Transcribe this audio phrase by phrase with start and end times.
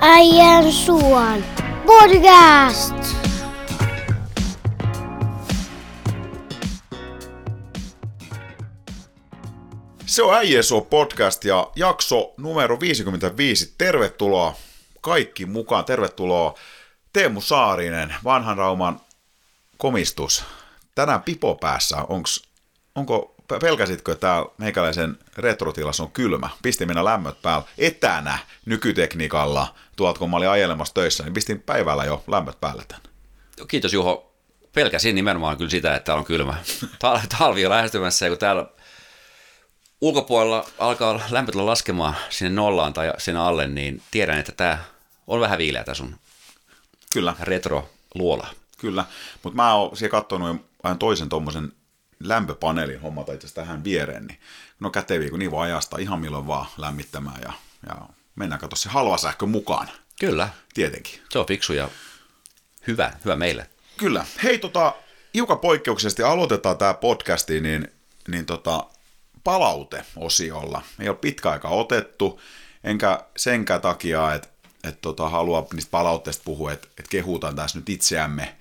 [0.00, 1.44] Äijän suon
[1.86, 2.94] podcast.
[10.06, 13.74] Se on Äijäsuo podcast ja jakso numero 55.
[13.78, 14.54] Tervetuloa
[15.00, 15.84] kaikki mukaan.
[15.84, 16.54] Tervetuloa
[17.12, 19.00] Teemu Saarinen, vanhan Rauman
[19.78, 20.44] komistus.
[20.94, 21.96] Tänään pipo päässä.
[22.08, 22.42] Onks,
[22.94, 26.48] onko, pelkäsitkö, että täällä meikäläisen retrotilassa on kylmä?
[26.62, 29.74] Pistin minä lämmöt päällä etänä nykytekniikalla.
[29.96, 33.00] Tuolta kun mä olin ajelemassa töissä, niin pistin päivällä jo lämmöt päälle tän.
[33.68, 34.34] Kiitos Juho.
[34.72, 36.54] Pelkäsin nimenomaan kyllä sitä, että täällä on kylmä.
[36.84, 38.66] Tal- Talvi on lähestymässä ja kun täällä
[40.00, 44.78] ulkopuolella alkaa lämpötila laskemaan sinne nollaan tai sinne alle, niin tiedän, että tämä
[45.26, 46.16] on vähän viileä tämä sun
[47.12, 47.34] Kyllä.
[47.40, 48.46] retro-luola.
[48.78, 49.04] Kyllä,
[49.42, 51.72] mutta mä oon siellä katsonut aina toisen tuommoisen
[52.20, 54.40] lämpöpaneelin hommata itse tähän viereen, niin
[54.80, 57.52] no käteviä, kun niin voi ajasta ihan milloin vaan lämmittämään ja,
[57.88, 59.88] ja mennään katso se halva sähkö mukaan,
[60.20, 61.20] Kyllä, tietenkin.
[61.30, 61.88] se on fiksu ja
[62.86, 63.66] hyvä, hyvä meille.
[63.96, 64.26] Kyllä.
[64.42, 64.94] Hei, tota,
[65.34, 67.88] hiukan poikkeuksellisesti aloitetaan tämä podcasti, niin,
[68.28, 68.84] niin tota,
[69.44, 70.82] palauteosiolla.
[71.00, 72.40] Ei ole pitkä aika otettu,
[72.84, 74.48] enkä senkään takia, että
[74.84, 78.56] et tota, halua niistä palautteista puhua, että et kehutaan tässä nyt itseämme.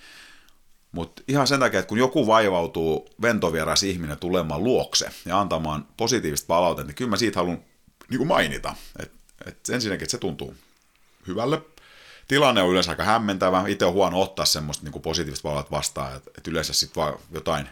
[0.91, 6.47] Mutta ihan sen takia, että kun joku vaivautuu ventovieras ihminen tulemaan luokse ja antamaan positiivista
[6.47, 7.63] palautetta, niin kyllä mä siitä haluan
[8.09, 8.75] niin kuin mainita.
[8.99, 10.55] Että et ensinnäkin, että se tuntuu
[11.27, 11.61] hyvälle.
[12.27, 13.63] Tilanne on yleensä aika hämmentävä.
[13.67, 17.19] Itse on huono ottaa semmoista niin kuin positiivista palautetta vastaan, että et yleensä sitten vaan
[17.31, 17.69] jotain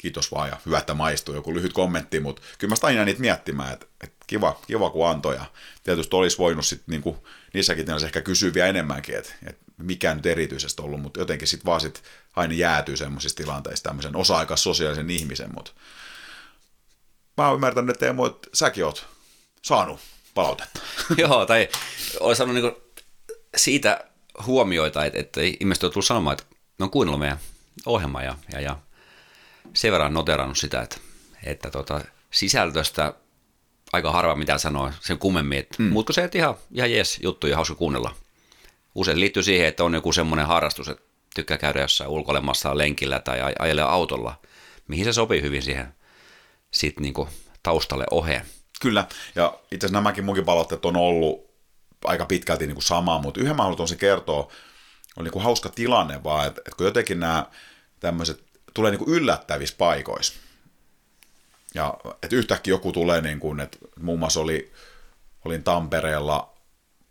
[0.00, 3.20] kiitos vaan ja hyvä, että maistuu, joku lyhyt kommentti, mutta kyllä mä sitä aina niitä
[3.20, 5.44] miettimään, että, että kiva, kiva kun antoi ja
[5.84, 10.26] tietysti olisi voinut sitten niinku, niissäkin tilanteissa ehkä kysyä vielä enemmänkin, että, että mikä nyt
[10.26, 12.02] erityisesti ollut, mutta jotenkin sitten vaan sit
[12.36, 15.72] aina jäätyy semmoisissa tilanteissa tämmöisen osa-aikas sosiaalisen ihmisen, mutta
[17.36, 19.06] mä oon ymmärtänyt, että Teemu, että säkin oot
[19.62, 20.00] saanut
[20.34, 20.80] palautetta.
[21.16, 21.68] Joo, tai
[22.20, 22.82] olen saanut niinku
[23.56, 24.04] siitä
[24.46, 27.38] huomioita, että, että ihmiset on tullut sanomaan, että ne on kuunnellut meidän
[27.86, 28.76] ohjelmaa ja, ja, ja
[29.74, 30.96] sen verran noterannut sitä, että,
[31.44, 33.14] että tota, sisältöstä
[33.92, 35.88] aika harva mitä sanoo sen kummemmin, että, mm.
[35.88, 38.14] mutta se, että ihan, ihan jees juttu ja hauska kuunnella.
[38.94, 43.38] Usein liittyy siihen, että on joku semmoinen harrastus, että tykkää käydä jossain ulkoilemassa lenkillä tai
[43.38, 44.40] aj- ajelee autolla,
[44.88, 45.94] mihin se sopii hyvin siihen
[46.70, 47.28] sit niinku
[47.62, 48.46] taustalle oheen.
[48.80, 51.50] Kyllä, ja itse asiassa nämäkin munkin palautteet on ollut
[52.04, 54.52] aika pitkälti niin kuin sama, mutta yhden mä haluan se kertoa,
[55.16, 57.46] on niin kuin hauska tilanne vaan, että, että kun jotenkin nämä
[58.00, 60.34] tämmöiset tulee niin kuin yllättävissä paikoissa,
[61.74, 64.72] ja että yhtäkkiä joku tulee, niin että muun muassa oli,
[65.44, 66.59] olin Tampereella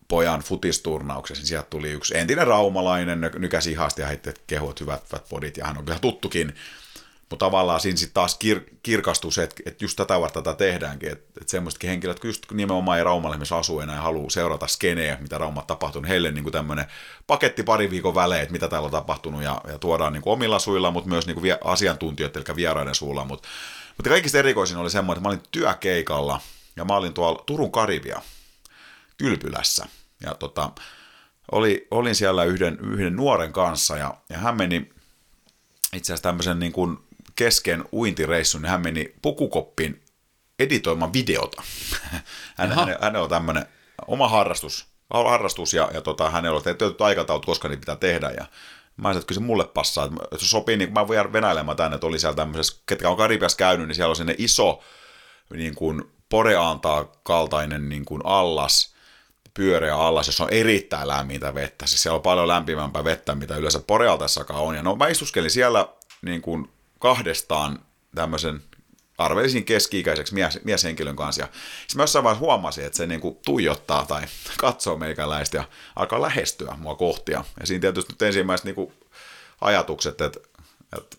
[0.10, 5.30] pojan futisturnauksessa, niin sieltä tuli yksi entinen raumalainen, nykäsi ihasti ja heitti kehut hyvät, hyvät
[5.30, 6.56] podit, ja hän on kyllä tuttukin,
[7.30, 11.12] mutta tavallaan siinä sitten taas kir- kirkastuu se, että, että just tätä varten tätä tehdäänkin,
[11.12, 15.18] että, että semmoisetkin henkilöt, just nimenomaan ei Raumalla esimerkiksi asu enää ja haluaa seurata skeneä,
[15.22, 16.86] mitä Raumalla tapahtunut, heille niin kuin tämmöinen
[17.28, 20.60] paketti pari viikon välein, että mitä täällä on tapahtunut ja, ja tuodaan niin kuin omilla
[20.60, 23.48] suilla, mutta myös niin kuin vie- asiantuntijoiden, eli vieraiden suulla, mutta,
[23.98, 26.42] mutta kaikista erikoisin oli semmoinen, että mä olin työkeikalla
[26.76, 28.22] ja mä olin tuolla Turun Karibia
[29.18, 29.88] Kylpylässä
[30.24, 30.72] ja tota,
[31.52, 34.90] oli, olin siellä yhden, yhden nuoren kanssa ja, ja hän meni
[35.94, 36.98] itse asiassa tämmöisen niin kuin
[37.36, 40.04] kesken uintireissun, niin hän meni pukukoppiin
[40.60, 41.64] editoimaan videota.
[42.58, 43.66] Hän, hän, hänellä on tämmöinen
[44.08, 48.30] oma harrastus, harrastus ja, ja tota, hänellä on tehty aikataulut, koska niitä pitää tehdä.
[48.30, 48.46] Ja
[48.98, 50.06] mä sanoin, että kyllä se mulle passaa.
[50.06, 53.18] Että se sopii, niin mä voin jäädä venäilemään tänne, että oli siellä tämmöisessä, ketkä on
[53.18, 54.84] Karibiassa käynyt, niin siellä on sinne iso
[55.54, 58.96] niin kuin poreantaa kaltainen niin kuin allas,
[59.54, 61.88] pyöreä allas, jossa on erittäin lämmintä vettä.
[61.88, 64.76] Siis siellä on paljon lämpimämpää vettä, mitä yleensä Porealtassakaan on.
[64.76, 65.88] Ja no mä istuskelin siellä
[66.22, 67.80] niin kuin kahdestaan
[68.16, 68.62] tämmöisen
[69.18, 71.42] arvelisin keski-ikäiseksi mies, mieshenkilön kanssa.
[71.42, 71.48] Ja
[71.82, 74.22] sitten mä jossain vaiheessa huomasin, että se niin kuin tuijottaa tai
[74.58, 75.64] katsoo meikäläistä ja
[75.96, 77.44] alkaa lähestyä mua kohtia.
[77.60, 78.94] Ja siinä tietysti nyt ensimmäiset niin kuin
[79.62, 80.40] ajatukset, että,
[80.98, 81.18] että,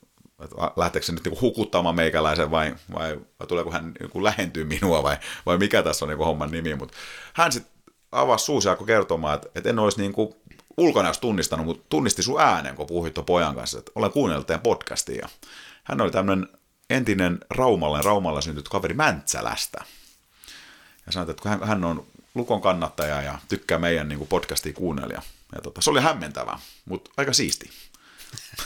[0.77, 4.65] lähteekö se nyt niin kuin hukuttamaan meikäläisen vai, vai, vai tuleeko hän niin kuin lähentyä
[4.65, 5.17] minua vai,
[5.47, 6.75] vai mikä tässä on niin kuin homman nimi.
[6.75, 6.97] Mutta
[7.33, 7.73] hän sitten
[8.13, 10.35] avasi suusi ja alkoi kertomaan, että, että en olisi niin kuin
[10.77, 15.29] ulkona tunnistanut, mutta tunnisti sun äänen, kun puhuit pojan kanssa, että olen kuunnellut teidän podcastia.
[15.85, 16.49] Hän oli tämmöinen
[16.91, 19.85] entinen Raumalle, Raumalla syntynyt kaveri Mäntsälästä.
[21.07, 24.73] Ja sanoi, että kun hän, hän on Lukon kannattaja ja tykkää meidän niin kuin podcastia
[24.73, 25.15] kuunnella.
[25.15, 25.23] Ja,
[25.63, 27.71] tota, se oli hämmentävä, mutta aika siisti.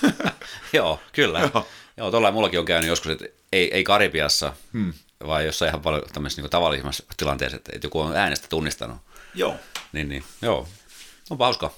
[0.73, 1.41] Joo, kyllä.
[1.41, 4.93] Joo, Joo tuolla mullakin on käynyt joskus, että ei, ei Karibiassa, hmm.
[5.26, 8.96] vaan jossain ihan paljon tämmöisessä niin tavallisessa tilanteessa, että joku on äänestä tunnistanut.
[9.34, 9.54] Joo.
[9.92, 10.69] Niin, niin, joo.
[11.31, 11.70] On hauska.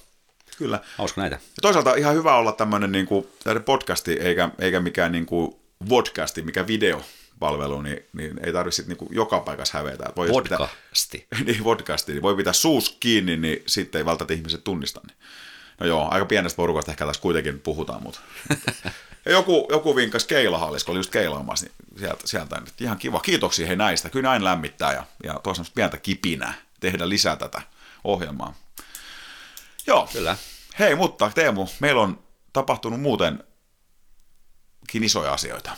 [0.58, 0.80] Kyllä.
[0.98, 1.36] Hauska näitä.
[1.36, 3.26] Ja toisaalta ihan hyvä olla tämmöinen niin kuin,
[3.64, 5.56] podcasti, eikä, eikä mikään niin kuin
[5.88, 7.02] vodcasti, mikä video
[7.38, 10.04] palvelu, niin, niin ei tarvitse niinku joka paikassa hävetä.
[10.16, 11.26] Voi, jos pitää- Podcasti.
[11.46, 15.00] niin podcasti, niin voi pitää suus kiinni, niin sitten ei välttämättä ihmiset tunnista.
[15.06, 15.16] Niin.
[15.80, 18.20] No joo, aika pienestä porukasta ehkä tässä kuitenkin puhutaan, mutta...
[19.24, 23.20] Ja joku, joku vinkkas keilahallis, kun oli just keilaamassa, niin sieltä, sieltä nyt ihan kiva.
[23.20, 27.62] Kiitoksia hei näistä, kyllä näin lämmittää ja, ja tuossa pientä kipinää tehdä lisää tätä
[28.04, 28.54] ohjelmaa.
[29.86, 30.36] Joo, Kyllä.
[30.78, 33.44] hei, mutta Teemu, meillä on tapahtunut muutenkin
[35.02, 35.76] isoja asioita.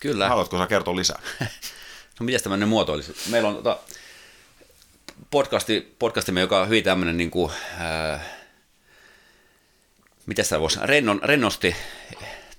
[0.00, 0.28] Kyllä.
[0.28, 1.20] Haluatko sä kertoa lisää?
[2.20, 3.16] No miten tämmöinen muoto olisi?
[3.30, 3.78] Meillä on tota,
[5.30, 8.24] podcasti, podcastimme, joka on hyvin tämmöinen, niin kuin, ää,
[10.26, 11.76] miten sitä voisi, rennon, rennosti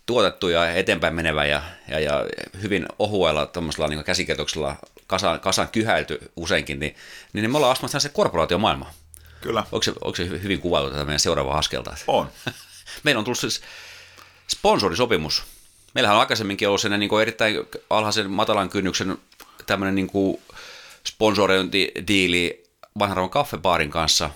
[0.06, 2.26] tuotettu ja eteenpäin menevä ja, ja, ja
[2.62, 4.76] hyvin ohuella tuommoisella niin käsikirjoituksella
[5.07, 6.95] kasaan, kasaan kyhäilty useinkin, niin,
[7.33, 8.94] niin me ollaan astumassa se korporaatiomaailmaan.
[9.42, 11.95] Kyllä, Onko se, onko se hyvin kuvailtu tätä meidän seuraavaa askelta?
[12.07, 12.31] on.
[13.04, 13.62] Meillä on tullut siis
[14.48, 15.44] sponsorisopimus.
[15.94, 17.57] Meillähän on aikaisemminkin ollut sen niin erittäin
[17.89, 19.18] alhaisen matalan kynnyksen
[19.65, 20.42] tämmöinen niin kuin
[21.07, 22.63] sponsorointidiili
[23.00, 24.30] vanhan kaffebaarin kanssa.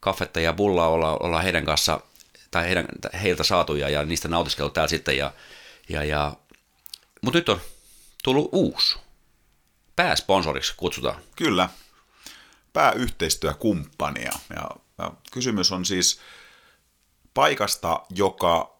[0.00, 2.00] Kaffetta ja bullaa olla, ollaan heidän kanssa,
[2.50, 2.86] tai heidän,
[3.22, 5.16] heiltä saatuja ja niistä nautiskeltu täällä sitten.
[5.16, 5.32] Ja,
[5.88, 6.32] ja, ja.
[7.20, 7.60] Mutta nyt on
[8.24, 8.98] tullut uusi.
[9.96, 11.22] Pääsponsoriksi kutsutaan.
[11.36, 11.68] Kyllä,
[12.72, 14.32] pääyhteistyökumppania.
[14.56, 16.20] Ja, ja kysymys on siis
[17.34, 18.78] paikasta, joka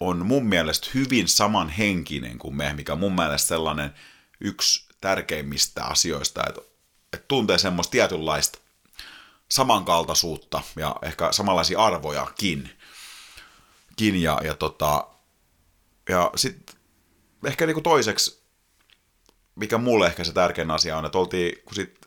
[0.00, 3.94] on mun mielestä hyvin samanhenkinen kuin me, mikä on mun mielestä sellainen
[4.40, 6.60] yksi tärkeimmistä asioista, että,
[7.12, 8.58] että tuntee semmoista tietynlaista
[9.50, 12.70] samankaltaisuutta ja ehkä samanlaisia arvojakin.
[13.96, 15.08] Kin ja, ja, tota,
[16.08, 16.76] ja sitten
[17.44, 18.39] ehkä niinku toiseksi
[19.60, 21.98] mikä mulle ehkä se tärkein asia on, että oltiin, kun sit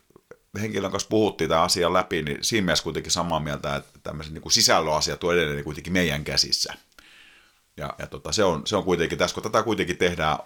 [0.60, 4.50] henkilön kanssa puhuttiin tämä asia läpi, niin siinä mielessä kuitenkin samaa mieltä, että tämmöiset niin
[4.50, 6.74] sisällöasiat on edelleen kuitenkin meidän käsissä.
[7.76, 10.38] Ja, ja tota, se, on, se on kuitenkin tässä, kun tätä kuitenkin tehdään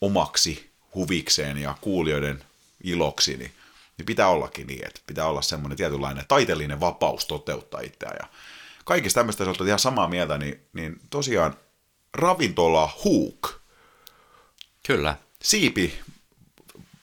[0.00, 2.44] omaksi huvikseen ja kuulijoiden
[2.84, 3.52] iloksi, niin,
[3.98, 8.16] niin pitää ollakin niin, että pitää olla semmoinen tietynlainen taiteellinen vapaus toteuttaa itseään.
[8.20, 8.28] Ja
[8.84, 11.56] kaikista tämmöistä, jos ihan samaa mieltä, niin, niin tosiaan
[12.14, 13.60] ravintola Hook,
[14.86, 15.16] Kyllä.
[15.42, 15.98] siipi,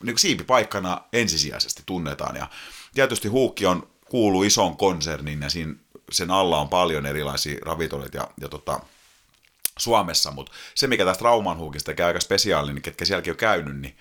[0.03, 2.35] niin siipipaikkana ensisijaisesti tunnetaan.
[2.35, 2.50] Ja
[2.94, 5.75] tietysti Huukki on, kuuluu isoon konserniin ja siinä,
[6.11, 8.79] sen alla on paljon erilaisia ravintoloita ja, ja tota,
[9.77, 13.77] Suomessa, mutta se mikä tästä Rauman Huukista tekee aika spesiaalinen, niin ketkä sielläkin on käynyt,
[13.77, 13.97] niin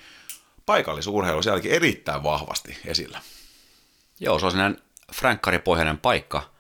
[0.67, 3.21] paikallisurheilu on sielläkin erittäin vahvasti esillä.
[4.21, 4.83] Joo, se on sellainen
[5.15, 6.51] frankkaripohjainen paikka.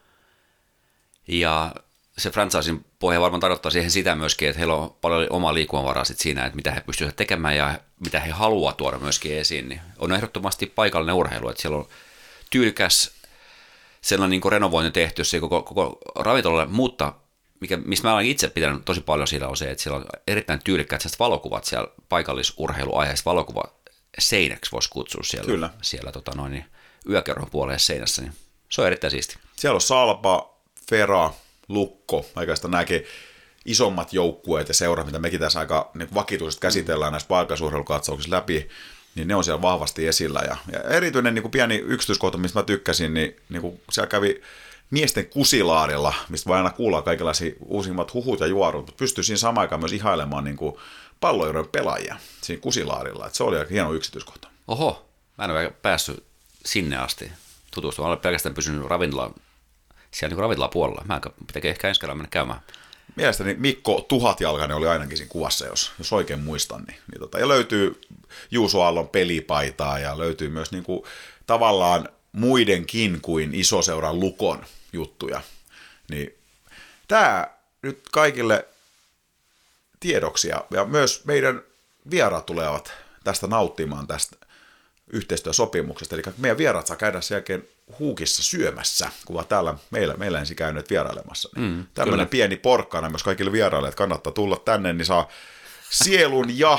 [1.29, 1.75] Ja
[2.19, 6.19] se franchisin pohja varmaan tarkoittaa siihen sitä myöskin, että heillä on paljon omaa liikkumavaraa sit
[6.19, 9.69] siinä, että mitä he pystyvät tekemään ja mitä he haluavat tuoda myöskin esiin.
[9.69, 11.89] Niin on ehdottomasti paikallinen urheilu, että siellä on
[12.51, 13.11] tyylikäs
[14.01, 17.13] sellainen niin kuin renovointi tehty se koko, koko ravintolalle, mutta
[17.61, 20.61] mikä, mistä mä olen itse pitänyt tosi paljon siellä on se, että siellä on erittäin
[20.65, 23.63] tyylikkäät valokuvat siellä paikallisurheiluaiheessa valokuva
[24.19, 25.71] seinäksi voisi kutsua siellä, Kyllä.
[25.83, 26.65] siellä tota noin, niin
[27.09, 28.33] yökerron puoleen seinässä, niin
[28.69, 29.37] se on erittäin siisti.
[29.57, 30.55] Siellä on Salpa,
[30.89, 31.31] Fera,
[31.73, 33.05] Lukko, oikeastaan nämäkin
[33.65, 38.69] isommat joukkueet ja seurat, mitä mekin tässä aika niin vakituisesti käsitellään näissä paikallisurheilukatsauksissa läpi,
[39.15, 40.41] niin ne on siellä vahvasti esillä.
[40.41, 44.43] Ja, ja erityinen niin kuin pieni yksityiskohta, mistä mä tykkäsin, niin, niin kuin siellä kävi
[44.91, 49.63] miesten kusilaarilla, mistä voi aina kuulla kaikenlaisia uusimmat huhut ja juorut, mutta pystyy siinä samaan
[49.63, 50.77] aikaan myös ihailemaan niin kuin
[51.21, 53.27] pallojuuden pelaajia siinä kusilaarilla.
[53.27, 54.49] Et se oli aika hieno yksityiskohta.
[54.69, 55.09] Oho,
[55.39, 56.25] mä en ole päässyt
[56.65, 57.33] sinne asti
[57.75, 58.11] tutustumaan.
[58.11, 59.35] Olen pelkästään pysynyt ravintola,
[60.15, 61.05] siellä niin ravintolapuolella.
[61.09, 62.61] Mä pitääkö ehkä ensi kerralla mennä käymään.
[63.17, 66.85] Mielestäni Mikko Tuhatjalkainen oli ainakin siinä kuvassa, jos, jos oikein muistan.
[66.89, 68.01] Niin, niin tota, ja löytyy
[68.51, 71.03] Juuso Aallon pelipaitaa ja löytyy myös niin kuin,
[71.47, 75.41] tavallaan muidenkin kuin isoseuran lukon juttuja.
[76.11, 76.35] Niin,
[77.09, 77.47] tämä
[77.83, 78.69] nyt kaikille
[80.01, 81.63] tiedoksi ja, ja myös meidän
[82.11, 82.93] vieraat tulevat
[83.25, 84.37] tästä nauttimaan tästä
[85.13, 86.15] yhteistyösopimuksesta.
[86.15, 90.57] Eli meidän vieraat saa käydä sen jälkeen huukissa syömässä, kun ovat täällä meillä, meillä ensin
[90.57, 91.49] käyneet vierailemassa.
[91.57, 92.31] Niin mm, Tämmöinen kyllä.
[92.31, 95.29] pieni porkkana myös kaikille vieraille, että kannattaa tulla tänne, niin saa
[95.91, 96.79] sielun ja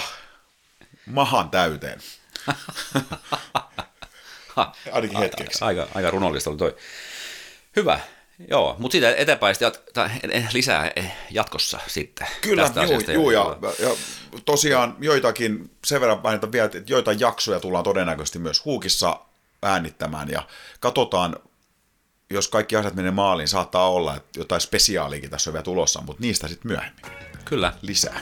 [1.05, 1.99] mahan täyteen.
[4.91, 5.65] Ainakin hetkeksi.
[5.65, 6.75] Aika, aika runollista oli toi.
[7.75, 7.99] Hyvä.
[8.47, 10.09] Joo, mutta siitä eteenpäin jat- tai
[10.53, 10.91] lisää
[11.31, 12.27] jatkossa sitten.
[12.41, 13.89] Kyllä, tästä juu, juu, ja, ja
[14.45, 19.19] tosiaan joitakin, sen verran mainita vielä, että joitain jaksoja tullaan todennäköisesti myös Huukissa
[19.63, 20.47] äänittämään, ja
[20.79, 21.35] katsotaan,
[22.29, 26.21] jos kaikki asiat menee maaliin, saattaa olla, että jotain spesiaaliakin tässä on vielä tulossa, mutta
[26.21, 27.05] niistä sitten myöhemmin
[27.45, 27.73] Kyllä.
[27.81, 28.19] lisää.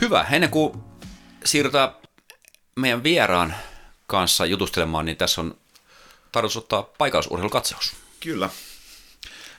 [0.00, 0.26] Hyvä.
[0.30, 0.82] Ennen kuin
[1.44, 1.90] siirrytään
[2.76, 3.54] meidän vieraan
[4.06, 5.54] kanssa jutustelemaan, niin tässä on
[6.32, 7.99] tarkoitus ottaa paikallisurheilukatsaus.
[8.20, 8.50] Kyllä.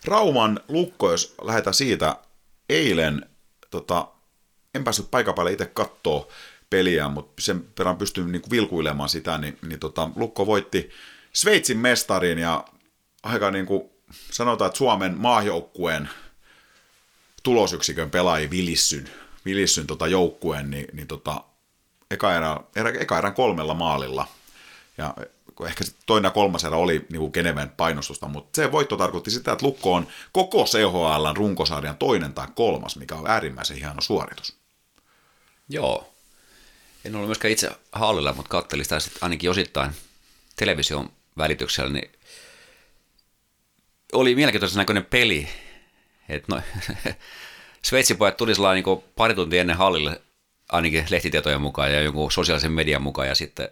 [0.05, 2.15] Rauman lukko, jos lähdetään siitä,
[2.69, 3.29] eilen,
[3.71, 4.07] tota,
[4.75, 6.31] en päässyt paikan päälle itse kattoo
[6.69, 10.89] peliä, mutta sen perään pystyn niin vilkuilemaan sitä, niin, niin tota, Lukko voitti
[11.33, 12.65] Sveitsin mestarin ja
[13.23, 13.89] aika niin kuin
[14.31, 16.09] sanotaan, että Suomen maajoukkueen
[17.43, 19.09] tulosyksikön pelaaji vilissyn,
[19.45, 21.43] vilissyn tota joukkueen, niin, niin tota,
[22.11, 24.27] eka, erä, erä, eka erän kolmella maalilla.
[24.97, 25.13] Ja
[25.67, 29.51] ehkä toinen ja kolmas erä oli niin kuin Geneven painostusta, mutta se voitto tarkoitti sitä,
[29.51, 34.55] että Lukko on koko CHL runkosarjan toinen tai kolmas, mikä on äärimmäisen hieno suoritus.
[35.69, 36.13] Joo.
[37.05, 39.91] En ollut myöskään itse hallilla, mutta katselin sitä sitten ainakin osittain
[40.55, 42.11] television välityksellä, niin
[44.13, 45.47] oli mielenkiintoisen näköinen peli.
[46.29, 46.61] Et no,
[47.85, 50.21] Sveitsin pojat tuli niin pari tuntia ennen hallille,
[50.69, 53.69] ainakin lehtitietojen mukaan ja jonkun sosiaalisen median mukaan, ja sitten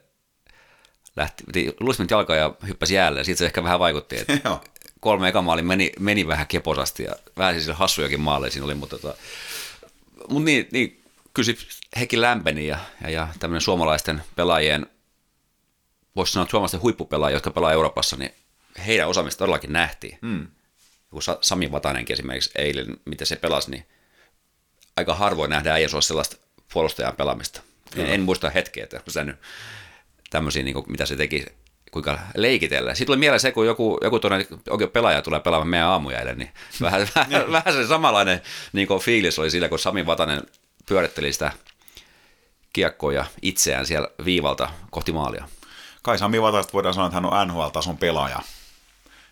[1.16, 1.44] lähti,
[1.80, 3.26] luismit jalkaa ja hyppäsi jälleen.
[3.26, 4.40] Siitä se ehkä vähän vaikutti, että
[5.00, 9.00] kolme eka maali meni, meni vähän keposasti ja vähän siis hassujakin maaleja siinä oli, mutta,
[9.00, 9.18] tota,
[10.30, 11.54] mutta niin, niin kyllä
[12.00, 14.86] hekin lämpeni ja, ja, ja tämmöinen suomalaisten pelaajien,
[16.16, 18.32] voisi sanoa, että suomalaisten huippupelaajia, jotka pelaa Euroopassa, niin
[18.86, 20.18] heidän osaamista todellakin nähtiin.
[20.22, 20.48] Mm.
[21.10, 23.86] Kun Sami Vatanenkin esimerkiksi eilen, miten se pelasi, niin
[24.98, 26.38] aika harvoin nähdään äijä sellaista
[26.74, 27.62] puolustajan pelaamista.
[27.96, 29.36] En, en, muista hetkeä, että sitä nyt
[30.30, 31.46] tämmöisiä, niin kuin, mitä se teki,
[31.92, 32.96] kuinka leikitellä.
[32.96, 36.52] Sitten oli mieleen se, kun joku, joku tuonne, oikein pelaaja tulee pelaamaan meidän aamujaille, niin
[36.82, 38.42] vähän, vähän, vähän se samanlainen
[38.74, 40.42] niin kuin fiilis oli sillä, kun Sami Vatanen
[40.86, 41.52] pyöritteli sitä
[42.74, 45.48] kiekkoa ja itseään siellä viivalta kohti maalia.
[46.02, 48.40] Kai Sami Vatasta voidaan sanoa, että hän on NHL-tason pelaaja,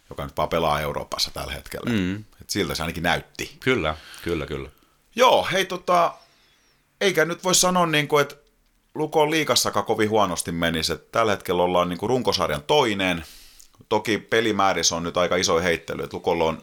[0.09, 1.89] joka nyt vaan pelaa Euroopassa tällä hetkellä.
[1.89, 2.15] Mm.
[2.41, 3.57] Et siltä se ainakin näytti.
[3.59, 4.69] Kyllä, kyllä, kyllä.
[5.15, 6.13] Joo, hei tota,
[7.01, 8.35] eikä nyt voi sanoa niin kuin, että
[8.97, 10.93] Lukon liikassakaan kovin huonosti menisi.
[10.93, 13.23] Että tällä hetkellä ollaan niin kuin runkosarjan toinen.
[13.89, 16.61] Toki pelimäärissä on nyt aika iso heittely, että Lukolla on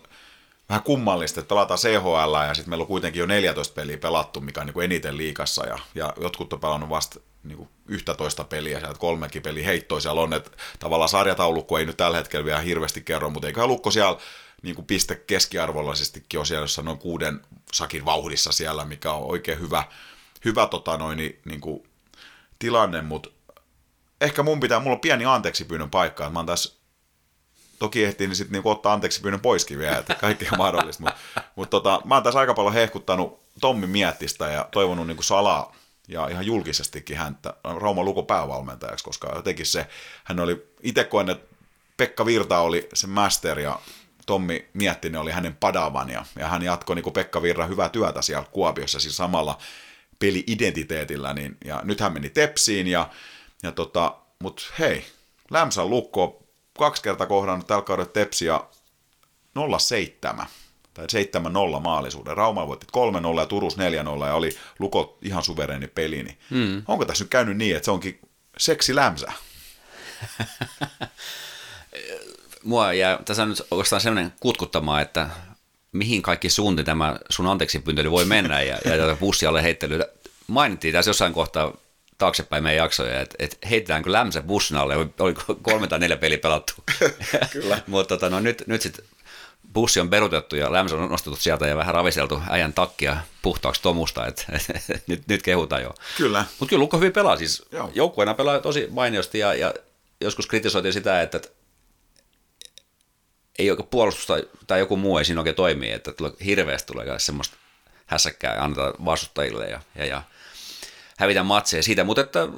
[0.68, 4.60] vähän kummallista, että pelataan CHL ja sitten meillä on kuitenkin jo 14 peliä pelattu, mikä
[4.60, 8.80] on niin kuin eniten liikassa ja, ja jotkut on pelannut vasta niin kuin 11 peliä,
[8.80, 13.00] sieltä kolmekin peli heittoa siellä on, että tavallaan sarjataulukko ei nyt tällä hetkellä vielä hirveästi
[13.00, 14.18] kerro, mutta eiköhän Lukko siellä
[14.62, 17.40] niin kuin piste keskiarvollisestikin on siellä noin kuuden
[17.72, 19.84] sakin vauhdissa siellä, mikä on oikein hyvä,
[20.44, 21.82] hyvä tota noin, niin, kuin
[22.64, 23.30] tilanne, mutta
[24.20, 26.74] ehkä mun pitää, mulla on pieni anteeksi pyynnön paikka, että mä oon tässä
[27.78, 31.16] toki ehtiin niin sitten niinku ottaa anteeksi pyynnön poiskin vielä, että kaikki on mahdollista, mutta
[31.56, 35.76] mut tota, mä oon tässä aika paljon hehkuttanut Tommi Miettistä ja toivonut niinku salaa
[36.08, 39.86] ja ihan julkisestikin häntä Rauman Luko päävalmentajaksi, koska jotenkin se,
[40.24, 41.56] hän oli, itse koen, että
[41.96, 43.80] Pekka Virta oli se master ja
[44.26, 48.46] Tommi Miettinen oli hänen padavan ja, ja hän jatkoi niin Pekka Virra hyvää työtä siellä
[48.52, 49.58] Kuopiossa siis samalla
[50.18, 53.10] peli-identiteetillä, niin, ja nyt hän meni Tepsiin, ja,
[53.62, 55.04] ja tota, mutta hei,
[55.50, 56.42] Lämsän lukko
[56.78, 58.60] kaksi kertaa kohdannut tällä kaudella Tepsiä
[59.58, 60.46] 0-7
[60.94, 61.06] tai
[61.76, 62.36] 7-0 maalisuuden.
[62.36, 62.86] Rauma voitti
[63.36, 63.80] 3-0 ja Turus 4-0
[64.26, 66.22] ja oli Luko ihan suvereeni peli.
[66.22, 66.82] Niin mm.
[66.88, 68.20] Onko tässä nyt käynyt niin, että se onkin
[68.58, 69.32] seksi lämsä?
[72.64, 75.30] Mua jää tässä on nyt oikeastaan sellainen kutkuttamaan, että
[75.94, 80.00] mihin kaikki suunti tämä sun anteeksi pyyntöli voi mennä ja, ja tätä bussi alle heittely.
[80.46, 81.72] Mainittiin tässä jossain kohtaa
[82.18, 86.72] taaksepäin meidän jaksoja, että, että heitetäänkö lämsä bussin alle, oli kolme tai neljä peliä pelattu.
[87.52, 87.78] Kyllä.
[87.86, 89.04] Mutta tota, no, nyt, nyt sitten
[89.72, 94.26] bussi on perutettu ja lämsä on nostettu sieltä ja vähän raviseltu äijän takkia puhtaaksi tomusta,
[94.26, 94.44] että
[94.94, 95.94] et, nyt, nyt kehutaan jo.
[96.16, 96.44] Kyllä.
[96.58, 97.62] Mutta kyllä Lukko hyvin pelaa, siis
[97.94, 99.74] joukkueena pelaa tosi mainiosti ja, ja
[100.20, 101.40] joskus kritisoitiin sitä, että
[103.58, 107.18] ei oikein puolustus tai, tai joku muu ei siinä oikein toimi, että tulee, hirveästi tulee
[107.18, 107.56] semmoista
[108.06, 110.22] hässäkkää ja annetaan vastustajille ja, ja, ja
[111.16, 112.48] hävitään matseja siitä, mutta että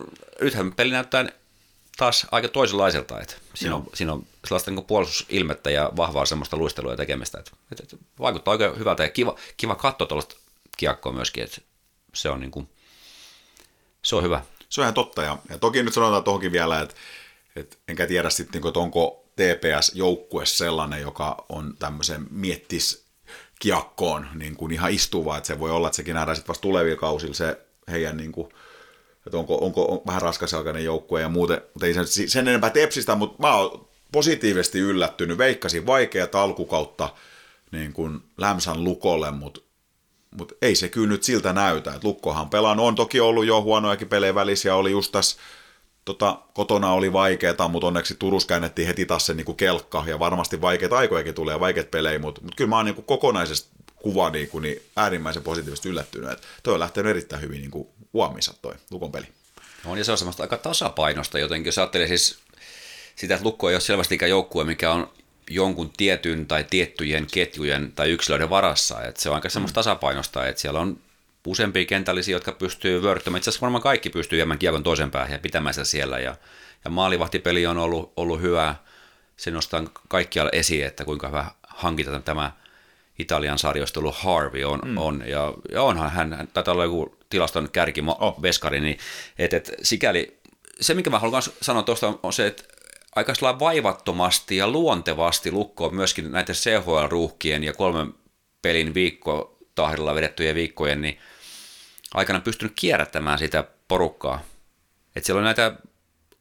[0.41, 1.27] nythän peli näyttää
[1.97, 6.93] taas aika toisenlaiselta, että siinä, on, siinä on sellaista niin puolustusilmettä ja vahvaa semmoista luistelua
[6.93, 10.37] ja tekemistä, että, että, että vaikuttaa oikein hyvältä ja kiva, kiva katsoa tuollaista
[10.77, 11.61] kiekkoa myöskin, että
[12.15, 12.69] se on, niin kuin,
[14.03, 14.43] se on hyvä.
[14.69, 16.95] Se on ihan totta ja, ja toki nyt sanotaan tuohonkin vielä, että,
[17.57, 23.07] että enkä tiedä sitten, niin että onko TPS-joukkue sellainen, joka on tämmöisen miettis
[23.59, 27.01] kiekkoon niin kuin ihan istuva, että se voi olla, että sekin nähdään sitten vasta tulevilla
[27.01, 28.49] kausilla se heidän niin kuin,
[29.27, 33.15] että onko, onko on vähän raskasjalkainen joukkue ja muuten, mutta ei sen, sen enempää tepsistä,
[33.15, 37.09] mutta mä oon positiivisesti yllättynyt, veikkasin vaikeat alkukautta
[37.73, 39.61] niin kuin Lämsän lukolle, mutta
[40.39, 44.09] mutta ei se kyllä nyt siltä näytä, että Lukkohan pelaan, on toki ollut jo huonojakin
[44.09, 45.37] pelejä välissä, oli just tässä
[46.07, 50.19] tota, kotona oli vaikeaa, mutta onneksi Turus käännettiin heti taas se niin kuin kelkka, ja
[50.19, 54.31] varmasti vaikeita aikojakin tulee, vaikeat pelejä, mutta, mutta kyllä mä oon niin kuin kokonaisesti kuva
[54.31, 57.89] niin, kuin, niin äärimmäisen positiivisesti yllättynyt, että toi on lähtenyt erittäin hyvin niin kuin
[58.63, 59.27] toi Lukon peli.
[59.85, 62.39] On, ja se on semmoista aika tasapainosta jotenkin, jos ajattelee siis
[63.17, 65.11] sitä, että Lukko ei ole selvästikään joukkue, mikä on
[65.51, 69.03] jonkun tietyn tai tiettyjen ketjujen tai yksilöiden varassa.
[69.03, 70.99] Että se on aika semmoista tasapainosta, että siellä on
[71.47, 73.39] useampia kentällisiä, jotka pystyy vörttämään.
[73.39, 76.19] Itse asiassa varmaan kaikki pystyy viemään kiekon toisen päähän ja pitämään sitä siellä.
[76.19, 76.37] Ja,
[76.85, 78.75] ja maalivahtipeli on ollut, ollut hyvä.
[79.37, 82.53] Se nostaa kaikkialla esiin, että kuinka hyvä hankita tämä
[83.19, 84.99] Italian sarjoista ollut Harvey on, mm.
[84.99, 88.43] on ja, ja, onhan hän, taitaa olla joku tilaston kärki oh.
[88.43, 88.99] veskari, niin
[89.39, 90.39] et, et, sikäli
[90.81, 92.65] se, mikä mä haluan sanoa tuosta on, se, että
[93.17, 98.15] aika vaivattomasti ja luontevasti lukkoon myöskin näitä CHL-ruuhkien ja kolmen
[98.63, 101.19] pelin viikko tahdilla vedettyjen viikkojen, niin
[102.17, 104.43] aikana pystynyt kierrättämään sitä porukkaa.
[105.17, 105.77] Et siellä on näitä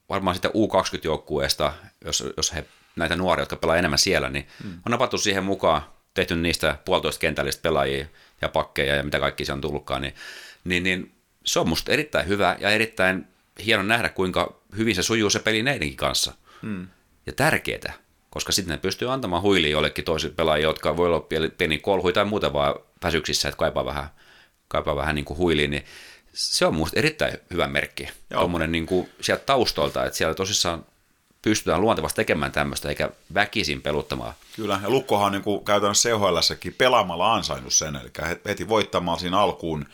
[0.10, 1.74] varmaan sitä U20-joukkueesta,
[2.06, 2.66] jos, jos he
[2.96, 4.74] näitä nuoria, jotka pelaa enemmän siellä, niin hmm.
[4.86, 5.82] on napattu siihen mukaan,
[6.14, 8.06] tehty niistä puolitoista kentällistä pelaajia
[8.42, 10.14] ja pakkeja ja mitä kaikki se on tullutkaan, niin,
[10.64, 11.12] niin, niin
[11.46, 13.28] se on musta erittäin hyvä ja erittäin
[13.66, 16.34] hieno nähdä, kuinka hyvin se sujuu se peli neidenkin kanssa.
[16.62, 16.88] Hmm.
[17.26, 17.94] Ja tärkeää,
[18.30, 21.28] koska sitten ne pystyy antamaan huiliin jollekin toisille pelaajille, jotka voi olla
[21.58, 24.10] pieni kolhui tai muuten vaan väsyksissä, että kaipaa vähän,
[24.68, 25.86] kaipaa vähän niin kuin huiliin, niin
[26.34, 28.10] se on minusta erittäin hyvä merkki.
[28.34, 30.86] Tuommoinen niin kuin sieltä taustolta, että siellä tosissaan
[31.42, 34.34] pystytään luontevasti tekemään tämmöistä, eikä väkisin peluttamaan.
[34.56, 36.38] Kyllä, ja Lukkohan on niin kuin käytännössä CHL
[36.78, 38.12] pelaamalla ansainnut sen, eli
[38.46, 39.86] heti voittamaan siinä alkuun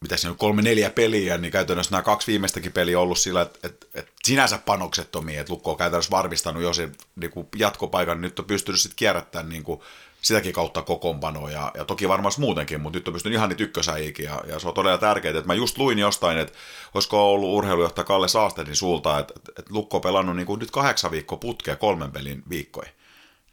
[0.00, 3.42] mitä siinä on kolme neljä peliä, niin käytännössä nämä kaksi viimeistäkin peliä on ollut sillä,
[3.42, 8.20] että, että, että sinänsä panoksettomia, että Lukko on käytännössä varmistanut jo sen niin kuin jatkopaikan,
[8.20, 9.80] nyt on pystynyt sitten kierrättämään niin kuin
[10.26, 14.24] sitäkin kautta kokoonpanoa, ja, ja toki varmaan muutenkin, mutta nyt on pystynyt ihan niitä ykkösäikin,
[14.24, 16.58] ja, ja se on todella tärkeää, että mä just luin jostain, että
[16.94, 20.70] olisiko ollut urheilujohtaja Kalle Saastedin suulta, että, että, että Lukko on pelannut niin kuin nyt
[20.70, 22.90] kahdeksan viikkoa putkea kolmen pelin viikkoja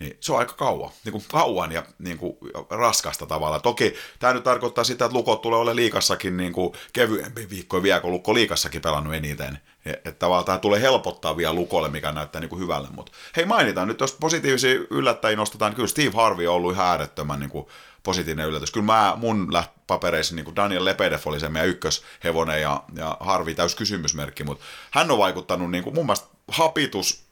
[0.04, 2.38] niin se on aika kauan, niin kuin kauan ja niin kuin
[2.70, 3.60] raskasta tavalla.
[3.60, 8.00] Toki tämä nyt tarkoittaa sitä, että lukot tulee olemaan liikassakin niin kuin kevyempi viikko vielä,
[8.00, 9.60] kun lukko liikassakin pelannut eniten.
[9.86, 12.88] Että tavallaan tämä tulee helpottaa vielä lukolle, mikä näyttää niin kuin hyvälle.
[12.92, 16.88] Mutta hei mainitaan nyt, jos positiivisia yllättäjiä nostetaan, niin kyllä Steve Harvey on ollut ihan
[16.88, 17.68] äärettömän niin kuin
[18.04, 18.72] positiivinen yllätys.
[18.72, 19.52] Kyllä mä mun
[19.88, 24.66] papereissa niin kuin Daniel Lepedev oli se meidän ykköshevonen ja, ja Harvey täys kysymysmerkki, mutta
[24.92, 27.24] hän on vaikuttanut niin kuin mun mielestä hapitus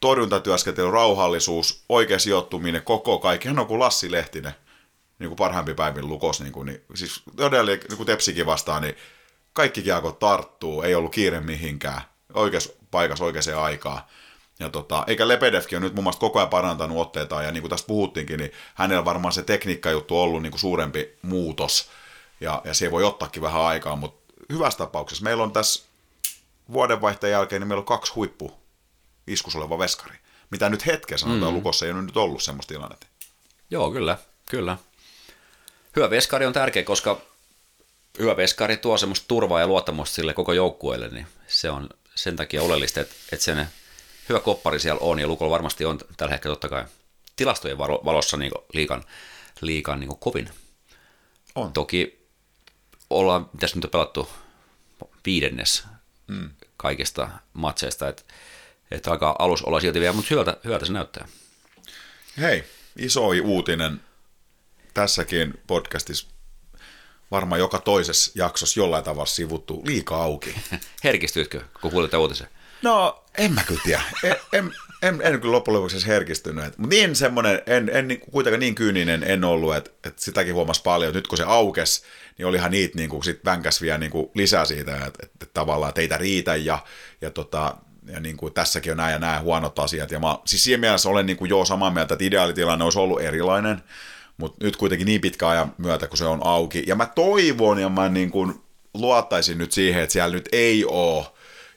[0.00, 3.48] torjuntatyöskentely, rauhallisuus, oikea sijoittuminen, koko kaikki.
[3.48, 4.54] Hän on kuin Lassi Lehtinen,
[5.18, 6.40] niin kuin parhaimpi päivin lukos.
[6.40, 8.96] Niin kuin, niin, siis todella, niin kuin Tepsikin vastaan, niin
[9.52, 12.02] kaikki kiekot tarttuu, ei ollut kiire mihinkään.
[12.34, 14.02] Oikeassa paikassa oikeaan aikaan.
[14.58, 17.70] Ja tota, eikä Lepedevkin on nyt mun mielestä koko ajan parantanut otteita, ja niin kuin
[17.70, 21.90] tästä puhuttiinkin, niin hänellä varmaan se tekniikkajuttu on ollut niin kuin suurempi muutos,
[22.40, 25.82] ja, ja se voi ottaakin vähän aikaa, mutta hyvässä tapauksessa meillä on tässä
[26.72, 28.52] vuodenvaihteen jälkeen, niin meillä on kaksi huippu
[29.26, 30.16] iskus oleva veskari.
[30.50, 31.56] Mitä nyt hetken sanotaan, mm.
[31.56, 33.06] Lukossa ei ole nyt ollut semmoista tilannetta.
[33.70, 34.76] Joo, kyllä, kyllä.
[35.96, 37.20] Hyvä veskari on tärkeä, koska
[38.18, 42.62] hyvä veskari tuo semmoista turvaa ja luottamusta sille koko joukkueelle, niin se on sen takia
[42.62, 43.66] oleellista, että, että sen
[44.28, 46.84] hyvä koppari siellä on, ja Lukolla varmasti on tällä hetkellä totta kai
[47.36, 49.04] tilastojen valossa niin liikan,
[49.60, 50.50] liikan niin kovin.
[51.54, 51.72] On.
[51.72, 52.26] Toki
[53.10, 54.28] ollaan, mitäs nyt on pelattu,
[55.26, 55.84] viidennes
[56.26, 56.50] mm.
[56.76, 58.22] kaikista matseista, että
[58.94, 61.28] että alkaa alus olla silti vielä, mutta hyvältä, hyvältä se näyttää.
[62.40, 62.64] Hei,
[62.96, 64.00] iso uutinen
[64.94, 66.31] tässäkin podcastissa
[67.32, 70.54] varmaan joka toisessa jaksossa jollain tavalla sivuttu liikaa auki.
[71.04, 72.48] Herkistyitkö, kun kuulit uutisen?
[72.82, 74.02] No, en mä kyllä tiedä.
[74.24, 76.64] En, en, en, en kyllä loppujen lopuksi herkistynyt.
[76.64, 81.14] Mutta niin semmoinen, en, en kuitenkaan niin kyyninen en ollut, että, että sitäkin huomasi paljon.
[81.14, 82.02] Nyt kun se aukesi,
[82.38, 85.46] niin olihan niitä niin kuin, sit vänkäs vielä niin kuin lisää siitä, että, että, että
[85.54, 86.78] tavallaan teitä riitä ja,
[87.20, 90.10] ja tota, ja niin kuin tässäkin on nämä ja nämä huonot asiat.
[90.10, 93.20] Ja mä, siis siinä mielessä olen niin kuin jo samaa mieltä, että ideaalitilanne olisi ollut
[93.20, 93.82] erilainen,
[94.36, 96.84] mutta nyt kuitenkin niin pitkä ajan myötä, kun se on auki.
[96.86, 98.62] Ja mä toivon ja mä niin kuin
[98.94, 101.26] luottaisin nyt siihen, että siellä nyt ei ole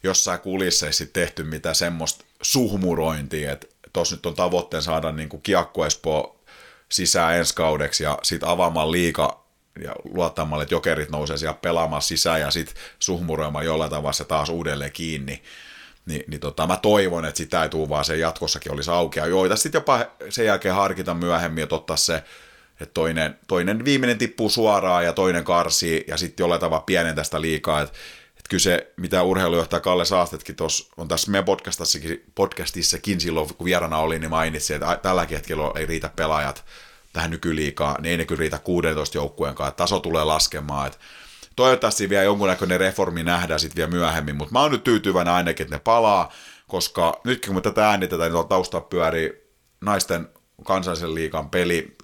[0.03, 5.85] jossain kulisseissa tehty mitään semmoista suhmurointia, että tuossa nyt on tavoitteen saada niin kuin Kiekko
[5.85, 6.39] Espoo
[6.89, 9.45] sisään ensi kaudeksi ja sitten avaamaan liika
[9.83, 14.49] ja luottamaan, että jokerit nousee siellä pelaamaan sisään ja sitten suhmuroimaan jollain tavalla se taas
[14.49, 15.41] uudelleen kiinni
[16.05, 19.19] niin, niin tota, mä toivon, että sitä ei tule, vaan se jatkossakin olisi auki.
[19.19, 22.23] Ja joita sitten jopa sen jälkeen harkita myöhemmin, että ottaa se,
[22.79, 27.41] että toinen, toinen viimeinen tippuu suoraan ja toinen karsii ja sitten jollain tavalla pienen tästä
[27.41, 27.81] liikaa.
[27.81, 27.97] Että,
[28.29, 33.65] että kyllä se, mitä urheilujohtaja Kalle Saastetkin tuossa on tässä meidän podcastissakin, podcastissakin silloin, kun
[33.65, 36.65] vierana oli, niin mainitsi, että tällä hetkellä ei riitä pelaajat
[37.13, 40.99] tähän nykyliikaa, niin ei ne kyllä riitä 16 joukkueen kanssa, taso tulee laskemaan, että
[41.55, 45.75] toivottavasti vielä jonkunnäköinen reformi nähdään sitten vielä myöhemmin, mutta mä oon nyt tyytyväinen ainakin, että
[45.75, 46.31] ne palaa,
[46.67, 49.33] koska nyt kun me tätä äänitetään, niin taustalla pyörii
[49.81, 50.29] naisten
[50.63, 51.95] kansallisen liikan peli,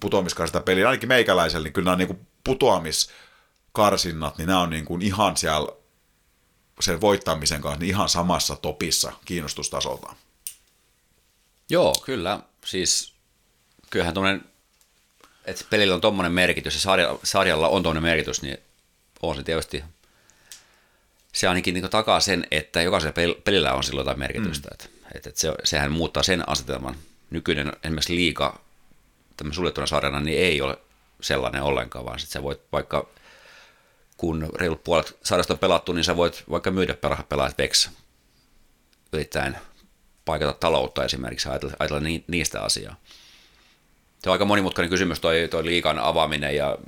[0.00, 5.02] putoamiskarsinta peli, ainakin meikäläisellä, niin kyllä nämä on niin putoamiskarsinnat, niin nämä on niin kuin
[5.02, 5.68] ihan siellä
[6.80, 10.16] sen voittamisen kanssa niin ihan samassa topissa kiinnostustasoltaan.
[11.70, 12.40] Joo, kyllä.
[12.64, 13.14] Siis
[13.90, 14.44] kyllähän tuommoinen,
[15.44, 18.58] että pelillä on tuommoinen merkitys ja sarjalla, sarjalla on tuommoinen merkitys, niin
[19.22, 19.84] on se tietysti,
[21.32, 24.68] se ainakin niin takaa sen, että jokaisella pelillä on silloin jotain merkitystä.
[24.68, 24.74] Mm.
[24.74, 26.96] Että, että, se, sehän muuttaa sen asetelman.
[27.30, 28.60] Nykyinen esimerkiksi liika
[29.38, 30.78] tämmöinen suljettuna sarjana, niin ei ole
[31.20, 33.08] sellainen ollenkaan, vaan sitten sä voit vaikka,
[34.16, 36.94] kun reilut puolet sarjasta on pelattu, niin sä voit vaikka myydä
[37.28, 37.90] pelaajat veksi
[39.12, 39.58] yrittäen
[40.24, 42.96] paikata taloutta esimerkiksi, ajatella, ajatella niistä asiaa.
[44.22, 46.78] Se on aika monimutkainen kysymys toi, toi liikan avaaminen ja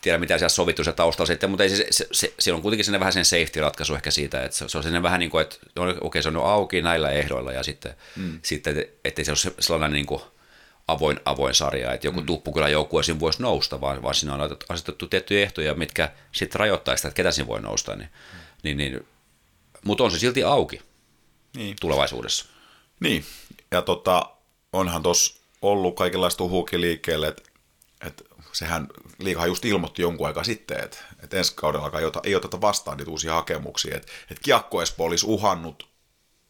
[0.00, 2.84] tiedä mitä siellä sovittu se taustalla sitten, mutta ei se, se, se, se on kuitenkin
[2.84, 5.56] sinne vähän sen safety-ratkaisu ehkä siitä, että se, se on sinne vähän niin kuin, että
[5.76, 8.38] no, okei okay, se on auki näillä ehdoilla ja sitten, mm.
[8.42, 10.22] sitten ettei se ole sellainen niin kuin
[10.90, 12.26] avoin, avoin sarja, että joku mm.
[12.26, 16.96] tuppukylän joukkue siinä voisi nousta, vaan, vaan siinä on asetettu tiettyjä ehtoja, mitkä sitten rajoittaa
[16.96, 18.08] sitä, että ketä siinä voi nousta, niin,
[18.62, 19.06] niin, niin
[19.84, 20.80] mutta on se silti auki
[21.56, 21.76] niin.
[21.80, 22.46] tulevaisuudessa.
[23.00, 23.24] Niin,
[23.70, 24.30] ja tota,
[24.72, 27.42] onhan tuossa ollut kaikenlaista uhuukin liikkeelle, että,
[28.06, 32.34] että sehän liikahan just ilmoitti jonkun aika sitten, että, että ensi kaudella ei, ota, ei
[32.34, 35.88] oteta vastaan niitä uusia hakemuksia, että, että Kiakko Espoo olisi uhannut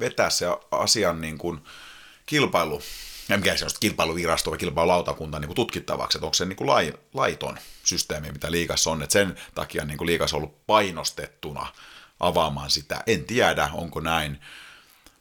[0.00, 1.60] vetää se asian niin kuin
[2.26, 2.82] kilpailu,
[3.30, 6.68] ja mikä se on kilpailuvirasto vai kilpailulautakunta niin kuin tutkittavaksi, että onko se niin kuin
[6.68, 11.66] lai, laiton systeemi, mitä liikassa on, että sen takia niin kuin liikassa on ollut painostettuna
[12.20, 13.02] avaamaan sitä.
[13.06, 14.40] En tiedä, onko näin,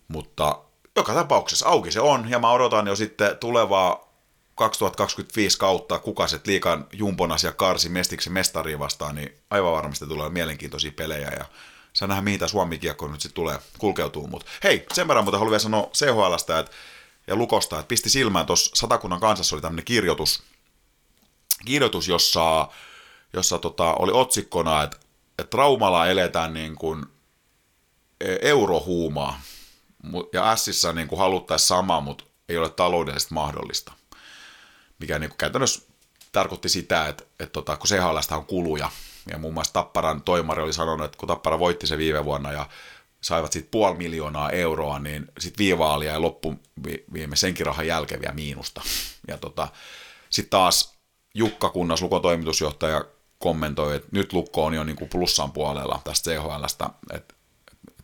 [0.08, 0.60] mutta
[0.96, 4.10] joka tapauksessa auki se on, ja mä odotan jo sitten tulevaa
[4.56, 10.92] 2025 kautta kukaset liikan jumpon asia karsi mestiksen mestariin vastaan, niin aivan varmasti tulee mielenkiintoisia
[10.96, 11.46] pelejä ja
[11.94, 14.28] saa nähdä, mihin tämä Suomi-kiekko nyt sitten tulee kulkeutuu.
[14.28, 16.72] Mutta hei, sen verran muuten haluan vielä sanoa CHLstä että,
[17.30, 20.44] ja Lukosta, että pisti silmään tuossa Satakunnan kansassa oli tämmöinen kirjoitus,
[21.66, 22.68] kirjoitus, jossa,
[23.34, 24.98] jossa tota, oli otsikkona, että,
[25.40, 27.06] että Raumalla eletään niin kuin
[28.22, 29.42] e, eurohuumaa,
[30.34, 33.92] ja Sissä niin kuin haluttaisiin sama, mutta ei ole taloudellisesti mahdollista.
[35.00, 35.82] Mikä niin kuin käytännössä
[36.32, 38.92] tarkoitti sitä, että, että tota, kun CHL on kuluja,
[39.32, 42.70] ja muun muassa Tapparan toimari oli sanonut, että kun Tappara voitti se viime vuonna ja
[43.22, 46.56] saivat sitten puoli miljoonaa euroa, niin sitten viivaalia ja loppu
[47.14, 48.82] viime senkin rahan jälkeen vielä miinusta.
[49.28, 49.68] Ja tota,
[50.30, 51.00] sitten taas
[51.34, 53.06] Jukka Kunnas, lukotoimitusjohtaja,
[53.40, 57.36] kommentoi, että nyt Lukko on jo niin kuin plussan puolella tästä CHLstä, että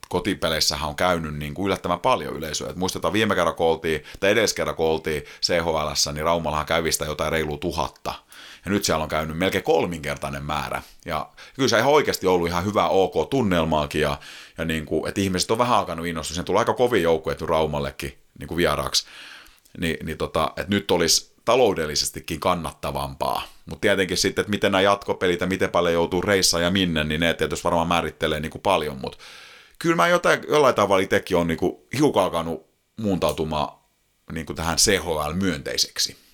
[0.10, 2.70] kotipeleissähän on käynyt niin kuin yllättävän paljon yleisöä.
[2.70, 7.06] Et muistetaan viime kerran kun oltiin, tai edes kerran kun oltiin CHL, niin Raumallahan kävistä
[7.06, 8.14] jotain reilu tuhatta.
[8.66, 10.82] Ja nyt siellä on käynyt melkein kolminkertainen määrä.
[11.06, 14.18] Ja kyllä se ihan oikeasti ollut ihan hyvä ok tunnelmaakin, ja,
[14.58, 16.36] ja niin kuin, että ihmiset on vähän alkanut innostua.
[16.36, 19.06] Sen tulee aika kovin joukkueet Raumallekin niin kuin vieraaksi.
[19.78, 23.48] Ni, niin tota, että nyt olisi taloudellisestikin kannattavampaa.
[23.66, 27.20] Mutta tietenkin sitten, että miten nämä jatkopelit ja miten paljon joutuu reissaan ja minne, niin
[27.20, 29.18] ne tietysti varmaan määrittelee niin kuin paljon, mutta
[29.80, 31.60] kyllä mä jotain, jollain tavalla itsekin on niin
[31.98, 33.80] hiukan alkanut muuntautumaan
[34.32, 36.25] niin kuin tähän CHL-myönteiseksi.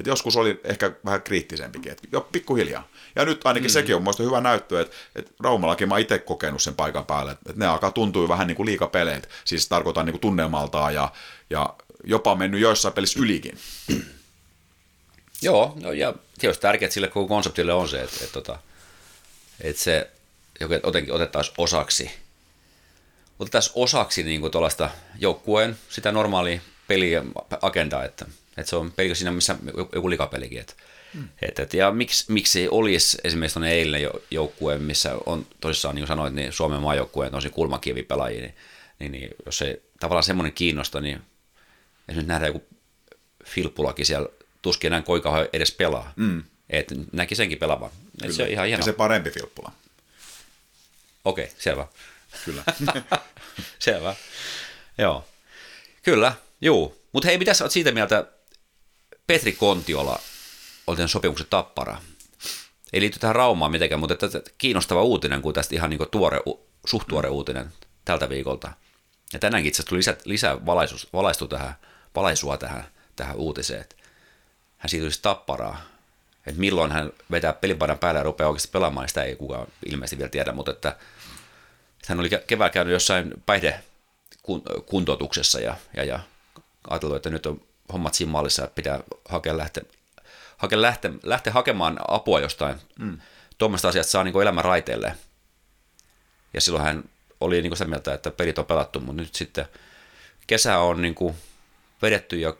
[0.00, 2.88] Et joskus oli ehkä vähän kriittisempikin, että jo pikkuhiljaa.
[3.16, 3.72] Ja nyt ainakin mm.
[3.72, 7.52] sekin on muista hyvä näyttö, että, että Raumallakin mä itse kokenut sen paikan päälle, että,
[7.56, 11.12] ne alkaa tuntua vähän niin kuin liikapeleet, siis tarkoitan niin kuin tunnelmaltaan ja,
[11.50, 13.58] ja jopa mennyt joissain pelissä ylikin.
[15.42, 18.58] Joo, no ja tietysti tärkeää sille koko konseptille on se, että, että, että,
[19.60, 20.10] että se
[20.82, 22.10] jotenkin otettaisiin osaksi–
[23.38, 28.26] otettaisiin osaksi niin kuin tuollaista joukkueen sitä normaalia peliagendaa, että,
[28.56, 29.56] että se on peli siinä, missä
[29.94, 30.60] joku likapelikin.
[30.60, 30.74] Että,
[31.14, 31.28] mm.
[31.42, 36.02] että, että, ja miksi, miksi ei olisi esimerkiksi tuonne eilen joukkue, missä on tosissaan, niin
[36.02, 38.54] kuin sanoit, niin Suomen maajoukkueen tosi kulmakivipelaajia, niin,
[38.98, 41.20] niin, niin, jos se tavallaan semmoinen kiinnosta, niin
[42.08, 42.66] esimerkiksi nähdään joku
[43.44, 44.28] Filppulakin siellä
[44.62, 46.12] tuskin enää koika edes pelaa.
[46.16, 46.42] Mm.
[46.70, 47.90] Että näki senkin pelaavan.
[48.30, 48.80] Se on ihan hieno.
[48.80, 49.72] Ja se parempi Filppula.
[51.24, 51.86] Okei, okay, selvä.
[52.44, 52.62] Kyllä.
[53.78, 54.14] Selvä.
[54.98, 55.24] Joo.
[56.02, 57.06] Kyllä, juu.
[57.12, 58.26] Mutta hei, mitä sä oot siitä mieltä,
[59.26, 60.20] Petri Kontiola
[60.86, 61.96] oli tämän sopimuksen tappara.
[62.92, 66.40] Ei liity tähän Raumaan mitenkään, mutta että kiinnostava uutinen, kun tästä ihan niin tuore,
[66.86, 67.72] suht tuore uutinen
[68.04, 68.72] tältä viikolta.
[69.32, 70.66] Ja tänäänkin itse asiassa tuli lisää, lisää
[71.12, 71.74] valaisu, tähän,
[72.14, 72.86] valaisua tähän,
[73.16, 73.96] tähän uutiseen, että
[74.78, 75.80] hän siirtyisi tapparaa.
[76.46, 80.30] Että milloin hän vetää pelipaidan päälle ja rupeaa oikeasti pelaamaan, sitä ei kukaan ilmeisesti vielä
[80.30, 80.96] tiedä, mutta että
[82.06, 86.20] hän oli keväällä käynyt jossain päihdekuntoutuksessa ja, ja, ja
[86.90, 87.60] ajatellut, että nyt on
[87.92, 89.84] hommat siinä mallissa, että pitää hakea lähteä,
[90.56, 92.80] hakea lähteä, lähteä hakemaan apua jostain.
[92.98, 93.18] Mm.
[93.58, 95.16] Tuommoista asiat saa niin elämän raiteelle.
[96.54, 97.04] Ja silloin hän
[97.40, 99.66] oli niin sitä mieltä, että pelit on pelattu, mutta nyt sitten
[100.46, 101.36] kesä on niin kuin
[102.02, 102.56] vedetty ja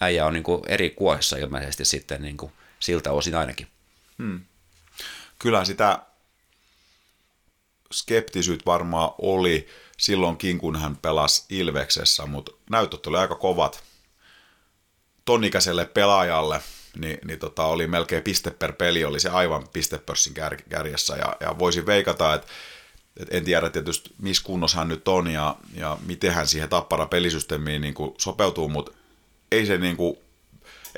[0.00, 3.68] äijä on niin kuin eri kuohissa ilmeisesti sitten niin kuin siltä osin ainakin.
[4.18, 4.40] Hmm.
[5.38, 5.98] Kyllä sitä
[7.92, 13.84] skeptisyys varmaan oli silloinkin, kun hän pelasi Ilveksessä, mutta näytöt oli aika kovat
[15.28, 16.60] tonikäiselle pelaajalle,
[16.96, 21.36] niin, niin tota, oli melkein piste per peli, oli se aivan pistepörssin kär, kärjessä, ja,
[21.40, 22.46] ja voisin veikata, että
[23.16, 27.06] et en tiedä tietysti, missä kunnossa hän nyt on ja, ja miten hän siihen tappara
[27.06, 28.92] pelisysteemiin niin sopeutuu, mutta
[29.52, 30.18] ei se niin kuin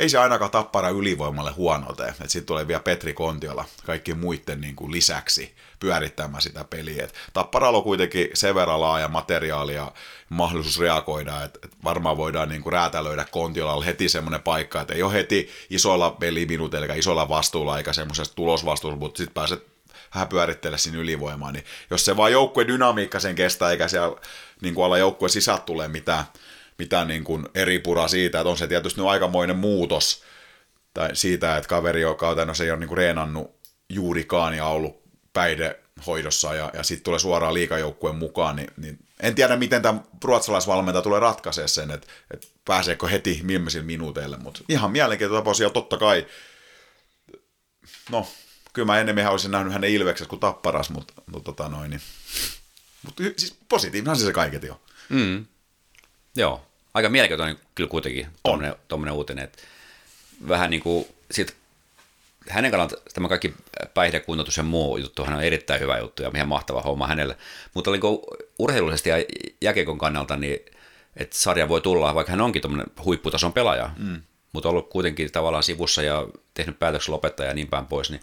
[0.01, 2.15] ei se ainakaan tappara ylivoimalle huono tee.
[2.21, 7.05] Sitten tulee vielä Petri Kontiola kaikki muiden niin kuin lisäksi pyörittämään sitä peliä.
[7.05, 9.93] Et Tapparalla on kuitenkin sen verran laaja materiaali ja
[10.29, 15.03] mahdollisuus reagoida, että et varmaan voidaan niin kuin räätälöidä Kontiolalla heti semmoinen paikka, että ei
[15.03, 19.67] ole heti isoilla peliminuuteilla eikä isolla vastuulla eikä semmoisesta tulosvastuulla, mutta sitten pääset
[20.15, 24.17] vähän pyörittelemään siinä ylivoimaa, niin jos se vaan joukkueen dynamiikka sen kestää, eikä siellä
[24.63, 26.25] niin kuin alla joukkueen sisältä tule mitään
[26.81, 30.23] mitään niin kuin eri pura siitä, että on se tietysti nyt aikamoinen muutos
[30.95, 36.55] tai siitä, että kaveri, joka käytännössä ei ole niin kuin reenannut juurikaan ja ollut päihdehoidossa
[36.55, 41.21] ja, ja sitten tulee suoraan liikajoukkueen mukaan, niin, niin en tiedä, miten tämä ruotsalaisvalmentaja tulee
[41.21, 46.27] ratkaisee sen, että, että pääseekö heti viimeisillä minuuteille, mutta ihan mielenkiintoinen tapaus ja totta kai,
[48.11, 48.27] no,
[48.73, 52.01] kyllä mä enemmän olisin nähnyt hänen Ilveksessä kuin Tapparas, mutta, mutta tota noin, niin.
[53.03, 54.81] mutta siis positiivinen se se kaiket jo.
[55.09, 55.47] Mm.
[56.37, 58.27] Joo, aika mielenkiintoinen kyllä kuitenkin
[58.89, 59.63] tuommoinen uutinen, että
[60.49, 61.57] vähän niin kuin sit
[62.49, 63.55] hänen kannalta tämä kaikki
[63.95, 67.37] päihdekuntotus ja muu juttu on erittäin hyvä juttu ja ihan mahtava homma hänelle.
[67.75, 68.03] Mutta niin
[68.59, 69.17] urheilullisesti ja
[69.61, 70.59] jäkekon kannalta, niin
[71.17, 74.23] että sarja voi tulla, vaikka hän onkin tuommoinen huipputason pelaaja, mm.
[74.53, 78.23] mutta ollut kuitenkin tavallaan sivussa ja tehnyt päätöksen lopettaa ja niin päin pois, niin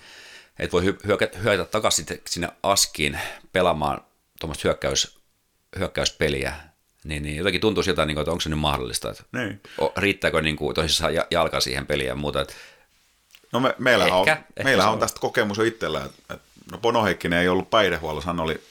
[0.60, 3.20] että voi hyökätä, hyökätä takaisin sinne askiin
[3.52, 4.02] pelaamaan
[4.40, 5.18] tuommoista hyökkäys,
[5.80, 6.56] hyökkäyspeliä
[7.08, 9.62] niin, niin jotenkin tuntuu siltä, niin että onko se nyt mahdollista, että niin.
[9.98, 12.42] riittääkö niin kuin, tosissaan jalka siihen peliin ja muuta.
[12.42, 12.54] Että
[13.52, 16.78] no me, meillähän, ehkä, on, ehkä meillähän on tästä kokemus jo itsellä, että, että no
[16.78, 18.62] Pono Heikkinen ei ollut päihdehuollossa, hän oli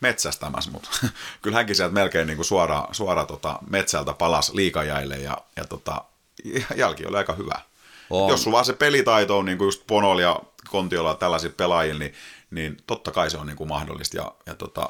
[0.00, 0.88] metsästämässä, mutta
[1.42, 6.04] kyllä hänkin sieltä melkein niin kuin suora, suora tota, metsältä palas liikajäille ja, ja tota,
[6.76, 7.60] jälki oli aika hyvä.
[8.10, 8.30] On.
[8.30, 11.98] Jos sulla vaan se pelitaito on niin kuin just Ponol ja Kontiolla ja tällaisilla pelaajilla,
[11.98, 12.14] niin,
[12.50, 14.16] niin totta kai se on niin kuin mahdollista.
[14.16, 14.88] Ja, ja tota,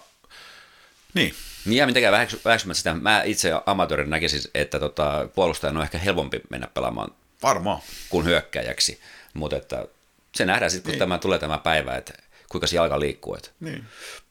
[1.15, 1.35] niin.
[1.65, 6.41] Niin ja mitenkään väheksymättä sitä, mä itse amatöörin näkisin, että tota, puolustajan on ehkä helpompi
[6.51, 7.11] mennä pelaamaan
[7.43, 7.81] Varmaan.
[8.09, 9.01] kuin hyökkäjäksi,
[9.35, 9.87] mutta että
[10.35, 10.99] se nähdään sitten, kun niin.
[10.99, 12.13] tämä tulee tämä päivä, että
[12.49, 13.35] kuinka se jalka liikkuu.
[13.35, 13.51] Että.
[13.61, 13.85] Niin.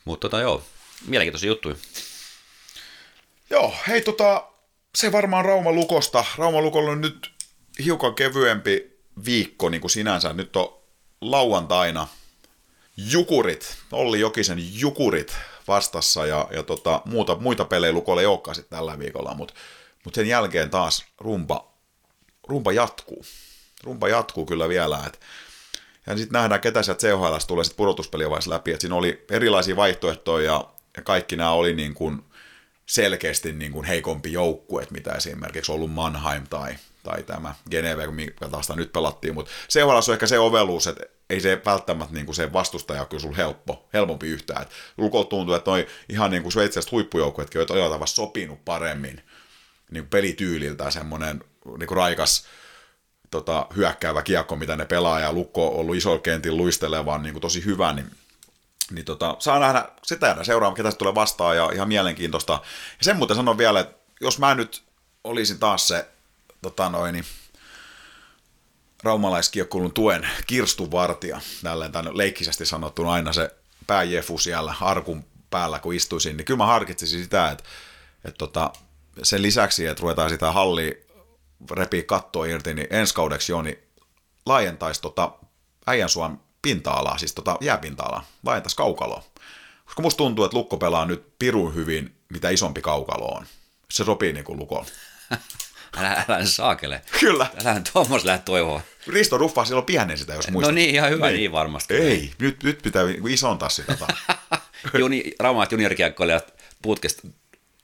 [0.06, 0.64] Mutta tota, joo,
[1.08, 1.76] mielenkiintoisia juttuja.
[3.50, 4.48] Joo, hei tota,
[4.96, 6.26] se varmaan Rauma Lukosta.
[6.38, 7.32] Rauma Lukolla on nyt
[7.86, 10.34] hiukan kevyempi viikko niin kuin sinänsä.
[10.34, 10.82] Nyt on
[11.22, 12.08] lauantaina
[12.98, 18.78] Jukurit, Olli Jokisen Jukurit vastassa ja, ja tota, muuta, muita pelejä Lukolle ei olekaan sitten
[18.78, 19.54] tällä viikolla, mutta
[20.06, 21.72] mut sen jälkeen taas rumpa,
[22.48, 23.26] rumpa jatkuu.
[23.84, 25.20] Rumpa jatkuu kyllä vielä, et,
[26.08, 30.46] ja sitten nähdään, ketä sieltä CHL tulee sitten pudotuspelivaiheessa läpi, että siinä oli erilaisia vaihtoehtoja
[30.46, 30.66] ja,
[30.98, 32.24] ja kaikki nämä oli niin kuin
[32.86, 38.70] selkeästi niin kuin heikompi joukkue, mitä esimerkiksi ollut Mannheim tai, tai tämä Geneve, mikä taas
[38.70, 42.54] nyt pelattiin, mutta CHL on ehkä se oveluus, että ei se välttämättä niin kuin se
[42.54, 44.62] vastustaja kyllä sulla helppo, helpompi yhtään.
[44.62, 44.70] Et
[45.30, 49.24] tuntuu, että noi ihan niin kuin sveitsiläiset huippujoukkuetkin on jotain tavalla sopinut paremmin
[49.92, 51.44] niin kuin pelityyliltä semmoinen
[51.78, 52.46] niin kuin raikas
[53.32, 57.42] tota, hyökkäävä kiekko, mitä ne pelaa, ja Lukko on ollut isolla kentin luistelevan niin kuin
[57.42, 58.12] tosi hyvä, niin
[58.92, 62.54] niin tota, saa nähdä sitä ja seuraava, ketä tulee vastaan ja ihan mielenkiintoista.
[62.54, 64.84] Ja sen muuten sanon vielä, että jos mä nyt
[65.24, 66.08] olisin taas se
[66.62, 67.26] tota noin, niin
[69.04, 73.56] raumalaiskiekkoulun tuen kirstuvartija, tälleen tämän leikkisesti sanottuna aina se
[73.88, 77.64] pääjefu siellä arkun päällä, kun istuisin, niin kyllä mä harkitsisin sitä, että,
[78.26, 78.72] että tota,
[79.24, 81.08] sen lisäksi, että ruvetaan sitä halli
[81.72, 83.80] repii kattoa irti, niin ensi kaudeksi Joni
[84.46, 85.32] laajentaisi tota
[85.88, 89.24] äijän suon pinta-alaa, siis tota jääpinta-alaa, laajentaisi kaukaloa.
[89.86, 93.46] Koska musta tuntuu, että lukko pelaa nyt pirun hyvin, mitä isompi kaukalo on.
[93.92, 94.86] Se sopii niin kuin lukoon.
[95.98, 97.02] Älä, älä saakele.
[97.20, 97.48] Kyllä.
[97.66, 98.82] Älä Tuommois lähde toivoa.
[99.08, 100.72] Risto Ruffa silloin pienen sitä, jos muistat.
[100.72, 101.94] No niin, ihan hyvä, niin, niin varmasti.
[101.94, 103.98] Ei, nyt, nyt pitää isontaa sitä.
[105.00, 107.28] Juni, Raumaat juniorikiekkoilijat putkesta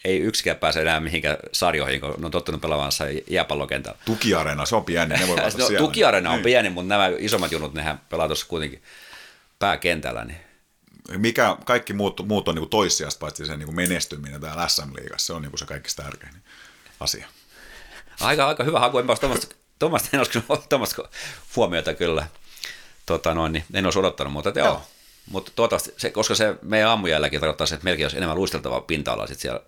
[0.05, 2.91] ei yksikään pääse enää mihinkään sarjoihin, kun ne on tottunut pelaamaan
[3.29, 3.97] jääpallokentällä.
[4.05, 5.77] Tukiareena, se on pieni, ne voi no, siellä.
[5.77, 6.43] Tukiareena on niin.
[6.43, 8.83] pieni, mutta nämä isommat junut, nehän pelaa tuossa kuitenkin
[9.59, 10.25] pääkentällä.
[10.25, 10.39] Niin.
[11.17, 15.41] Mikä, kaikki muut, muut on niin toissijasta, paitsi sen niin menestyminen täällä SM-liigassa, se on
[15.41, 16.33] niin se kaikista tärkein
[16.99, 17.27] asia.
[18.21, 21.09] Aika, aika hyvä haku, en tuommoista, tuommoista en olisi tuommoista
[21.55, 22.27] huomiota kyllä.
[23.05, 24.67] Tota noin, niin en olisi odottanut, mutta joo.
[24.67, 24.81] joo.
[25.31, 29.27] Mutta toivottavasti, se, koska se meidän aamujälläkin tarkoittaa se, että melkein olisi enemmän luisteltavaa pinta-alaa
[29.27, 29.59] sitten siellä.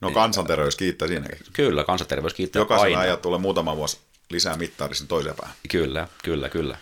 [0.00, 1.38] No kansanterveys kiittää siinäkin.
[1.52, 3.98] Kyllä, kansanterveys kiittää Jokaisella ajat tulee muutama vuosi
[4.30, 5.56] lisää mittarisin toiseen päähän.
[5.70, 6.78] Kyllä, kyllä, kyllä.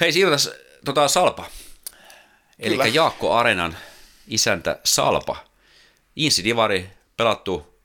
[0.00, 1.44] Hei, siirrytään tota Salpa.
[2.58, 2.94] Eli.
[2.94, 3.76] Jaakko Arenan
[4.28, 5.36] isäntä Salpa.
[6.16, 7.75] Insi Divari pelattu,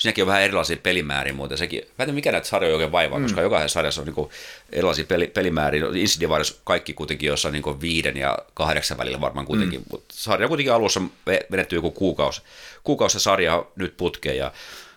[0.00, 1.58] siinäkin on vähän erilaisia pelimääriä muuten.
[1.58, 3.24] Sekin, mä en tiedä mikä näitä sarjoja oikein vaivaa, mm.
[3.24, 4.28] koska jokaisessa sarjassa on niin
[4.72, 5.82] erilaisia peli, pelimääriä.
[5.82, 9.86] No, Insi Divaris kaikki kuitenkin jossain niin viiden ja kahdeksan välillä varmaan kuitenkin, mm.
[9.90, 12.42] mutta sarja kuitenkin alussa ve- vedetty joku kuukausi.
[12.84, 14.52] Kuukausi se sarja nyt putkeen ja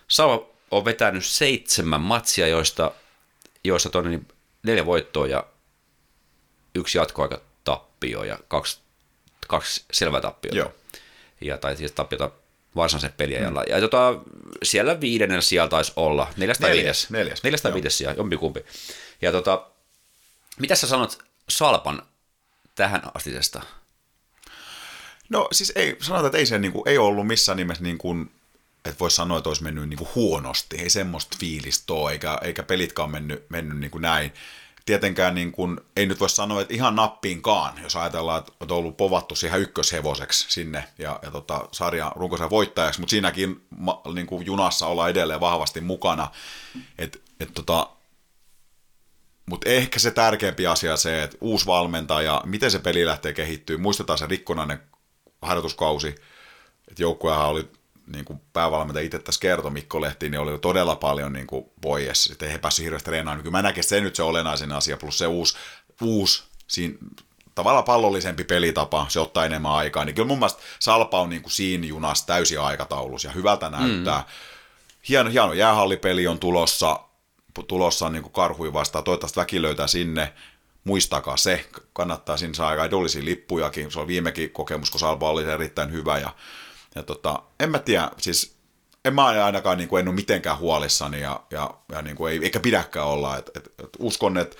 [0.08, 2.92] Salpa on vetänyt seitsemän matsia, joista,
[3.64, 4.28] joista toinen niin
[4.62, 5.46] neljä voittoa ja
[6.74, 8.78] yksi jatkoaika tappio ja kaksi,
[9.48, 10.56] kaksi selvää tappiota.
[10.56, 10.72] Joo.
[11.40, 12.30] Ja, tai siis tappiota
[12.76, 13.60] varsinaisen peliajalla.
[13.60, 13.72] Mm.
[13.72, 14.20] Ja tota,
[14.62, 16.32] siellä viidennellä siellä taisi olla.
[16.36, 17.10] Neljäs, viides.
[17.10, 17.74] neljäs, Neljästä joo.
[17.74, 18.64] viides siellä, jompikumpi.
[19.22, 19.66] Ja tota,
[20.58, 22.02] mitä sä sanot Salpan
[22.74, 23.62] tähän astisesta?
[25.28, 28.30] No siis ei, sanotaan, että ei se niin kuin, ei ollut missään nimessä niin kuin,
[28.84, 30.76] että voisi sanoa, että olisi mennyt niin kuin huonosti.
[30.76, 34.32] Ei semmoista fiilistä ole, eikä, eikä pelitkaan mennyt, mennyt niin kuin näin.
[34.84, 38.96] Tietenkään niin kuin, ei nyt voi sanoa, että ihan nappiinkaan, jos ajatellaan, että on ollut
[38.96, 44.46] povattu siihen ykköshevoseksi sinne ja, ja tota, sarjan runkosarjan voittajaksi, mutta siinäkin ma, niin kuin
[44.46, 46.30] junassa ollaan edelleen vahvasti mukana.
[46.98, 47.90] Et, et tota,
[49.46, 53.78] mutta ehkä se tärkeämpi asia se, että uusi valmentaja, miten se peli lähtee kehittyä.
[53.78, 54.82] Muistetaan se rikkonainen
[55.42, 56.08] harjoituskausi,
[56.88, 57.68] että joukkuehan oli
[58.06, 62.36] niin kuin päävalmentaja itse tässä kertoi Mikko Lehti, niin oli todella paljon niin kuin pois.
[62.42, 63.42] Ei he päässyt hirveästi treenaamaan.
[63.42, 65.56] Kyllä mä että se nyt se olennaisen asia, plus se uusi,
[66.02, 66.94] uusi siinä,
[67.54, 70.04] tavallaan pallollisempi pelitapa, se ottaa enemmän aikaa.
[70.04, 74.18] Niin kyllä mun mielestä Salpa on niin kuin siinä junassa täysin aikataulussa ja hyvältä näyttää.
[74.18, 74.24] Mm.
[75.08, 77.00] Hieno, hieno jäähallipeli on tulossa,
[77.66, 79.04] tulossa niin kuin karhui vastaan.
[79.04, 80.32] Toivottavasti väki löytää sinne.
[80.84, 83.90] Muistakaa se, kannattaa sinne saa aika edullisia lippujakin.
[83.90, 86.18] Se on viimekin kokemus, kun Salpa oli erittäin hyvä.
[86.18, 86.34] Ja,
[86.94, 88.54] ja tota, en mä tiedä, siis
[89.04, 92.40] en mä ainakaan niin kuin, en ole mitenkään huolissani ja, ja, ja niin kuin ei,
[92.42, 93.38] eikä pidäkään olla.
[93.38, 94.56] Et, et, et uskon, että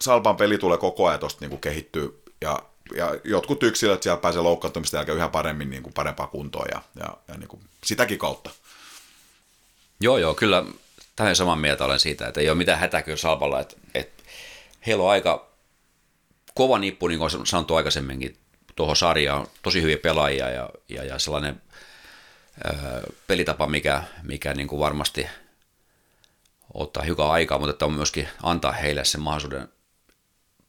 [0.00, 2.58] Salpan peli tulee koko ajan tuosta niin kehittyy ja,
[2.96, 7.16] ja jotkut yksilöt siellä pääsee loukkaantumista jälkeen yhä paremmin niin kuin parempaa kuntoon ja, ja,
[7.28, 8.50] ja niin kuin sitäkin kautta.
[10.00, 10.64] Joo, joo, kyllä
[11.16, 14.22] tähän saman mieltä olen siitä, että ei ole mitään hätäkyä Salpalla, että, että
[14.86, 15.50] heillä on aika
[16.54, 18.36] kova nippu, niin kuin on sanottu aikaisemminkin,
[18.80, 21.62] tuohon sarjaan, tosi hyviä pelaajia ja, ja, ja sellainen
[22.64, 22.72] ö,
[23.26, 25.26] pelitapa, mikä, mikä niin kuin varmasti
[26.74, 29.68] ottaa hiukan aikaa, mutta että on myöskin antaa heille sen mahdollisuuden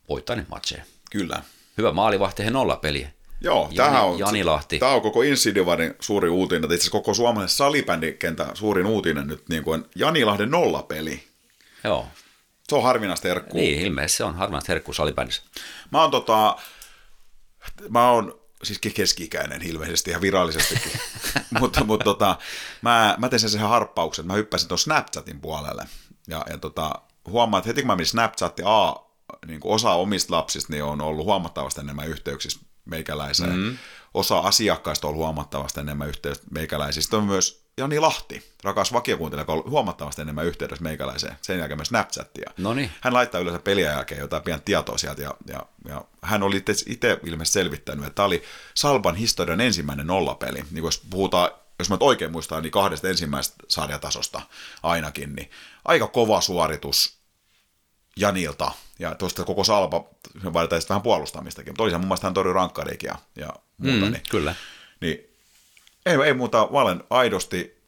[0.10, 0.84] voittaa ne matseja.
[1.12, 1.42] Kyllä.
[1.78, 3.08] Hyvä maalivahti, he nolla peli.
[3.42, 4.80] Joo, Jani, tämähän on, Jani Lahti.
[4.80, 9.64] Tämä on koko Insidivarin suuri uutinen, itse asiassa koko suomalaisen salibändikentän suurin uutinen nyt niin
[9.64, 11.24] kuin Jani Lahden nollapeli.
[11.84, 12.08] Joo,
[12.70, 13.60] Se on harvinaista herkkuu.
[13.60, 15.42] niin ilmeisesti se on harvinaista herkkuu salibändissä.
[15.92, 16.58] Mä oon tota,
[17.90, 20.92] mä oon siis keski-ikäinen ilmeisesti ihan virallisestikin,
[21.60, 22.38] mutta, mutta tota,
[22.82, 25.86] mä, mä tein sen sen harppauksen, että mä hyppäsin tuon Snapchatin puolelle
[26.28, 28.96] ja, ja tota, huomaan, että heti kun mä menin Snapchatin, A,
[29.48, 33.56] niin kuin osa omista lapsista niin on ollut huomattavasti enemmän yhteyksissä meikäläiseen.
[33.56, 33.78] Mm-hmm.
[34.14, 37.04] Osa asiakkaista on ollut huomattavasti enemmän yhteydessä meikäläisiin.
[37.04, 41.36] Sitten on myös Jani Lahti, rakas vakiokuuntelija, joka on ollut huomattavasti enemmän yhteydessä meikäläiseen.
[41.42, 42.52] Sen jälkeen myös Snapchattia.
[42.58, 42.92] Noniin.
[43.02, 47.20] Hän laittaa yleensä pelien jälkeen jotain pientä tietoa sieltä, ja, ja, ja hän oli itse
[47.26, 50.58] ilmeisesti selvittänyt, että tämä oli Salpan historian ensimmäinen nollapeli.
[50.58, 54.42] Niin kuin jos puhutaan, jos mä oikein muistan, niin kahdesta ensimmäisestä sarjatasosta
[54.84, 55.50] ainakin, niin
[55.86, 57.18] aika kova suoritus
[58.18, 60.04] Janilta, ja tuosta koko Salpa,
[60.54, 64.12] vaaditaan vähän puolustamistakin, mutta oli se mun mielestä hän torjui rankkariikin ja, ja muuta, Mm,
[64.12, 64.56] niin, kyllä.
[65.02, 65.31] niin
[66.06, 67.82] ei, ei muuta, mä olen aidosti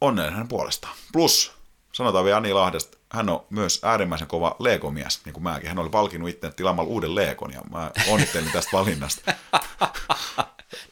[0.00, 0.96] onnellinen hänen puolestaan.
[1.12, 1.52] Plus,
[1.92, 5.68] sanotaan vielä Jani Lahdesta, hän on myös äärimmäisen kova Lego-mies, niin kuin mäkin.
[5.68, 9.32] Hän oli palkinnut itse tilaamalla uuden Legon, ja mä onnittelin tästä valinnasta.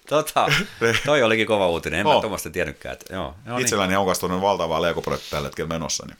[0.09, 0.47] Tota,
[1.07, 2.15] toi olikin kova uutinen, en Oh.
[2.15, 2.93] mä tuommoista tiennytkään.
[2.93, 3.63] Että, joo, joo niin.
[3.63, 6.07] Itselläni on kastunut valtavaa Lego-projektia tällä hetkellä menossa.
[6.07, 6.17] Niin.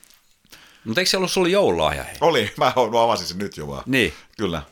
[0.85, 2.03] Mutta eikö se ollut sulla joululahja?
[2.03, 2.15] Hei?
[2.21, 3.83] Oli, mä mä avasin sen nyt jo vaan.
[3.87, 4.13] Niin.
[4.39, 4.63] Kyllä.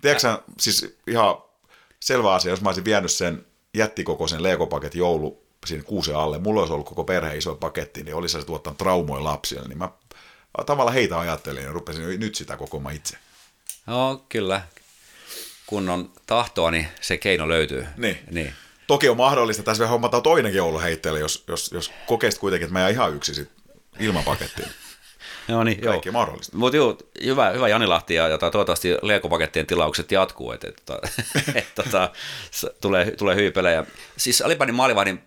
[0.00, 1.36] Tiedätkö siis ihan
[2.00, 6.72] selvä asia, jos mä olisin vienyt sen jättikokoisen Lego-paketin joulu siinä kuusen alle, mulla olisi
[6.72, 9.88] ollut koko perhe iso paketti, niin olisi se tuottanut traumoja lapsille, niin mä
[10.66, 13.16] tavallaan heitä ajattelin ja rupesin nyt sitä kokoamaan itse.
[13.86, 14.62] Joo, kyllä.
[15.66, 17.86] Kun on tahtoa, niin se keino löytyy.
[17.96, 18.18] Niin.
[18.30, 18.52] niin.
[18.86, 22.80] Toki on mahdollista, tässä vielä hommataan toinenkin jouluheitteelle, jos, jos, jos kokeisit kuitenkin, että mä
[22.80, 23.50] jään ihan yksin sit
[23.98, 24.66] ilman pakettia.
[25.48, 25.92] Joo, niin, joo.
[25.92, 26.56] Kaikki on mahdollista.
[26.56, 31.08] Mutta joo, hyvä, hyvä Jani Lahti ja, ja toivottavasti Lego-pakettien tilaukset jatkuu, että et, tota,
[31.54, 32.10] et, tota,
[32.50, 33.84] s- tulee, tulee hyviä pelejä.
[34.16, 35.22] Siis Alibanin maalivahdin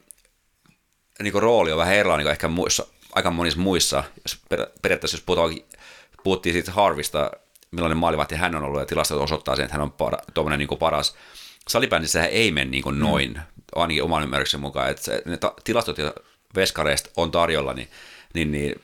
[1.24, 4.04] niin rooli on vähän erilainen kuin ehkä muissa, aika monissa muissa.
[4.24, 5.56] Jos per, periaatteessa jos puhutaan,
[6.24, 7.32] puhuttiin siitä Harvista,
[7.72, 10.80] millainen maalivahti hän on ollut ja tilastot osoittaa sen, että hän on para, tuommoinen niin
[10.80, 11.16] paras.
[11.68, 13.42] Salibändissä ei mene niin kuin noin, mm.
[13.76, 14.90] ainakin oman ymmärryksen mukaan.
[14.90, 16.22] Että ne ta, tilastot, joita
[16.56, 17.88] veskareista on tarjolla, niin,
[18.34, 18.82] niin, niin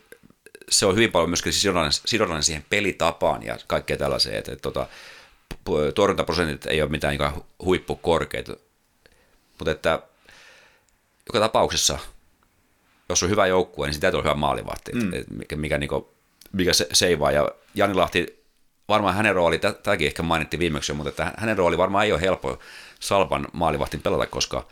[0.69, 4.35] se on hyvin paljon myöskin sidollinen, sidollinen siihen pelitapaan ja kaikkea tällaiseen.
[4.35, 4.87] Että, että, tota,
[5.95, 8.53] torjuntaprosentit ei ole mitään niin huippukorkeita.
[9.59, 10.01] Mutta että
[11.25, 11.99] joka tapauksessa,
[13.09, 15.13] jos on hyvä joukkue, niin sitä täytyy olla hyvä maalivahti, mm.
[15.13, 16.05] et mikä, mikä, niin kuin,
[16.51, 17.31] mikä se, seivaa.
[17.31, 18.43] Ja Jani Lahti,
[18.89, 22.21] varmaan hänen rooli, tä- tämäkin ehkä mainittiin viimeksi, mutta että hänen rooli varmaan ei ole
[22.21, 22.59] helppo
[22.99, 24.67] Salpan maalivahtin pelata, koska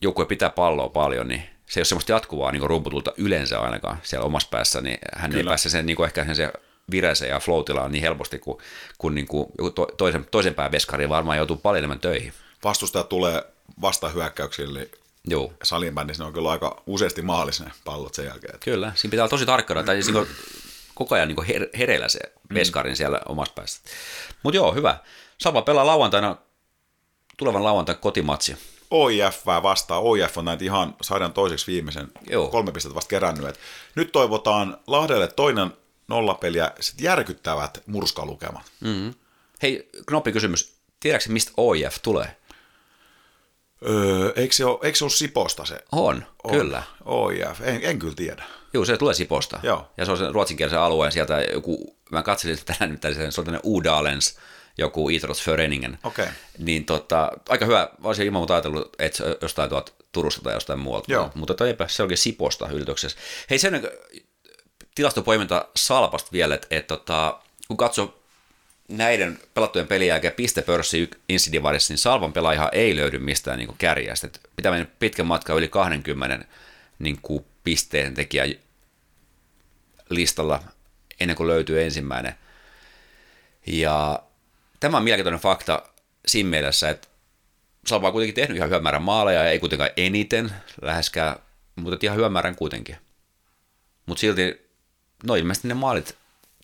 [0.00, 1.42] joukkue pitää palloa paljon, niin
[1.72, 5.40] se ei ole semmoista jatkuvaa niin rumputulta yleensä ainakaan siellä omassa päässä, niin hän Kyllä.
[5.40, 6.52] ei pääse sen niin kuin ehkä sen se
[6.90, 8.58] vireeseen ja floatilaan niin helposti kuin,
[8.98, 12.32] kuin, niin kuin joku to, toisen, toisen pään veskariin varmaan joutuu paljon enemmän töihin.
[12.64, 13.44] Vastustaja tulee
[13.80, 14.90] vastahyökkäyksille, niin
[15.26, 15.52] Joo.
[15.62, 18.58] salin päin, niin ne on kyllä aika useasti maalissa ne pallot sen jälkeen.
[18.60, 20.26] Kyllä, siinä pitää olla tosi tarkkana, tai siis niin
[20.94, 22.20] koko ajan niin her- hereillä se
[22.54, 23.80] veskarin siellä omassa päässä.
[24.42, 24.98] Mutta joo, hyvä.
[25.38, 26.36] Salpa pelaa lauantaina,
[27.36, 28.56] tulevan lauantaina kotimatsi.
[28.92, 30.02] OIF vastaan.
[30.02, 32.48] OIF on näitä ihan sarjan toiseksi viimeisen Joo.
[32.48, 33.46] kolme pistettä vasta kerännyt.
[33.46, 33.58] Et
[33.94, 35.72] nyt toivotaan Lahdelle toinen
[36.08, 38.62] nollapeli ja sit järkyttävät murskalukemat.
[38.80, 39.14] Mm-hmm.
[39.62, 40.76] Hei, knoppi kysymys.
[41.00, 42.36] Tiedätkö mistä OIF tulee?
[43.88, 45.84] Öö, eikö, se ole, eikö se ole Siposta se?
[45.92, 46.50] On, On.
[46.50, 46.82] kyllä.
[47.04, 48.44] OIF, en, en kyllä tiedä.
[48.74, 49.60] Joo, se tulee Siposta.
[49.62, 49.90] Joo.
[49.96, 53.44] Ja se on sen ruotsinkielisen alueen sieltä joku, mä katselin sitä tänään nyt, se on
[53.44, 54.38] tämmöinen Udalens,
[54.78, 55.98] joku Idrottsföreningen.
[56.04, 56.26] Okei.
[56.58, 61.12] Niin tota, aika hyvä, olisin ilman muuta ajatellut, että jostain tuolta Turusta tai jostain muualta.
[61.12, 61.30] Joo.
[61.34, 63.18] Mutta toi eipä, se onkin Siposta yllätyksessä.
[63.50, 63.88] Hei sen
[64.94, 68.22] tilastopoiminta Salpasta vielä, että, että tota, kun katsoo
[68.88, 74.26] näiden pelattujen pelien jälkeen pistepörssi Insidivarissa, niin Salvan pelaaja ei löydy mistään niin kärjästä.
[74.26, 76.44] Et pitää mennä pitkän matkan yli 20
[76.98, 78.44] niin kuin pisteen tekijä
[80.08, 80.62] listalla
[81.20, 82.34] ennen kuin löytyy ensimmäinen.
[83.66, 84.22] Ja
[84.82, 85.82] tämä on mielenkiintoinen fakta
[86.26, 87.08] siinä mielessä, että
[87.86, 90.52] Salva on kuitenkin tehnyt ihan hyvän määrän maaleja, ei kuitenkaan eniten
[90.82, 91.36] läheskään,
[91.76, 92.96] mutta ihan hyvän määrän kuitenkin.
[94.06, 94.70] Mutta silti,
[95.24, 96.16] no ilmeisesti ne maalit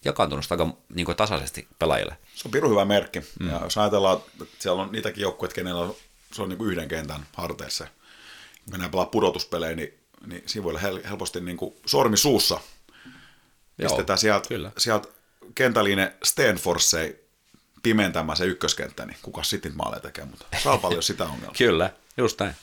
[0.05, 2.17] jakaantunut aika niin kuin tasaisesti pelaajille.
[2.35, 3.21] Se on pirun hyvä merkki.
[3.21, 3.49] Mm.
[3.49, 5.95] Ja jos ajatellaan, että siellä on niitäkin joukkueita, kenellä on,
[6.33, 7.85] se on niin kuin yhden kentän harteissa.
[8.65, 12.61] Kun mennään pelaa pudotuspelejä, niin, niin siinä voi olla hel- helposti niin kuin sormi suussa.
[13.79, 14.49] Joo, Pistetään sieltä,
[14.79, 15.09] sieltä
[15.55, 17.28] kentällinen Stenforsei
[17.83, 21.55] pimentämään se ykköskenttä, niin kuka sitten maaleja tekee, mutta ei ole sitä ongelmaa.
[21.59, 22.55] Kyllä, just näin.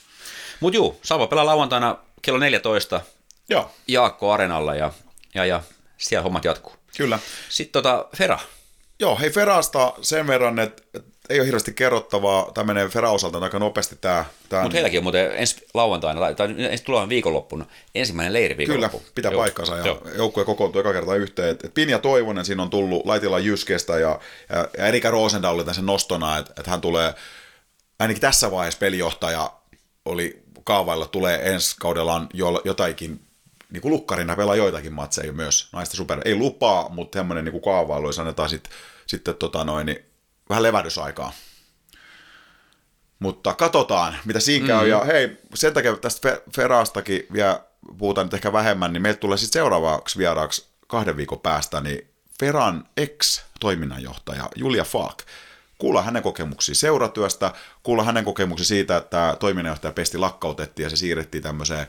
[0.60, 3.00] Mutta juu, Salva pelaa lauantaina kello 14
[3.48, 4.92] Joo, Jaakko Arenalla ja,
[5.34, 5.62] ja, ja
[5.98, 6.72] siellä hommat jatkuu.
[6.96, 7.18] kyllä.
[7.48, 8.38] Sitten tota, Fera.
[9.00, 10.82] Joo, hei Ferasta sen verran, että
[11.30, 12.50] ei ole hirveästi kerrottavaa.
[12.54, 14.24] Tämä menee Fera osalta aika nopeasti tämä.
[14.48, 19.32] tämä Mutta heilläkin on muuten ensi lauantaina, tai, ensi tulevan viikonloppuna, ensimmäinen leiri Kyllä, pitää
[19.32, 19.40] Joo.
[19.40, 20.02] paikkansa ja Joo.
[20.16, 21.48] joukkue kokoontuu eka kertaa yhteen.
[21.48, 25.64] Et, et Pinja Toivonen siinä on tullut Laitila Jyskestä ja, ja, ja Erika Rosendahl oli
[25.64, 27.14] tässä nostona, että et hän tulee,
[27.98, 29.50] ainakin tässä vaiheessa pelijohtaja
[30.04, 33.20] oli kaavailla, tulee ensi kaudellaan jo, jotakin,
[33.70, 36.20] niin kuin lukkarina pelaa joitakin matseja myös naista super.
[36.24, 38.68] Ei lupaa, mutta semmoinen niin kaavailu, jos annetaan sit,
[39.06, 40.15] sitten tota noin, niin
[40.48, 41.32] vähän levähdysaikaa.
[43.18, 44.76] Mutta katsotaan, mitä siinä käy.
[44.76, 44.90] Mm-hmm.
[44.90, 47.60] Ja hei, sen takia tästä Fe- Ferastakin vielä
[47.98, 52.88] puhutaan nyt ehkä vähemmän, niin meille tulee sitten seuraavaksi vieraaksi kahden viikon päästä, niin Feran
[52.96, 55.18] ex-toiminnanjohtaja Julia Falk.
[55.78, 61.42] Kuulla hänen kokemuksia seuratyöstä, kuulla hänen kokemuksia siitä, että toiminnanjohtaja Pesti lakkautettiin ja se siirrettiin
[61.42, 61.86] tämmöiseen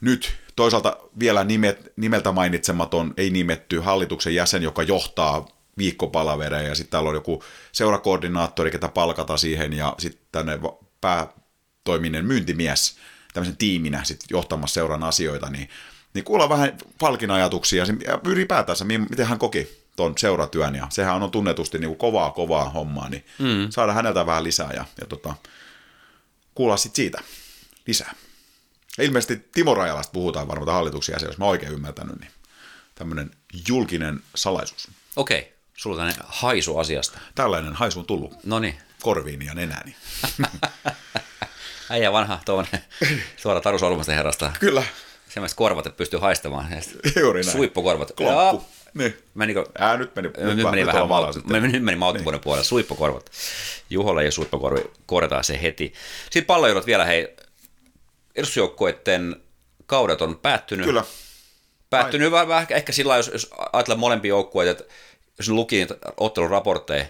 [0.00, 5.48] nyt toisaalta vielä nimet, nimeltä mainitsematon, ei nimetty hallituksen jäsen, joka johtaa
[5.78, 10.58] viikkopalavereja ja sitten täällä on joku seurakoordinaattori, ketä palkata siihen ja sitten tänne
[11.00, 12.96] päätoiminen myyntimies
[13.34, 15.68] tämmöisen tiiminä sit johtamassa seuran asioita, niin,
[16.14, 21.22] niin kuulla vähän Falkin ajatuksia ja ylipäätänsä, mi- miten hän koki ton seuratyön ja sehän
[21.22, 23.70] on tunnetusti niin kuin kovaa kovaa hommaa, niin mm.
[23.70, 25.34] saada häneltä vähän lisää ja, ja tota,
[26.54, 27.20] kuulla sitten siitä
[27.86, 28.14] lisää.
[28.98, 32.30] Ja ilmeisesti Timo Rajalasta puhutaan varmaan hallituksen jäsen, jos mä oikein ymmärtänyt, niin
[32.94, 33.30] tämmöinen
[33.68, 34.88] julkinen salaisuus.
[35.16, 37.18] Okei, sulla on tämmöinen haisu asiasta.
[37.34, 39.96] Tällainen haisu on tullut No niin, korviini ja nenääni.
[41.90, 42.84] äijä vanha tuommoinen
[43.36, 44.52] suora Taru Solmusten herrasta.
[44.60, 44.82] Kyllä,
[45.28, 46.66] Semmoiset korvat, että pystyy haistamaan.
[47.20, 47.52] Juuri näin.
[47.52, 48.12] Suippokorvat.
[48.16, 48.40] Klomppu.
[48.40, 48.64] Joo.
[48.94, 49.18] Niin.
[49.34, 49.64] Menikö?
[49.78, 53.30] Ää, nyt meni, Nyt, meni vähän mal- me- nyt meni mauttivuuden puolelle, suippokorvat.
[53.90, 55.92] Juholle ja suippokorvi, korjataan se heti.
[56.24, 57.36] Sitten pallojoudot vielä, hei,
[58.36, 59.36] edustusjoukkueiden
[59.86, 60.86] kaudet on päättynyt.
[60.86, 61.04] Kyllä.
[61.90, 64.94] Päättynyt vähän, ehkä sillä lailla, jos, jos ajatellaan molempia joukkueita, että
[65.40, 67.04] jos ne luki niitä otteluraportteja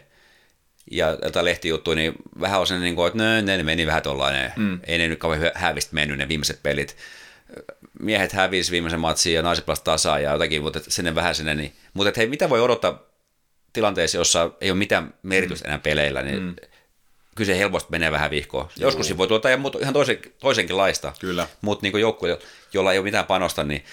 [0.91, 4.53] ja jotain lehtijuttuja, niin vähän on sen, niin kuin, että ne, ne meni vähän tollainen,
[4.57, 4.81] mm.
[4.87, 6.97] ei ne nyt kauhean hävistä mennyt ne viimeiset pelit.
[8.01, 11.55] Miehet hävisi viimeisen matsin ja naiset pelasivat tasaa ja jotakin, mutta sinne vähän sinne.
[11.55, 11.73] Niin.
[11.95, 13.03] Mutta hei, mitä voi odottaa
[13.73, 16.57] tilanteessa, jossa ei ole mitään merkitystä enää peleillä, niin mm.
[17.35, 18.69] kyllä se helposti menee vähän vihkoon.
[18.77, 21.13] Joskus siinä voi tuota ihan toisen, toisenkin laista.
[21.21, 21.47] Kyllä.
[21.61, 22.39] Mutta niin joukkue,
[22.73, 23.85] jolla ei ole mitään panosta, niin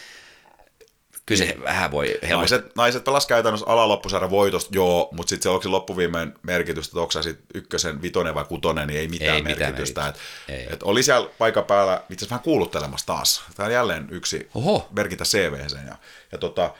[1.27, 2.55] Kyllä se vähän voi helposti.
[2.55, 6.99] Naiset, naiset pelas käytännössä alaloppusarjan voitosta, joo, mutta sitten se onko se loppuviimein merkitystä, että
[6.99, 10.01] onko se sit ykkösen, vitonen vai kutonen, niin ei mitään Ei mitään merkitystä.
[10.01, 10.53] Et, merkitystä.
[10.53, 10.73] Ei.
[10.73, 13.43] et oli siellä paikan päällä itse asiassa vähän kuuluttelemassa taas.
[13.55, 14.87] Tämä on jälleen yksi Oho.
[14.91, 15.87] merkintä CVseen.
[15.87, 15.95] Ja,
[16.31, 16.73] ja tota,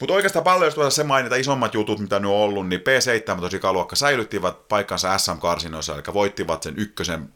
[0.00, 3.56] mutta oikeastaan paljon, jos tuossa se mainita isommat jutut, mitä nyt on ollut, niin P17
[3.56, 7.32] ikäluokka säilyttivät paikkansa SM-karsinoissa, eli voittivat sen ykkösen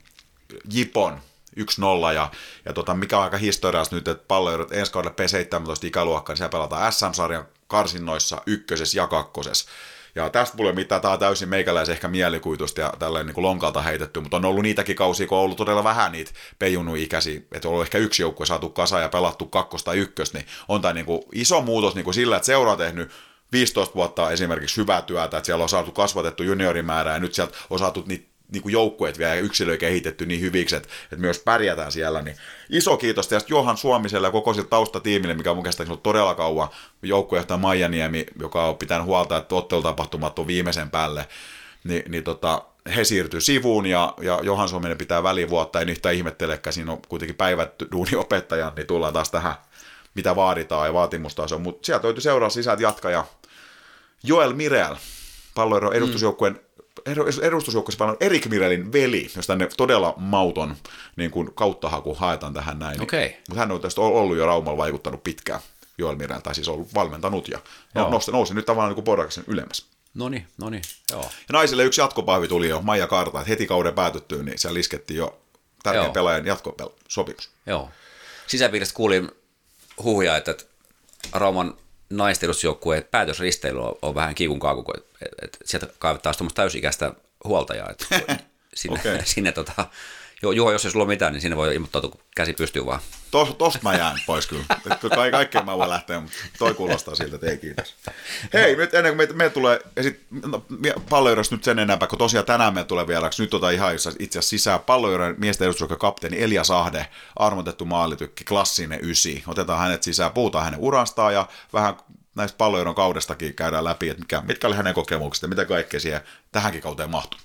[0.72, 1.18] Jipon
[1.60, 2.30] 1-0, ja,
[2.64, 6.50] ja tota, mikä on aika historiallista nyt, että palloidut ensi kaudelle P17 ikäluokka, niin siellä
[6.50, 9.70] pelataan SM-sarjan karsinnoissa ykkösessä ja kakkosessa.
[10.14, 13.82] Ja tästä mulle mitään, tämä on täysin meikäläisen ehkä mielikuitusta ja tälleen niin kuin lonkalta
[13.82, 17.68] heitetty, mutta on ollut niitäkin kausia, kun on ollut todella vähän niitä peijunnu ikäisiä, että
[17.68, 20.94] on ollut ehkä yksi joukkue saatu kasa ja pelattu kakkos tai ykkös, niin on tämä
[20.94, 23.10] niin iso muutos niin kuin sillä, että seura on tehnyt
[23.52, 27.78] 15 vuotta esimerkiksi hyvää työtä, että siellä on saatu kasvatettu juniorimäärää ja nyt sieltä on
[27.78, 31.92] saatu niitä niin kuin joukkueet vielä ja yksilöitä kehitetty niin hyviksi, että, että myös pärjätään
[31.92, 32.22] siellä.
[32.22, 32.36] Niin
[32.70, 36.34] iso kiitos tästä Johan Suomiselle ja koko sille taustatiimille, mikä on mun käsittääkseni ollut todella
[36.34, 36.68] kauan.
[37.02, 41.28] Joukkuejohtaja Maija Niemi, joka on pitänyt huolta, että ottelutapahtumat on viimeisen päälle.
[41.84, 42.62] Ni, niin tota,
[42.96, 47.36] he siirtyy sivuun ja, ja Johan Suominen pitää välivuotta, en yhtään ihmettelekään, siinä on kuitenkin
[47.36, 49.54] päivät duuniopettaja, niin tullaan taas tähän,
[50.14, 51.58] mitä vaaditaan ja vaatimustaso.
[51.58, 53.24] Mutta sieltä löytyy seuraa sisältä jatka ja
[54.22, 54.96] Joel Mirel,
[55.54, 56.60] palloero edustusjoukkueen mm.
[57.42, 60.76] Edustusjoukkueessa paljon Erik Mirelin veli, jos tänne todella mauton
[61.16, 62.98] niin kuin kauttahaku haetaan tähän näin.
[62.98, 65.60] Niin, mutta hän on tästä ollut jo Raumalla vaikuttanut pitkään
[65.98, 67.58] Joel Mirel, tai siis ollut valmentanut ja
[67.94, 69.86] no, nousi, nousi nyt tavallaan niin Borgaksen ylemmäs.
[70.14, 71.22] No niin, no niin, joo.
[71.22, 75.18] Ja naisille yksi jatkopahvi tuli jo Maija Karta, että heti kauden päätyttyä, niin siellä liskettiin
[75.18, 75.40] jo
[75.82, 76.12] tärkeän Joo.
[76.12, 77.50] pelaajan jatkosopimus.
[77.66, 77.90] Joo.
[78.46, 79.30] Sisäpiiristä kuulin
[80.02, 80.54] huhuja, että
[81.32, 81.74] Rauman
[82.16, 85.04] naistelusjoukkueen päätösristeily on, on vähän kiikun kaaku, kun et,
[85.42, 87.12] et, sieltä kaivetaan tuommoista täysikäistä
[87.44, 87.90] huoltajaa.
[87.90, 88.06] Et
[88.74, 89.18] sinne, okay.
[89.24, 89.86] sinne tota,
[90.42, 93.00] Ju- Juho, jos ei sulla ole mitään, niin sinne voi ilmoittautua, kun käsi pystyy vaan.
[93.30, 94.64] Tos, tosta mä jään pois kyllä.
[95.00, 97.94] Ka- kaikkeen mä voin lähteä, mutta toi kuulostaa siltä, että ei kiitos.
[98.52, 100.64] Hei, nyt ennen kuin me, me tulee, ja sit, no,
[101.10, 104.50] palloirosta nyt sen enempää, kun tosiaan tänään me tulee vieraksi, nyt otan ihan itse asiassa
[104.50, 105.68] sisään palloiron miesten
[105.98, 109.44] kapteeni Elia Sahde, armotettu maalitykki, klassinen ysi.
[109.46, 111.96] Otetaan hänet sisään, puhutaan hänen urastaan ja vähän
[112.34, 116.20] näistä palloiron kaudestakin käydään läpi, että mikä, mitkä oli hänen kokemukset ja mitä kaikkea siihen
[116.52, 117.40] tähänkin kauteen mahtuu.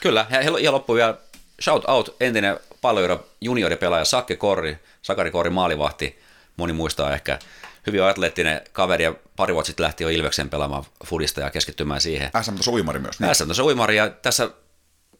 [0.00, 1.16] Kyllä, ja, ja loppuun vielä
[1.60, 6.18] shout out entinen palloiro junioripelaaja Sakke Korri, Sakari Korri maalivahti,
[6.56, 7.38] moni muistaa ehkä,
[7.86, 12.30] hyvin atleettinen kaveri ja pari vuotta sitten lähti jo Ilveksen pelaamaan fudista ja keskittymään siihen.
[12.42, 13.20] SM Suimari myös.
[13.20, 13.34] Niin.
[13.34, 14.50] SM uimari ja tässä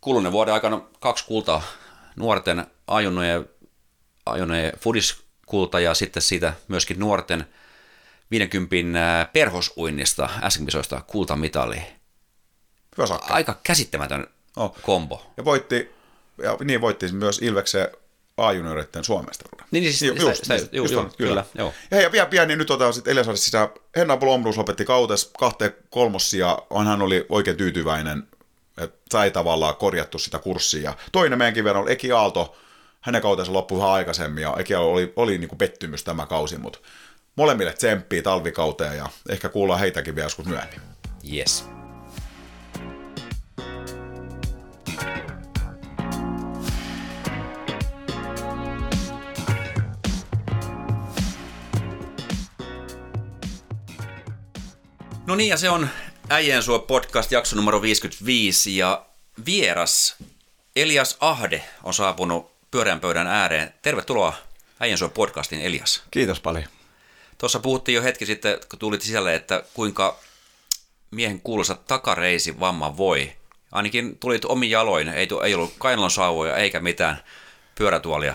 [0.01, 1.62] kuluneen vuoden aikana kaksi kultaa
[2.16, 3.49] nuorten ajonnojen,
[4.26, 7.47] ajonnojen fudiskulta ja sitten siitä myöskin nuorten
[8.30, 11.82] 50 ää, perhosuinnista SM-kisoista kultamitali.
[12.99, 13.18] Hyvä.
[13.30, 14.26] Aika käsittämätön
[14.57, 14.76] Oh.
[14.82, 15.32] kombo.
[15.37, 15.95] Ja voitti,
[16.43, 17.89] ja niin voitti myös Ilveksen
[18.37, 19.66] A-junioreiden suomestaruuden.
[19.70, 21.28] Niin, niin siis Ju- just, sitä- niin, just juu, on, kyllä.
[21.28, 21.74] kyllä, joo.
[21.91, 23.68] Ja, ja vielä pieni, nyt otetaan sitten Eliasarissa sisään.
[23.97, 28.22] Henna Blomruus lopetti kautes kahteen kolmossia, hän oli oikein tyytyväinen,
[28.78, 30.95] että sai tavallaan korjattu sitä kurssia.
[31.12, 32.57] Toinen meidänkin verran oli Eki Aalto,
[33.01, 36.59] hänen kautensa loppui vähän aikaisemmin, ja Eki Aalto oli, oli niin kuin pettymys tämä kausi,
[36.59, 36.78] mutta
[37.37, 40.80] molemmille tsemppiä talvikauteen, ja ehkä kuullaan heitäkin vielä joskus myöhemmin.
[41.35, 41.64] Yes.
[55.26, 55.88] No niin, ja se on
[56.30, 59.06] Äijien suo podcast jakso numero 55 ja
[59.46, 60.16] vieras
[60.76, 63.74] Elias Ahde on saapunut pyöreän pöydän ääreen.
[63.82, 64.34] Tervetuloa
[64.80, 66.02] Äijien suo podcastin Elias.
[66.10, 66.64] Kiitos paljon.
[67.38, 70.18] Tuossa puhuttiin jo hetki sitten, kun tulit sisälle, että kuinka
[71.10, 73.32] miehen kuuluisa takareisi vamma voi.
[73.72, 77.22] Ainakin tulit omin jaloin, ei, tu- ei ollut kainalon sauvoja eikä mitään
[77.74, 78.34] pyörätuolia.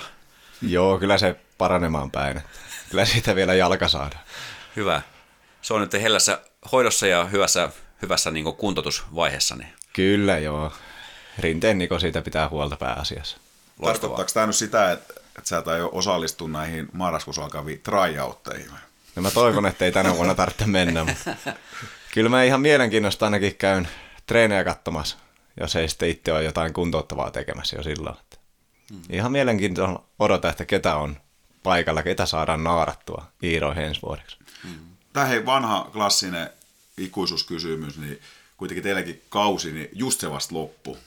[0.62, 2.42] Joo, kyllä se paranemaan päin.
[2.90, 4.24] Kyllä siitä vielä jalka saadaan.
[4.76, 5.02] Hyvä.
[5.62, 6.42] Se on nyt hellässä
[6.72, 7.70] hoidossa ja hyvässä,
[8.02, 9.56] hyvässä niin kuntoutusvaiheessa.
[9.56, 10.72] Niin Kyllä joo.
[11.40, 13.38] Rinteen Niko siitä pitää huolta pääasiassa.
[13.38, 13.94] loistavaa.
[13.94, 18.72] Tarkoittaako tämä nyt sitä, että, että sä et aio osallistua näihin marraskuussa alkaviin tryouteihin?
[19.16, 21.36] No mä toivon, että ei tänä vuonna tarvitse mennä, mutta
[22.14, 23.88] kyllä mä ihan mielenkiinnosta ainakin käyn
[24.26, 25.18] treenejä katsomassa,
[25.60, 28.16] jos ei sitten itse ole jotain kuntouttavaa tekemässä jo silloin.
[28.20, 28.38] Että
[29.10, 31.18] Ihan mielenkiintoista odota, että ketä on
[31.64, 34.38] paikalla, ketä saadaan naarattua Iiroihin ensi vuodeksi.
[35.14, 36.50] Tämä hei vanha klassinen
[36.98, 38.20] ikuisuuskysymys, niin
[38.58, 40.98] kuitenkin teilläkin kausi, niin just se vasta loppu.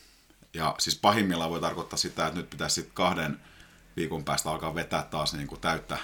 [0.54, 3.40] Ja siis pahimmillaan voi tarkoittaa sitä, että nyt pitäisi sitten kahden
[3.96, 5.98] viikon päästä alkaa vetää taas niin kuin täyttä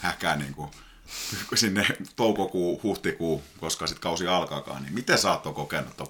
[0.00, 0.70] häkää niin kuin
[1.54, 1.86] sinne
[2.16, 4.82] toukokuu, huhtikuu, koska sitten kausi alkaakaan.
[4.82, 6.08] Niin miten sä oot kokenut tuon?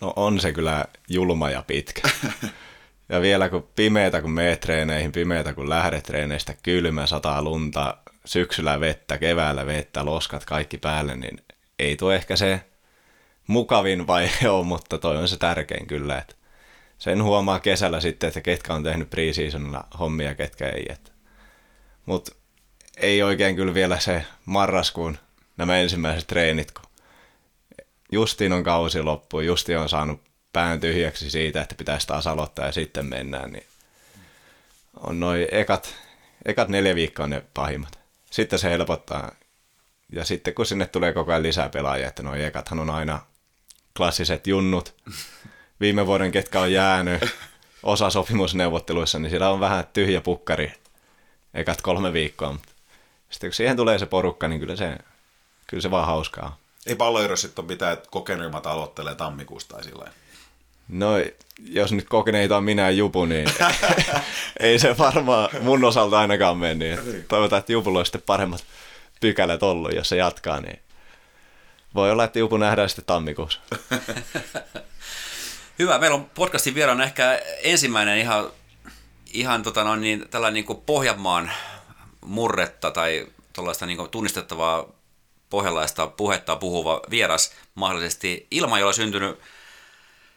[0.00, 2.08] No on se kyllä julma ja pitkä.
[3.08, 8.80] Ja vielä kun pimeätä kun meet treeneihin, pimeätä kun lähdet treeneistä, kylmä, sataa lunta, syksyllä
[8.80, 11.44] vettä, keväällä vettä, loskat kaikki päälle, niin
[11.78, 12.60] ei tuo ehkä se
[13.46, 16.18] mukavin vaihe ole, mutta toi on se tärkein kyllä.
[16.18, 16.34] Että
[16.98, 20.88] sen huomaa kesällä sitten, että ketkä on tehnyt pre-seasonilla hommia, ketkä ei.
[22.06, 22.32] Mutta
[22.96, 25.18] ei oikein kyllä vielä se marraskuun
[25.56, 26.84] nämä ensimmäiset treenit, kun
[28.12, 30.20] justiin on kausi loppu, justiin on saanut
[30.52, 33.66] pään tyhjäksi siitä, että pitäisi taas aloittaa ja sitten mennään, niin
[34.96, 35.94] on noin ekat,
[36.44, 38.01] ekat neljä viikkoa ne pahimmat.
[38.32, 39.32] Sitten se helpottaa.
[40.12, 43.20] Ja sitten kun sinne tulee koko ajan lisää pelaajia, että noin ekathan on aina
[43.96, 44.94] klassiset junnut,
[45.80, 47.22] viime vuoden ketkä on jäänyt
[47.82, 50.72] osa sopimusneuvotteluissa, niin siellä on vähän tyhjä pukkari
[51.54, 52.56] ekat kolme viikkoa.
[53.30, 54.98] Sitten kun siihen tulee se porukka, niin kyllä se,
[55.66, 56.58] kyllä se vaan hauskaa.
[56.86, 60.10] Ei palloiro sitten ole mitään, että kokeneimmat aloittelee tammikuusta tai sillä
[60.92, 61.12] No,
[61.68, 63.48] jos nyt kokeneita on minä ja Jupu, niin
[64.60, 66.74] ei se varmaan mun osalta ainakaan mene.
[66.74, 68.64] Niin toivotaan, että Jupulla on sitten paremmat
[69.20, 70.78] pykälät ollut, jos se jatkaa, niin
[71.94, 73.60] voi olla, että Jupu nähdään sitten tammikuussa.
[75.78, 78.50] Hyvä, meillä on podcastin vieraana ehkä ensimmäinen ihan,
[79.32, 81.52] ihan tota noin, niin, tällainen niin kuin Pohjanmaan
[82.20, 84.86] murretta tai tuollaista niin tunnistettavaa
[85.50, 89.38] pohjalaista puhetta puhuva vieras, mahdollisesti Ilmajolla syntynyt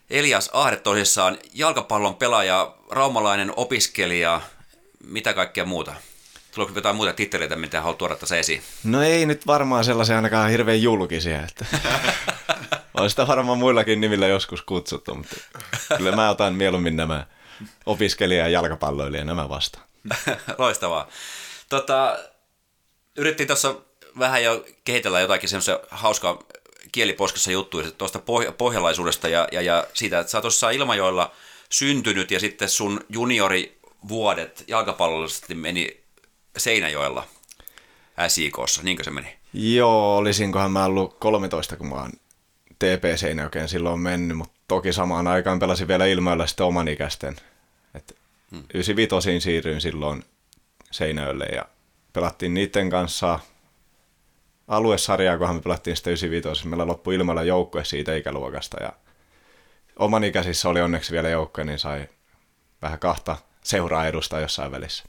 [0.09, 4.41] Elias Ahde tosissaan, jalkapallon pelaaja, raumalainen opiskelija,
[5.03, 5.93] mitä kaikkea muuta?
[6.55, 8.61] Tuleeko jotain muuta titteleitä, mitä haluat tuoda tässä esiin?
[8.83, 11.43] No ei nyt varmaan sellaisia ainakaan hirveän julkisia.
[11.43, 11.65] Että
[12.99, 15.35] on sitä varmaan muillakin nimillä joskus kutsuttu, mutta
[15.97, 17.25] kyllä mä otan mieluummin nämä
[17.85, 19.85] opiskelija ja jalkapalloilija nämä vastaan.
[20.57, 21.07] Loistavaa.
[21.69, 22.19] Tota,
[23.17, 23.75] yritettiin tuossa
[24.19, 26.39] vähän jo kehitellä jotakin semmoisia hauskaa
[26.91, 31.31] kieliposkessa juttuja tuosta poh- pohjalaisuudesta ja, ja, ja siitä, että sä tuossa Ilmajoilla
[31.69, 36.03] syntynyt ja sitten sun juniorivuodet jalkapallollisesti meni
[36.57, 37.27] Seinäjoella
[38.27, 39.35] SIKssa, niinkö se meni?
[39.53, 42.11] Joo, olisinkohan mä ollut 13, kun mä oon
[42.79, 47.35] TP Seinäjokeen silloin mennyt, mutta toki samaan aikaan pelasin vielä ilmoilla sitten oman ikäisten.
[47.95, 48.17] Et
[48.51, 48.63] hmm.
[48.73, 50.23] 95 siirryin silloin
[50.91, 51.65] Seinäjölle ja
[52.13, 53.39] pelattiin niiden kanssa
[54.67, 56.67] aluesarjaa, kunhan me pelattiin sitten 95.
[56.67, 58.93] Meillä loppui ilmalla joukkue siitä ikäluokasta ja
[59.99, 62.07] oman ikäisissä oli onneksi vielä joukkue, niin sai
[62.81, 65.03] vähän kahta seuraa edustaa jossain välissä.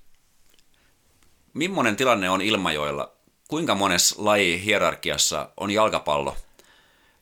[1.55, 3.13] Mimmonen tilanne on Ilmajoella?
[3.49, 6.37] Kuinka monessa laji hierarkiassa on jalkapallo?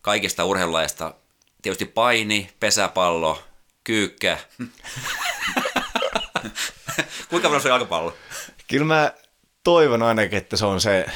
[0.03, 1.15] Kaikista urheilulaista
[1.63, 3.43] tietysti paini, pesäpallo,
[3.85, 4.39] kyykkä.
[7.31, 8.15] Kuinka paljon se on jalkapallo?
[8.69, 9.13] Kyllä mä
[9.65, 11.07] toivon ainakin, että se on se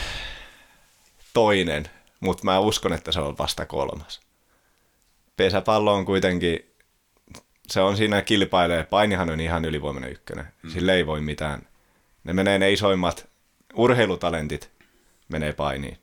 [1.38, 1.84] toinen,
[2.20, 4.20] mutta mä uskon, että se on vasta kolmas.
[5.36, 6.74] Pesäpallo on kuitenkin,
[7.68, 10.70] se on siinä kilpailee, painihan on ihan ylivoimainen ykkönen, mm.
[10.70, 11.62] sille ei voi mitään.
[12.24, 13.28] Ne menee ne isoimmat
[13.74, 14.70] urheilutalentit
[15.28, 15.98] menee painiin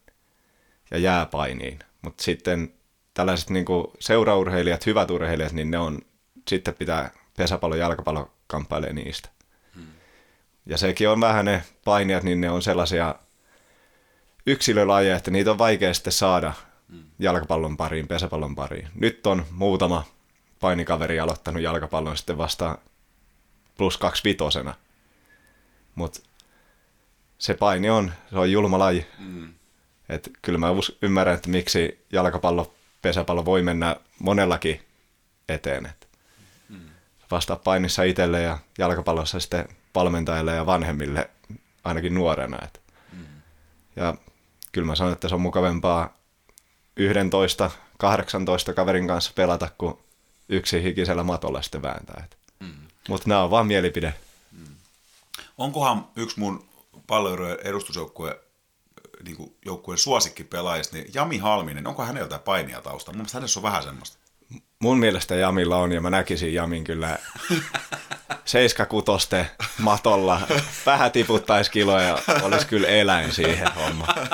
[0.92, 2.74] ja jää painiin, mutta sitten
[3.14, 3.66] tällaiset niin
[4.00, 6.00] seuraurheilijat, hyvät urheilijat, niin ne on,
[6.48, 9.30] sitten pitää pesäpallo, jalkapallo kamppailee niistä.
[9.76, 9.88] Hmm.
[10.66, 13.16] Ja sekin on vähän ne painijat, niin ne on sellaisia
[14.46, 16.54] yksilölajeja, että niitä on vaikea sitten saada
[17.20, 18.88] jalkapallon pariin, pesäpallon pariin.
[18.96, 20.04] Nyt on muutama
[20.60, 22.78] painikaveri aloittanut jalkapallon sitten vasta
[23.78, 24.74] plus kaksi vitosena.
[25.96, 26.20] Mutta
[27.38, 29.08] se paini on, se on julma laji.
[29.20, 29.54] Mm.
[30.10, 30.68] Et kyllä mä
[31.02, 34.82] ymmärrän, että miksi jalkapallo, pesäpallo voi mennä monellakin
[35.50, 35.86] eteen.
[35.86, 36.10] Et
[36.70, 36.90] mm.
[37.32, 41.30] Vasta painissa itselle ja jalkapallossa sitten valmentajille ja vanhemmille
[41.84, 42.60] ainakin nuorena.
[42.64, 42.82] Et.
[43.14, 43.26] Mm.
[43.96, 44.16] Ja
[44.76, 46.18] kyllä mä sanon, että se on mukavempaa
[46.98, 49.98] 11, 18 kaverin kanssa pelata kuin
[50.50, 52.28] yksi hikisellä matolla sitten vääntää.
[52.60, 52.74] Mm.
[53.10, 54.14] Mutta nämä on vaan mielipide.
[54.52, 54.76] Mm.
[55.58, 56.66] Onkohan yksi mun
[57.08, 58.40] palloilujen edustusjoukkue
[59.24, 63.12] niin joukkueen suosikkipelaajista, niin Jami Halminen, onko hänellä jotain painia tausta?
[63.12, 64.18] Mun mielestä hänessä on vähän semmoista.
[64.80, 67.18] Mun mielestä Jamilla on, ja mä näkisin Jamin kyllä
[68.46, 70.42] seiskakutoste matolla.
[70.86, 74.28] Vähän tiputtaisi kiloja, olisi kyllä eläin siihen hommaan.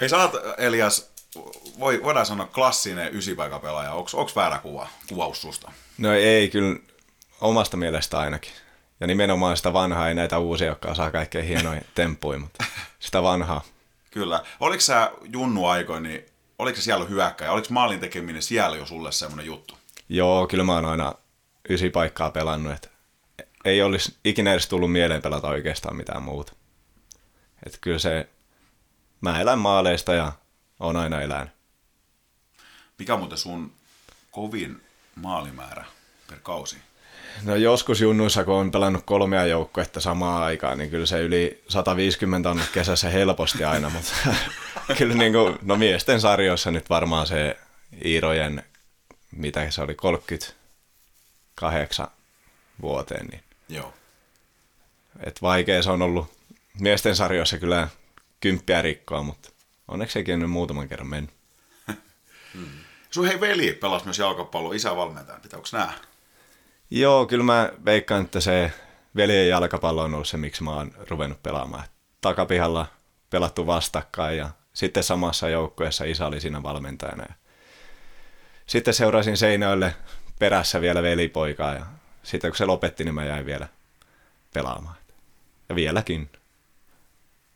[0.00, 1.10] Hei, sanot Elias,
[1.78, 3.92] voi, voidaan sanoa klassinen ysipaikapelaaja.
[3.92, 5.72] Onko väärä kuva, kuvaus susta?
[5.98, 6.76] No ei, kyllä
[7.40, 8.52] omasta mielestä ainakin.
[9.00, 12.64] Ja nimenomaan sitä vanhaa, ei näitä uusia, jotka saa kaikkein hienoja temppuja, mutta
[12.98, 13.64] sitä vanhaa.
[14.10, 14.42] Kyllä.
[14.60, 16.26] Oliko sä Junnu aikoin, niin
[16.58, 17.52] oliko se siellä hyökkäjä?
[17.52, 19.78] Oliko maalin tekeminen siellä jo sulle semmoinen juttu?
[20.08, 21.14] Joo, kyllä mä oon aina
[21.68, 22.88] ysi paikkaa pelannut, että
[23.64, 26.52] ei olisi ikinä edes tullut mieleen pelata oikeastaan mitään muuta.
[27.66, 28.28] Että kyllä se,
[29.20, 30.32] mä elän maaleista ja
[30.80, 31.54] on aina elänyt.
[32.98, 33.72] Mikä on muuten sun
[34.30, 34.82] kovin
[35.14, 35.84] maalimäärä
[36.28, 36.76] per kausi?
[37.42, 42.50] No joskus junnuissa, kun on pelannut kolmea joukkuetta samaan aikaan, niin kyllä se yli 150
[42.50, 44.12] on kesässä helposti aina, mutta
[44.98, 47.56] kyllä niin kuin, no miesten sarjoissa nyt varmaan se
[48.04, 48.62] Iirojen,
[49.30, 52.06] mitä se oli, 38
[52.82, 53.94] vuoteen, niin Joo.
[55.20, 56.32] et vaikea se on ollut
[56.80, 57.88] miesten sarjoissa kyllä
[58.40, 59.50] kymppiä rikkoa, mutta
[59.88, 61.34] onneksi sekin on nyt muutaman kerran mennyt.
[63.10, 65.92] Sun hei veli pelasi myös jalkapalloa isävalmentajan, pitääkö nää?
[66.90, 68.72] Joo, kyllä mä veikkaan, että se
[69.16, 71.84] veljen jalkapallo on ollut se, miksi mä oon ruvennut pelaamaan.
[72.20, 72.86] Takapihalla
[73.30, 77.24] pelattu vastakkain ja sitten samassa joukkueessa isä oli siinä valmentajana.
[77.28, 77.34] Ja
[78.66, 79.96] sitten seurasin Seinäjoelle
[80.38, 81.86] perässä vielä velipoikaa ja
[82.22, 83.68] sitten kun se lopetti, niin mä jäin vielä
[84.54, 84.96] pelaamaan.
[85.68, 86.30] Ja vieläkin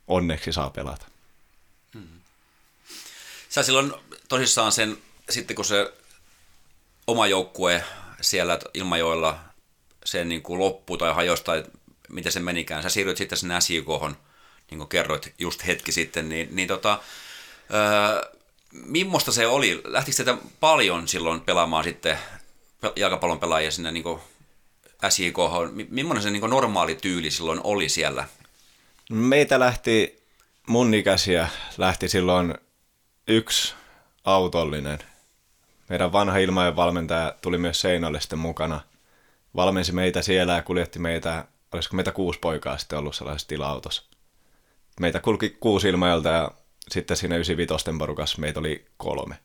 [0.07, 1.07] onneksi saa pelata.
[3.49, 3.93] Sä silloin
[4.28, 4.99] tosissaan sen,
[5.31, 5.93] sitten kun se
[7.07, 7.85] oma joukkue
[8.21, 9.39] siellä Ilmajoella
[10.05, 11.64] sen niin kuin loppui tai hajosi tai
[12.09, 14.16] miten se menikään, sä siirryt sitten sinne SJKhon,
[14.71, 16.99] niin kuin kerroit just hetki sitten, niin, niin tota,
[17.75, 18.31] öö,
[18.73, 19.81] millaista se oli?
[19.85, 22.18] Lähtikö teitä paljon silloin pelaamaan sitten
[22.97, 24.05] jalkapallon pelaajia sinne niin?
[25.73, 28.29] Mi- millainen se niin kuin normaali tyyli silloin oli siellä?
[29.11, 30.23] Meitä lähti,
[30.66, 31.49] mun ikäisiä
[31.79, 32.55] lähti silloin
[33.29, 33.75] yksi
[34.25, 34.99] autollinen.
[35.91, 38.80] Meidän vanha ilmainen valmentaja tuli myös Seinälle sitten mukana.
[39.57, 44.03] Valmensi meitä siellä ja kuljetti meitä, olisiko meitä kuusi poikaa sitten ollut sellaisessa tila-autossa.
[45.01, 46.51] Meitä kulki kuusi ilmailta ja
[46.91, 49.38] sitten siinä 95 porukassa meitä oli kolme.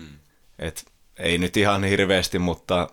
[0.00, 0.18] Hmm.
[0.58, 2.88] Et ei nyt ihan hirveästi, mutta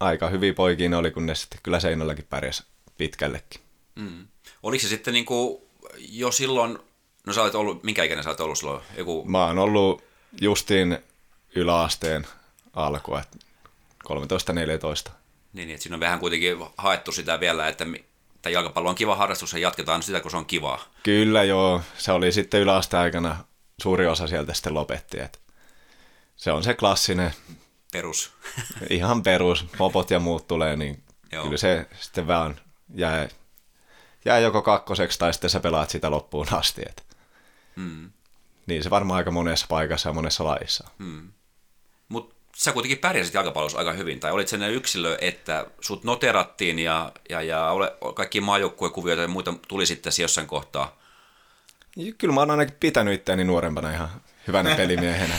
[0.00, 2.64] aika hyviä poikia ne oli, kun ne sitten kyllä Seinälläkin pärjäsi
[2.98, 3.60] pitkällekin.
[3.94, 4.26] Mm.
[4.62, 5.62] Oliko se sitten niin kuin
[5.98, 6.78] jo silloin,
[7.26, 8.82] no sä olet ollut, minkä ikäinen sä olet ollut silloin?
[8.96, 10.04] Joku, Mä oon ollut
[10.40, 10.98] justiin
[11.54, 12.26] yläasteen
[12.72, 13.22] alkua,
[14.08, 14.10] 13-14.
[15.52, 17.84] niin, niin, että siinä on vähän kuitenkin haettu sitä vielä, että
[18.42, 20.84] tämä jalkapallo on kiva harrastus ja jatketaan sitä, kun se on kivaa.
[21.02, 23.44] Kyllä joo, se oli sitten yläasteen aikana
[23.82, 25.20] suuri osa sieltä sitten lopetti.
[25.20, 25.40] Et
[26.36, 27.34] se on se klassinen,
[27.94, 28.32] Perus.
[28.90, 31.02] ihan perus, mopot ja muut tulee, niin
[31.32, 31.44] Joo.
[31.44, 32.60] kyllä se sitten vaan
[32.94, 33.28] jää,
[34.24, 36.82] jää joko kakkoseksi tai sitten sä pelaat sitä loppuun asti.
[36.88, 37.04] Et.
[37.76, 38.10] Mm.
[38.66, 40.88] Niin se varmaan aika monessa paikassa ja monessa lajissa.
[42.08, 47.12] Mutta sä kuitenkin pärjäsit jalkapallossa aika hyvin, tai olit sellainen yksilö, että sut noterattiin ja,
[47.30, 50.96] ja, ja ole, kaikki maajoukkuekuvioita ja muita tuli sitten jossain kohtaa.
[52.18, 54.08] Kyllä mä oon ainakin pitänyt itseäni nuorempana ihan
[54.46, 55.34] hyvänä pelimiehenä.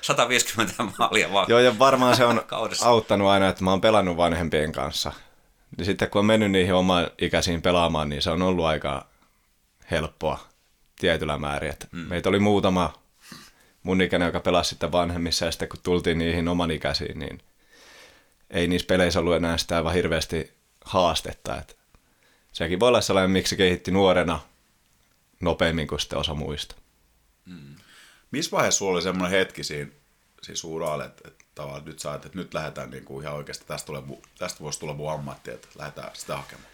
[0.00, 1.46] 150 maalia vaan.
[1.48, 2.86] Joo, ja varmaan se on Kaudessa.
[2.88, 5.12] auttanut aina, että mä oon pelannut vanhempien kanssa.
[5.78, 9.06] Ja sitten kun on mennyt niihin oman ikäisiin pelaamaan, niin se on ollut aika
[9.90, 10.38] helppoa
[10.96, 11.70] tietyllä määrin.
[11.70, 11.98] Että mm.
[12.08, 12.92] Meitä oli muutama
[13.82, 17.42] mun ikäinen, joka pelasi sitten vanhemmissa, ja sitten kun tultiin niihin oman ikäisiin, niin
[18.50, 20.52] ei niissä peleissä ollut enää sitä aivan hirveästi
[20.84, 21.58] haastetta.
[21.58, 21.74] Että
[22.52, 24.40] sekin voi olla sellainen, miksi se kehitti nuorena
[25.40, 26.74] nopeammin kuin sitten osa muista.
[28.30, 29.90] Missä vaiheessa sulla oli semmoinen hetki siinä,
[30.42, 33.64] siis uraalle, että, että tavallaan nyt sä ajat, että nyt lähdetään niin kuin ihan oikeasti,
[33.66, 34.02] tästä, tulee,
[34.38, 36.68] tästä voisi tulla mun ammatti, että lähdetään sitä hakemaan.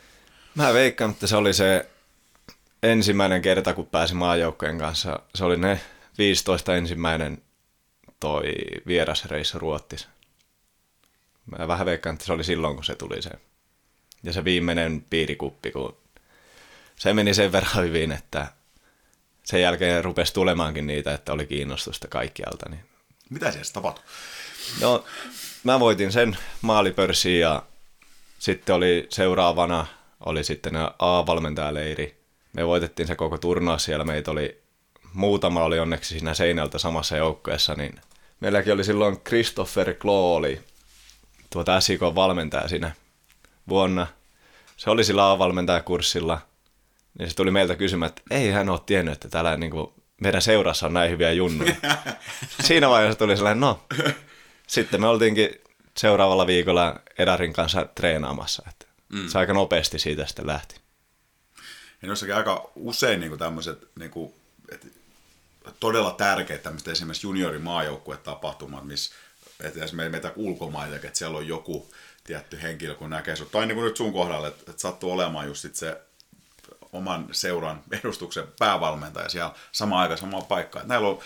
[0.55, 1.91] Mä veikkaan, että se oli se
[2.83, 5.21] ensimmäinen kerta, kun pääsin maajoukkojen kanssa.
[5.35, 5.81] Se oli ne
[6.19, 7.43] 15 ensimmäinen
[8.21, 8.53] toi
[8.87, 10.09] vierasreissu Ruottis.
[11.47, 13.31] Mä vähän veikkaan, että se oli silloin, kun se tuli se.
[14.23, 15.97] Ja se viimeinen piirikuppi, kun
[16.97, 18.53] se meni sen verran hyvin, että
[19.45, 22.69] sen jälkeen rupesi tulemaankin niitä, että oli kiinnostusta kaikkialta.
[22.69, 22.85] Niin
[23.31, 24.05] Mitä siellä tapahtui?
[24.81, 25.05] No,
[25.65, 27.63] mä voitin sen maalipörssiin ja
[28.39, 29.87] sitten oli seuraavana
[30.21, 32.25] oli sitten A-valmentajaleiri.
[32.53, 34.05] Me voitettiin se koko turnaus siellä.
[34.05, 34.63] Meitä oli,
[35.15, 38.01] muutama oli onneksi siinä seinältä samassa joukkueessa, niin
[38.41, 40.61] meilläkin oli silloin Christopher Klo oli
[41.51, 42.93] tuota SIK valmentaja siinä
[43.69, 44.07] vuonna.
[44.77, 46.41] Se oli sillä A-valmentajakurssilla,
[47.19, 50.43] niin se tuli meiltä kysymään, että ei hän ole tiennyt, että täällä niin kuin, meidän
[50.43, 51.75] seurassa on näin hyviä junnuja.
[52.67, 53.87] Siinä vaiheessa tuli sellainen, no,
[54.67, 55.51] sitten me oltiinkin
[55.97, 58.63] seuraavalla viikolla Edarin kanssa treenaamassa.
[58.69, 59.29] Että mm.
[59.29, 60.77] Se aika nopeasti siitä sitten lähti.
[62.03, 64.35] Ja jossakin aika usein niin tämmöiset niin kuin,
[64.73, 64.87] että
[65.81, 69.15] todella tärkeät tämmöiset esimerkiksi juniorimaajoukkuetapahtumat, missä
[69.61, 71.89] että esimerkiksi meitä ulkomaita, että siellä on joku
[72.25, 75.47] tietty henkilö, kun näkee sut, tai niin kuin nyt sun kohdalla, että, että sattuu olemaan
[75.47, 76.01] just sit se
[76.93, 80.89] oman seuran edustuksen päävalmentaja siellä samaan aikaan samaan paikkaan.
[80.89, 81.19] Näillä on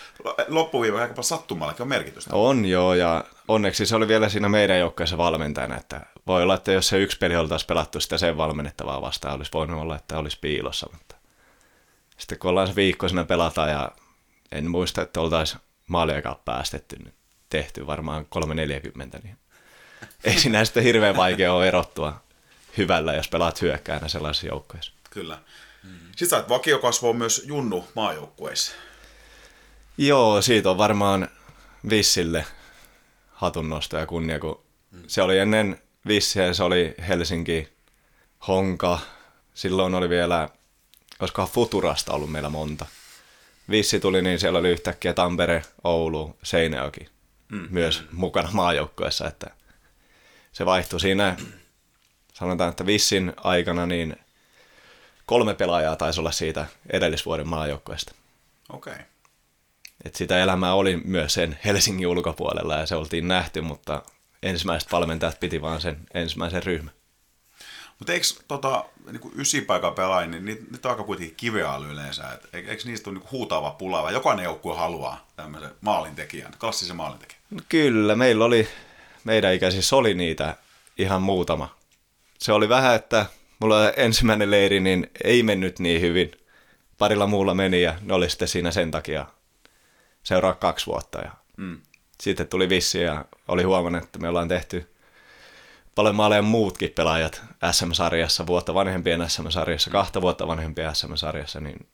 [0.47, 2.35] loppuviiva aika sattumallakin on merkitystä.
[2.35, 6.71] On joo, ja onneksi se oli vielä siinä meidän joukkueessa valmentajana, että voi olla, että
[6.71, 10.37] jos se yksi peli oltaisiin pelattu sitä sen valmennettavaa vastaan, olisi voinut olla, että olisi
[10.41, 11.15] piilossa, mutta
[12.17, 13.91] sitten kun ollaan se viikko siinä pelataan ja
[14.51, 17.13] en muista, että oltaisiin maaliakaan päästetty, niin
[17.49, 19.37] tehty varmaan 340, niin
[20.23, 22.21] ei siinä sitten hirveän vaikea ole erottua
[22.77, 24.93] hyvällä, jos pelaat hyökkäänä sellaisissa joukkoissa.
[25.09, 25.39] Kyllä.
[25.83, 25.99] Mm.
[26.05, 28.71] Sitten sait vakiokasvoa myös Junnu maajoukkueissa.
[29.97, 31.27] Joo, siitä on varmaan
[31.89, 32.45] Vissille
[33.31, 35.03] hatunnosto ja kunnia, kun mm.
[35.07, 37.69] se oli ennen Vissiä, se oli Helsinki,
[38.47, 38.99] Honka,
[39.53, 40.49] silloin oli vielä,
[41.19, 42.85] olisikohan Futurasta ollut meillä monta.
[43.69, 47.07] Vissi tuli, niin siellä oli yhtäkkiä Tampere, Oulu, Seinäjoki
[47.49, 47.67] mm.
[47.69, 49.49] myös mukana maajoukkueessa, että
[50.51, 51.35] se vaihtui siinä,
[52.33, 54.15] sanotaan, että Vissin aikana niin
[55.25, 58.11] kolme pelaajaa taisi olla siitä edellisvuoden maajoukkueesta.
[58.73, 58.93] Okei.
[58.93, 59.05] Okay.
[60.05, 64.03] Et sitä elämää oli myös sen Helsingin ulkopuolella ja se oltiin nähty, mutta
[64.43, 66.93] ensimmäiset valmentajat piti vaan sen ensimmäisen ryhmän.
[67.99, 72.31] Mutta eikö tota, niinku ysipaikan pelaajia, niin niitä, niitä on aika kuitenkin kiveä yleensä.
[72.33, 77.41] Et eikö niistä ole niinku huutava pula, vai jokainen joukkue haluaa tämmöisen maalintekijän, klassisen maalintekijän?
[77.49, 78.67] No kyllä, meillä oli,
[79.23, 80.57] meidän ikäisissä oli niitä
[80.97, 81.75] ihan muutama.
[82.39, 83.25] Se oli vähän, että
[83.59, 86.31] mulla ensimmäinen leiri niin ei mennyt niin hyvin.
[86.97, 89.25] Parilla muulla meni ja ne oli sitten siinä sen takia
[90.23, 91.19] seuraa kaksi vuotta.
[91.19, 91.81] Ja mm.
[92.21, 94.95] Sitten tuli vissi ja oli huomannut, että me ollaan tehty
[95.95, 101.87] paljon maaleja muutkin pelaajat SM-sarjassa, vuotta vanhempien SM-sarjassa, kahta vuotta vanhempien SM-sarjassa, niin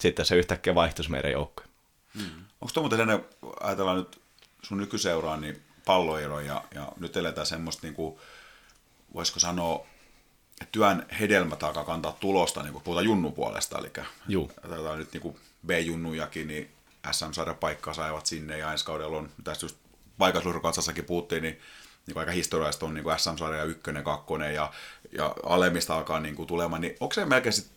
[0.00, 1.68] sitten se yhtäkkiä vaihtuisi meidän joukkoon.
[2.14, 2.44] Mm.
[2.60, 3.24] Onko tuo muuten
[3.60, 4.20] ajatellaan nyt
[4.62, 8.18] sun nykyseuraa, niin palloero ja, ja nyt eletään semmoista, niin kuin,
[9.14, 9.86] voisiko sanoa,
[10.72, 13.92] työn hedelmät alkaa kantaa tulosta, niin kuin puhutaan junnu puolesta, eli
[14.28, 14.50] Juu.
[14.62, 15.36] ajatellaan nyt niin
[15.66, 16.70] B-junnujakin, niin
[17.10, 19.76] SM-sarjapaikkaa saivat sinne ja ensi kaudella on, tästä just
[20.18, 21.60] paikallisuuskatsassakin puhuttiin, niin,
[22.06, 24.72] niin aika historiallista on niin SM-sarja ykkönen, kakkonen ja,
[25.12, 27.70] ja alemmista alkaa niin kuin tulemaan, niin onko se melkein sit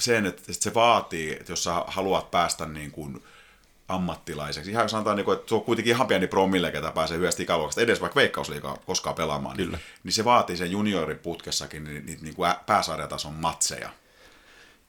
[0.00, 3.22] sen, että se vaatii, että jos sä haluat päästä niin kuin
[3.88, 7.42] ammattilaiseksi, ihan sanotaan, niin kuin, että se on kuitenkin ihan pieni promille, ketä pääsee hyvästä
[7.42, 12.18] ikäluokasta, edes vaikka veikkausliikaa koskaan pelaamaan, niin, niin se vaatii sen juniorin putkessakin niin, niin,
[12.22, 13.90] niin kuin pääsarjatason matseja.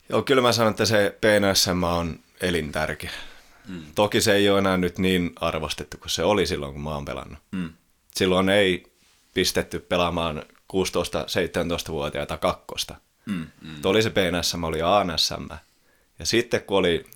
[0.08, 3.10] Joo, kyllä mä sanon, että se PNSM on elintärkeä.
[3.68, 3.82] Mm.
[3.94, 7.04] Toki se ei ole enää nyt niin arvostettu kuin se oli silloin, kun mä oon
[7.04, 7.38] pelannut.
[7.50, 7.72] Mm.
[8.14, 8.92] Silloin ei
[9.34, 10.42] pistetty pelaamaan
[10.72, 12.94] 16-17-vuotiaita kakkosta.
[13.26, 13.74] Mm, mm.
[13.84, 15.48] Oli se PNSM, oli ANSM.
[16.18, 17.06] Ja sitten kun oli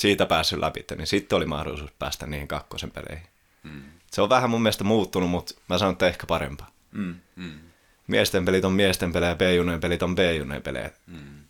[0.00, 3.26] siitä päässyt läpi, niin sitten oli mahdollisuus päästä niihin kakkosen peleihin.
[3.62, 3.82] Mm.
[4.10, 6.70] Se on vähän mun mielestä muuttunut, mutta mä sanon, että ehkä parempaa.
[6.92, 7.58] Mm, mm.
[8.06, 10.90] Miesten pelit on miesten pelejä, B-juneen pelit on B-juneen pelejä.
[11.06, 11.44] Mm.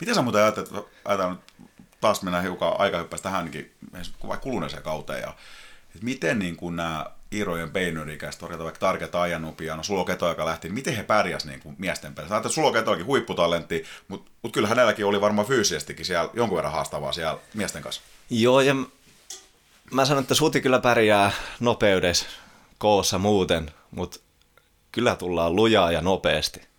[0.00, 0.70] Miten sä muuten ajattelet,
[1.04, 1.42] ajatellaan
[2.00, 3.74] taas mennään hiukan aikahyppäistä tähänkin
[4.26, 5.34] vaikka kuluneeseen kauteen, ja,
[5.94, 10.46] että miten niin kuin nämä Irojen Beinerikäistä torjata vaikka Target Ajanupia, no Sulo Keto, joka
[10.46, 12.34] lähti, niin miten he pärjäsivät niin kuin miesten pelissä?
[12.34, 16.56] Ajattelin, että Sulo Keto olikin huipputalentti, mutta, mutta kyllä hänelläkin oli varmaan fyysisestikin siellä jonkun
[16.56, 18.02] verran haastavaa siellä miesten kanssa.
[18.30, 18.74] Joo, ja
[19.92, 22.26] mä sanon, että Suti kyllä pärjää nopeudessa,
[22.78, 24.20] koossa muuten, mutta
[24.92, 26.70] kyllä tullaan lujaa ja nopeasti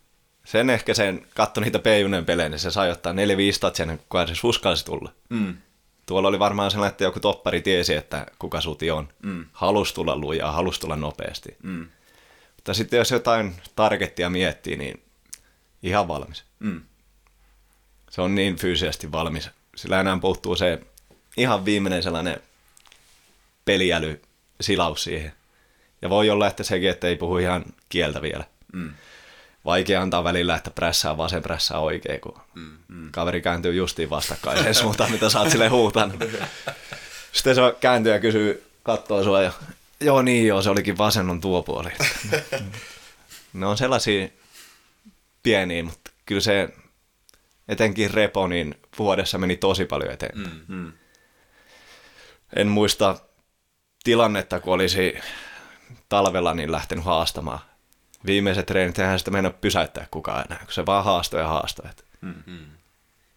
[0.46, 1.86] sen ehkä sen, katso niitä p
[2.26, 3.16] pelejä, niin se sai ottaa 4-5
[3.60, 5.12] tatsia kuin se uskalsi tulla.
[5.30, 5.58] Mm.
[6.12, 9.10] Tuolla oli varmaan sellainen, että joku toppari tiesi, että kuka suti on.
[9.24, 9.46] Mm.
[9.54, 11.58] Halus tulla lujaa, halus tulla nopeasti.
[11.64, 11.88] Mm.
[12.56, 15.04] Mutta sitten jos jotain targettia miettii, niin
[15.84, 16.44] ihan valmis.
[16.60, 16.82] Mm.
[18.10, 19.50] Se on niin fyysisesti valmis.
[19.76, 20.80] Sillä enää puuttuu se
[21.38, 22.42] ihan viimeinen sellainen
[23.66, 24.22] peliäly
[24.62, 25.34] silaus siihen.
[26.02, 28.44] Ja voi olla, että sekin, että ei puhu ihan kieltä vielä.
[28.74, 28.94] Mm
[29.66, 33.12] vaikea antaa välillä, että prässää vasen, prässää oikein, kun mm, mm.
[33.12, 36.16] kaveri kääntyy justiin vastakkaiseen suuntaan, mitä sä oot sille huutanut.
[37.32, 39.52] Sitten se kääntyy ja kysyy, katsoo sua ja
[40.02, 41.90] joo niin joo, se olikin vasen on tuo puoli.
[43.54, 44.28] ne on sellaisia
[45.44, 46.70] pieniä, mutta kyllä se
[47.68, 50.64] etenkin repo, niin vuodessa meni tosi paljon eteenpäin.
[50.68, 50.94] Mm, mm.
[52.56, 53.16] En muista
[54.04, 55.20] tilannetta, kun olisi
[56.10, 57.60] talvella niin lähtenyt haastamaan
[58.26, 61.90] viimeiset treenit, eihän sitä mennä pysäyttää kukaan enää, kun se vaan haastoi ja haastoi.
[62.22, 62.66] Mm-hmm.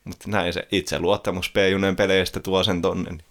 [0.05, 3.11] Mutta näin se itse luottamus P-juneen peleistä tuo sen tonne.
[3.11, 3.24] Niin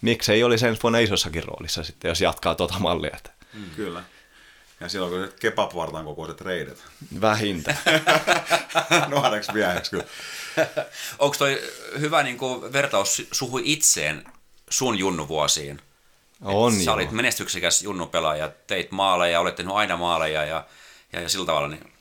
[0.00, 3.16] miksei olisi ensi vuonna isossakin roolissa sitten, jos jatkaa tuota mallia.
[3.16, 3.30] Että.
[3.54, 3.70] Mm.
[3.76, 4.02] Kyllä.
[4.80, 6.84] Ja silloin kun kebab-vartan kokoiset reidet.
[7.20, 7.74] Vähintä.
[9.08, 10.04] Nuoreksi mieheksi kyllä.
[11.18, 11.62] Onko toi
[12.00, 14.24] hyvä niin kuin, vertaus suhu itseen
[14.70, 15.80] sun junnuvuosiin?
[16.42, 20.64] On Sä olit menestyksekäs junnupelaaja, teit maaleja, olet tehnyt aina maaleja ja,
[21.12, 21.92] ja, ja sillä tavalla, niin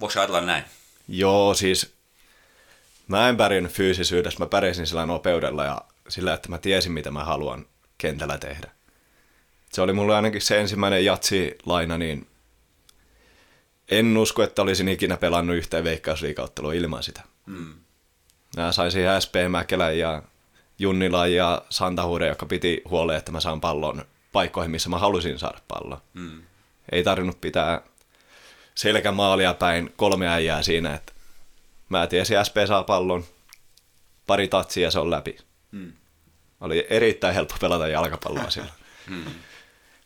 [0.00, 0.64] voiko ajatella näin?
[1.08, 1.94] Joo, siis
[3.08, 7.24] mä en pärjännyt fyysisyydessä, mä pärjäsin sillä nopeudella ja sillä, että mä tiesin, mitä mä
[7.24, 7.66] haluan
[7.98, 8.70] kentällä tehdä.
[9.72, 12.26] Se oli mulle ainakin se ensimmäinen jatsi-laina, niin
[13.88, 17.22] en usko, että olisin ikinä pelannut yhteen veikkausliikauttelua ilman sitä.
[17.46, 17.74] Mm.
[18.56, 20.22] Mä saisin SP Mäkelän ja
[20.78, 25.58] Junnila ja Santahuuden, joka piti huoleen, että mä saan pallon paikkoihin, missä mä halusin saada
[25.68, 25.98] pallon.
[26.14, 26.42] Mm.
[26.92, 27.80] Ei tarvinnut pitää
[28.74, 31.12] selkämaalia päin kolme äijää siinä, että
[31.88, 33.24] mä tiesin, SP saa pallon,
[34.26, 35.38] pari tatsia ja se on läpi.
[35.70, 35.92] Mm.
[36.60, 38.72] Oli erittäin helppo pelata jalkapalloa silloin.
[39.06, 39.24] Mm.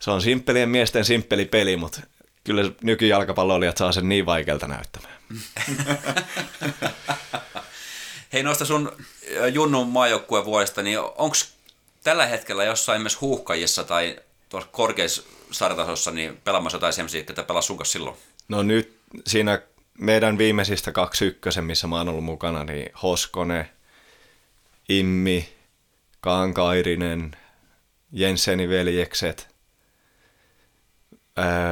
[0.01, 2.01] Se on simppelien miesten simppeli peli, mutta
[2.45, 5.14] kyllä nykyjalkapalloilijat saa sen niin vaikealta näyttämään.
[8.33, 8.93] Hei noista sun
[9.53, 11.37] Junnun maajoukkueen vuodesta, niin onko
[12.05, 17.66] tällä hetkellä jossain myös huuhkajissa tai tuossa korkeassa sarjatasossa niin pelaamassa jotain sellaisia, että pelas
[17.66, 18.16] sun kanssa silloin?
[18.49, 19.62] No nyt siinä
[19.99, 23.70] meidän viimeisistä kaksi ykkösen, missä mä oon ollut mukana, niin Hoskone,
[24.89, 25.49] Immi,
[26.20, 27.37] Kankairinen,
[28.12, 29.49] Jensenin veljekset,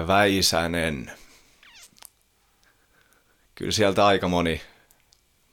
[0.06, 1.12] Väisänen.
[3.54, 4.60] Kyllä sieltä aika moni,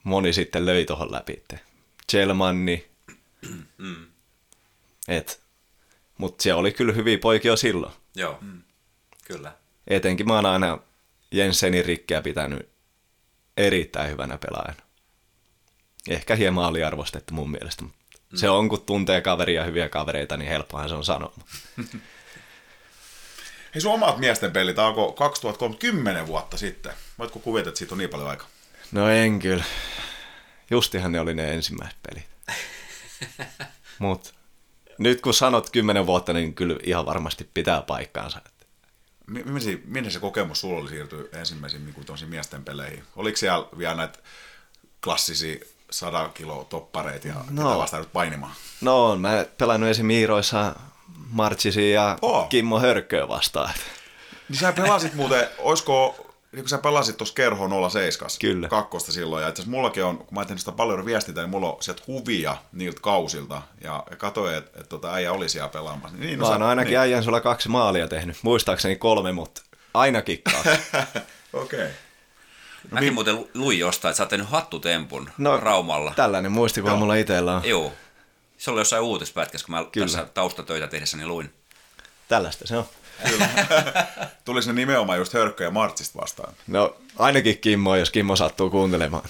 [0.04, 1.42] moni sitten löi tuohon läpi.
[2.10, 2.88] Chelmanni.
[3.78, 4.06] Mm.
[5.08, 5.40] Et,
[6.18, 7.92] mutta se oli kyllä hyviä poikia jo silloin.
[8.14, 8.62] Joo, mm.
[9.24, 9.52] kyllä.
[9.86, 10.78] Etenkin mä oon aina
[11.30, 12.68] Jensenin rikkeä pitänyt
[13.56, 14.82] erittäin hyvänä pelaajana.
[16.08, 17.84] Ehkä hieman aliarvostettu mun mielestä.
[17.84, 17.90] Mm.
[18.34, 21.34] Se on, kun tuntee kaveria hyviä kavereita, niin helppohan se on sanoa.
[23.74, 26.92] Hei sun omat miesten pelit alkoi 2030 vuotta sitten.
[27.18, 28.53] Voitko kuvitella, että siitä on niin paljon aikaa?
[28.94, 29.64] No en kyllä.
[30.70, 32.26] Justihan ne oli ne ensimmäiset pelit.
[33.98, 34.34] Mut
[34.98, 38.40] nyt kun sanot kymmenen vuotta, niin kyllä ihan varmasti pitää paikkaansa.
[39.26, 43.04] Minne, minne se kokemus sulla oli siirtyä ensimmäisiin niin miesten peleihin?
[43.16, 44.18] Oliko siellä vielä näitä
[45.04, 45.56] klassisia
[45.90, 48.52] 100 kilo toppareita ja no, vasta nyt painimaan?
[48.80, 50.06] No, mä pelannut esim.
[50.06, 50.74] Miiroissa
[51.30, 52.48] Marchisia ja oh.
[52.48, 53.74] Kimmo Hörkköä vastaan.
[54.48, 56.23] Niin sä pelasit muuten, oisko
[56.54, 58.68] niin kun sä pelasit tuossa Kerho 07 Kyllä.
[58.68, 61.82] kakkosta silloin, ja itse mullakin on, kun mä ajattelin sitä paljon viestitä, niin mulla on
[61.82, 66.16] sieltä kuvia niiltä kausilta, ja, ja katsoin, että, että tota, äijä oli siellä pelaamassa.
[66.18, 66.98] Niin, no, mä oon sä, ainakin niin.
[66.98, 69.62] äijän sulla kaksi maalia tehnyt, muistaakseni kolme, mutta
[69.94, 70.60] aina kikkaa.
[71.52, 71.78] Okei.
[71.78, 71.88] okay.
[72.84, 76.12] No, Mäkin mi- muuten luin jostain, että sä oot tehnyt hattutempun no, Raumalla.
[76.16, 76.98] Tällainen muistikuva no.
[76.98, 77.62] mulla itsellä on.
[77.64, 77.92] Joo.
[78.58, 80.06] Se oli jossain uutispätkässä, kun mä Kyllä.
[80.06, 81.52] tässä taustatöitä tehdessäni niin luin.
[82.28, 82.84] Tällaista se on.
[83.28, 83.48] Kyllä.
[84.66, 86.54] Ne nimenomaan just Hörkkö ja Martsista vastaan?
[86.66, 89.28] No ainakin Kimmo, jos Kimmo sattuu kuuntelemaan.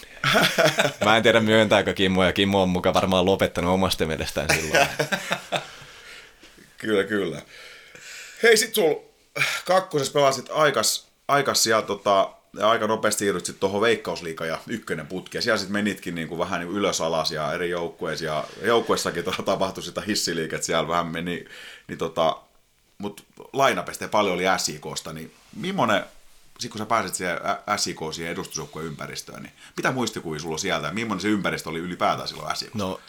[1.04, 4.86] Mä en tiedä myöntääkö Kimmo, ja Kimmo on mukaan varmaan lopettanut omasta mielestään silloin.
[6.78, 7.42] kyllä, kyllä.
[8.42, 8.94] Hei, sit sul
[9.64, 15.06] kakkosessa pelasit aikas, aikas ja tota, ja aika nopeasti siirryt sitten tuohon Veikkausliiga ja ykkönen
[15.06, 15.38] putki.
[15.38, 18.24] Ja siellä sitten menitkin niin kuin vähän niin ylös alas ja eri joukkueissa.
[18.24, 21.44] Ja joukkueessakin tapahtui sitä hissiliiket, siellä vähän meni.
[21.88, 22.36] Niin tota,
[22.98, 23.22] mutta
[23.52, 26.04] lainapeste paljon oli SIKsta, niin millainen,
[26.58, 27.38] sit kun sä pääset siihen
[27.76, 32.28] SIK siihen edustusjoukkueen ympäristöön, niin mitä muistikuvia sulla sieltä ja millainen se ympäristö oli ylipäätään
[32.28, 32.74] silloin SIK?
[32.74, 33.00] No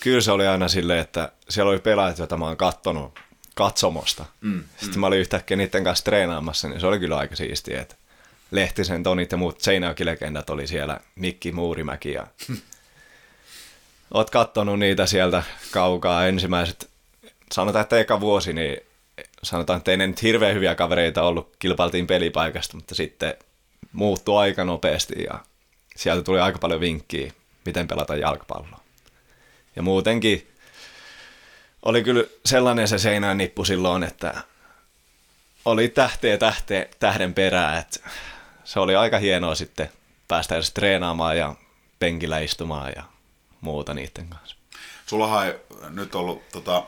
[0.00, 3.18] kyllä se oli aina silleen, että siellä oli pelaajat, joita mä oon kattonut
[3.54, 4.24] katsomosta.
[4.40, 5.00] Mm, Sitten mm.
[5.00, 7.94] mä olin yhtäkkiä niiden kanssa treenaamassa, niin se oli kyllä aika siistiä, että
[8.50, 12.26] Lehtisen, Tonit ja muut Seinäjoki-legendat oli siellä, Mikki Muurimäki ja
[14.14, 16.90] oot kattonut niitä sieltä kaukaa ensimmäiset,
[17.52, 18.76] sanotaan, että eka vuosi, niin
[19.42, 23.34] sanotaan, että ei ne nyt hirveän hyviä kavereita ollut, kilpailtiin pelipaikasta, mutta sitten
[23.92, 25.38] muuttui aika nopeasti ja
[25.96, 27.32] sieltä tuli aika paljon vinkkiä,
[27.64, 28.80] miten pelata jalkapalloa.
[29.76, 30.48] Ja muutenkin
[31.82, 34.34] oli kyllä sellainen se seinään nippu silloin, että
[35.64, 38.10] oli tähteä tähteä, tähden perää, että
[38.64, 39.90] se oli aika hienoa sitten
[40.28, 41.54] päästä edes treenaamaan ja
[41.98, 43.02] penkillä istumaan ja
[43.60, 44.56] muuta niiden kanssa.
[45.06, 45.54] Sullahan ei
[45.90, 46.82] nyt ollut tota,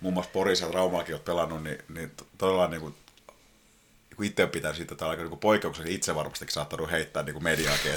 [0.00, 2.94] muun muassa Porissa ja Raumallakin olet pelannut, niin, niin todella niin kuin,
[4.16, 7.92] kun itse pitää siitä, että aika niin poikkeuksellisesti itse varmastikin saattanut heittää niin mediaakin.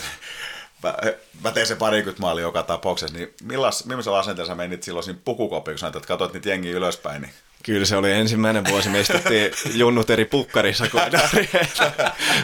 [0.83, 0.97] Mä,
[1.43, 5.77] mä tein sen parikymmentä maalia joka tapauksessa, niin millas, millaisella asenteella menit silloin siinä pukukopiin,
[5.79, 7.21] kun että katsoit niitä jengiä ylöspäin?
[7.21, 7.33] Niin...
[7.63, 11.03] Kyllä se oli ensimmäinen vuosi, me istuttiin junnut eri pukkarissa kuin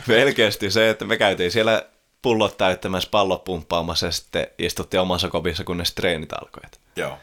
[0.08, 1.86] Melkeästi se, että me käytiin siellä
[2.22, 6.80] pullot täyttämässä pallot pumppaamassa ja sitten istuttiin omassa kopissa, kunnes treenit alkoivat.
[6.96, 7.18] Joo.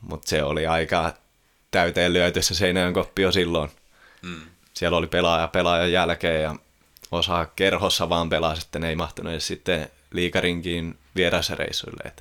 [0.00, 1.14] Mutta se oli aika
[1.70, 3.70] täyteen lyöty se Seinäjön koppi jo silloin.
[4.22, 4.40] Mm.
[4.74, 6.56] Siellä oli pelaaja pelaajan jälkeen ja
[7.12, 12.12] osa kerhossa vaan pelaa, sitten ei mahtunut edes sitten liikarinkiin vierasreissuille.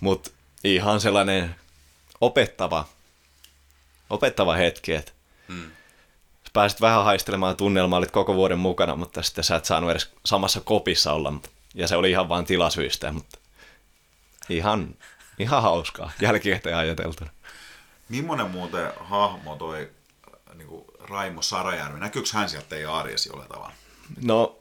[0.00, 0.30] Mutta
[0.64, 1.54] ihan sellainen
[2.20, 2.88] opettava,
[4.10, 5.12] opettava hetki, että
[5.48, 5.70] mm.
[6.52, 10.60] pääsit vähän haistelemaan tunnelmaa, olit koko vuoden mukana, mutta sitten sä et saanut edes samassa
[10.60, 11.32] kopissa olla.
[11.74, 13.38] Ja se oli ihan vain tilasyistä, mutta
[14.48, 14.94] ihan,
[15.38, 17.30] ihan hauskaa jälkikäteen ajateltuna.
[18.08, 19.90] Millainen muuten hahmo toi
[20.54, 22.00] niin kuin Raimo Sarajärvi?
[22.00, 23.72] Näkyykö hän sieltä teidän arjesi jollain tavalla?
[24.22, 24.58] No,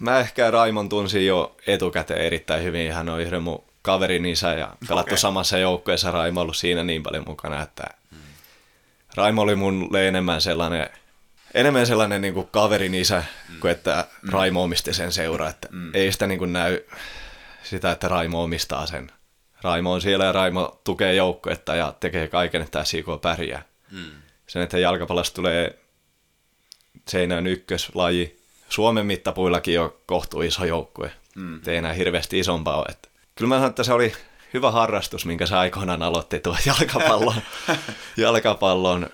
[0.00, 2.92] mä ehkä Raimon tunsin jo etukäteen erittäin hyvin.
[2.92, 5.18] Hän on yhden mun kaverin isä ja pelattu okay.
[5.18, 6.10] samassa joukkueessa.
[6.10, 8.18] Raimo ollut siinä niin paljon mukana, että hmm.
[9.14, 10.90] Raimo oli mulle enemmän sellainen,
[11.54, 13.60] enemmän sellainen niin kuin kaverin isä, mm.
[13.60, 15.48] kuin että Raimo omisti sen seura.
[15.48, 15.90] Että mm.
[15.94, 16.80] Ei sitä niin kuin näy
[17.62, 19.12] sitä, että Raimo omistaa sen.
[19.62, 23.62] Raimo on siellä ja Raimo tukee joukkuetta ja tekee kaiken, että SIK pärjää.
[23.90, 24.10] Mm.
[24.46, 25.78] Sen, että jalkapallosta tulee
[27.08, 28.40] Seinäjön ykköslaji.
[28.68, 31.12] Suomen mittapuillakin on kohtuu iso joukkue.
[31.34, 31.60] Mm.
[31.66, 32.86] Ei enää hirveästi isompaa ole.
[32.88, 34.12] Että kyllä mä sanon, että se oli
[34.54, 37.42] hyvä harrastus, minkä se aikoinaan aloitti tuo jalkapallon,
[38.16, 39.10] jalkapallon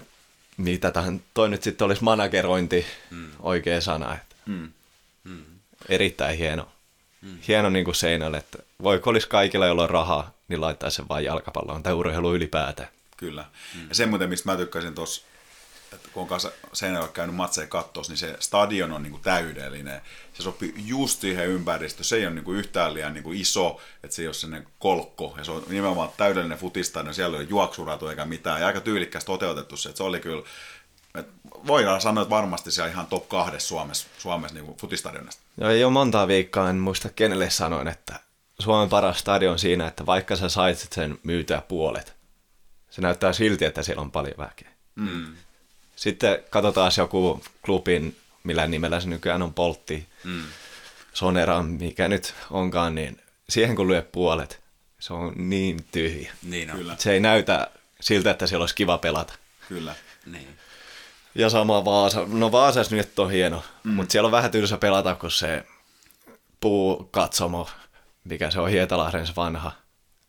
[0.56, 3.30] mitä tähän, toi nyt sitten olisi managerointi, mm.
[3.40, 4.14] oikea sana.
[4.14, 4.72] Että mm.
[5.24, 5.44] Mm.
[5.88, 6.68] Erittäin hieno.
[7.22, 7.38] Mm.
[7.48, 11.24] Hieno niin kuin seinälle, että voiko olisi kaikilla, joilla on rahaa, niin laittaa sen vain
[11.24, 12.88] jalkapalloon tai urheilu ylipäätään.
[13.16, 13.44] Kyllä.
[13.74, 13.88] Mm.
[13.88, 15.22] Ja semmoinen, mistä mä tykkäsin tuossa
[15.92, 20.00] että kun on kanssa Seinäjoella käynyt matseja katsoa, niin se stadion on niin kuin täydellinen.
[20.32, 22.04] Se sopii just siihen ympäristöön.
[22.04, 24.68] Se ei ole niin kuin yhtään liian niin kuin iso, että se ei ole sellainen
[24.78, 25.34] kolkko.
[25.38, 27.14] Ja se on nimenomaan täydellinen futistadion.
[27.14, 28.60] Siellä ei ole juoksuratu eikä mitään.
[28.60, 29.88] Ja aika tyylikkästi toteutettu se.
[29.88, 30.42] Että se oli kyllä,
[31.14, 31.32] että
[31.66, 35.42] voidaan sanoa, että varmasti se ihan top kahdessa Suomessa, Suomessa niin futistadionista.
[35.60, 38.20] Joo, ei ole montaa viikkoa, en muista kenelle sanoin, että
[38.58, 42.14] Suomen paras stadion siinä, että vaikka sä sait sen myytyä puolet,
[42.90, 44.70] se näyttää silti, että siellä on paljon väkeä.
[44.94, 45.36] Mm.
[45.96, 50.42] Sitten katsotaan joku klubin, millä nimellä se nykyään on Poltti, mm.
[51.12, 54.60] Sonera, mikä nyt onkaan, niin siihen kun lyö puolet,
[54.98, 56.32] se on niin tyhjä.
[56.42, 56.76] Niin on.
[56.76, 56.96] Kyllä.
[56.98, 59.34] Se ei näytä siltä, että siellä olisi kiva pelata.
[59.68, 59.94] Kyllä.
[60.26, 60.48] Niin.
[61.34, 62.24] Ja sama Vaasa.
[62.26, 63.92] No Vaasas nyt on hieno, mm.
[63.92, 65.66] mutta siellä on vähän tylsä pelata, kun se
[66.60, 67.68] puukatsomo,
[68.28, 69.72] mikä se on Hietalahden vanha,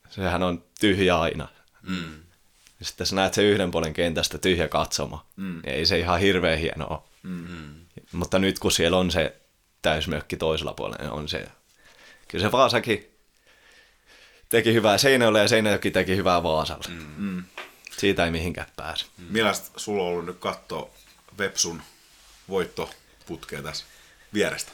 [0.10, 1.48] sehän on tyhjä aina.
[1.82, 2.24] Mm.
[2.82, 5.22] Sitten sä näet se yhden puolen kentästä tyhjä katsomo.
[5.36, 5.62] Mm.
[5.64, 7.00] Ei se ihan hirveän hieno ole.
[7.24, 7.86] Mm-hmm.
[8.12, 9.36] Mutta nyt kun siellä on se
[9.82, 11.48] täysmökki toisella puolella, niin on se.
[12.28, 13.12] Kyllä se Vaasakin
[14.50, 16.88] teki hyvää Seinäjoelle ja Seinäjoki teki hyvää Vaasalle.
[17.18, 17.44] Mm.
[17.98, 19.06] Siitä ei mihinkään pääse.
[19.18, 19.26] Mm.
[19.30, 20.90] Millaista sulla on ollut nyt katsoa
[21.38, 21.82] Vepsun
[22.50, 23.86] voittoputkea tässä
[24.34, 24.72] vierestä?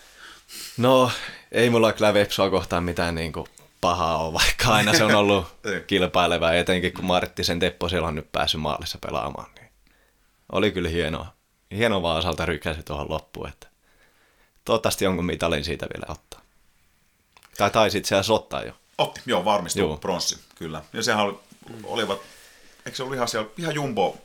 [0.78, 1.12] No,
[1.51, 3.47] ei mulla kyllä Vepsua kohtaan mitään niin kuin
[3.82, 5.47] pahaa ole, vaikka aina se on ollut
[5.88, 9.49] kilpaileva, etenkin kun Marttisen Teppo siellä on nyt päässyt maalissa pelaamaan.
[9.56, 9.70] Niin
[10.51, 11.34] oli kyllä hienoa.
[11.72, 13.68] Hieno Vaasalta rykäsi tuohon loppuun, että
[14.66, 16.41] toivottavasti jonkun mitalin siitä vielä ottaa.
[17.58, 18.74] Tai taisit siellä ottaa jo.
[18.97, 20.84] Otti, joo, varmistui pronssi, kyllä.
[20.93, 21.39] Ja sehän oli,
[21.84, 22.20] olivat,
[22.86, 24.18] eikö se ollut ihan siellä, ihan jumbo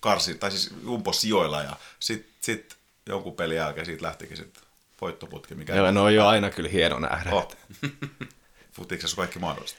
[0.00, 4.63] karsi, tai siis jumbo sijoilla, ja sitten sit jonkun pelin jälkeen siitä lähtikin sitten
[5.04, 5.54] voittoputki.
[5.54, 7.30] Mikä joo, no on jo aina kyllä hieno nähdä.
[7.30, 7.48] Oh.
[8.72, 9.78] futiksessa kaikki mahdollista.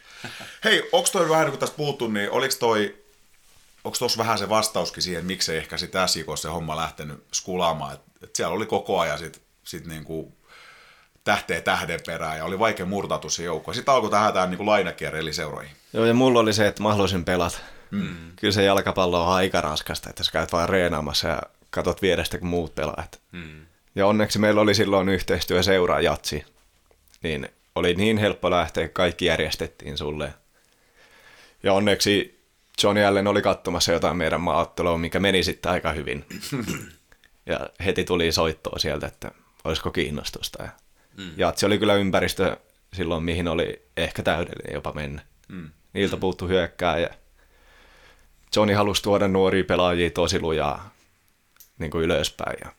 [0.64, 2.98] Hei, onko toi vähän, kun tästä puhuttu, niin oliko toi,
[3.84, 8.12] onko tuossa vähän se vastauskin siihen, miksei ehkä sitä SIK se homma lähtenyt skulaamaan, että
[8.24, 10.34] et siellä oli koko ajan sit, sit niinku
[11.24, 13.74] tähteä tähden perään ja oli vaikea murtautua se joukko.
[13.74, 15.76] Sitten alkoi tähän tämä niinku lainakierre eli seuroihin.
[15.94, 17.58] Joo, ja mulla oli se, että mä haluaisin pelata.
[17.92, 18.16] Mm.
[18.36, 22.48] Kyllä se jalkapallo on aika raskasta, että sä käyt vaan reenaamassa ja katot vierestä, kun
[22.48, 23.22] muut pelaat.
[23.32, 23.66] Mm.
[23.96, 26.46] Ja onneksi meillä oli silloin yhteistyö seuraa jatsi,
[27.24, 30.34] niin oli niin helppo lähteä, kaikki järjestettiin sulle.
[31.64, 32.40] Ja onneksi
[32.84, 36.26] Johnny Allen oli katsomassa jotain meidän maattelua, mikä meni sitten aika hyvin.
[37.48, 39.32] Ja heti tuli soittoa sieltä, että
[39.64, 40.64] olisiko kiinnostusta.
[40.64, 40.70] Ja
[41.18, 41.32] mm.
[41.38, 42.58] Jatsi oli kyllä ympäristö
[42.94, 45.22] silloin, mihin oli ehkä täydellinen jopa mennä.
[45.48, 45.70] Mm.
[45.94, 47.10] Niiltä puuttu hyökkää ja
[48.56, 50.94] Johnny halusi tuoda nuoria pelaajia tosi lujaa
[51.80, 52.58] niin kuin ylöspäin.
[52.64, 52.72] Ja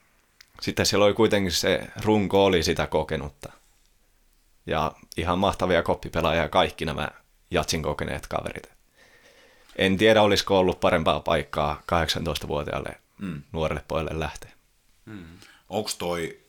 [0.62, 3.52] sitten siellä oli kuitenkin se runko oli sitä kokenutta
[4.66, 7.08] ja ihan mahtavia koppipelaajia kaikki nämä
[7.50, 8.70] Jatsin kokeneet kaverit.
[9.76, 13.42] En tiedä, olisiko ollut parempaa paikkaa 18-vuotiaalle mm.
[13.52, 14.50] nuorelle pojalle lähteä.
[15.04, 15.24] Mm.
[15.68, 16.40] Onko toi,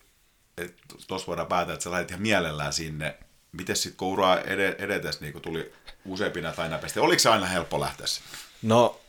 [1.07, 3.17] tuossa voidaan päätellä, että sä lähdit ihan mielellään sinne.
[3.51, 4.39] Miten sitten kun uraa
[4.77, 5.73] edetes niin kun tuli
[6.05, 8.29] useampina tai näpeistä, oliko se aina helppo lähteä sinne?
[8.61, 8.99] No,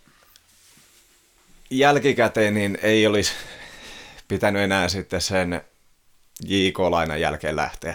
[1.71, 3.33] jälkikäteen niin ei olisi
[4.29, 5.61] pitänyt enää sitten sen
[6.45, 7.95] JK-lainan jälkeen lähteä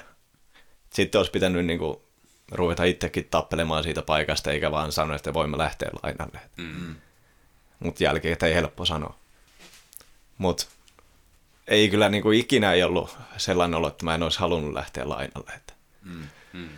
[0.94, 1.98] sitten olisi pitänyt niin kuin,
[2.52, 6.40] ruveta itsekin tappelemaan siitä paikasta, eikä vaan sanoa, että voimme lähteä lainalle.
[6.58, 6.96] Mm-hmm.
[7.80, 9.16] Mutta jälkeen ei helppo sanoa.
[10.38, 10.66] Mutta
[11.68, 15.10] ei kyllä niin kuin, ikinä ei ollut sellainen olo, että mä en olisi halunnut lähteä
[15.10, 15.52] lainalle.
[15.56, 15.74] Että.
[16.04, 16.70] Mm-hmm.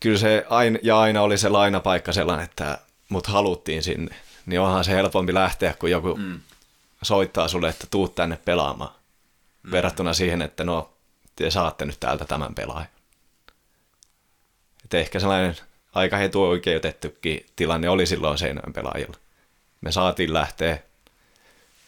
[0.00, 2.78] Kyllä se aina, ja aina oli se lainapaikka sellainen, että
[3.08, 4.14] mut haluttiin sinne.
[4.46, 6.40] Niin onhan se helpompi lähteä, kun joku mm.
[7.02, 8.94] Soittaa sulle, että tuut tänne pelaamaan.
[9.62, 9.70] Mm.
[9.70, 10.92] Verrattuna siihen, että no,
[11.36, 12.88] te saatte nyt täältä tämän pelaajan.
[14.84, 15.56] Että ehkä sellainen
[15.94, 19.16] aika etuoikeutettukin tilanne oli silloin Seinäjoen pelaajilla.
[19.80, 20.78] Me saatiin lähteä.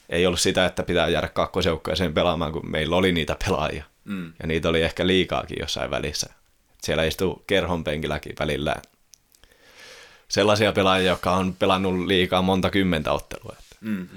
[0.09, 3.85] Ei ollut sitä, että pitää jäädä kakkosjoukkoeseen pelaamaan, kun meillä oli niitä pelaajia.
[4.05, 4.33] Mm.
[4.43, 6.33] Ja niitä oli ehkä liikaakin jossain välissä.
[6.73, 8.77] Et siellä istuu kerhon penkilläkin välillä
[10.29, 13.57] sellaisia pelaajia, jotka on pelannut liikaa monta kymmentä ottelua.
[13.59, 14.09] Että Mm.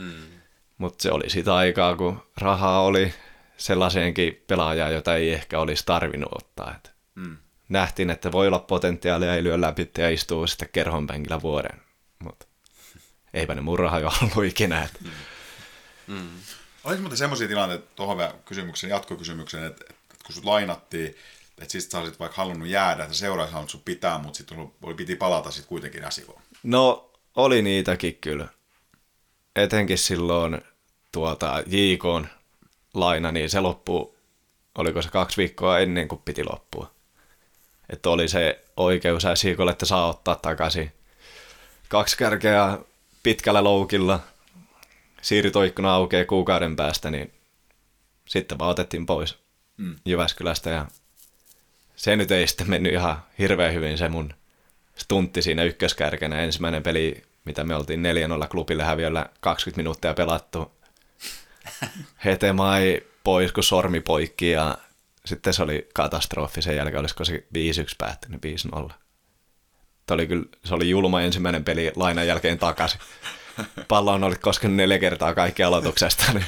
[0.77, 3.13] Mutta se oli sitä aikaa, kun rahaa oli
[3.57, 6.75] sellaiseenkin pelaajaan, jota ei ehkä olisi tarvinnut ottaa.
[6.75, 7.37] Et Mm.
[7.69, 11.81] Nähtiin, että voi olla potentiaalia, ei lyö läpi ja istuu sitten kerhonpenkillä vuoden.
[12.23, 12.45] Mutta
[13.33, 14.83] eipä ne mun rahoja ollut ikinä.
[14.83, 14.99] Et
[16.83, 21.07] Oliko muuten semmoisia tilanteita, tuohon vielä kysymyksen, jatkokysymyksen, että, että kun sut lainattiin,
[21.57, 24.69] että sitten sä olisit vaikka halunnut jäädä, että seura olisi halunnut sun pitää, mutta sitten
[24.83, 26.41] oli, piti palata sitten kuitenkin Äsikoon.
[26.63, 28.47] No, oli niitäkin kyllä.
[29.55, 30.61] Etenkin silloin
[31.11, 32.03] tuota JK
[32.93, 34.15] laina, niin se loppuu,
[34.77, 36.91] oliko se kaksi viikkoa ennen kuin piti loppua.
[37.89, 40.91] Että oli se oikeus SJKlle, että saa ottaa takaisin
[41.89, 42.77] kaksi kärkeä
[43.23, 44.19] pitkällä loukilla,
[45.21, 47.33] siirtoikkuna aukeaa kuukauden päästä, niin
[48.25, 49.37] sitten vaan otettiin pois
[49.77, 49.95] mm.
[50.05, 50.85] Jyväskylästä ja
[51.95, 54.33] se nyt ei sitten mennyt ihan hirveän hyvin se mun
[54.95, 56.41] stuntti siinä ykköskärkenä.
[56.41, 58.03] Ensimmäinen peli, mitä me oltiin
[58.43, 60.71] 4-0 klubille häviöllä 20 minuuttia pelattu.
[62.25, 64.77] Hetemai pois, kun sormi poikki ja
[65.25, 66.61] sitten se oli katastrofi.
[66.61, 67.37] Sen jälkeen olisiko se 5-1
[67.97, 68.91] päättynyt 5-0.
[70.05, 72.99] Tämä oli kyllä, se oli julma ensimmäinen peli lainan jälkeen takaisin.
[73.87, 76.45] Palloon oli koskenut neljä kertaa kaikki aloituksesta, niin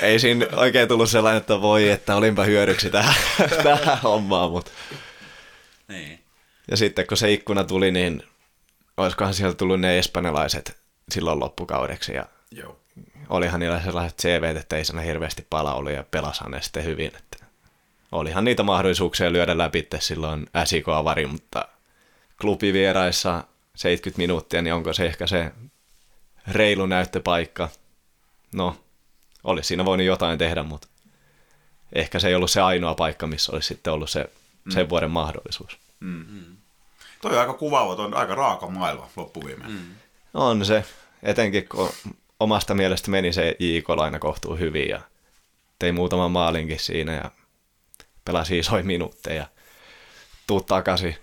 [0.00, 3.14] ei siinä oikein tullut sellainen, että voi, että olinpa hyödyksi tähän,
[3.62, 4.70] tähän hommaan, mutta
[5.88, 6.20] Niin.
[6.70, 8.22] ja sitten kun se ikkuna tuli, niin
[8.98, 10.78] olisikohan sieltä tullut ne espanjalaiset
[11.10, 12.12] silloin loppukaudeksi.
[12.12, 12.80] Ja Joo.
[13.28, 17.12] olihan niillä sellaiset CV, että ei sana hirveästi pala ollut ja pelasihan ne sitten hyvin.
[17.16, 17.46] Että
[18.12, 21.68] olihan niitä mahdollisuuksia lyödä läpi silloin SIK-avari, mutta
[22.40, 23.44] klubivieraissa
[23.74, 25.52] 70 minuuttia, niin onko se ehkä se
[26.48, 27.68] reilu näyttöpaikka?
[28.54, 28.76] No,
[29.44, 30.88] olisi siinä voinut jotain tehdä, mutta
[31.92, 34.30] ehkä se ei ollut se ainoa paikka, missä olisi sitten ollut se
[34.70, 35.78] sen vuoden mahdollisuus.
[37.20, 39.70] Toi on aika kuvaava, toi on aika raaka maailma loppuviimeen.
[39.70, 39.78] Mm.
[40.34, 40.84] On se,
[41.22, 41.90] etenkin kun
[42.40, 45.00] omasta mielestä meni se JK-laina kohtuu hyvin ja
[45.78, 47.30] tei muutaman maalinkin siinä ja
[48.24, 49.46] pelasi isoja minuutteja.
[50.46, 51.16] Tuu takaisin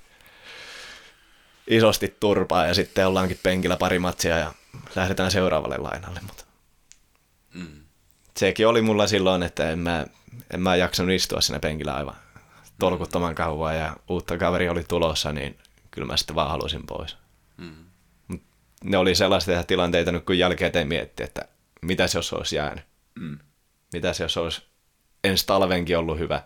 [1.67, 4.53] isosti turpaa ja sitten ollaankin penkillä pari matsia ja
[4.95, 6.19] lähdetään seuraavalle lainalle.
[6.27, 6.45] Mutta
[7.53, 7.81] Mm.
[8.38, 10.05] sekin oli mulla silloin, että en mä,
[10.53, 12.15] en mä jaksanut istua siinä penkillä aivan
[12.80, 15.57] tolkuttoman kauan ja uutta kaveri oli tulossa, niin
[15.95, 17.17] kyllä mä sitten vaan halusin pois.
[17.57, 17.85] Mm.
[18.27, 18.41] Mut
[18.84, 21.47] ne oli sellaisia tilanteita nyt kun jälkeen mietti, että
[21.81, 22.84] mitä se jos olisi jäänyt.
[23.15, 23.39] Mm.
[23.93, 24.61] Mitä se jos olisi
[25.23, 26.43] ensi talvenkin ollut hyvä.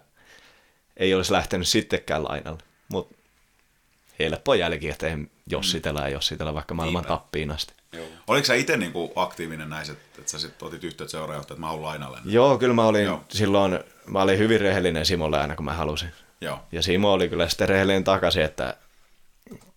[0.98, 2.60] Ei olisi lähtenyt sittenkään lainalle.
[2.92, 3.16] Mutta
[4.20, 5.18] helppo jälki, että ei
[5.48, 7.08] jossitella ja jossitella vaikka maailman Niinpä.
[7.08, 7.74] tappiin asti.
[7.94, 8.08] Joo.
[8.28, 11.68] Oliko sä itse niinku aktiivinen näissä, että, että sä sit otit yhteyttä seuraajohtaja, että mä
[11.68, 12.20] haluan lainalle?
[12.26, 13.24] Joo, kyllä mä olin Joo.
[13.30, 16.10] silloin, mä olin hyvin rehellinen Simolle aina kun mä halusin.
[16.42, 16.60] Joo.
[16.72, 18.78] Ja Simo oli kyllä sitten rehellinen takaisin, että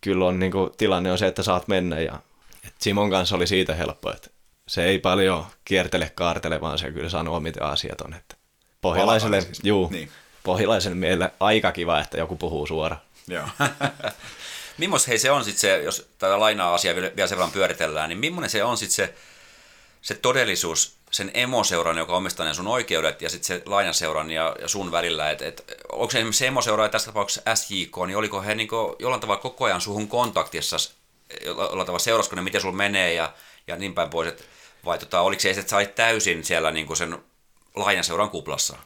[0.00, 2.00] kyllä on niin kuin, tilanne on se, että saat mennä.
[2.00, 2.18] Ja
[2.66, 4.30] et Simon kanssa oli siitä helppo, että
[4.68, 8.14] se ei paljon kiertele kaartele, vaan se kyllä sanoo, miten asiat on.
[8.14, 8.36] Että
[8.80, 9.60] pohjalaiselle, siis.
[9.62, 10.10] juu, Niin.
[10.42, 13.02] pohjalaiselle meille aika kiva, että joku puhuu suoraan.
[13.28, 13.44] Joo.
[14.78, 18.18] Mimmos hei se on sitten se, jos tätä lainaa-asiaa vielä vielä sen verran pyöritellään, niin
[18.18, 19.14] millainen se on sitten se,
[20.02, 24.68] se todellisuus sen emoseuran, joka omistaa ne sun oikeudet, ja sitten se lainaseuran ja, ja
[24.68, 28.55] sun välillä, että et, onko se esimerkiksi se emoseura, tässä tapauksessa SJK, niin oliko he
[28.55, 30.76] niinku jollain tavalla koko ajan suhun kontaktissa,
[31.44, 33.32] jolla- jollain tavalla seurasko ne, miten sulla menee ja,
[33.66, 34.44] ja niin päin pois, et,
[34.84, 37.18] vai tota, oliko se, että sä olit täysin siellä niinku sen
[37.74, 38.76] lainaseuran kuplassa?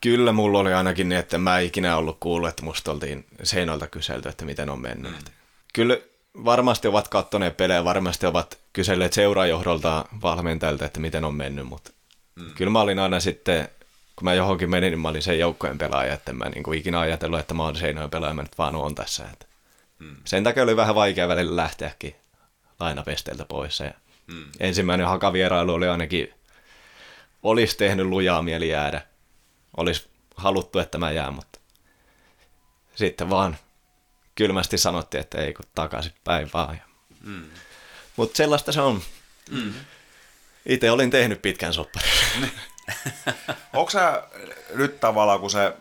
[0.00, 3.86] Kyllä mulla oli ainakin niin, että mä en ikinä ollut kuullut, että musta oltiin seinältä
[3.86, 5.12] kyselty, että miten on mennyt.
[5.12, 5.18] Mm.
[5.72, 5.98] Kyllä
[6.44, 11.90] varmasti ovat kattoneet pelejä, varmasti ovat kyselleet seuraajohdolta valmentajalta, että miten on mennyt, mutta
[12.34, 12.54] mm.
[12.54, 13.68] kyllä mä olin aina sitten,
[14.16, 16.78] kun mä johonkin menin, niin mä olin sen joukkojen pelaaja, että en mä niin kuin
[16.78, 19.24] ikinä ajatellut, että mä oon Seinäjoen pelaaja, mä nyt vaan oon tässä.
[19.32, 19.46] Että.
[19.98, 20.16] Mm.
[20.24, 22.16] Sen takia oli vähän vaikea välillä lähteäkin
[22.80, 23.80] lainapesteeltä pois.
[23.80, 23.94] Ja
[24.26, 24.44] mm.
[24.60, 26.34] Ensimmäinen hakavierailu oli ainakin,
[27.42, 29.02] olisi tehnyt lujaa mieli jäädä.
[29.76, 31.60] Olisi haluttu, että mä jään, mutta
[32.94, 33.56] sitten vaan
[34.34, 36.82] kylmästi sanottiin, että ei kun takaisin päin vaan.
[37.20, 37.44] Mm.
[38.16, 39.02] Mutta sellaista se on.
[39.50, 39.74] Mm.
[40.66, 42.10] Itse olin tehnyt pitkän sopparin.
[43.72, 44.22] Onko sä
[44.74, 45.72] nyt tavallaan, kun se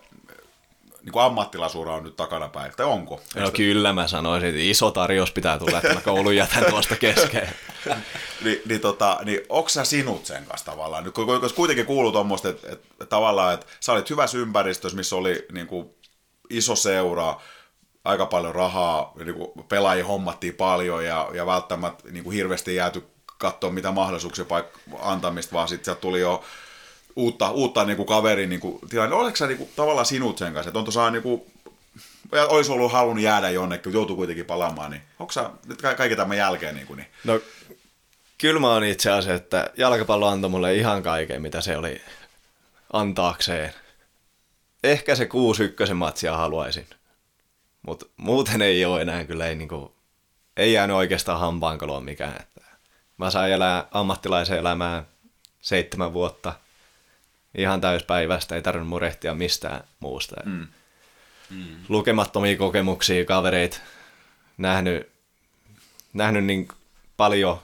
[1.04, 3.22] niin kuin ammattilaisuura on nyt takanapäin, tai onko?
[3.36, 7.50] No kyllä mä sanoisin, että iso tarjous pitää tulla, että mä koulun jätän tuosta kesken.
[8.44, 11.04] Ni, niin, tota, niin onko sä sinut sen kanssa tavallaan?
[11.04, 15.16] Nyt, kun, kun kuitenkin kuuluu tuommoista, että, että, tavallaan, että sä olit hyvässä ympäristössä, missä
[15.16, 15.90] oli niin kuin,
[16.50, 17.42] iso seura,
[18.06, 23.04] aika paljon rahaa, niin kuin, pelaajia hommattiin paljon ja, ja välttämättä niin kuin, hirveästi jääty
[23.38, 26.44] katsoa mitä mahdollisuuksia paik- antamista, vaan sitten tuli jo
[27.16, 29.16] uutta, uutta niin kuin kaverin niin kuin, tilanne.
[29.16, 30.70] Oletko sä niin kuin, tavallaan sinut sen kanssa?
[30.70, 31.42] Että on niin kuin,
[32.48, 36.18] olisi ollut halunnut jäädä jonnekin, mutta joutuu kuitenkin palaamaan, niin onko sä nyt ka- kaiken
[36.18, 37.08] tämän jälkeen niin kuin, niin?
[37.24, 37.40] No
[38.42, 42.02] Kyllä mä oon itse asiassa, että jalkapallo antoi mulle ihan kaiken, mitä se oli
[42.94, 43.74] antaakseen.
[44.84, 45.30] Ehkä se
[45.90, 46.88] 6-1 matsia haluaisin.
[47.82, 49.96] Mutta muuten ei ole enää kyllä, ei, niinku,
[50.58, 52.36] ei jäänyt oikeastaan hampaankoloon mikään.
[52.40, 52.62] Että
[53.18, 55.04] mä sain elää ammattilaisen elämää
[55.62, 56.54] seitsemän vuotta
[57.58, 60.36] ihan täyspäivästä, ei tarvinnut murehtia mistään muusta.
[60.46, 60.68] Mm.
[61.50, 61.76] Mm.
[61.90, 63.78] Lukemattomia kokemuksia, kavereita,
[64.58, 65.12] nähnyt,
[66.14, 66.68] nähnyt niin
[67.18, 67.60] paljon,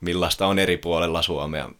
[0.00, 1.70] millaista on eri puolella Suomea,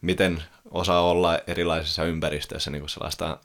[0.00, 3.38] miten osaa olla erilaisissa ympäristöissä niin kuin sellaista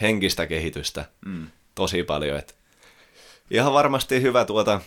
[0.00, 1.46] henkistä kehitystä mm.
[1.80, 2.38] Tosi paljon.
[2.38, 2.54] Että
[3.50, 4.80] ihan varmasti hyvä tuota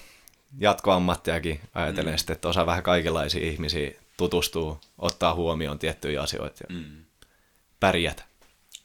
[0.59, 2.17] jatkoammattiakin ajatellen mm.
[2.17, 7.05] sitten, että osaa vähän kaikenlaisia ihmisiä tutustuu, ottaa huomioon tiettyjä asioita ja mm.
[7.79, 8.23] pärjätä.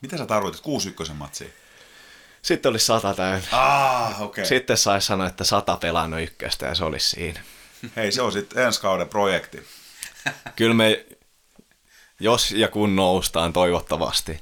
[0.02, 0.62] Mitä sä tarkoitat
[1.10, 1.52] 6-1 matsiin?
[2.42, 3.48] Sitten olisi sata täynnä.
[3.52, 4.24] Ah, okei.
[4.24, 4.44] Okay.
[4.44, 7.40] Sitten saisi sanoa, että sata pelannut ykköstä ja se olisi siinä.
[7.96, 9.66] Hei, se on sitten ensi kauden projekti.
[10.56, 11.06] Kyllä me,
[12.20, 14.40] jos ja kun noustaan toivottavasti,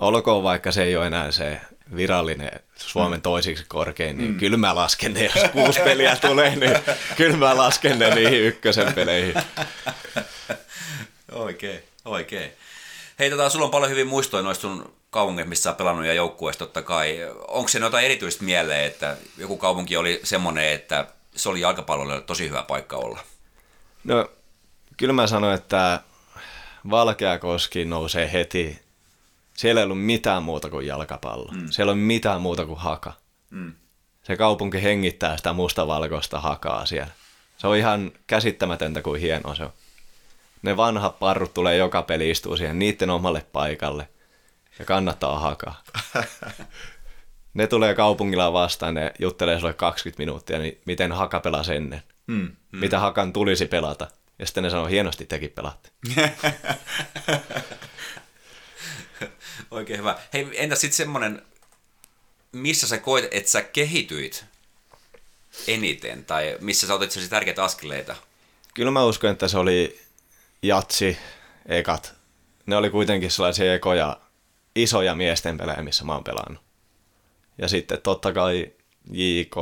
[0.00, 1.60] olkoon vaikka se ei ole enää se
[1.96, 3.22] virallinen Suomen mm.
[3.22, 4.38] toisiksi korkein, niin mm.
[4.38, 6.78] kyllä mä lasken ne, jos kuusi peliä tulee, niin
[7.16, 9.34] kyllä mä lasken ne niihin ykkösen peleihin.
[11.32, 12.52] Oikein, oikein.
[13.18, 16.64] Hei, tota, sulla on paljon hyvin muistoja noista sun kaupungeista, missä sä pelannut ja joukkueesta
[16.64, 17.18] totta kai.
[17.48, 22.48] Onko se jotain erityistä mieleen, että joku kaupunki oli semmoinen, että se oli jalkapallolle tosi
[22.48, 23.20] hyvä paikka olla?
[24.04, 24.30] No,
[24.96, 26.00] kyllä mä sanoin, että
[26.90, 28.87] Valkeakoski nousee heti.
[29.58, 31.52] Siellä ei ollut mitään muuta kuin jalkapallo.
[31.52, 31.68] Mm.
[31.70, 33.12] Siellä ei mitään muuta kuin haka.
[33.50, 33.72] Mm.
[34.22, 37.12] Se kaupunki hengittää sitä mustavalkoista hakaa siellä.
[37.56, 39.72] Se on ihan käsittämätöntä kuin hieno se on.
[40.62, 44.08] Ne vanhat parrut tulee joka peli istuu siihen niiden omalle paikalle.
[44.78, 45.82] Ja kannattaa hakaa.
[47.54, 52.02] ne tulee kaupungilla vastaan, ne juttelee sulle 20 minuuttia, niin miten haka pelasi ennen.
[52.26, 52.34] Mm,
[52.72, 52.78] mm.
[52.78, 54.06] Mitä hakan tulisi pelata.
[54.38, 55.90] Ja sitten ne sanoo, hienosti tekin pelaatte.
[59.70, 60.18] Oikein hyvä.
[60.32, 61.42] Hei, entä sitten semmoinen,
[62.52, 64.44] missä sä koet, että sä kehityit
[65.66, 68.16] eniten, tai missä sä otit sellaisia tärkeitä askeleita?
[68.74, 70.00] Kyllä mä uskon, että se oli
[70.62, 71.18] jatsi,
[71.66, 72.14] ekat.
[72.66, 74.20] Ne oli kuitenkin sellaisia ekoja,
[74.76, 76.62] isoja miesten pelejä, missä mä oon pelannut.
[77.58, 78.72] Ja sitten totta kai
[79.12, 79.56] JK,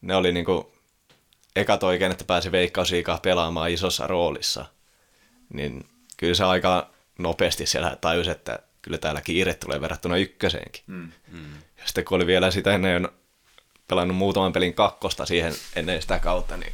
[0.00, 0.72] ne oli niinku
[1.56, 4.66] ekat oikein, että pääsi veikkausiikaa pelaamaan isossa roolissa.
[5.52, 10.82] Niin kyllä se aika nopeasti siellä tajus, että kyllä täällä kiire tulee verrattuna ykköseenkin.
[10.86, 11.52] Mm, mm.
[11.52, 13.08] Ja sitten kun oli vielä sitä ennen
[13.88, 16.72] pelannut muutaman pelin kakkosta siihen ennen sitä kautta, niin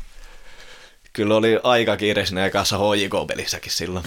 [1.13, 4.05] kyllä oli aika kiire siinä ekassa HJK-pelissäkin silloin.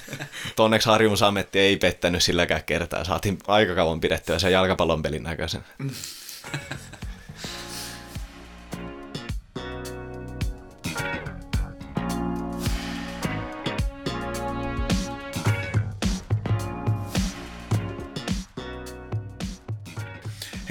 [0.58, 3.04] Onneksi Harjun Sametti ei pettänyt silläkään kertaa.
[3.04, 5.64] Saatiin aika kauan pidettyä sen jalkapallon pelin näköisen.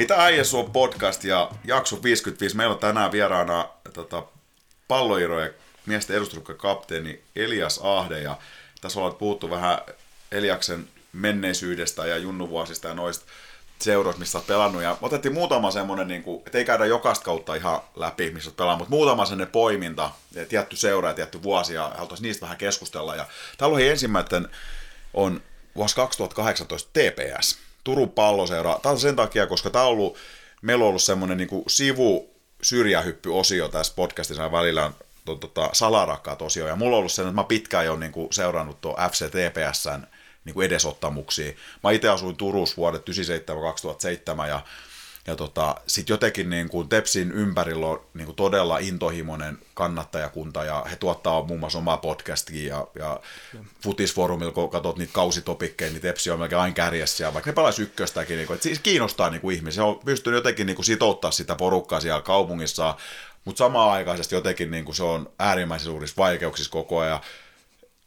[0.03, 0.43] Tämä Äijä
[0.73, 2.55] podcast ja jakso 55.
[2.55, 4.23] Meillä on tänään vieraana tota,
[4.88, 5.53] palloirojen
[5.85, 8.38] miesten edustusrukka kapteeni Elias Ahde ja
[8.81, 9.77] tässä ollaan puhuttu vähän
[10.31, 13.26] Eliaksen menneisyydestä ja junnuvuosista ja noista
[13.80, 14.81] seuroista, missä olet pelannut.
[14.81, 18.57] Ja otettiin muutama semmoinen, niin kuin, että ei käydä jokaista kautta ihan läpi, missä olet
[18.57, 20.11] pelannut, mutta muutama semmoinen poiminta,
[20.49, 23.15] tietty seura ja tietty vuosi, ja haluttaisiin niistä vähän keskustella.
[23.15, 23.26] Ja
[23.57, 24.47] täällä oli ensimmäinen
[25.13, 25.41] on
[25.76, 28.79] vuosi 2018 TPS, Turun palloseura.
[28.81, 30.17] Tämä on sen takia, koska tämä on ollut,
[30.61, 34.95] meillä on ollut semmoinen niin sivu syrjähyppyosio tässä podcastissa välillä on
[35.25, 38.33] to, tota, salarakkaat osio, ja mulla on ollut sen, että mä pitkään jo niin kuin,
[38.33, 40.07] seurannut tuon FCTPSn
[40.45, 41.53] niin edesottamuksia.
[41.83, 43.03] Mä itse asuin Turussa vuodet
[44.43, 44.61] 97-2007, ja
[45.27, 50.85] ja tota, sitten jotenkin niin kuin Tepsin ympärillä on niin kuin todella intohimoinen kannattajakunta ja
[50.91, 53.19] he tuottaa muun muassa omaa podcastia ja, ja
[53.81, 57.81] Futisfoorumilla, kun katsot niitä kausitopikkeja, niin Tepsi on melkein aina kärjessä siellä, vaikka ne pelaisi
[57.81, 58.38] ykköstäkin.
[58.38, 59.76] Niin kuin, että siis kiinnostaa niin kuin ihmisiä.
[59.76, 62.95] Se on pystynyt jotenkin niin kuin sitouttaa sitä porukkaa siellä kaupungissa,
[63.45, 67.19] mutta samaan aikaisesti jotenkin niin kuin se on äärimmäisen suurissa vaikeuksissa koko ajan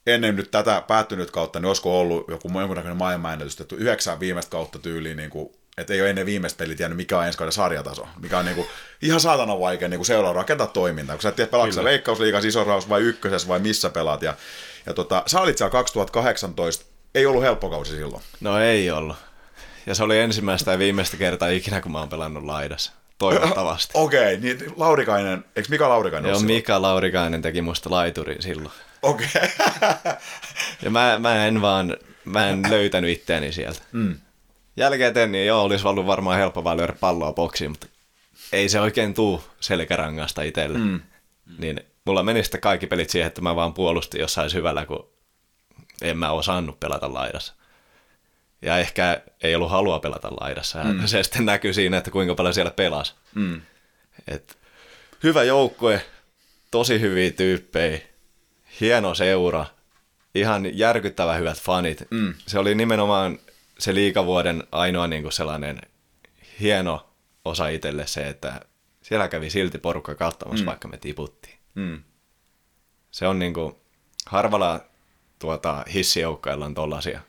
[0.06, 4.78] ennen nyt tätä päättynyt kautta, niin olisiko ollut joku jonkunnäköinen maailmanennätys, että yhdeksän viimeistä kautta
[4.78, 8.08] tyyliin niin kuin että ei ole ennen viimeistä pelit tiennyt, mikä on ensi kauden sarjataso,
[8.20, 8.66] mikä on niinku
[9.02, 12.88] ihan saatana vaikea niinku seuraa rakentaa toimintaa, kun sä et tiedä, pelaatko sä veikkausliigas, isoraus
[12.88, 14.22] vai ykkösessä vai missä pelaat.
[14.22, 14.34] Ja,
[14.86, 16.84] ja tota, sä olit siellä 2018,
[17.14, 18.22] ei ollut helppo kausi silloin.
[18.40, 19.16] No ei ollut.
[19.86, 22.92] Ja se oli ensimmäistä ja viimeistä kertaa ikinä, kun mä oon pelannut laidassa.
[23.18, 23.92] Toivottavasti.
[23.98, 28.74] Okei, okay, niin Laurikainen, eikö Mika Laurikainen Joo, Mika Laurikainen teki musta laiturin silloin.
[29.02, 29.26] Okei.
[29.76, 30.12] Okay.
[30.82, 33.82] ja mä, mä en vaan, mä en löytänyt itteeni sieltä.
[33.92, 34.16] Mm
[34.78, 37.86] jälkeen niin joo, olisi ollut varmaan helppo vaan lyödä palloa boksiin, mutta
[38.52, 40.78] ei se oikein tuu selkärangasta itselle.
[40.78, 41.00] Mm.
[41.58, 45.08] Niin mulla meni sitten kaikki pelit siihen, että mä vaan puolustin jossain syvällä, kun
[46.02, 47.54] en mä osannut pelata laidassa.
[48.62, 50.84] Ja ehkä ei ollut halua pelata laidassa.
[50.84, 51.06] Mm.
[51.06, 53.14] Se sitten näkyy siinä, että kuinka paljon siellä pelasi.
[53.34, 53.60] Mm.
[54.28, 54.58] Et
[55.22, 56.04] hyvä joukkue,
[56.70, 57.98] tosi hyviä tyyppejä,
[58.80, 59.66] hieno seura,
[60.34, 62.10] ihan järkyttävä hyvät fanit.
[62.10, 62.34] Mm.
[62.46, 63.38] Se oli nimenomaan
[63.78, 65.80] se liikavuoden ainoa niin kuin sellainen
[66.60, 67.10] hieno
[67.44, 68.60] osa itselle se, että
[69.02, 70.66] siellä kävi silti porukka katsomassa, mm.
[70.66, 71.58] vaikka me tiputtiin.
[71.74, 72.02] Mm.
[73.10, 73.74] Se on niin kuin,
[74.26, 74.80] harvalla
[75.38, 77.20] tuota, hissijoukkailla on tollasia.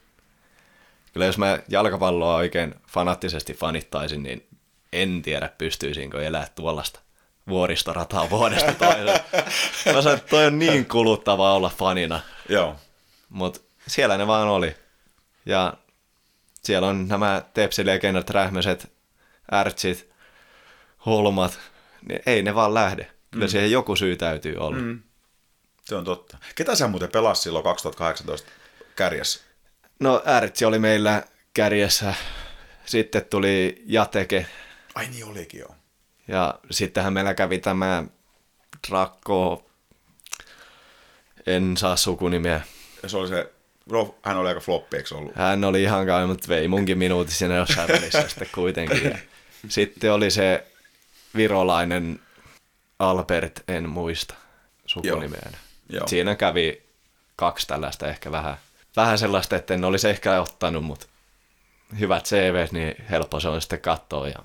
[1.13, 4.47] Kyllä jos mä jalkapalloa oikein fanaattisesti fanittaisin, niin
[4.93, 6.99] en tiedä pystyisinkö elää tuollaista
[7.47, 9.05] vuoristorataa vuodesta toiseen.
[9.95, 12.19] Mä sanoin, että toi on niin kuluttavaa olla fanina.
[12.49, 12.75] Joo.
[13.29, 14.75] Mutta siellä ne vaan oli.
[15.45, 15.73] Ja
[16.63, 18.91] siellä on nämä tepsilegendat, rähmöset,
[19.53, 20.09] ärtsit,
[21.05, 21.59] holmat.
[22.09, 23.11] Niin ei ne vaan lähde.
[23.31, 23.49] Kyllä mm.
[23.49, 24.77] siihen joku syy täytyy olla.
[24.77, 25.01] Mm.
[25.85, 26.37] Se on totta.
[26.55, 28.49] Ketä sä muuten pelasit silloin 2018
[28.95, 29.39] kärjessä?
[29.99, 31.23] No ärtsi oli meillä
[31.53, 32.13] kärjessä.
[32.85, 34.45] Sitten tuli Jateke.
[34.95, 35.75] Ai niin olikin joo.
[36.27, 38.03] Ja sittenhän meillä kävi tämä
[38.89, 39.69] Drakko.
[41.47, 42.61] En saa sukunimiä.
[43.03, 43.51] Ja se oli se,
[43.91, 45.35] no, hän oli aika floppi, eikö ollut?
[45.35, 49.03] Hän oli ihan kai, mutta vei munkin minuutin siinä jossain välissä sitten kuitenkin.
[49.03, 49.17] Ja
[49.67, 50.65] sitten oli se
[51.35, 52.19] virolainen
[52.99, 54.35] Albert, en muista
[54.85, 55.51] sukunimeä.
[56.05, 56.81] Siinä kävi
[57.35, 58.57] kaksi tällaista ehkä vähän,
[58.95, 61.05] vähän sellaista, että en olisi ehkä ottanut, mutta
[61.99, 64.27] hyvät CV, niin helppo se on sitten katsoa.
[64.27, 64.39] Ja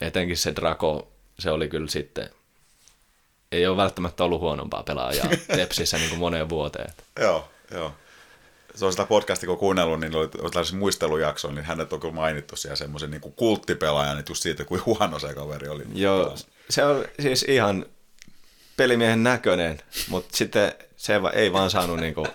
[0.00, 2.30] etenkin se Draco, se oli kyllä sitten,
[3.52, 6.92] ei ole välttämättä ollut huonompaa pelaajaa Tepsissä niin kuin moneen vuoteen.
[7.20, 7.94] Joo, joo.
[8.78, 12.56] Se on sitä podcastia, kun kuunnellut, niin oli tällaisen muistelujakson, niin hänet on kyllä mainittu
[12.56, 15.82] siellä semmoisen niin kulttipelaajan, niin just siitä, kuin huono se kaveri oli.
[15.94, 16.36] Joo,
[16.70, 17.86] se on siis ihan
[18.76, 22.26] pelimiehen näköinen, mutta sitten se ei vaan saanut, niinku,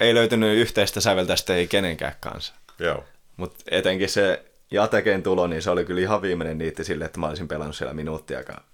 [0.00, 2.54] ei löytynyt yhteistä säveltä sitten ei kenenkään kanssa.
[2.78, 3.04] Joo.
[3.36, 7.28] Mutta etenkin se Jatekeen tulo, niin se oli kyllä ihan viimeinen niitti sille, että mä
[7.28, 8.64] olisin pelannut siellä minuuttiakaan.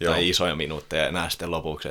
[0.00, 0.12] Joo.
[0.12, 1.88] Tai isoja minuutteja enää sitten lopuksi.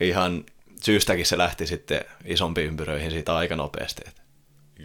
[0.00, 0.44] Ihan
[0.86, 4.02] syystäkin se lähti sitten isompiin ympyröihin siitä aika nopeasti.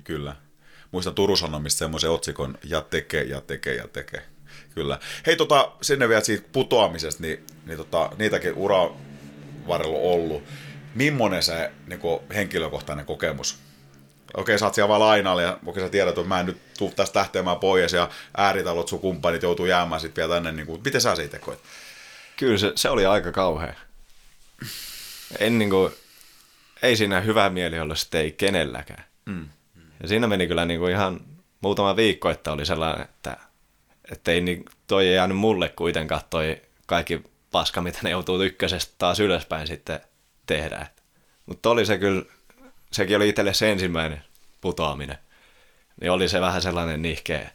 [0.03, 0.35] Kyllä.
[0.91, 4.23] Muistan Turun Sanomista semmoisen otsikon, ja tekee, ja tekee, ja tekee.
[4.75, 4.99] Kyllä.
[5.25, 8.89] Hei, tota, sinne vielä siitä putoamisesta, niin, niin tota, niitäkin ura
[9.67, 10.43] varrella on ollut.
[10.95, 13.57] Mimmonen se niin kuin, henkilökohtainen kokemus?
[14.33, 16.91] Okei, sä oot siellä vaan lainalle ja okei, sä tiedät, että mä en nyt tuu
[16.95, 20.51] tästä lähtemään pois ja ääritalot sun kumppanit joutuu jäämään sitten vielä tänne.
[20.51, 21.59] Niin kuin, miten sä siitä koet?
[22.37, 23.73] Kyllä se, se oli aika kauhea.
[25.39, 25.91] En niinku,
[26.81, 29.05] ei siinä hyvä mieli olla sitten ei kenelläkään.
[29.25, 29.49] Mm.
[30.01, 31.19] Ja siinä meni kyllä niinku ihan
[31.61, 33.37] muutama viikko, että oli sellainen, että,
[34.11, 37.21] että ei, niin, toi ei jäänyt mulle kuitenkaan toi kaikki
[37.51, 39.99] paska, mitä ne joutuu ykkösestä taas ylöspäin sitten
[40.45, 40.87] tehdä.
[41.45, 42.23] Mutta oli se kyllä,
[42.91, 44.23] sekin oli itselle se ensimmäinen
[44.61, 45.17] putoaminen.
[46.01, 47.51] Niin oli se vähän sellainen nihkeä,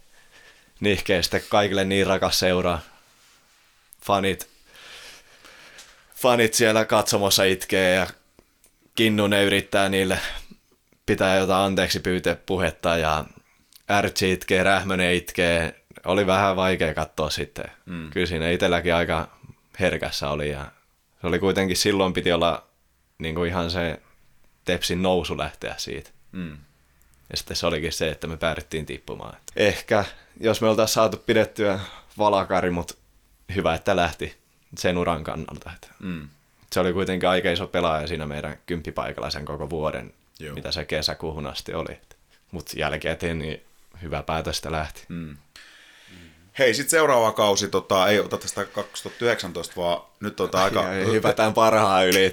[0.81, 2.78] nihkeä sitten kaikille niin rakas seura.
[4.03, 4.48] Fanit,
[6.16, 8.06] fanit siellä katsomossa itkee ja
[8.94, 10.18] Kinnunen yrittää niille
[11.06, 13.24] pitää jotain anteeksi pyytää puhetta ja
[13.90, 15.80] Ärtsi itkee, Rähmönen itkee.
[16.05, 17.64] Oli vähän vaikea katsoa sitten.
[17.86, 18.10] Mm.
[18.10, 19.28] Kyllä siinä itselläkin aika
[19.80, 20.66] herkässä oli ja
[21.20, 22.66] se oli kuitenkin silloin piti olla
[23.18, 24.01] niin kuin ihan se
[24.64, 26.10] Tepsin nousu lähteä siitä.
[26.32, 26.59] Mm.
[27.30, 29.36] Ja sitten se olikin se, että me päädyttiin tippumaan.
[29.56, 30.05] Ehkä,
[30.40, 31.80] jos me oltaisiin saatu pidettyä
[32.18, 32.94] valakari, mutta
[33.55, 34.36] hyvä, että lähti
[34.78, 35.70] sen uran kannalta.
[35.74, 36.28] Että Mm.
[36.73, 40.55] Se oli kuitenkin aika iso pelaaja siinä meidän kymppipaikalla sen koko vuoden, Joo.
[40.55, 41.98] mitä se kesäkuuhun asti oli.
[42.51, 43.62] Mutta jälkeen niin
[44.03, 45.05] hyvä päätöstä lähti.
[45.09, 45.36] Mm.
[46.59, 50.82] Hei, sitten seuraava kausi, tota, ei ota tästä 2019, vaan nyt on aika...
[50.82, 52.32] Ja hypätään parhaan yli.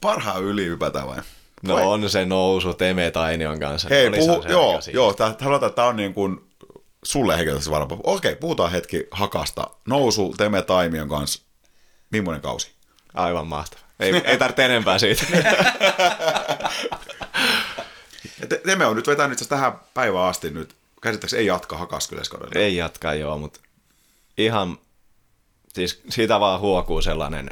[0.00, 1.18] Parhaan yli hypätään vai?
[1.62, 1.82] No Vai?
[1.82, 3.88] on se nousu Teme Tainion kanssa.
[3.90, 6.40] Hei, Oli se puhu, joo, joo, tää, että tämä on niin kuin
[7.04, 8.00] sulle henkilökohtaisesti varmaan.
[8.04, 9.70] Okei, puhutaan hetki hakasta.
[9.86, 11.42] Nousu Teme Taimion kanssa.
[12.10, 12.72] Millainen kausi?
[13.14, 13.80] Aivan mahtava.
[14.00, 15.24] Ei, ei tarvitse enempää siitä.
[18.66, 20.74] Teme on nyt vetänyt itse tähän päivään asti nyt.
[21.02, 22.58] Käsittääkseni ei jatka hakaskyleskaudelta.
[22.58, 23.60] ei jatka joo, mutta
[24.38, 24.78] ihan,
[25.68, 27.50] siis siitä vaan huokuu sellainen,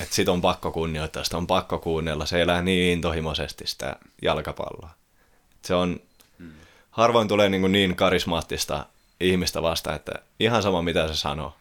[0.00, 2.26] että sit on pakko kunnioittaa, sitä on pakko kuunnella.
[2.26, 4.90] Se elää niin intohimoisesti sitä jalkapalloa.
[5.64, 6.00] Se on,
[6.92, 8.86] harvoin tulee niin, kuin niin karismaattista
[9.20, 11.56] ihmistä vastaan, että ihan sama mitä se sanoo.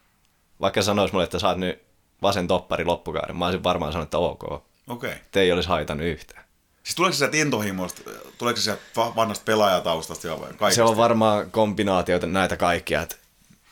[0.62, 1.84] Vaikka sanoisi mulle, että sä oot nyt
[2.22, 4.44] vasen toppari loppukauden, mä olisin varmaan sanonut, että ok.
[4.44, 4.64] Okei.
[4.88, 5.12] Okay.
[5.12, 6.44] Että ei olisi haitannut yhtään.
[6.84, 8.02] Siis tuleeko se sieltä intohimosta,
[8.38, 10.72] tuleeko se sieltä va- vanhasta pelaajataustasta ja kaikesta?
[10.72, 13.16] Se on varmaan kombinaatioita näitä kaikkia, että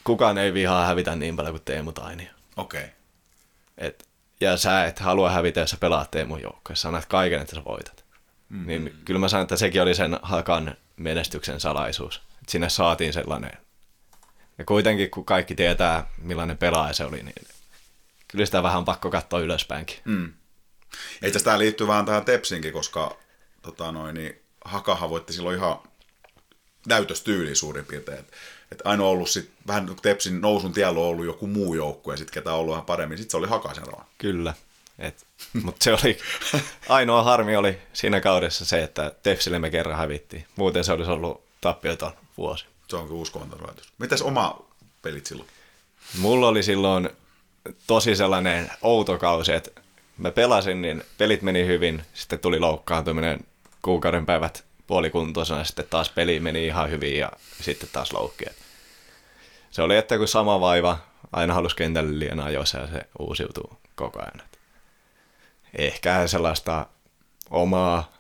[0.03, 2.31] kukaan ei vihaa hävitä niin paljon kuin Teemu Tainio.
[2.57, 2.81] Okei.
[2.84, 2.90] Okay.
[3.77, 4.07] Et,
[4.41, 6.81] ja sä et halua hävitä, jos sä pelaat Teemun joukkoissa.
[6.81, 8.06] Sä annat kaiken, että sä voitat.
[8.49, 8.68] Mm-hmm.
[8.68, 12.22] Niin kyllä mä sanon, että sekin oli sen Hakan menestyksen salaisuus.
[12.42, 13.52] Et sinne saatiin sellainen.
[14.58, 17.48] Ja kuitenkin, kun kaikki tietää, millainen pelaaja se oli, niin
[18.28, 19.98] kyllä sitä vähän on pakko katsoa ylöspäinkin.
[20.06, 20.34] Mm.
[21.24, 23.18] Itse tämä liittyy vähän tähän Tepsinkin, koska
[23.62, 25.80] tota noin, niin Hakahan voitti silloin ihan
[26.88, 28.20] näytöstyyliin suurin piirtein.
[28.20, 28.34] Et,
[28.72, 32.34] et ainoa ollut sit, vähän Tepsin nousun tiellä on ollut joku muu joukkue, ja sitten
[32.34, 33.84] ketä on ollut ihan paremmin, sitten se oli Hakasen.
[34.18, 34.54] Kyllä.
[35.64, 36.18] Mutta se oli,
[36.90, 40.45] ainoa harmi oli siinä kaudessa se, että Tepsille me kerran hävittiin.
[40.56, 42.66] Muuten se olisi ollut tappioton vuosi.
[42.88, 43.94] Se onkin uskomaton rajoitus.
[43.98, 44.66] Mitäs oma
[45.02, 45.49] pelit silloin?
[46.18, 47.10] Mulla oli silloin
[47.88, 49.82] tosi sellainen outo kausi, että
[50.18, 53.40] mä pelasin, niin pelit meni hyvin, sitten tuli loukkaantuminen
[53.82, 58.45] kuukauden päivät puolikuntoisena, sitten taas peli meni ihan hyvin ja sitten taas loukki.
[59.72, 60.98] Se oli, että kun sama vaiva
[61.32, 64.49] aina halusi kentälle liian ajoissa ja se uusiutuu koko ajan.
[65.78, 66.86] Ehkä sellaista
[67.50, 68.12] omaa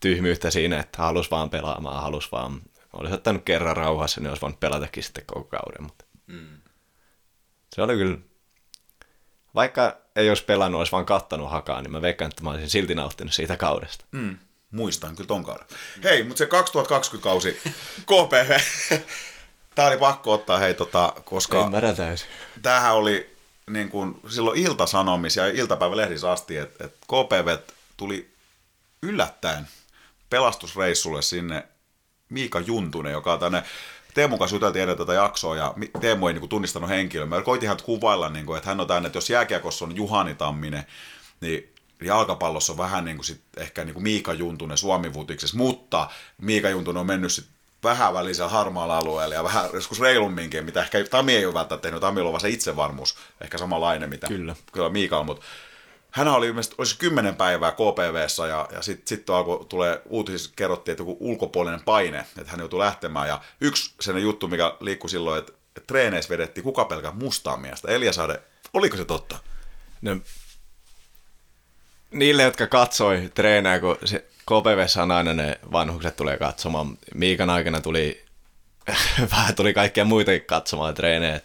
[0.00, 2.62] tyhmyyttä siinä, että halus vaan pelaamaan, halus vaan,
[2.92, 5.82] olisi ottanut kerran rauhassa, niin olisi voinut pelatakin sitten koko kauden.
[5.82, 6.58] Mutta mm.
[7.74, 8.18] Se oli kyllä,
[9.54, 12.94] vaikka ei olisi pelannut, olisi vaan kattanut hakaa, niin mä veikkaan, että mä olisin silti
[12.94, 14.04] nauttinut siitä kaudesta.
[14.12, 14.38] Mm.
[14.70, 15.66] Muistan kyllä ton kauden.
[16.04, 17.60] Hei, mutta se 2020-kausi,
[18.10, 18.58] KPV,
[19.74, 21.64] tää oli pakko ottaa, hei, tota, koska...
[21.64, 22.28] Ymmärrän täysin.
[22.62, 23.37] Tämähän oli
[23.68, 27.58] niin kuin, silloin iltasanomis ja iltapäivälehdissä asti, että, että KPV
[27.96, 28.30] tuli
[29.02, 29.68] yllättäen
[30.30, 31.68] pelastusreissulle sinne
[32.28, 33.62] Miika Juntunen, joka on tänne
[34.14, 37.26] Teemu kanssa juteltiin ennen tätä jaksoa ja Teemu ei niin kuin, tunnistanut henkilöä.
[37.26, 40.34] Mä koitin hän kuvailla, niin kuin, että hän on tänne, että jos jääkiekossa on Juhani
[40.34, 40.86] Tamminen,
[41.40, 45.10] niin jalkapallossa on vähän niin kuin sit ehkä niin kuin Miika Juntunen suomi
[45.54, 47.46] mutta Miika Juntunen on mennyt sit
[47.82, 52.00] vähän välisellä harmaalla alueella ja vähän joskus reilumminkin, mitä ehkä Tami ei ole välttämättä tehnyt.
[52.00, 55.46] Tami on se itsevarmuus, ehkä samanlainen, mitä kyllä, kyllä Miika on, mutta
[56.10, 60.92] hän oli ilmeisesti, olisi kymmenen päivää KPVssä ja, ja sitten sit alkoi, tulee uutisissa kerrottiin,
[60.92, 65.38] että joku ulkopuolinen paine, että hän joutui lähtemään ja yksi sellainen juttu, mikä liikkui silloin,
[65.38, 67.88] että, että treeneissä vedettiin kuka pelkää mustaa miestä.
[67.88, 68.42] Eliasade,
[68.72, 69.38] oliko se totta?
[70.00, 70.16] No,
[72.10, 76.98] niille, jotka katsoi treenejä, kun se KPVssä on aina ne vanhukset tulee katsomaan.
[77.14, 78.24] Miikan aikana tuli
[79.36, 81.40] vähän tuli kaikkia muitakin katsomaan treenejä.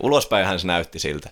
[0.00, 1.30] Ulospäinhän se näytti siltä.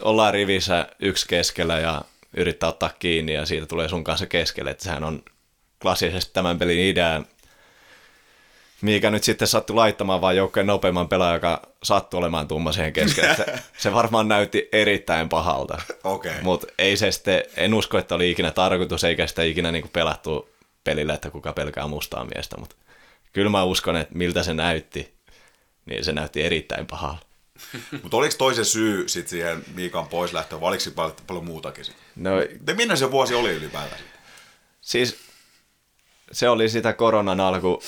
[0.00, 2.02] Ollaan rivissä yksi keskellä ja
[2.36, 4.70] yrittää ottaa kiinni ja siitä tulee sun kanssa keskelle.
[4.70, 5.22] Että sehän on
[5.82, 7.22] klassisesti tämän pelin idea
[8.82, 13.36] mikä nyt sitten sattui laittamaan vaan joukkojen nopeamman pelaajan, joka sattui olemaan tumma siihen keskelle.
[13.36, 13.44] Se,
[13.78, 15.82] se varmaan näytti erittäin pahalta.
[16.04, 16.32] Okay.
[16.42, 20.48] Mutta ei se sitten, en usko, että oli ikinä tarkoitus, eikä sitä ikinä niinku pelattu
[20.84, 22.56] pelillä, että kuka pelkää mustaa miestä.
[22.56, 22.76] Mutta
[23.32, 25.14] kyllä mä uskon, että miltä se näytti,
[25.86, 27.26] niin se näytti erittäin pahalta.
[28.02, 31.96] Mutta oliko toisen syy sit siihen Miikan pois lähtöön, vai oliko paljon, paljon muutakin sit?
[32.16, 32.30] No,
[32.66, 34.00] De, minne se vuosi oli ylipäätään?
[34.80, 35.16] Siis
[36.32, 37.82] se oli sitä koronan alku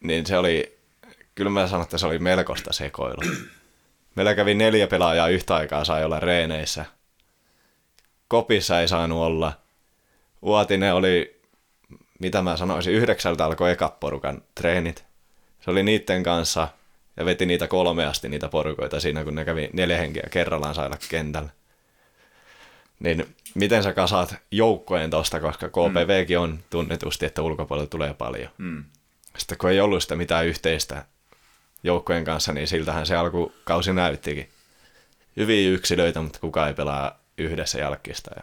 [0.00, 0.78] niin se oli,
[1.34, 3.20] kyllä mä sanon, että se oli melkoista sekoilu.
[4.14, 6.84] Meillä kävi neljä pelaajaa yhtä aikaa, sai olla reeneissä.
[8.28, 9.52] Kopissa ei saanut olla.
[10.42, 11.40] Uotinen oli,
[12.18, 15.04] mitä mä sanoisin, yhdeksältä alkoi ekaporukan treenit.
[15.60, 16.68] Se oli niiden kanssa
[17.16, 21.50] ja veti niitä kolmeasti niitä porukoita siinä, kun ne kävi neljä henkeä kerrallaan saada kentällä.
[23.00, 28.50] Niin miten sä kasaat joukkojen tosta, koska KPVkin on tunnetusti, että ulkopuolella tulee paljon.
[28.58, 28.84] Mm
[29.38, 31.04] sitten kun ei ollut sitä mitään yhteistä
[31.82, 34.50] joukkojen kanssa, niin siltähän se alkukausi näyttikin.
[35.36, 38.30] Hyviä yksilöitä, mutta kukaan ei pelaa yhdessä jalkista.
[38.36, 38.42] Ja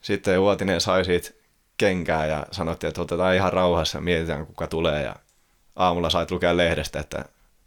[0.00, 1.30] sitten Uotinen sai siitä
[1.76, 5.02] kenkää ja sanottiin, että otetaan ihan rauhassa mietitään kuka tulee.
[5.02, 5.16] Ja
[5.76, 7.24] aamulla sait lukea lehdestä, että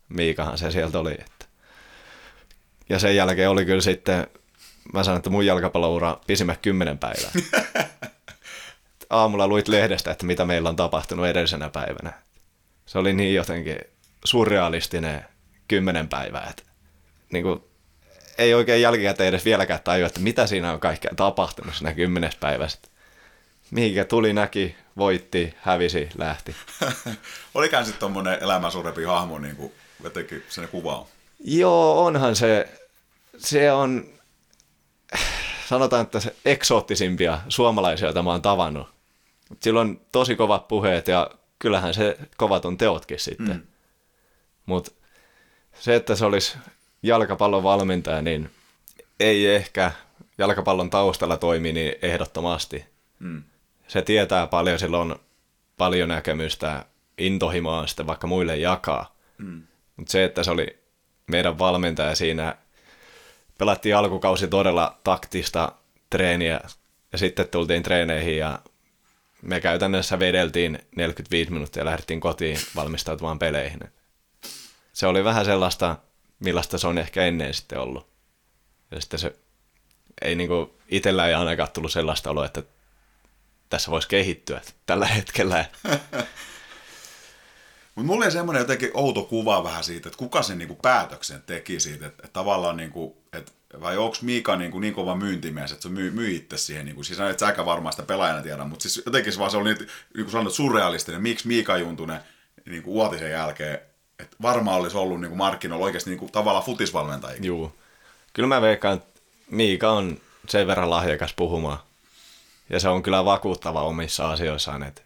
[0.09, 1.11] Miikahan se sieltä oli.
[1.11, 1.45] Että.
[2.89, 4.27] Ja sen jälkeen oli kyllä sitten,
[4.93, 7.31] mä sanoin, että mun jalkapalloura pisimmät kymmenen päivää.
[9.09, 12.13] aamulla luit lehdestä, että mitä meillä on tapahtunut edellisenä päivänä.
[12.85, 13.77] Se oli niin jotenkin
[14.25, 15.25] surrealistinen
[15.67, 16.63] kymmenen päivää, että
[17.31, 17.63] niin kuin,
[18.37, 22.87] ei oikein jälkikäteen edes vieläkään tajua, että mitä siinä on kaikkea tapahtunut siinä kymmenes päivästä.
[23.71, 26.55] Mihinkä tuli, näki, voitti, hävisi, lähti.
[27.55, 29.73] Olikään sitten tuommoinen elämän suurempi hahmo, niin kuin
[30.03, 31.05] jotenkin sen kuva on?
[31.39, 32.69] Joo, onhan se.
[33.37, 34.05] Se on,
[35.69, 38.98] sanotaan, että se eksoottisimpia suomalaisia, joita mä oon tavannut.
[39.59, 43.55] Sillä on tosi kovat puheet ja kyllähän se kovat on teotkin sitten.
[43.55, 43.67] Mm.
[44.65, 44.91] Mutta
[45.73, 46.57] se, että se olisi
[47.03, 48.49] jalkapallon valmentaja, niin
[49.19, 49.91] ei ehkä
[50.37, 52.85] jalkapallon taustalla toimi niin ehdottomasti.
[53.19, 53.43] Mm.
[53.87, 55.19] Se tietää paljon, sillä on
[55.77, 56.85] paljon näkemystä,
[57.17, 59.15] intohimoa sitten vaikka muille jakaa.
[59.37, 59.63] Mm.
[59.95, 60.79] Mutta se, että se oli
[61.27, 62.55] meidän valmentaja siinä,
[63.57, 65.71] pelattiin alkukausi todella taktista
[66.09, 66.61] treeniä
[67.11, 68.59] ja sitten tultiin treeneihin ja
[69.41, 73.79] me käytännössä vedeltiin 45 minuuttia ja lähdettiin kotiin valmistautumaan peleihin.
[74.93, 75.97] Se oli vähän sellaista,
[76.39, 78.09] millaista se on ehkä ennen sitten ollut.
[78.91, 79.35] Ja sitten se
[80.21, 82.63] ei niinku, itsellä ei ainakaan tullut sellaista oloa, että
[83.69, 85.65] tässä voisi kehittyä tällä hetkellä.
[87.95, 91.79] Mutta mulla oli semmoinen jotenkin outo kuva vähän siitä, että kuka sen niinku päätöksen teki
[91.79, 93.51] siitä, että, että tavallaan niinku, että
[93.81, 96.95] vai onko Miika niin, kuin niin kova myyntimies, että se myy, myy itse siihen, niin
[96.95, 99.73] kuin, siis et säkään varmaan sitä pelaajana tiedä, mutta siis jotenkin se vaan se oli
[99.73, 102.19] niin, niin kuin sanot, surrealistinen, miksi Miika Juntunen
[102.65, 103.79] niin kuin Uotisen jälkeen,
[104.19, 107.41] että varmaan olisi ollut niin kuin markkinoilla oikeasti niin kuin, tavallaan futisvalmentajia.
[107.41, 107.73] Joo.
[108.33, 109.19] Kyllä mä veikkaan, että
[109.49, 110.17] Miika on
[110.49, 111.79] sen verran lahjakas puhumaan.
[112.69, 114.83] Ja se on kyllä vakuuttava omissa asioissaan.
[114.83, 115.01] Että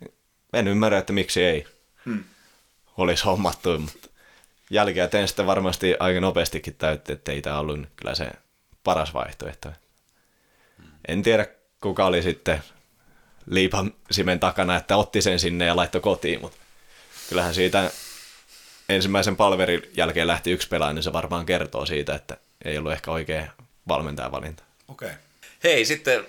[0.53, 1.65] en ymmärrä, että miksi ei
[2.06, 2.23] hmm.
[2.98, 4.10] olisi hommattu, mutta
[4.69, 8.31] jälkikäteen sitten varmasti aika nopeastikin täytti, että ei tämä ollut kyllä se
[8.84, 9.69] paras vaihtoehto.
[11.07, 11.47] En tiedä,
[11.81, 12.64] kuka oli sitten
[13.45, 16.57] liipasimen takana, että otti sen sinne ja laittoi kotiin, mutta
[17.30, 17.91] kyllähän siitä
[18.89, 23.11] ensimmäisen palverin jälkeen lähti yksi pelaaja, niin se varmaan kertoo siitä, että ei ollut ehkä
[23.11, 23.51] oikea
[23.88, 24.64] valmentajan valinta.
[24.88, 25.07] Okei.
[25.07, 25.19] Okay.
[25.64, 26.26] Hei, sitten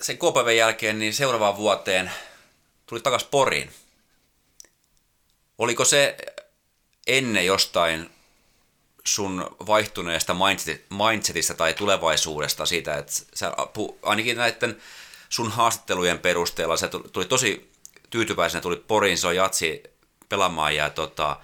[0.00, 2.10] sen KPV jälkeen niin seuraavaan vuoteen
[2.86, 3.70] tuli takaisin Poriin.
[5.58, 6.16] Oliko se
[7.06, 8.10] ennen jostain
[9.06, 10.36] sun vaihtuneesta
[10.90, 13.52] mindsetista tai tulevaisuudesta siitä, että sä,
[14.02, 14.76] ainakin näiden
[15.28, 17.72] sun haastattelujen perusteella se tuli tosi
[18.10, 19.82] tyytyväisenä, tuli Poriin, se on jatsi
[20.28, 21.36] pelaamaan ja tota,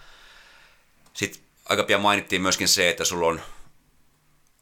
[1.15, 3.41] sitten aika pian mainittiin myöskin se, että sulla on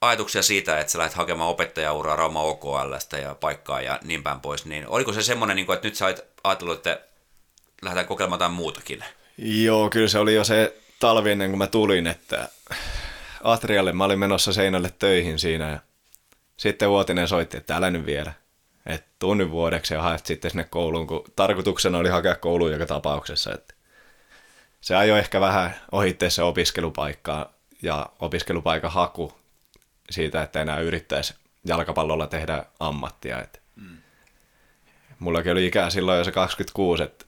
[0.01, 4.65] ajatuksia siitä, että sä lähdet hakemaan opettajauraa Rauma OKLstä ja paikkaa ja niin päin pois,
[4.65, 6.15] niin oliko se semmoinen, niin että nyt sä
[6.45, 7.01] ajatellut, että
[7.83, 9.05] lähdetään kokeilemaan jotain muutakin?
[9.39, 12.49] Joo, kyllä se oli jo se talvi ennen kuin mä tulin, että
[13.45, 15.79] Atrialle mä olin menossa seinälle töihin siinä ja
[16.57, 18.33] sitten Uotinen soitti, että älä nyt vielä.
[18.87, 23.55] Että tunnin vuodeksi ja haet sitten sinne kouluun, kun tarkoituksena oli hakea kouluun joka tapauksessa.
[23.55, 23.75] Että
[24.81, 27.53] se ajoi ehkä vähän ohitteessa se opiskelupaikkaa
[27.83, 29.33] ja opiskelupaikan haku
[30.11, 31.35] siitä, että enää yrittäisi
[31.65, 33.43] jalkapallolla tehdä ammattia.
[33.43, 33.97] Että mm.
[35.19, 37.25] Mullakin oli ikää silloin jo se 26, että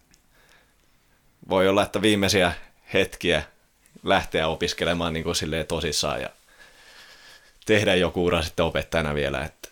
[1.48, 2.52] voi olla, että viimeisiä
[2.92, 3.42] hetkiä
[4.02, 6.30] lähteä opiskelemaan niin kuin silleen tosissaan ja
[7.66, 9.44] tehdä joku ura sitten opettajana vielä.
[9.44, 9.68] Että,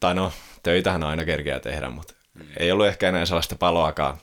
[0.00, 0.32] tai no,
[0.62, 2.46] töitähän aina kerkeä tehdä, mutta mm.
[2.56, 4.18] ei ollut ehkä enää sellaista paloakaan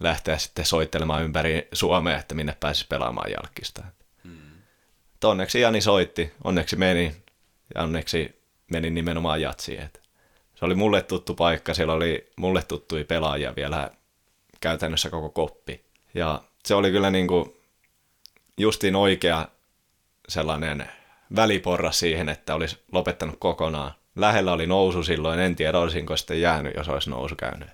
[0.00, 3.82] lähteä sitten soittelemaan ympäri Suomea, että minne pääsisi pelaamaan jalkista.
[4.24, 4.40] Mm.
[5.24, 7.16] Onneksi Jani soitti, onneksi meni
[7.74, 9.80] ja onneksi meni nimenomaan jatsiin.
[9.80, 10.00] Että
[10.54, 13.90] se oli mulle tuttu paikka, siellä oli mulle tuttui pelaajia vielä
[14.60, 15.84] käytännössä koko koppi.
[16.14, 17.59] Ja se oli kyllä niin kuin
[18.60, 19.48] justiin oikea
[20.28, 20.88] sellainen
[21.36, 23.94] väliporra siihen, että olisi lopettanut kokonaan.
[24.16, 27.68] Lähellä oli nousu silloin, en tiedä olisinko sitten jäänyt, jos olisi nousu käynyt.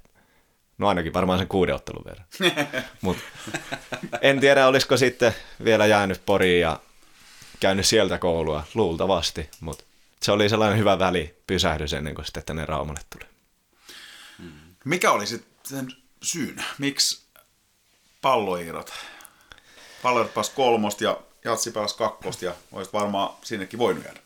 [0.78, 2.26] No ainakin varmaan sen kuuden ottelun verran.
[3.00, 3.18] Mut
[4.20, 5.34] en tiedä, olisiko sitten
[5.64, 6.80] vielä jäänyt Poriin ja
[7.60, 9.50] käynyt sieltä koulua, luultavasti.
[9.60, 9.84] Mutta
[10.22, 13.30] se oli sellainen hyvä väli pysähdys ennen kuin sitten tänne Raumalle tuli.
[14.84, 15.88] Mikä oli sitten
[16.22, 16.64] syynä?
[16.78, 17.26] Miksi
[18.22, 18.92] palloiirot
[20.06, 24.20] Pallerit pääsi kolmosta ja Jatsi pääsi kakkosta ja olisit varmaan sinnekin voinut jäädä.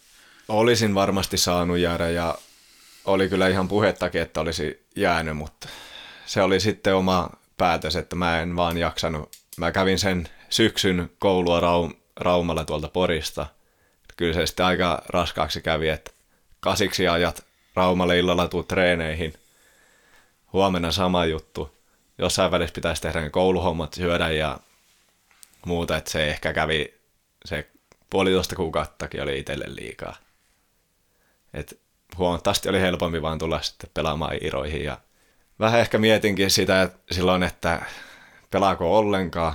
[0.49, 2.35] Olisin varmasti saanut jäädä ja
[3.05, 5.69] oli kyllä ihan puhettakin, että olisi jäänyt, mutta
[6.27, 9.37] se oli sitten oma päätös, että mä en vaan jaksanut.
[9.57, 13.47] Mä kävin sen syksyn koulua Raum- Raumalla tuolta Porista.
[14.17, 16.11] Kyllä se sitten aika raskaaksi kävi, että
[16.61, 17.45] kasiksi ajat
[17.75, 19.35] Raumalle illalla tuu treeneihin.
[20.53, 21.77] Huomenna sama juttu.
[22.19, 24.59] Jossain välissä pitäisi tehdä kouluhommat, syödä ja
[25.67, 26.95] muuta, että se ehkä kävi,
[27.45, 27.71] se
[28.11, 30.17] puolitoista kuukauttakin oli itselle liikaa.
[31.55, 31.81] Et
[32.19, 34.99] huomattavasti oli helpompi vaan tulla sitten pelaamaan iroihin ja
[35.61, 37.83] vähän ehkä mietinkin sitä että silloin, että
[38.51, 39.55] pelaako ollenkaan,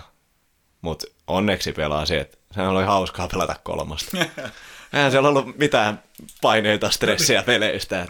[0.81, 4.17] mutta onneksi pelasi, että sehän oli hauskaa pelata kolmasta.
[4.93, 6.03] Eihän siellä ollut mitään
[6.41, 8.07] paineita, stressiä peleistä.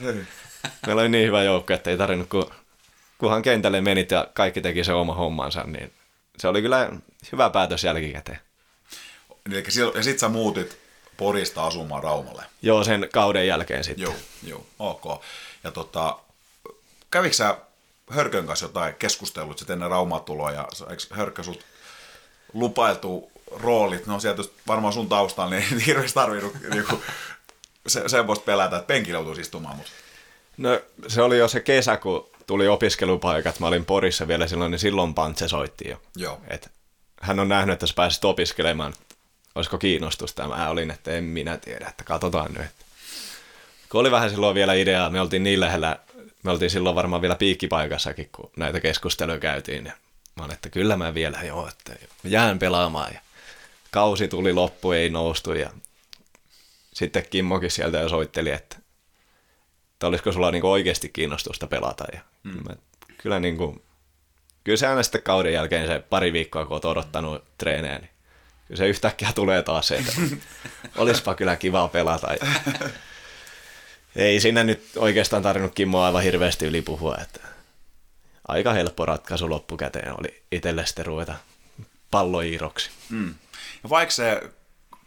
[0.88, 2.52] Meillä oli niin hyvä joukko, että ei tarvinnut, kun,
[3.18, 5.92] kunhan kentälle menit ja kaikki teki se oma hommansa, niin
[6.38, 6.90] se oli kyllä
[7.32, 8.40] hyvä päätös jälkikäteen.
[9.46, 9.64] Eli
[9.96, 10.78] ja sit sä muutit
[11.18, 12.44] Porista asumaan Raumalle.
[12.62, 14.04] Joo, sen kauden jälkeen sitten.
[14.04, 15.24] Joo, joo, ok.
[15.64, 16.20] Ja tota,
[17.12, 17.58] kävikö sä
[18.10, 21.66] Hörkön kanssa jotain keskustelut sitten ennen Raumaa tuloa, ja eikö Hörkkö sut
[22.54, 27.04] lupailtu roolit, no sieltä varmaan sun taustalla, niin ei hirveästi tarvinnut niinku,
[27.88, 29.76] se, semmoista pelätä, että penkillä joutuisi istumaan.
[29.76, 29.92] Mutta.
[30.58, 34.80] No se oli jo se kesä, kun tuli opiskelupaikat, mä olin Porissa vielä silloin, niin
[34.80, 36.02] silloin Pantse soitti jo.
[36.16, 36.42] Joo.
[36.48, 36.72] Et
[37.26, 38.94] hän on nähnyt, että sä pääsit opiskelemaan
[39.56, 40.48] olisiko kiinnostusta.
[40.48, 42.72] Mä olin, että en minä tiedä, että katsotaan nyt.
[43.90, 46.00] Kun oli vähän silloin vielä ideaa, me oltiin niin lähellä,
[46.44, 49.86] me oltiin silloin varmaan vielä piikkipaikassakin, kun näitä keskusteluja käytiin.
[49.86, 49.92] Ja
[50.36, 53.14] mä olin, että kyllä mä vielä joo, että jään pelaamaan.
[53.14, 53.20] Ja
[53.92, 55.70] kausi tuli loppu, ei noustu ja
[56.94, 58.78] sitten Kimmokin sieltä jo soitteli, että,
[59.94, 62.06] että olisiko sulla niinku oikeasti kiinnostusta pelata.
[62.14, 62.52] Ja mm.
[62.52, 62.76] mä,
[63.18, 63.85] kyllä, niinku,
[64.66, 68.10] kyllä se aina sitten kauden jälkeen se pari viikkoa, kun olet odottanut treenejä, niin
[68.68, 70.12] kyllä se yhtäkkiä tulee taas se, että
[70.98, 72.28] olisipa kyllä kiva pelata.
[72.34, 72.46] Ja
[74.16, 77.40] ei siinä nyt oikeastaan tarvinnut Kimmo aivan hirveästi yli puhua, että
[78.48, 81.36] aika helppo ratkaisu loppukäteen oli itselle sitten ruveta
[82.12, 82.90] palloiiroksi.
[83.10, 83.36] Mm.
[83.84, 84.42] Ja vaikka se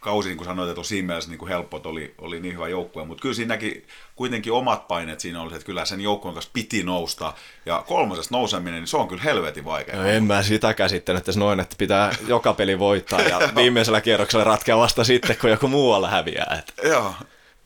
[0.00, 2.54] kausi, niin kuin sanoit, että on siinä mielessä niin kuin helppo, että oli, oli niin
[2.54, 6.50] hyvä joukkue, mutta kyllä siinäkin kuitenkin omat paineet siinä oli, että kyllä sen joukkueen kanssa
[6.52, 7.32] piti nousta,
[7.66, 9.96] ja kolmosesta nouseminen, niin se on kyllä helvetin vaikea.
[9.96, 14.44] No, en mä sitä käsittänyt, että noin, että pitää joka peli voittaa, ja viimeisellä kierroksella
[14.44, 16.56] ratkea vasta sitten, kun joku muualla häviää.
[16.58, 16.88] Että.
[16.88, 17.14] Joo.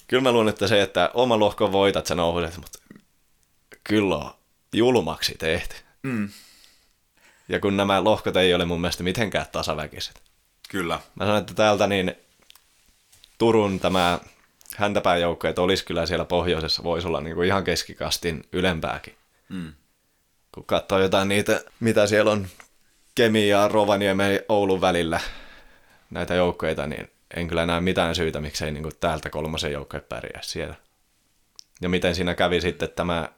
[0.08, 2.78] Kyllä mä luulen, että se, että oma lohko voitat, sä nouset, mutta
[3.84, 4.30] kyllä on
[4.72, 5.74] julmaksi tehty.
[6.02, 6.28] Mm.
[7.48, 10.22] Ja kun nämä lohkot ei ole mun mielestä mitenkään tasaväkiset.
[10.68, 11.00] Kyllä.
[11.14, 12.14] Mä sanon, että täältä niin
[13.42, 14.18] Turun tämä
[14.76, 19.14] häntäpään joukko, että olisi kyllä siellä pohjoisessa, voisi olla niin kuin ihan keskikastin ylempääkin.
[19.48, 19.72] Mm.
[20.54, 22.46] Kun katsoo jotain niitä, mitä siellä on
[23.14, 25.20] Kemi ja Rovaniemen Oulun välillä,
[26.10, 30.42] näitä joukkoita, niin en kyllä näe mitään syytä, miksei niin kuin täältä kolmosen joukkoja pärjää
[30.42, 30.74] siellä.
[31.80, 33.28] Ja miten siinä kävi sitten tämä,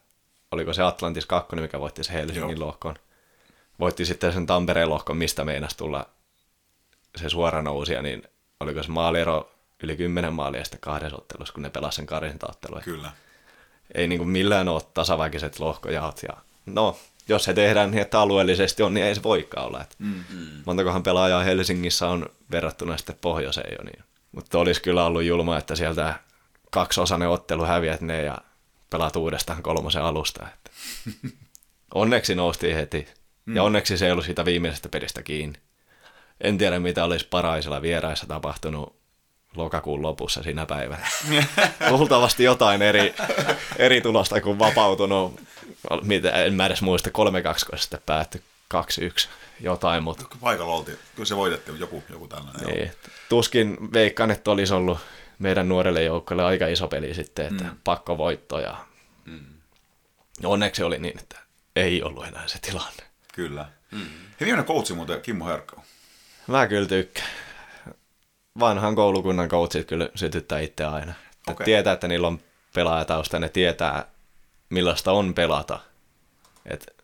[0.51, 2.67] oliko se Atlantis 2, mikä voitti se Helsingin Joo.
[2.67, 2.95] lohkon.
[3.81, 6.09] Voitti sitten sen Tampereen lohkon, mistä meinasi tulla
[7.17, 8.23] se suora nousia, niin
[8.61, 9.54] oliko se maaliero
[9.85, 12.81] yli 10 maalia sitten kahdessa ottelussa, kun ne pelasivat sen karsintaottelua.
[12.81, 13.11] Kyllä.
[13.95, 16.23] Ei niin kuin millään ole tasaväkiset lohkojaot.
[16.29, 16.37] Ja
[16.67, 16.99] no,
[17.29, 19.83] jos se tehdään niin, että alueellisesti on, niin ei se voikaan olla.
[19.83, 20.63] Että mm-hmm.
[20.67, 23.85] Montakohan pelaajaa Helsingissä on verrattuna sitten pohjoiseen jo.
[23.85, 24.05] Niin.
[24.33, 26.15] Mutta olisi kyllä ollut julma, että sieltä
[26.71, 28.39] kaksiosainen ottelu häviät ne ja
[28.91, 30.47] pelaat uudestaan kolmosen alusta.
[30.55, 30.71] Että.
[31.95, 33.09] onneksi noustiin heti.
[33.47, 33.57] Mm.
[33.57, 35.59] Ja onneksi se ei ollut siitä viimeisestä pelistä kiinni.
[36.41, 38.97] En tiedä, mitä olisi paraisella vieraissa tapahtunut
[39.57, 41.07] lokakuun lopussa siinä päivänä.
[41.91, 43.15] Luultavasti jotain eri,
[43.77, 45.41] eri tulosta kuin vapautunut,
[46.03, 47.13] mitä, en mä edes muista, 3-2,
[47.71, 48.43] kun sitten päättyi
[48.75, 49.29] 2-1
[49.61, 50.25] jotain, mutta...
[50.41, 52.67] Paikalla oltiin, kyllä se voitettiin joku, joku tällainen.
[52.67, 52.93] Niin.
[53.29, 54.99] Tuskin veikkaan, että olisi ollut
[55.39, 57.77] meidän nuorelle joukkoille aika iso peli sitten, että mm.
[57.85, 58.77] pakko voitto ja
[59.25, 59.45] mm.
[60.45, 61.39] onneksi oli niin, että
[61.77, 63.03] ei ollut enää se tilanne.
[63.35, 63.69] Kyllä.
[63.91, 63.99] Mm.
[64.01, 65.83] Hei, viimeinen koutsi muuten Kimmo Herkko.
[66.47, 67.29] Mä kyllä tykkään.
[68.61, 71.15] Vanhan koulukunnan coachit kyllä sytyttää itse aina.
[71.51, 71.65] Okay.
[71.65, 72.41] Tietää, että niillä on
[72.75, 74.07] pelaajatausta, ne tietää
[74.71, 75.81] millaista on pelata.
[76.67, 76.95] Et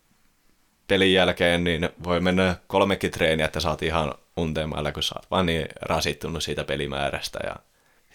[0.89, 5.47] pelin jälkeen niin voi mennä kolmekin treeniä, että saat ihan unteemailla, kun sä oot vaan
[5.47, 7.39] niin rasittunut siitä pelimäärästä.
[7.45, 7.57] Ja,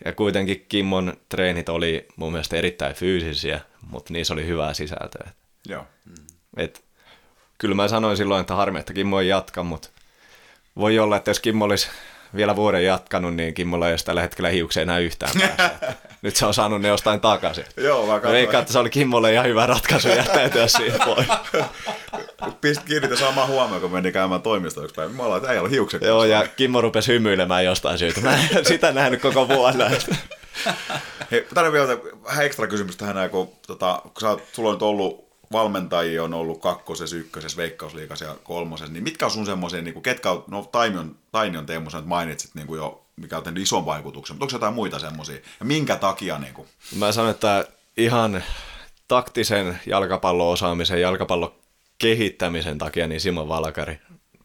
[0.05, 3.59] ja kuitenkin Kimmon treenit oli mun mielestä erittäin fyysisiä,
[3.89, 5.29] mutta niissä oli hyvää sisältöä.
[5.67, 5.87] Joo.
[6.57, 6.83] Et,
[7.57, 9.89] kyllä mä sanoin silloin, että harmi, että Kimmo ei jatka, mutta
[10.75, 11.89] voi olla, että jos Kimmo olisi
[12.35, 15.93] vielä vuoden jatkanut, niin Kimmolla ei ole tällä hetkellä hiuksia enää yhtään päässä.
[16.21, 17.65] Nyt se on saanut ne jostain takaisin.
[17.77, 21.27] Joo, mä Veikkaan, että se oli Kimmolle ihan hyvä ratkaisu jättäytyä siitä pois.
[22.61, 25.13] Pist kiinnitin samaa huomioon, kun meni käymään toimistoon yksi päivä.
[25.13, 26.01] Mä ollaan, että ei ole hiukset.
[26.01, 28.21] Joo, ja Kimmo rupesi hymyilemään jostain syytä.
[28.21, 29.85] Mä en sitä nähnyt koko vuonna.
[31.31, 35.25] Hei, tänne vielä vähän ekstra kysymys tähän, kun, tota, kun sä, sulla on nyt ollut
[35.51, 40.03] valmentajia on ollut kakkosessa, ykkösessä, veikkausliikassa ja kolmosessa, niin mitkä on sun semmoisia, niin kuin,
[40.03, 43.85] ketkä on, no Taimion, Taimion Teemu, sä mainitsit niin kuin jo, mikä on tehnyt ison
[43.85, 46.39] vaikutuksen, mutta onko jotain muita semmoisia, ja minkä takia?
[46.39, 46.67] Niin kuin?
[46.95, 47.65] Mä sanon, että
[47.97, 48.43] ihan
[49.07, 51.55] taktisen jalkapallo-osaamisen, jalkapallon
[51.97, 53.99] kehittämisen takia, niin Simon Valkari.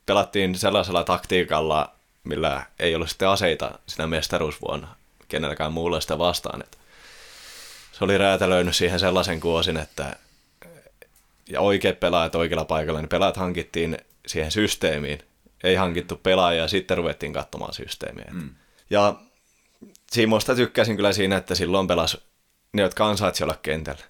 [0.07, 1.93] Pelattiin sellaisella taktiikalla,
[2.25, 4.89] millä ei ollut sitten aseita siinä mestaruusvuonna
[5.29, 6.63] kenelläkään muulla sitä vastaan.
[6.63, 6.79] Että
[7.93, 10.17] se oli räätälöinyt siihen sellaisen kuosin, että
[11.51, 15.19] ja oikeat pelaajat oikealla paikalla, niin pelaajat hankittiin siihen systeemiin.
[15.65, 18.31] Ei hankittu pelaajia ja sitten ruvettiin katsomaan systeemiä.
[18.33, 18.51] Mm.
[18.91, 19.15] Ja
[20.13, 22.23] Simosta tykkäsin kyllä siinä, että silloin pelasi
[22.73, 24.05] ne, jotka ansaitsi olla kentällä.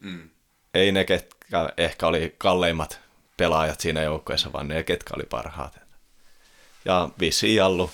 [0.00, 0.30] Mm.
[0.74, 3.00] Ei ne, ketkä ehkä oli kalleimmat
[3.36, 5.78] pelaajat siinä joukkueessa, vaan ne, ketkä oli parhaat.
[6.84, 7.90] Ja Vissi Jallu,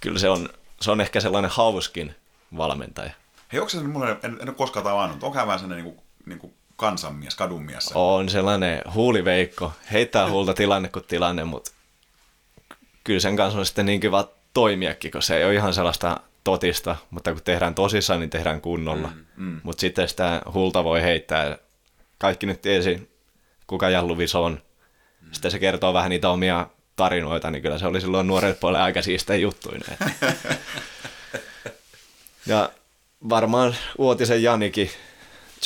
[0.00, 0.48] kyllä se on,
[0.80, 2.14] se on ehkä sellainen hauskin
[2.56, 3.10] valmentaja.
[3.52, 6.06] Hei, onko se mulle, en, en ole koskaan tavannut, onko hän vähän sellainen niin kuin,
[6.26, 7.92] niin kuin kansanmies, kadunmies.
[7.94, 9.72] On sellainen huuliveikko.
[9.92, 11.70] Heittää huulta tilanne kuin tilanne, mutta
[13.04, 16.96] kyllä sen kanssa on sitten niin kiva toimiakin, kun se ei ole ihan sellaista totista,
[17.10, 19.08] mutta kun tehdään tosissaan, niin tehdään kunnolla.
[19.08, 19.60] Mm, mm.
[19.62, 21.58] Mutta sitten sitä huulta voi heittää.
[22.18, 23.10] Kaikki nyt tiesi,
[23.66, 24.62] kuka Jalluvis on.
[25.20, 25.28] Mm.
[25.32, 26.66] Sitten se kertoo vähän niitä omia
[26.96, 29.80] tarinoita, niin kyllä se oli silloin nuorelle puolelle aika siistejä juttuja.
[32.46, 32.70] ja
[33.28, 34.90] varmaan Uotisen Janikin,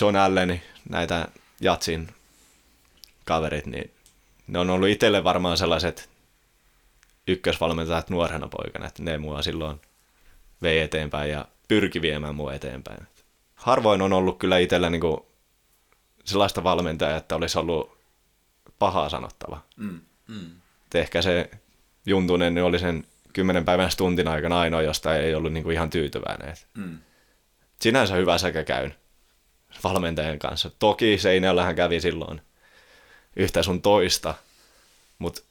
[0.01, 1.29] John Alleni, näitä
[1.61, 2.09] Jatsin
[3.25, 3.91] kaverit, niin
[4.47, 6.11] ne on ollut itselle varmaan sellaiset
[7.27, 9.81] ykkösvalmentajat nuorena poikana, että ne mua silloin
[10.63, 13.07] vei eteenpäin ja pyrki viemään mua eteenpäin.
[13.55, 15.21] Harvoin on ollut kyllä itsellä niin kuin
[16.25, 17.99] sellaista valmentajaa, että olisi ollut
[18.79, 19.61] pahaa sanottava.
[19.77, 20.51] Mm, mm.
[20.95, 21.51] ehkä se
[22.07, 25.91] Juntunen niin oli sen kymmenen päivän stuntin aikana ainoa, josta ei ollut niin kuin ihan
[25.91, 26.57] tyytyväinen.
[26.75, 26.99] Mm.
[27.81, 28.95] Sinänsä hyvä säkä käyn
[29.85, 30.71] valmentajan kanssa.
[30.79, 32.41] Toki Seinäjällähän kävi silloin
[33.37, 34.35] yhtä sun toista,
[35.19, 35.43] mutta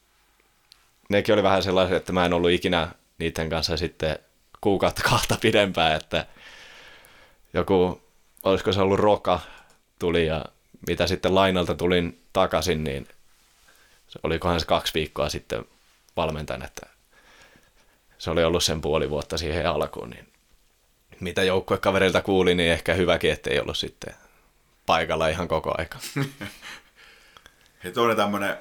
[1.10, 2.88] nekin oli vähän sellaisia, että mä en ollut ikinä
[3.18, 4.20] niiden kanssa sitten
[4.62, 6.26] kuukautta kahta pidempään, että
[7.54, 8.02] joku,
[8.44, 9.40] olisiko se ollut Roka,
[10.00, 10.46] tuli ja
[10.88, 13.08] mitä sitten lainalta tulin takaisin, niin
[14.08, 15.66] se olikohan se kaksi viikkoa sitten
[16.18, 16.88] valmentajan, että
[18.18, 20.29] se oli ollut sen puoli vuotta siihen alkuun, niin
[21.20, 24.16] mitä joukkuekaverilta kuuli, niin ehkä hyväkin, ettei ollut sitten
[24.86, 25.98] paikalla ihan koko aika.
[27.84, 28.58] Hei, toinen tämmöinen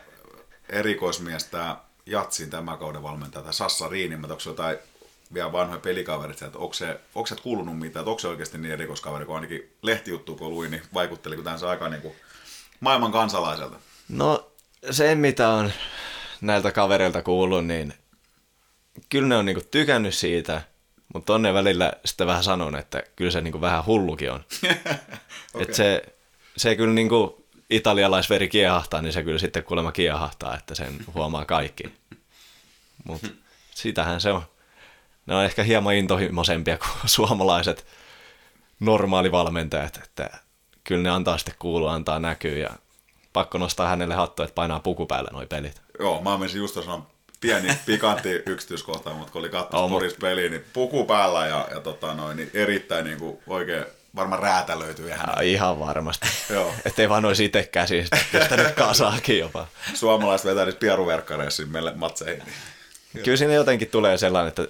[0.69, 1.77] erikoismies, tämä
[2.07, 4.79] Jatsin tämän kauden valmentaja, tämä Sassa Riini, onko se jotain
[5.35, 8.73] vielä vanhoja pelikaverit, että onko, se, onko se kuulunut mitään, että onko se oikeasti niin
[8.73, 12.15] erikoiskaveri, kun ainakin lehtijuttu kun luin, niin vaikutteli kun tämän aika niin kuin
[12.81, 13.77] maailman kansalaiselta?
[14.09, 14.51] No
[14.91, 15.73] se, mitä on
[16.41, 17.95] näiltä kavereilta kuullut, niin
[19.09, 20.63] kyllä ne on niinku tykännyt siitä,
[21.15, 24.45] mutta tonne välillä sitten vähän sanon, että kyllä se niinku vähän hullukin on.
[24.65, 24.77] okay.
[25.63, 26.03] Et se,
[26.57, 31.85] se kyllä niinku italialaisveri kiehahtaa, niin se kyllä sitten kuulemma kiehahtaa, että sen huomaa kaikki.
[33.05, 33.29] Mutta
[33.75, 34.43] sitähän se on.
[35.27, 37.87] Ne on ehkä hieman intohimoisempia kuin suomalaiset
[38.81, 40.31] normaalivalmentajat, että
[40.85, 42.71] kyllä ne antaa sitten kuulua, antaa näkyä ja
[43.33, 45.83] pakko nostaa hänelle hattu, että painaa puku päälle noi pelit.
[45.99, 47.07] Joo, mä menisin just sanoa
[47.41, 52.15] pieni pikantti yksityiskohta, mutta kun oli katsonut oh, peliä, niin puku päällä ja, ja tota
[52.15, 53.85] noin, niin erittäin niin kuin oikein
[54.17, 55.29] varmaan räätälöityy ihan.
[55.37, 56.29] Ja, ihan varmasti.
[56.55, 56.75] Joo.
[56.85, 59.67] Että ei vaan olisi itse käsistä, pistänyt kasaakin jopa.
[59.95, 62.43] Suomalaiset vetäisi pieruverkkareissa meille matseihin.
[63.15, 63.25] Niin.
[63.25, 64.67] Kyllä siinä jotenkin tulee sellainen, että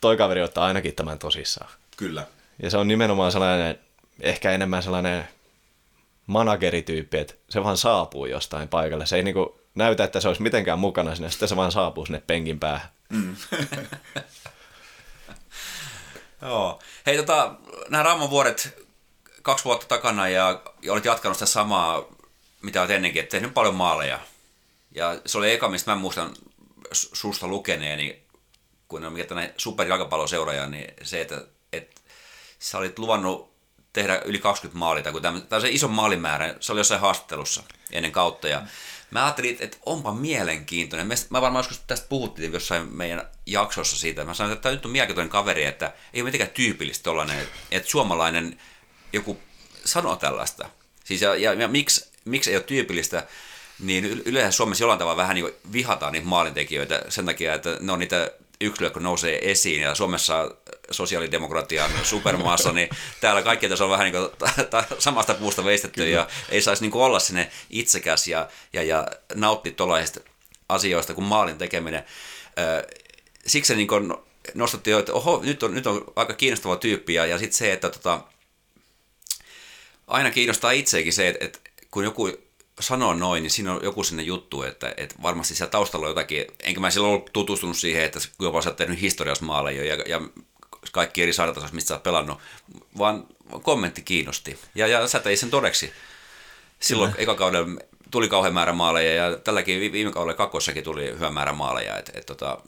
[0.00, 1.70] toi kaveri ottaa ainakin tämän tosissaan.
[1.96, 2.26] Kyllä.
[2.62, 3.78] Ja se on nimenomaan sellainen,
[4.20, 5.28] ehkä enemmän sellainen
[6.26, 9.06] managerityyppi, että se vaan saapuu jostain paikalle.
[9.06, 12.22] Se ei niinku näytä, että se olisi mitenkään mukana sinne, sitten se vaan saapuu sinne
[12.26, 12.88] penkin päähän.
[13.08, 13.36] Mm.
[16.42, 16.82] Joo.
[17.06, 17.54] Hei, tota,
[17.88, 18.84] nämä Raamon vuodet
[19.42, 22.04] kaksi vuotta takana ja, olet jatkanut sitä samaa,
[22.62, 24.20] mitä olet ennenkin, että tehnyt paljon maaleja.
[24.94, 26.36] Ja se oli eka, mistä mä muistan
[26.92, 28.22] susta lukeneeni,
[28.88, 32.00] kun on miettinyt superjalkapalloseuraaja, niin se, että, että
[32.58, 33.54] sä olit luvannut
[33.92, 37.62] tehdä yli 20 maalia, tai kun tämä on se iso maalimäärä, se oli jossain haastattelussa
[37.92, 38.62] ennen kautta, ja
[39.14, 41.08] mä ajattelin, että onpa mielenkiintoinen.
[41.30, 44.24] Mä varmaan joskus tästä puhuttiin jossain meidän jaksossa siitä.
[44.24, 47.90] Mä sanoin, että tämä nyt on mielenkiintoinen kaveri, että ei ole mitenkään tyypillistä tollainen, että
[47.90, 48.60] suomalainen
[49.12, 49.38] joku
[49.84, 50.70] sanoo tällaista.
[51.04, 53.26] Siis ja, ja, ja miksi, miksi ei ole tyypillistä,
[53.78, 57.98] niin yleensä Suomessa jollain tavalla vähän niin vihataan niitä maalintekijöitä sen takia, että ne on
[57.98, 58.30] niitä
[58.60, 60.54] yksilöä, kun nousee esiin, ja Suomessa
[60.90, 62.88] sosiaalidemokratian supermaassa, niin
[63.20, 64.48] täällä kaikki tässä on vähän niin kuin
[64.98, 66.16] samasta puusta veistetty, Kyllä.
[66.16, 70.20] ja ei saisi niin olla sinne itsekäs ja, ja, ja nauttia tuollaisista
[70.68, 72.04] asioista kuin maalin tekeminen.
[73.46, 73.88] Siksi se niin
[74.54, 77.72] nostatti jo, että oho, nyt on, nyt on aika kiinnostava tyyppi, ja, ja sitten se,
[77.72, 78.20] että tota,
[80.06, 81.58] aina kiinnostaa itseäkin se, että, että
[81.90, 82.30] kun joku
[82.80, 86.44] sanoo noin, niin siinä on joku sinne juttu, että, että varmasti siellä taustalla on jotakin,
[86.62, 90.20] enkä mä silloin ollut tutustunut siihen, että jopa sä oot tehnyt historiasmaaleja ja, ja
[90.94, 92.38] kaikki eri sarjatasoissa, mistä sä oot pelannut,
[92.98, 93.26] vaan
[93.62, 94.58] kommentti kiinnosti.
[94.74, 95.92] Ja, ja sä teit sen todeksi.
[96.80, 97.22] Silloin Kyllä.
[97.22, 97.80] eka kaudella
[98.10, 101.98] tuli kauhean määrä maaleja ja tälläkin viime kaudella kakkossakin tuli hyvä määrä maaleja.
[101.98, 102.58] Et, et, tota,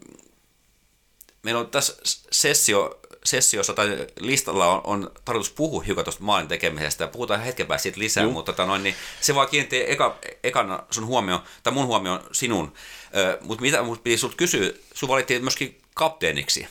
[1.42, 1.96] meillä on tässä
[2.30, 7.66] sessio sessiossa tai listalla on, on tarkoitus puhua hiukan tuosta maalin tekemisestä ja puhutaan hetken
[7.66, 8.32] päästä siitä lisää, Juh.
[8.32, 12.72] mutta tota noin, niin se vaan kiinnitti eka, ekana sun huomio, tai mun huomio sinun.
[13.40, 16.68] Mutta mitä mun piti sulta kysyä, sun valittiin myöskin kapteeniksi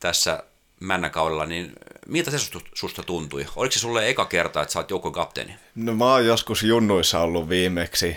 [0.00, 0.42] tässä
[0.82, 1.72] männäkaudella, niin
[2.06, 2.38] miltä se
[2.74, 3.46] susta, tuntui?
[3.56, 5.56] Oliko se sulle eka kerta, että sä oot joukon kapteeni?
[5.74, 8.16] No mä oon joskus junnuissa ollut viimeksi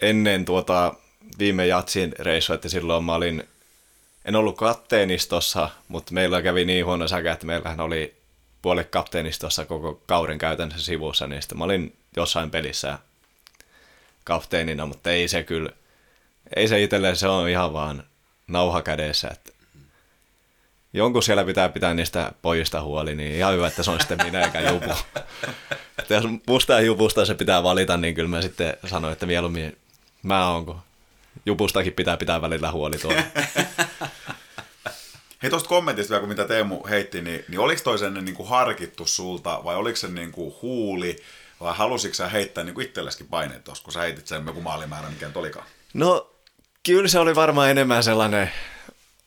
[0.00, 0.94] ennen tuota
[1.38, 3.44] viime jatsin reissua, että silloin mä olin
[4.24, 8.14] en ollut kapteenistossa, mutta meillä kävi niin huono säkä, että meillähän oli
[8.62, 12.98] puolet kapteenistossa koko kauden käytännössä sivussa, niin sitten mä olin jossain pelissä
[14.24, 15.70] kapteenina, mutta ei se kyllä,
[16.56, 18.04] ei se itselleen, se on ihan vaan
[18.46, 19.52] nauha kädessä, että
[20.94, 24.44] jonkun siellä pitää pitää niistä pojista huoli, niin ihan hyvä, että se on sitten minä
[24.44, 24.90] eikä Jupu.
[26.10, 29.76] jos musta ja Jupusta se pitää valita, niin kyllä mä sitten sanoin, että mieluummin
[30.22, 30.76] mä oon, kun
[31.46, 33.22] Jupustakin pitää pitää välillä huoli tuolla.
[35.42, 38.48] Hei tuosta kommentista vielä, kun mitä Teemu heitti, niin, niin oliko toi sen niin kuin
[38.48, 41.16] harkittu sulta vai oliko se niin kuin huuli
[41.60, 45.10] vai halusitko sä heittää niin kuin itselleskin paineet tuossa, kun sä heitit sen joku maalimäärä,
[45.10, 45.66] mikä nyt olikaan?
[45.94, 46.30] No,
[46.82, 48.50] kyllä se oli varmaan enemmän sellainen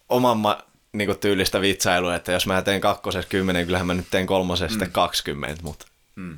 [0.10, 0.64] oman ma-
[0.98, 4.65] niin kuin tyylistä vitsailua, että jos mä teen kakkosessa 10, kyllähän mä nyt teen kolmosessa
[4.65, 4.69] mm.
[4.69, 5.86] sitten 20, mutta
[6.18, 6.38] Mm.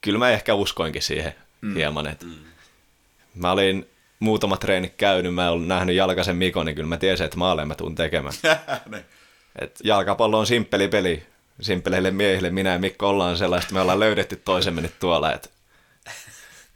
[0.00, 1.74] kyllä mä ehkä uskoinkin siihen mm.
[1.74, 2.32] hieman, että mm.
[3.34, 3.88] mä olin
[4.20, 7.74] muutama treeni käynyt, mä olen nähnyt Jalkasen Mikon, niin kyllä mä tiesin, että maaleja mä
[7.74, 8.34] tuun tekemään.
[8.90, 9.04] Niin.
[9.58, 11.22] Et jalkapallo on simppeli peli.
[11.60, 15.48] Simppeleille miehille minä ja Mikko ollaan sellaista, me ollaan löydetty toisemme nyt tuolla, että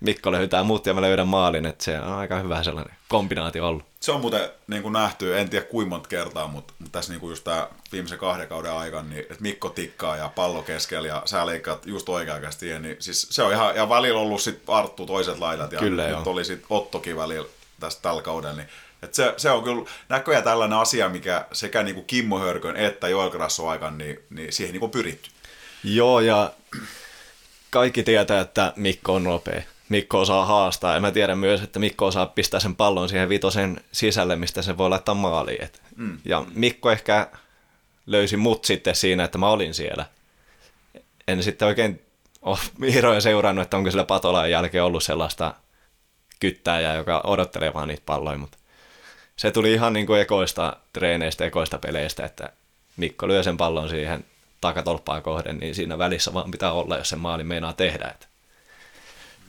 [0.01, 3.85] Mikko löytää muut ja mä löydän maalin, että se on aika hyvä sellainen kombinaatio ollut.
[4.01, 7.21] Se on muuten niin kuin nähty, en tiedä kuinka monta kertaa, mutta, mutta tässä niin
[7.21, 11.23] kuin just tämä viimeisen kahden kauden aikana, niin että Mikko tikkaa ja pallo keskellä ja
[11.25, 15.07] sä leikkaat just oikeakäisesti siihen, niin siis se on ihan, ja välillä ollut sit Arttu
[15.07, 17.49] toiset laidat ja Kyllä, nyt oli sit Ottokin välillä
[17.81, 18.69] tästä tällä kaudella, niin
[19.03, 23.09] et se, se, on kyllä näköjään tällainen asia, mikä sekä niin kuin Kimmo Hörkön että
[23.09, 25.31] Joel Grasso aikana, niin, niin siihen niin kuin pyritty.
[25.85, 26.53] Joo, ja
[27.71, 29.63] kaikki tietää, että Mikko on nopea.
[29.89, 33.81] Mikko osaa haastaa, ja mä tiedän myös, että Mikko osaa pistää sen pallon siihen vitosen
[33.93, 35.65] sisälle, mistä se voi laittaa maaliin.
[35.65, 35.83] Et.
[35.97, 36.19] Mm.
[36.25, 37.29] Ja Mikko ehkä
[38.07, 40.07] löysi mut sitten siinä, että mä olin siellä.
[41.29, 42.03] En sitten oikein
[42.43, 42.59] ole
[42.93, 45.55] hiroja seurannut, että onko sillä Patolan jälkeen ollut sellaista
[46.41, 48.59] kyttäjää, joka odottelee vaan niitä palloja, mutta
[49.37, 52.53] se tuli ihan niin kuin ekoista treeneistä, ekoista peleistä, että
[52.97, 54.25] Mikko lyö sen pallon siihen
[54.61, 58.09] takatolppaa kohden, niin siinä välissä vaan pitää olla, jos se maali meinaa tehdä.
[58.09, 58.27] Että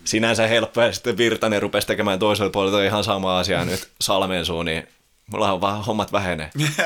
[0.04, 4.66] sinänsä helppo, ja sitten Virtanen rupesi tekemään toisella puolella ihan sama asia nyt Salmeen suun,
[4.66, 4.88] niin
[5.32, 6.52] mulla on vaan hommat vähenee.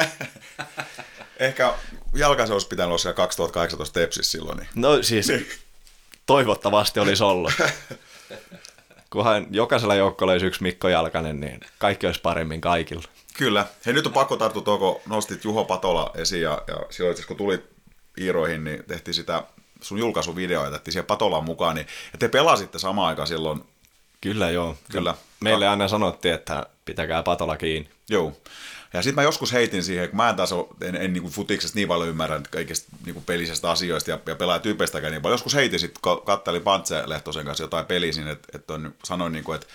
[1.40, 1.74] Ehkä
[2.14, 5.32] jalkansa olisi pitänyt olla siellä 2018 Tepsissä silloin, niin No siis
[6.26, 7.54] toivottavasti olisi ollut.
[9.10, 13.04] Kunhan jokaisella joukkoilla olisi yksi Mikko Jalkanen, niin kaikki olisi paremmin kaikilla.
[13.34, 13.66] Kyllä.
[13.86, 17.28] Hei, nyt on pakko tarttua tuohon, kun nostit Juho Patola esiin ja, ja silloin itse
[17.28, 17.64] kun tulit
[18.22, 19.44] Iiroihin, niin tehtiin sitä
[19.84, 23.64] sun julkaisuvideo ja tehtiin siihen Patolan mukaan, niin ja te pelasitte samaan aikaan silloin,
[24.24, 24.78] Kyllä joo.
[24.92, 25.16] Kyllä.
[25.40, 27.90] Meille aina sanottiin, että pitäkää patola kiinni.
[28.10, 28.38] joo.
[28.94, 31.76] Ja sitten mä joskus heitin siihen, kun mä en taas ole, en, en niin futiksesta
[31.76, 35.34] niin paljon ymmärrä kaikista niin pelisestä asioista ja, ja pelaajatyypeistäkään niin paljon.
[35.34, 39.44] Joskus heitin sitten, kun kattelin Pantse Lehtosen kanssa jotain peliä että, että on, sanoin, niin
[39.44, 39.68] kuin, että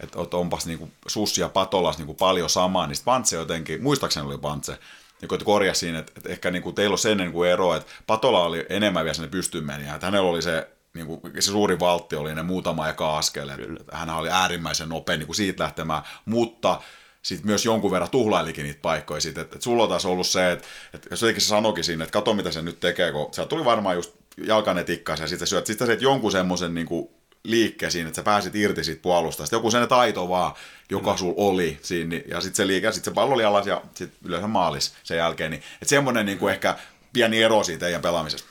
[0.00, 3.36] että että onpas niin kuin Sussi ja Patolas niin kuin paljon samaa, niin sitten Pantse
[3.36, 4.78] jotenkin, muistaakseni oli Pantse,
[5.20, 7.74] niin kuin korjasi siinä, että, että ehkä niin kuin teillä on sen niin kuin ero,
[7.74, 11.50] että Patola oli enemmän vielä sinne pystymään, ja että hänellä oli se, niin kuin, se
[11.50, 15.62] suuri valtti oli ne muutama eka askel, että hän oli äärimmäisen nopea niin kuin siitä
[15.62, 16.80] lähtemään, mutta
[17.22, 20.52] sitten myös jonkun verran tuhlailikin niitä paikkoja siitä, että, että sulla on taas ollut se,
[20.52, 23.46] että, että jos jotenkin se sanoikin siinä, että kato mitä se nyt tekee, kun se
[23.46, 27.08] tuli varmaan just jalkainen tikkaisi ja sitten syöt, sitten sä teet jonkun semmoisen niin kuin
[27.44, 29.56] liikkeen siinä, että sä pääsit irti siitä puolustasta.
[29.56, 30.52] Joku sen taito vaan,
[30.90, 33.82] joka sulla oli siinä, niin- ja sitten se liike, sitten se pallo oli alas ja
[33.94, 35.50] sitten yleensä maalis sen jälkeen.
[35.50, 36.76] Niin, että semmoinen niin kuin ehkä
[37.12, 38.48] pieni ero siitä teidän pelaamisesta.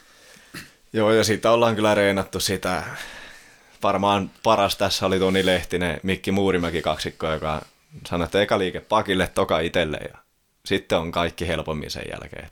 [0.93, 2.83] Joo, ja siitä ollaan kyllä reenattu sitä.
[3.83, 7.61] Varmaan paras tässä oli Toni Lehtinen, Mikki Muurimäki kaksikko, joka
[8.07, 10.17] sanoi, että eka liike pakille, toka itselle ja
[10.65, 12.49] sitten on kaikki helpommin sen jälkeen.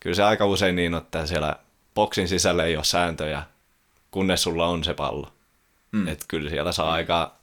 [0.00, 1.56] Kyllä se aika usein niin, on, että siellä
[1.94, 3.42] boksin sisällä ei ole sääntöjä,
[4.10, 5.32] kunnes sulla on se pallo.
[5.92, 6.08] Mm.
[6.08, 7.34] Et kyllä siellä saa aika,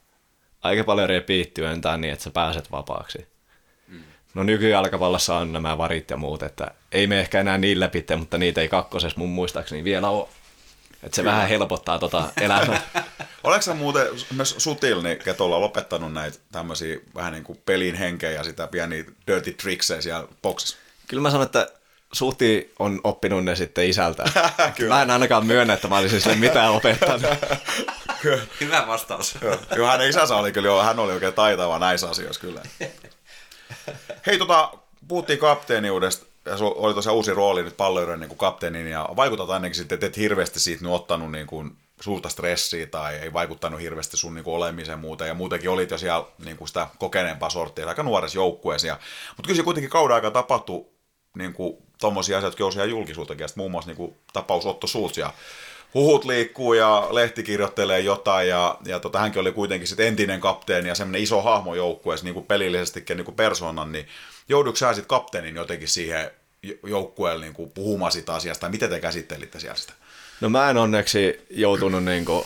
[0.61, 3.35] aika paljon repiittyöntää niin, että sä pääset vapaaksi.
[4.35, 8.37] No nykyjalkapallossa on nämä varit ja muut, että ei me ehkä enää niin läpi, mutta
[8.37, 10.27] niitä ei kakkosessa mun muistaakseni vielä ole.
[11.03, 11.31] Että se Kyllä.
[11.31, 12.81] vähän helpottaa tota elämää.
[13.43, 18.43] Oletko muuten myös Sutil, niin Ketolla lopettanut näitä tämmöisiä vähän niin kuin pelin henkeä ja
[18.43, 20.77] sitä pieniä dirty tricksejä siellä boksissa?
[21.07, 21.71] Kyllä mä sanon, että
[22.14, 24.23] Suti on oppinut ne sitten isältä.
[24.77, 24.95] Kyllä.
[24.95, 27.22] mä en ainakaan myönnä, että mä olisin sille mitään opettanut.
[28.61, 29.38] Hyvä vastaus.
[29.41, 32.61] Joo, Joo, hänen isänsä oli kyllä, hän oli oikein taitava näissä asioissa kyllä.
[34.26, 34.73] Hei, tota,
[35.07, 39.76] puhuttiin kapteeniudesta, ja sulla oli tosiaan uusi rooli nyt palloiren niin kapteenin, ja vaikutat ainakin
[39.76, 44.18] sitten, että et hirveästi siitä nyt ottanut niin kuin suurta stressiä tai ei vaikuttanut hirveästi
[44.18, 47.88] sun niin kuin olemiseen muuten, ja muutenkin olit jo siellä niin kuin sitä kokeneempaa sorttia
[47.88, 48.98] aika nuoressa joukkueessa.
[49.38, 50.86] Mutta kyllä se kuitenkin kauden aikaa tapahtui
[51.38, 54.88] niin kuin tommosia asioita, jotka jousi ihan julkisuutenkin, ja muun muassa niin kuin tapaus Otto
[54.88, 55.34] Schultz, ja
[55.93, 60.88] huhut liikkuu ja lehti kirjoittelee jotain ja, ja tota, hänkin oli kuitenkin sit entinen kapteeni
[60.88, 64.07] ja semmoinen iso hahmo joukkueessa niin kuin pelillisestikin niin kuin persoonan, niin
[64.49, 66.31] joudutko sä sitten kapteenin jotenkin siihen
[66.63, 69.93] jo- joukkueelle niin kuin puhumaan siitä asiasta, miten te käsittelitte siellä sitä?
[70.41, 72.45] No mä en onneksi joutunut niinku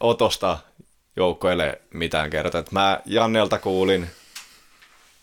[0.00, 0.58] otosta
[1.16, 2.64] joukkoille mitään kertaa.
[2.70, 4.10] Mä Jannelta kuulin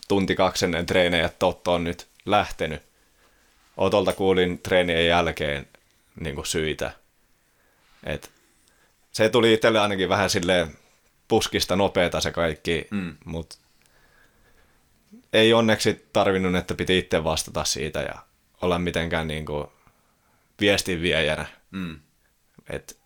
[0.08, 2.87] tunti kaksi ennen treenejä, että Totto on nyt lähtenyt.
[3.78, 5.68] Otolta kuulin treenien jälkeen
[6.20, 6.92] niin syitä.
[8.04, 8.30] Et
[9.12, 10.76] se tuli itselle ainakin vähän silleen
[11.28, 13.16] puskista nopeeta se kaikki, mm.
[13.24, 13.56] mutta
[15.32, 18.14] ei onneksi tarvinnut, että piti itse vastata siitä ja
[18.62, 19.66] olla mitenkään niin kuin
[20.60, 21.46] viestinviejänä.
[21.70, 22.00] Mm.
[22.70, 22.98] Et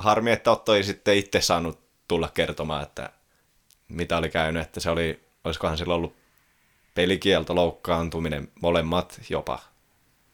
[0.00, 3.10] harmi, että Otto ei sitten itse saanut tulla kertomaan, että
[3.88, 6.16] mitä oli käynyt, että se oli, olisikohan sillä ollut
[6.94, 9.58] pelikielto, loukkaantuminen, molemmat jopa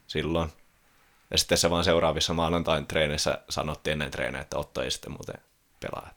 [0.07, 0.53] silloin.
[1.31, 5.39] Ja sitten se vaan seuraavissa maanantain treeneissä sanottiin ennen treenejä, että Otto ei sitten muuten
[5.81, 6.11] pelaa.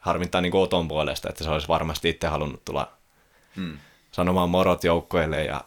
[0.00, 2.92] Harmittaa niin Oton puolesta, että se olisi varmasti itse halunnut tulla
[3.56, 3.78] hmm.
[4.12, 5.64] sanomaan morot joukkoille ja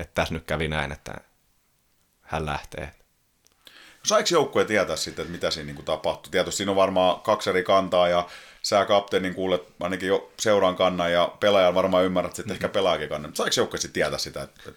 [0.00, 1.14] että tässä nyt kävi näin, että
[2.22, 2.94] hän lähtee.
[4.02, 6.30] Saiko joukkue tietää sitten, että mitä siinä niin kuin tapahtui?
[6.30, 8.28] Tietysti siinä on varmaan kaksi eri kantaa ja
[8.66, 12.64] sä kapteenin kuulet ainakin jo seuraan kannan ja pelaajan varmaan ymmärrät sitten mm-hmm.
[12.64, 13.30] ehkä pelaajakin kannan.
[13.30, 14.42] Mutta saiko joukkue sitten tietää sitä?
[14.42, 14.70] Että...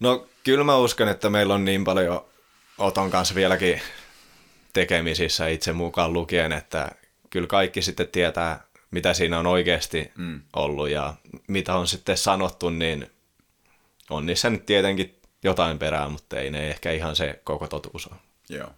[0.00, 2.24] No kyllä mä uskon, että meillä on niin paljon
[2.78, 3.80] Oton kanssa vieläkin
[4.72, 6.90] tekemisissä itse mukaan lukien, että
[7.30, 10.40] kyllä kaikki sitten tietää, mitä siinä on oikeasti mm.
[10.56, 11.14] ollut ja
[11.46, 13.10] mitä on sitten sanottu, niin
[14.10, 18.16] on niissä nyt tietenkin jotain perää, mutta ei ne ehkä ihan se koko totuus ole.
[18.48, 18.70] Joo.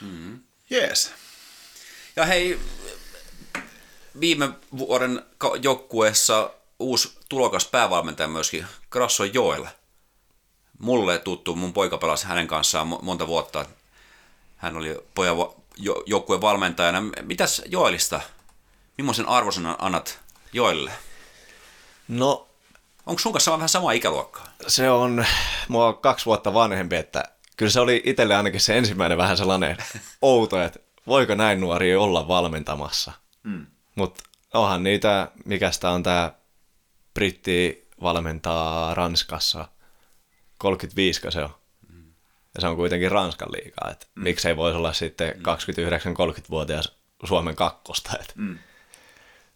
[0.00, 0.40] Mm.
[0.72, 1.12] Yes.
[2.16, 2.58] Ja hei,
[4.20, 4.48] viime
[4.78, 5.22] vuoden
[5.62, 9.66] joukkueessa uusi tulokas päävalmentaja myöskin, Grasso Joel.
[10.78, 13.66] Mulle tuttu, mun poika pelasi hänen kanssaan monta vuotta.
[14.56, 15.36] Hän oli pojan
[15.76, 17.02] jo, joukkueen valmentajana.
[17.22, 18.20] Mitäs Joelista,
[18.98, 20.18] millaisen arvosanan annat
[20.52, 20.92] Joelle?
[22.08, 22.48] No,
[23.08, 24.48] Onko sun kanssa vähän sama ikäluokkaa?
[24.66, 25.24] Se on
[25.68, 27.24] mua kaksi vuotta vanhempi, että
[27.56, 29.76] kyllä se oli itselle ainakin se ensimmäinen vähän sellainen
[30.22, 33.12] outo, että voiko näin nuori olla valmentamassa.
[33.42, 33.66] Mm.
[33.98, 34.22] Mutta
[34.54, 36.32] onhan niitä, mikä sitä on tämä
[37.14, 39.68] britti valmentaa Ranskassa,
[40.58, 41.50] 35 se on.
[42.54, 44.22] Ja se on kuitenkin Ranskan liikaa, että mm.
[44.22, 46.92] miksei voisi olla sitten 29-30-vuotias
[47.24, 48.12] Suomen kakkosta.
[48.34, 48.58] Mm.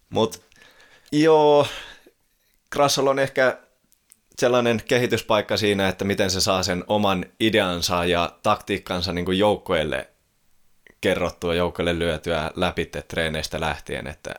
[0.09, 0.39] Mutta
[1.11, 1.67] joo,
[2.69, 3.57] Krassol on ehkä
[4.39, 9.37] sellainen kehityspaikka siinä, että miten se saa sen oman ideansa ja taktiikkansa niin kuin
[11.03, 14.33] kerrottua, joukkoille lyötyä läpi treeneistä lähtien, että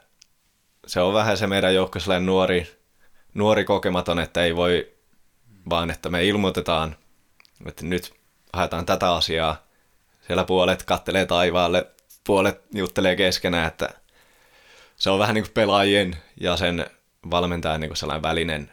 [0.87, 2.77] se on vähän se meidän joukko nuori,
[3.35, 4.93] nuori kokematon, että ei voi
[5.71, 6.97] vaan, että me ilmoitetaan,
[7.67, 8.15] että nyt
[8.53, 9.63] haetaan tätä asiaa.
[10.27, 11.87] Siellä puolet kattelee taivaalle,
[12.27, 13.89] puolet juttelee keskenään, että
[14.97, 16.87] se on vähän niin kuin pelaajien ja sen
[17.31, 18.73] valmentajan niin kuin sellainen välinen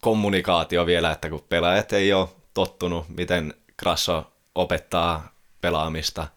[0.00, 6.35] kommunikaatio vielä, että kun pelaajat ei ole tottunut, miten Grasso opettaa pelaamista.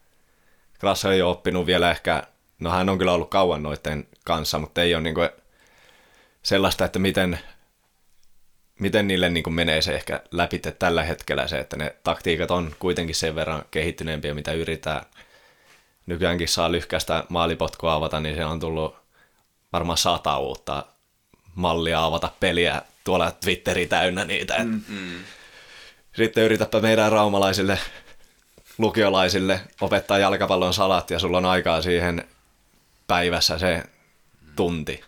[0.80, 2.22] Grasso ei ole oppinut vielä ehkä,
[2.58, 5.28] no hän on kyllä ollut kauan noiden kanssa, mutta ei ole niin kuin
[6.42, 7.38] sellaista, että miten,
[8.80, 12.74] miten niille niin kuin menee se ehkä läpi tällä hetkellä se, että ne taktiikat on
[12.78, 15.02] kuitenkin sen verran kehittyneempiä, mitä yritetään.
[16.06, 18.96] Nykyäänkin saa lyhkäistä maalipotkua avata, niin se on tullut
[19.72, 20.84] varmaan sata uutta
[21.54, 24.58] mallia avata peliä tuolla Twitteri täynnä niitä.
[24.58, 25.18] Mm, mm.
[26.16, 27.78] Sitten yritäpä meidän raumalaisille
[28.80, 32.28] lukiolaisille opettaa jalkapallon salat ja sulla on aikaa siihen
[33.06, 33.82] päivässä se
[34.56, 35.04] tunti.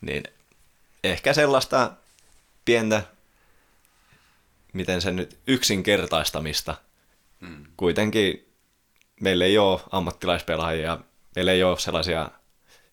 [0.00, 0.22] Niin
[1.04, 1.92] ehkä sellaista
[2.64, 3.02] pientä,
[4.72, 6.74] miten se nyt, yksinkertaistamista.
[7.76, 8.48] Kuitenkin
[9.20, 10.98] meillä ei ole ammattilaispelaajia,
[11.36, 12.30] meillä ei ole sellaisia,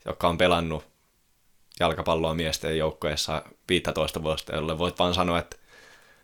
[0.05, 0.83] jotka on pelannut
[1.79, 5.57] jalkapalloa miesten joukkoessa 15 vuotta, jolle voit vaan sanoa, että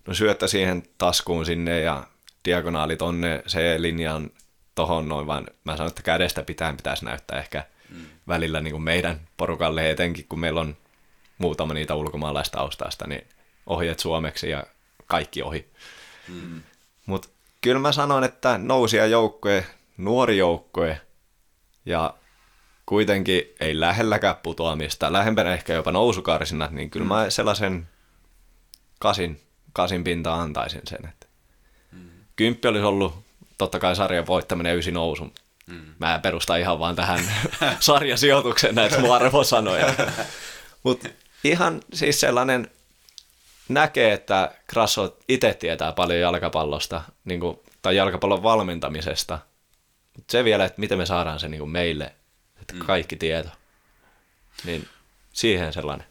[0.07, 2.07] no syöttä siihen taskuun sinne ja
[2.47, 4.29] diagonaalit tonne se linjan
[4.75, 8.05] tohon noin, vaan mä sanon, että kädestä pitää pitäisi näyttää ehkä mm.
[8.27, 10.77] välillä niin kuin meidän porukalle etenkin, kun meillä on
[11.37, 13.27] muutama niitä ulkomaalaistaustasta, niin
[13.67, 14.63] ohjeet suomeksi ja
[15.07, 15.67] kaikki ohi.
[16.27, 16.61] Mm.
[17.05, 17.29] Mutta
[17.61, 19.65] kyllä mä sanon, että nousia joukkoje,
[19.97, 21.01] nuori joukkoje
[21.85, 22.13] ja
[22.85, 27.09] kuitenkin ei lähelläkään putoamista, lähempänä ehkä jopa nousukarsina, niin kyllä mm.
[27.09, 27.89] mä sellaisen
[28.99, 29.41] kasin,
[29.73, 31.13] kasin pinta antaisin sen.
[32.37, 33.15] Kymppi olisi ollut
[33.57, 35.33] totta kai sarjan voittaminen ja ysi nousu.
[35.67, 35.81] Mm.
[35.99, 37.19] Mä perustan ihan vaan tähän
[37.79, 39.93] sarjasijoitukseen näitä mun arvosanoja.
[40.83, 41.09] Mutta
[41.43, 42.71] ihan siis sellainen
[43.69, 49.39] näkee, että Krasso itse tietää paljon jalkapallosta niin kuin, tai jalkapallon valmentamisesta.
[50.15, 52.13] Mut se vielä, että miten me saadaan se niin kuin meille
[52.61, 52.85] että mm.
[52.87, 53.49] kaikki tieto.
[54.63, 54.87] Niin
[55.33, 56.07] siihen sellainen.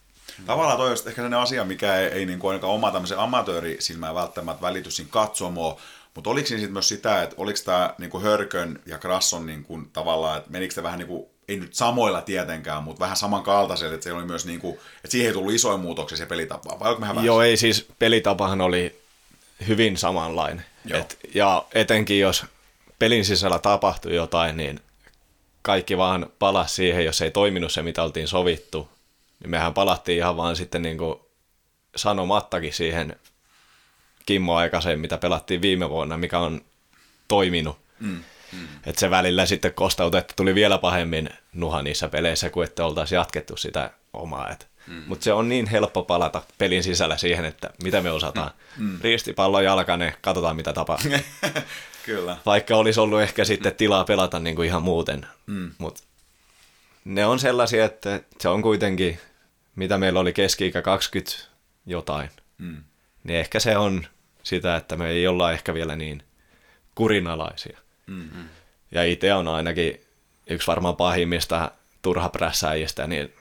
[0.46, 4.14] Tavallaan toi on ehkä sellainen asia, mikä ei, ei niin kuin ainakaan oma tämmöisen amatöörisilmään
[4.14, 5.80] välttämättä välity siinä katsomoa,
[6.16, 9.64] mutta oliko siinä sitten myös sitä, että oliko tämä niin kuin Hörkön ja Krasson niin
[9.64, 13.94] kuin, tavallaan, että menikö se vähän niin kuin, ei nyt samoilla tietenkään, mutta vähän samankaltaisella,
[13.94, 16.96] että se oli myös niin kuin, että siihen ei tullut isoja muutoksia se pelitapa, vai
[16.98, 19.00] mehän Joo, ei siis pelitapahan oli
[19.68, 20.64] hyvin samanlainen.
[20.90, 22.44] Et, ja etenkin jos
[22.98, 24.80] pelin sisällä tapahtui jotain, niin
[25.62, 28.88] kaikki vaan palas siihen, jos ei toiminut se, mitä oltiin sovittu.
[29.40, 31.20] Niin mehän palattiin ihan vaan sitten niin kuin
[31.96, 33.16] sanomattakin siihen
[34.26, 36.60] Kimmo aikaiseen, mitä pelattiin viime vuonna, mikä on
[37.28, 37.78] toiminut.
[38.00, 38.22] Mm.
[38.52, 38.68] Mm.
[38.86, 43.16] Että se välillä sitten kostautui, että tuli vielä pahemmin nuha niissä peleissä, kuin että oltaisiin
[43.16, 44.56] jatkettu sitä omaa.
[44.86, 45.02] Mm.
[45.06, 48.50] Mutta se on niin helppo palata pelin sisällä siihen, että mitä me osataan.
[48.76, 48.98] Mm.
[49.00, 51.12] Ristipallo jalkane, katsotaan mitä tapahtuu.
[52.06, 52.36] Kyllä.
[52.46, 55.26] Vaikka olisi ollut ehkä sitten tilaa pelata niin kuin ihan muuten.
[55.46, 55.70] Mm.
[55.78, 56.02] Mutta
[57.04, 59.18] ne on sellaisia, että se on kuitenkin,
[59.76, 61.32] mitä meillä oli keski-ikä 20
[61.86, 62.30] jotain.
[62.58, 62.82] Mm.
[63.24, 64.06] Niin ehkä se on
[64.46, 66.22] sitä, että me ei olla ehkä vielä niin
[66.94, 67.78] kurinalaisia.
[68.06, 68.48] Mm-hmm.
[68.90, 70.00] Ja itse on ainakin
[70.46, 71.70] yksi varmaan pahimmista
[72.02, 73.32] turhaprässäjistä, niin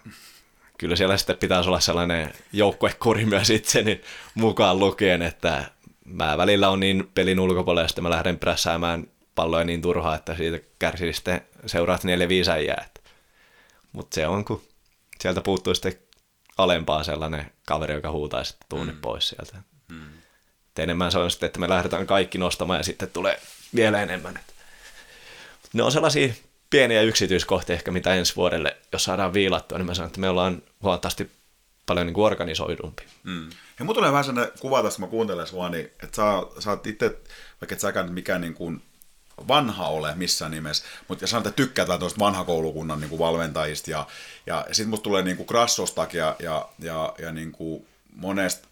[0.78, 4.02] kyllä siellä sitten pitäisi olla sellainen joukkuekuri myös itseni
[4.36, 5.72] mukaan lukien, että
[6.06, 10.60] mä välillä on niin pelin ulkopuolella sitten mä lähden prässäämään palloja niin turhaa, että siitä
[10.80, 12.86] kärsii sitten seuraat neljä viisi äijää.
[13.92, 14.62] Mutta se on, kun
[15.22, 15.94] sieltä puuttuu sitten
[16.58, 19.02] alempaa sellainen kaveri, joka huutaa sitten tuunne mm.
[19.02, 19.58] pois sieltä.
[19.88, 20.25] Mm.
[20.84, 23.42] Enemmän se on sitten, että me lähdetään kaikki nostamaan ja sitten tulee
[23.76, 24.40] vielä enemmän.
[25.74, 26.34] Ne on sellaisia
[26.70, 30.62] pieniä yksityiskohtia ehkä, mitä ensi vuodelle, jos saadaan viilattua, niin mä sanon, että me ollaan
[30.84, 31.32] huomattavasti
[31.86, 33.04] paljon niin organisoidumpi.
[33.24, 33.50] Mm.
[33.80, 36.24] Ja mun tulee vähän sellainen kuva tässä, mä kuuntelen sua, niin, että sä,
[36.60, 37.18] sä oot itse,
[37.62, 38.82] vaikka et säkään mikään niin kuin
[39.48, 44.08] vanha ole missään nimessä, mutta jos sanotaan, että tykkää tuosta vanhakoulukunnan niin kuin valmentajista, ja,
[44.46, 48.68] ja sitten musta tulee niin kuin Krassostakin ja, ja, ja, ja niin kuin monesta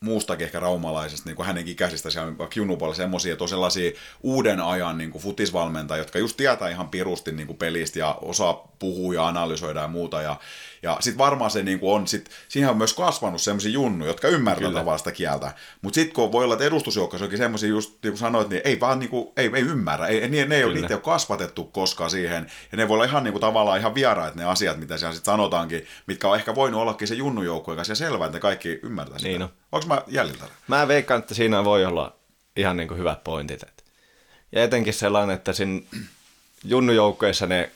[0.00, 3.92] muustakin ehkä raumalaisesta, niin kuin hänen ikäisistä siellä vaikka Junupalla semmoisia, että on sellaisia
[4.22, 9.14] uuden ajan niin futisvalmentajia, jotka just tietää ihan pirusti niin kuin pelistä ja osaa puhua
[9.14, 10.22] ja analysoida ja muuta.
[10.22, 10.36] Ja,
[10.86, 14.28] ja sitten varmaan se niin kuin on, sit, siinä on myös kasvanut semmoisia junnuja, jotka
[14.28, 15.54] ymmärtää tavallaan sitä kieltä.
[15.82, 18.80] Mutta sitten kun voi olla, että edustusjoukkoissa onkin semmoisia, just niin kuin sanoit, niin ei
[18.80, 20.06] vaan niin kuin, ei, ei ymmärrä.
[20.06, 22.50] Ei, ne, ne ei ole, niitä ei ole kasvatettu koskaan siihen.
[22.72, 25.32] Ja ne voi olla ihan niin kuin, tavallaan ihan vieraat ne asiat, mitä siellä sitten
[25.32, 27.92] sanotaankin, mitkä on ehkä voinut ollakin se junnujoukkojen kanssa.
[27.92, 29.28] Ja selvä, että ne kaikki ymmärtää sitä.
[29.28, 29.48] Niin on.
[29.72, 30.44] Onko mä jäljiltä?
[30.68, 32.16] Mä veikkaan, että siinä voi olla
[32.56, 33.62] ihan niin kuin hyvät pointit.
[34.52, 35.80] Ja etenkin sellainen, että siinä
[36.64, 37.70] junnujoukkoissa ne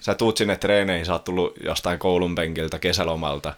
[0.00, 3.54] sä tuut sinne treeneihin, sä oot tullut jostain koulun penkiltä kesälomalta.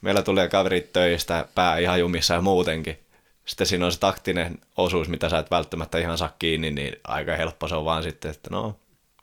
[0.00, 2.98] Meillä tulee kaverit töistä, pää ihan jumissa ja muutenkin.
[3.44, 7.36] Sitten siinä on se taktinen osuus, mitä sä et välttämättä ihan saa kiinni, niin aika
[7.36, 8.76] helppo se on vaan sitten, että no,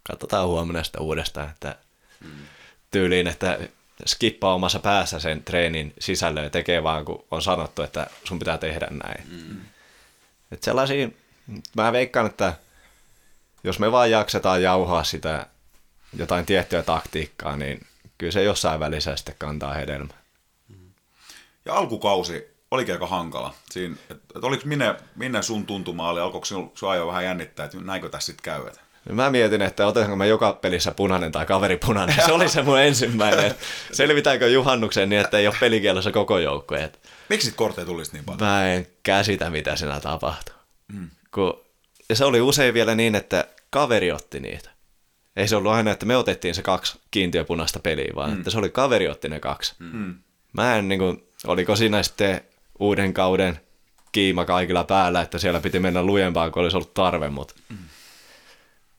[0.03, 1.75] katsotaan huomenna sitä uudestaan, että
[2.91, 3.59] tyyliin, että
[4.05, 8.57] skippaa omassa päässä sen treenin sisällön ja tekee vaan, kun on sanottu, että sun pitää
[8.57, 9.23] tehdä näin.
[9.31, 9.61] Mm.
[10.51, 11.09] Että sellaisia,
[11.75, 12.53] mä veikkaan, että
[13.63, 15.45] jos me vaan jaksetaan jauhaa sitä
[16.17, 17.85] jotain tiettyä taktiikkaa, niin
[18.17, 20.17] kyllä se jossain välissä sitten kantaa hedelmää.
[21.65, 23.53] Ja alkukausi olikin aika hankala.
[23.71, 27.77] Siinä, et, et oliko minne, minne sun tuntuma oli, alkoiko sinua jo vähän jännittää, että
[27.77, 28.71] näinkö tässä sitten käy?
[29.11, 32.15] Mä mietin, että otanko mä joka pelissä punainen tai kaveri punainen.
[32.25, 33.55] Se oli se mun ensimmäinen.
[33.91, 36.89] Selvitäänkö juhannukseen niin, että ei ole pelikielossa koko joukkoja.
[37.29, 38.49] Miksi kortteja tulisi niin paljon?
[38.49, 40.55] Mä en käsitä, mitä siinä tapahtuu.
[40.93, 41.09] Mm.
[41.33, 41.61] Kun,
[42.09, 44.69] ja se oli usein vielä niin, että kaveri otti niitä
[45.37, 48.37] ei se ollut aina, että me otettiin se kaksi kiintiöpunaista peliä, vaan mm.
[48.37, 49.75] että se oli kaveri otti ne kaksi.
[49.79, 50.15] Mm.
[50.53, 52.41] Mä en niin kuin, oliko siinä sitten
[52.79, 53.59] uuden kauden
[54.11, 57.53] kiima kaikilla päällä, että siellä piti mennä lujempaan, kun olisi ollut tarve, mutta...
[57.69, 57.77] Mm.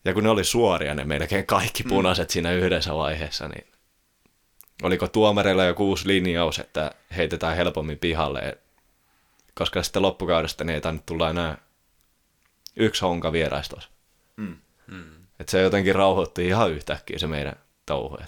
[0.04, 1.88] Ja kun ne oli suoria, ne melkein kaikki mm.
[1.88, 2.32] punaiset mm.
[2.32, 3.66] siinä yhdessä vaiheessa, niin
[4.82, 8.58] oliko tuomareilla jo kuusi linjaus, että heitetään helpommin pihalle,
[9.54, 11.58] koska sitten loppukaudesta niin ei tainnut tulla enää
[12.76, 13.88] yksi honka vieraistos.
[14.36, 14.56] Mm.
[14.86, 15.17] Mm.
[15.40, 17.56] Että se jotenkin rauhoitti ihan yhtäkkiä se meidän
[17.86, 18.18] touhu.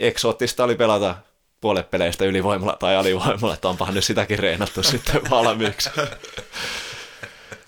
[0.00, 1.16] Eksoottista oli pelata
[1.60, 5.90] puolet peleistä ylivoimalla tai alivoimalla, että onpahan nyt sitäkin reenattu sitten valmiiksi.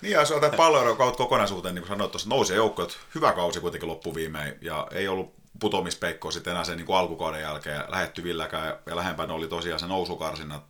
[0.01, 4.55] Niin, jos otat pallon kokonaisuuteen, niin kuin sanoit tuossa, nousi joukko, hyvä kausi kuitenkin loppuviimein,
[4.61, 9.47] ja ei ollut putomispeikkoa sitten enää sen niin kuin alkukauden jälkeen lähettyvilläkään, ja lähempänä oli
[9.47, 10.63] tosiaan se nousukarsinat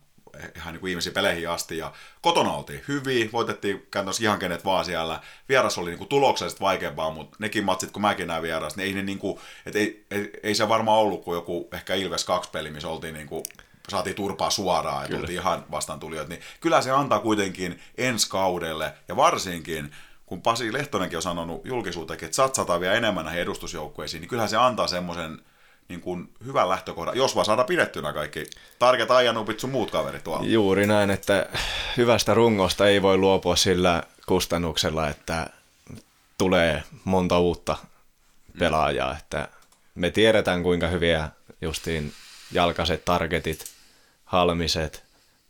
[0.56, 1.78] ihan niin kuin viimeisiin peleihin asti.
[1.78, 5.20] Ja kotona oltiin hyviä, voitettiin käytännössä ihan kenet vaan siellä.
[5.48, 8.92] Vieras oli niin kuin tuloksellisesti vaikeampaa, mutta nekin matsit, kun mäkin näin vieras, niin ei,
[8.92, 12.50] ne niin kuin, et ei, ei, ei, se varmaan ollut kuin joku ehkä Ilves 2
[12.50, 13.42] peli, missä oltiin niin kuin,
[13.88, 18.92] saatiin turpaa suoraan ja tultiin ihan vastaan tulijoita, niin kyllä se antaa kuitenkin ensi kaudelle
[19.08, 19.90] ja varsinkin
[20.26, 24.56] kun Pasi Lehtonenkin on sanonut julkisuuteen, että satsataan vielä enemmän näihin edustusjoukkueisiin, niin kyllähän se
[24.56, 25.38] antaa semmoisen
[25.88, 28.46] niin kuin hyvän lähtökohdan, jos vaan saada pidettynä kaikki
[28.78, 30.46] tarket ajanupit sun muut kaverit tuolla.
[30.46, 31.48] Juuri näin, että
[31.96, 35.50] hyvästä rungosta ei voi luopua sillä kustannuksella, että
[36.38, 37.76] tulee monta uutta
[38.58, 39.18] pelaajaa, mm.
[39.18, 39.48] että
[39.94, 41.28] me tiedetään kuinka hyviä
[41.60, 42.12] justiin
[42.52, 43.64] jalkaiset targetit,
[44.24, 45.04] halmiset,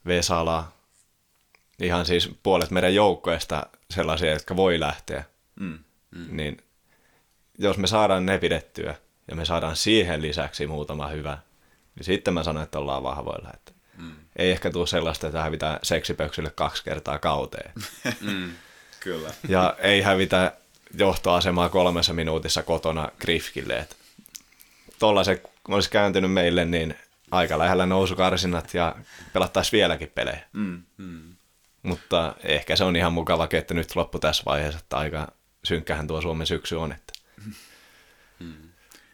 [0.07, 0.73] Vesala,
[1.83, 5.25] ihan siis puolet meidän joukkoista sellaisia, jotka voi lähteä,
[5.61, 5.79] mm.
[6.11, 6.37] Mm.
[6.37, 6.57] niin
[7.59, 8.95] jos me saadaan ne pidettyä,
[9.29, 11.39] ja me saadaan siihen lisäksi muutama hyvä,
[11.95, 13.51] niin sitten mä sanon, että ollaan vahvoilla.
[13.55, 14.13] Että mm.
[14.37, 17.73] Ei ehkä tule sellaista, että hävitään seksipöksylle kaksi kertaa kauteen.
[18.21, 18.53] Mm.
[19.01, 19.31] Kyllä.
[19.49, 20.53] Ja ei hävitä
[20.99, 23.79] johtoasemaa kolmessa minuutissa kotona Grifkille.
[23.79, 23.97] Että
[24.99, 26.95] tollaset olisi kääntynyt meille, niin
[27.31, 28.97] aika lähellä nousukarsinnat ja
[29.33, 30.41] pelattaisiin vieläkin pelejä.
[30.53, 30.83] Mm.
[30.97, 31.35] Mm.
[31.83, 35.33] Mutta ehkä se on ihan mukava, että nyt loppu tässä vaiheessa, että aika
[35.65, 36.93] synkkähän tuo Suomen syksy on.
[36.93, 37.13] Että.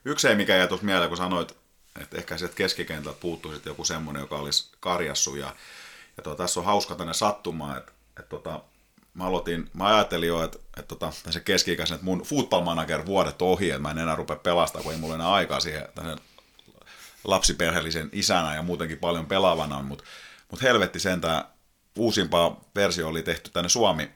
[0.04, 1.56] Yksi ei mikä jäi tuossa mieleen, kun sanoit,
[2.00, 5.36] että ehkä sieltä keskikentältä puuttuisi joku semmoinen, joka olisi karjassu.
[5.36, 5.54] Ja,
[6.16, 8.60] ja tuo, tässä on hauska tänne sattumaan, että, että tota,
[9.14, 13.42] mä aloitin, mä ajattelin jo, että, että, että se keski että mun football manager vuodet
[13.42, 15.88] ohi, että mä en enää rupea pelastamaan, kun ei mulla enää aikaa siihen
[17.24, 20.04] lapsiperheellisen isänä ja muutenkin paljon pelaavana, mutta
[20.50, 21.44] mut helvetti sentään
[21.96, 24.10] uusimpaa versio oli tehty tänne Suomi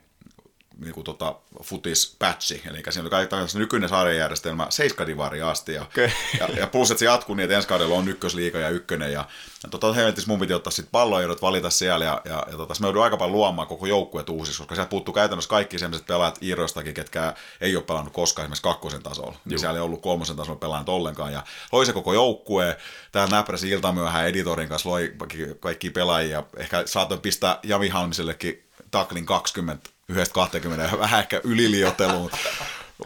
[0.79, 6.09] niin kuin tota, futis-patchi, eli siinä oli kaikki nykyinen sarjajärjestelmä seiskadivari asti, ja, okay.
[6.39, 9.25] ja, ja, plus, että se jatkuu niin, että ensi kaudella on ykkösliiga ja ykkönen, ja,
[9.63, 12.87] ja tota, helvetis mun piti ottaa sitten palloehdot, valita siellä, ja, ja, ja tota, me
[12.87, 16.93] joudun aika paljon luomaan koko joukkueet uusiksi, koska sieltä puuttuu käytännössä kaikki sellaiset pelaajat Iirostakin,
[16.93, 20.89] ketkä ei ole pelannut koskaan esimerkiksi kakkosen tasolla, niin siellä ei ollut kolmosen tasolla pelannut
[20.89, 22.77] ollenkaan, ja loi se koko joukkue,
[23.11, 25.13] täällä näpräsi iltamyöhään editorin kanssa loi
[25.59, 32.31] kaikki pelaajia, ehkä saatoin pistää Jami Halmisellekin taklin 20 yhdestä 20 ja vähän ehkä yliliotteluun.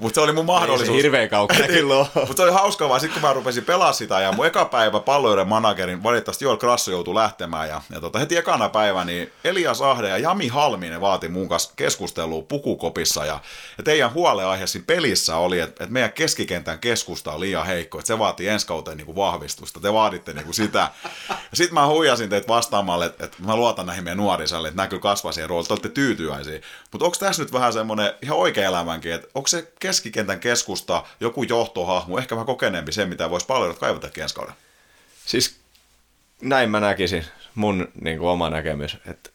[0.01, 0.89] Mutta se oli mun mahdollisuus.
[0.89, 3.93] Ei se hirveän kaukana kyllä Mutta se oli hauskaa vaan sitten kun mä rupesin pelaa
[3.93, 8.19] sitä ja mun eka päivä palloiden managerin, valitettavasti Joel Krasso joutui lähtemään ja, ja tota,
[8.19, 13.39] heti ekana päivä niin Elias Ahde ja Jami Halminen vaati mun kanssa keskustelua pukukopissa ja,
[13.77, 18.19] ja teidän huoleaiheesi pelissä oli, että, että meidän keskikentän keskusta on liian heikko, että se
[18.19, 20.91] vaatii ensi kauteen niin kuin vahvistusta, te vaaditte niin kuin sitä.
[21.29, 24.87] Ja sitten mä huijasin teitä vastaamalle, että, että mä luotan näihin meidän nuorisalle, että nämä
[24.87, 26.59] kyllä kasvaa siihen rooliin, te olette tyytyväisiä.
[26.91, 31.43] Mutta onko tässä nyt vähän semmoinen ihan oikea elämänkin, että onko se keskikentän keskusta, joku
[31.43, 34.55] johtohahmo, ehkä vähän kokeneempi se, mitä voisi paljon kaivata ensi kauden?
[35.25, 35.59] Siis
[36.41, 37.25] näin mä näkisin,
[37.55, 39.29] mun niin kuin oma näkemys, että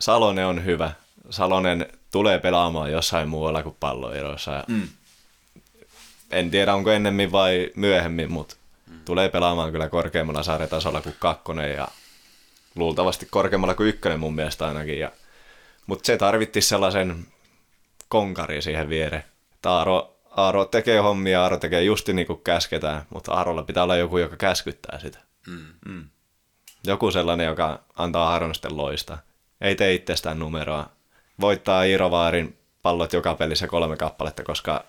[0.00, 0.92] Salonen on hyvä.
[1.30, 4.64] Salonen tulee pelaamaan jossain muualla kuin palloeroissa.
[4.68, 4.88] Mm.
[6.30, 8.56] En tiedä, onko ennemmin vai myöhemmin, mutta
[8.86, 9.00] mm.
[9.04, 11.88] tulee pelaamaan kyllä korkeammalla sarjatasolla kuin kakkonen ja
[12.74, 14.98] luultavasti korkeammalla kuin ykkönen mun mielestä ainakin.
[14.98, 15.12] Ja,
[15.86, 17.26] mutta se tarvitti sellaisen
[18.08, 19.24] konkari siihen viereen.
[19.62, 24.18] Taaro, Aaro tekee hommia, Aaro tekee justi niin kuin käsketään, mutta Aarolla pitää olla joku,
[24.18, 25.18] joka käskyttää sitä.
[25.46, 25.66] Mm.
[25.88, 26.04] Mm.
[26.86, 29.18] Joku sellainen, joka antaa Aaron sitten loista.
[29.60, 30.88] Ei tee itsestään numeroa.
[31.40, 34.84] Voittaa Irovaarin pallot joka pelissä kolme kappaletta, koska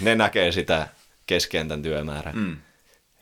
[0.00, 0.88] ne näkee sitä
[1.26, 2.32] keskentän työmäärää.
[2.32, 2.56] Mm.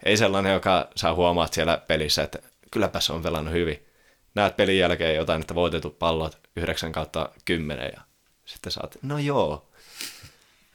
[0.05, 2.39] Ei sellainen, joka saa huomaat siellä pelissä, että
[2.71, 3.87] kylläpä se on pelannut hyvin.
[4.35, 8.01] Näet pelin jälkeen jotain, että voitetut pallot 9 kautta 10 ja
[8.45, 9.69] sitten saat, no joo,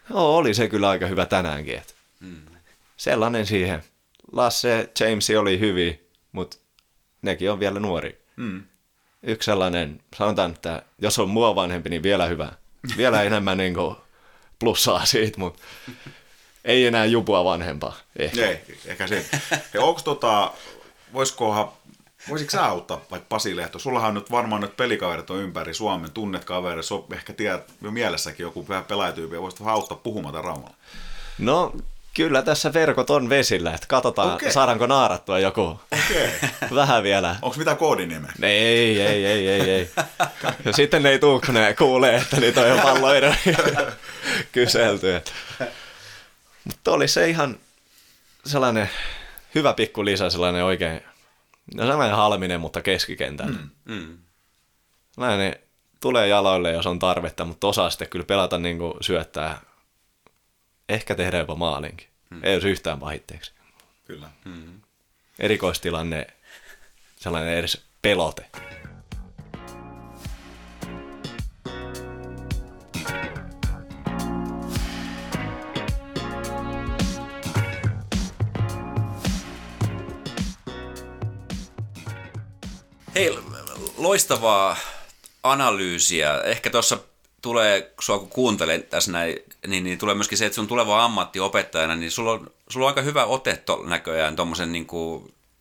[0.10, 1.77] Joo, oli se kyllä aika hyvä tänäänkin.
[1.77, 1.94] Että.
[2.19, 2.41] Mm.
[2.98, 3.84] Sellainen siihen.
[4.31, 6.57] Lasse, James oli hyvin, mutta
[7.22, 8.22] nekin on vielä nuori.
[8.36, 8.64] Mm.
[9.23, 12.52] Yksi sellainen, sanotaan, että jos on mua vanhempi, niin vielä hyvä.
[12.98, 13.95] Vielä enemmän niin kuin
[14.60, 15.64] plussaa siitä, mutta
[16.65, 17.98] ei enää jupua vanhempaa.
[18.15, 18.48] Ehkä.
[18.48, 19.26] Ei, ehkä se.
[19.77, 20.53] onko tota,
[21.14, 21.72] voisikohan
[22.29, 23.79] Voisitko sä auttaa vaikka Pasi Lehto?
[23.79, 27.91] Sullahan on nyt varmaan nyt pelikaverit on ympäri Suomen, tunnet kaverit, so, ehkä tiedät jo
[27.91, 30.75] mielessäkin joku pelaajatyyppi, ja voisit auttaa puhumaan Raumalla.
[31.37, 31.73] No,
[32.13, 34.51] kyllä tässä verkot on vesillä, että katsotaan, okay.
[34.51, 35.61] saadaanko naarattua joku.
[35.61, 36.29] Okay.
[36.75, 37.35] Vähän vielä.
[37.41, 38.31] Onko mitä koodinimeä?
[38.41, 39.89] Ei, ei, ei, ei, ei.
[40.65, 43.35] Ja sitten ne ei tuu, kun ne kuulee, että niitä on jo palloida
[44.51, 45.21] kyselty.
[46.63, 47.59] Mutta oli se ihan
[48.45, 48.89] sellainen
[49.55, 51.01] hyvä pikku lisä, sellainen oikein
[51.75, 53.57] No sellainen halminen, mutta keskikentällä.
[53.85, 54.17] Mm, mm.
[55.11, 55.55] Sellainen
[56.01, 59.61] tulee jaloille, jos on tarvetta, mutta osaa sitten kyllä pelata niin kuin syöttää.
[60.89, 62.07] Ehkä tehdä jopa maalinkin.
[62.29, 62.39] Mm.
[62.43, 63.51] Ei olisi yhtään pahitteeksi.
[64.05, 64.29] Kyllä.
[64.45, 64.81] Mm.
[65.39, 66.27] Erikoistilanne,
[67.15, 68.45] sellainen edes pelote.
[83.15, 83.40] Hei,
[83.98, 84.77] loistavaa
[85.44, 86.41] analyysiä.
[86.41, 86.98] Ehkä tuossa
[87.41, 89.36] tulee, sua kun kuuntelen tässä näin,
[89.68, 93.02] niin, niin tulee myöskin se, että sun tuleva ammattiopettajana, niin sulla on, sulla on aika
[93.02, 94.88] hyvä ote to, näköjään tuommoisen niin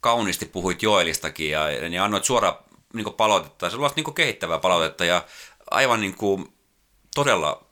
[0.01, 2.55] kauniisti puhuit Joelistakin ja, ja annoit suoraan
[2.93, 3.70] niin palautetta.
[3.70, 5.25] Se on niin kehittävää palautetta ja
[5.70, 6.53] aivan niin kuin,
[7.15, 7.65] todella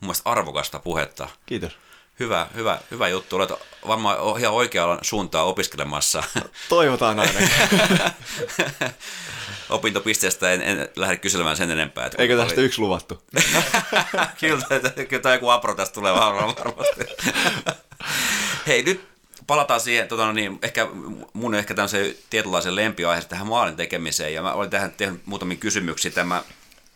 [0.00, 1.28] mun mielestä arvokasta puhetta.
[1.46, 1.72] Kiitos.
[2.20, 3.36] Hyvä, hyvä, hyvä juttu.
[3.36, 3.50] Olet
[3.86, 6.22] varmaan ihan oikealla suuntaa opiskelemassa.
[6.68, 7.32] Toivotaan aina.
[9.70, 12.06] Opintopisteestä en, en lähde kyselemään sen enempää.
[12.06, 12.66] Että Eikö tästä oli...
[12.66, 13.22] yksi luvattu?
[14.40, 14.66] kyllä,
[15.08, 17.04] kyllä tämä joku apro tästä tulee varmasti.
[18.66, 19.08] Hei, nyt
[19.46, 20.88] palataan siihen, tota, no niin, ehkä
[21.32, 26.10] mun ehkä tämmöisen tietynlaisen lempiaihe tähän maalin tekemiseen, ja mä olin tähän tehnyt muutamia kysymyksiä
[26.10, 26.42] tämä,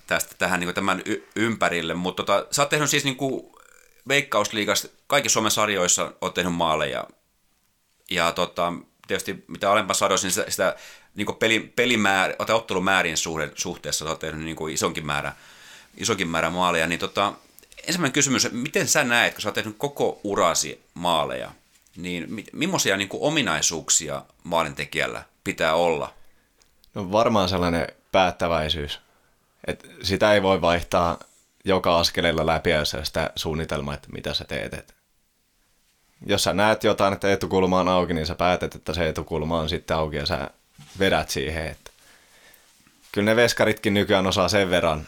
[0.06, 3.59] tästä tähän niin tämän y- ympärille, mutta tota, sä oot tehnyt siis niin kuin
[4.08, 7.04] Veikkausliigassa, kaikissa Suomen sarjoissa oot tehnyt maaleja,
[8.10, 8.72] ja tota,
[9.06, 10.76] tietysti mitä alempaa sarjoissa, niin sitä, sitä
[11.14, 15.32] niin peli, pelimäärä, tai ottelumäärien suhde, suhteessa olet tehnyt niin isonkin määrä,
[15.96, 17.32] isonkin määrä maaleja, niin tota,
[17.86, 21.50] ensimmäinen kysymys, miten sä näet, kun sä oot tehnyt koko urasi maaleja,
[21.96, 26.14] niin mi- millaisia niin kuin ominaisuuksia maalintekijällä pitää olla?
[26.94, 29.00] No varmaan sellainen päättäväisyys.
[29.66, 31.18] Et sitä ei voi vaihtaa
[31.64, 34.74] joka askeleella läpi, jos sitä suunnitelmaa, että mitä sä teet.
[34.74, 34.94] Et
[36.26, 39.68] jos sä näet jotain, että etukulma on auki, niin sä päätät, että se etukulma on
[39.68, 40.50] sitten auki ja sä
[40.98, 41.66] vedät siihen.
[41.66, 41.90] Että
[43.12, 45.06] kyllä ne veskaritkin nykyään osaa sen verran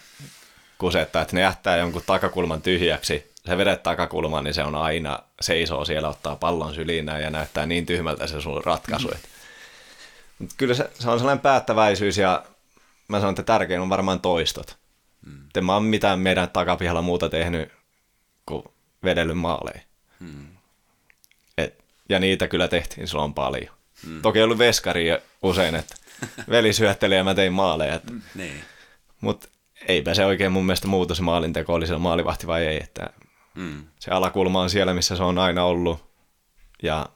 [0.78, 3.32] kusettaa, että ne jättää jonkun takakulman tyhjäksi.
[3.46, 7.86] Se vedet takakulman, niin se on aina seisoo siellä, ottaa pallon syliin ja näyttää niin
[7.86, 9.08] tyhmältä se sun ratkaisu.
[9.08, 9.14] Mm.
[10.38, 12.44] Mutta kyllä se, se on sellainen päättäväisyys ja
[13.08, 14.81] mä sanon, että tärkein on varmaan toistot.
[15.26, 15.48] Mm.
[15.56, 17.72] En mä oon mitään meidän takapihalla muuta tehnyt
[18.46, 18.64] kuin
[19.04, 19.80] vedellyt maaleja.
[20.20, 20.46] Mm.
[21.58, 23.74] Et, ja niitä kyllä tehtiin silloin paljon.
[24.06, 24.22] Mm.
[24.22, 25.06] Toki ollut veskari
[25.42, 25.96] usein, että
[26.50, 28.00] veli syötteli ja mä tein maaleja.
[28.10, 28.22] Mm.
[28.34, 28.64] Niin.
[29.20, 29.48] Mutta
[29.88, 32.76] eipä se oikein mun mielestä muutu se maalinteko, oli se maalivahti vai ei.
[32.82, 33.10] Että
[33.54, 33.84] mm.
[33.98, 36.12] Se alakulma on siellä, missä se on aina ollut
[36.82, 37.06] ja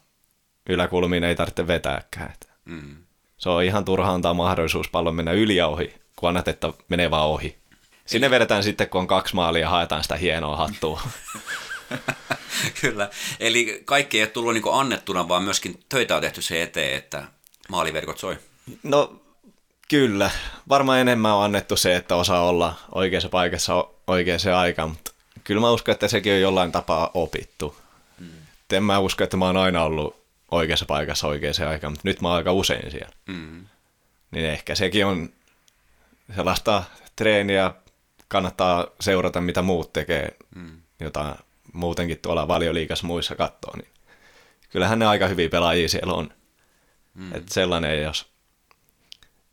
[0.69, 2.31] yläkulmiin ei tarvitse vetääkään.
[2.33, 2.97] Että mm.
[3.39, 7.11] Se on ihan turha antaa mahdollisuus pallon mennä yli ja ohi, kun annat, että menee
[7.11, 7.59] vaan ohi.
[8.07, 11.01] Sinne vedetään sitten, kun on kaksi maalia ja haetaan sitä hienoa hattua.
[12.81, 13.11] Kyllä.
[13.41, 17.25] Eli kaikki ei ole tullut niin annettuna, vaan myöskin töitä on tehty se eteen, että
[17.69, 18.39] maaliverkot soi.
[18.83, 19.21] No
[19.89, 20.31] kyllä.
[20.69, 25.13] Varmaan enemmän on annettu se, että osaa olla oikeassa paikassa oikeaan aikaan, mutta
[25.45, 27.77] kyllä mä uskon, että sekin on jollain tapaa opittu.
[28.19, 28.29] Hmm.
[28.73, 30.17] En mä usko, että mä oon aina ollut
[30.51, 33.13] oikeassa paikassa oikeaan aikaan, mutta nyt mä oon aika usein siellä.
[33.33, 33.67] Hmm.
[34.31, 35.29] Niin ehkä sekin on
[36.37, 36.83] sellaista
[37.17, 37.71] treeniä,
[38.29, 40.83] kannattaa seurata, mitä muut tekee, hmm.
[41.01, 41.37] jota
[41.73, 43.89] muutenkin tuolla valioliikassa muissa katsoo, niin
[44.71, 46.31] kyllähän ne aika hyviä pelaajia siellä on.
[47.15, 47.35] Mm.
[47.35, 48.27] Että sellainen jos...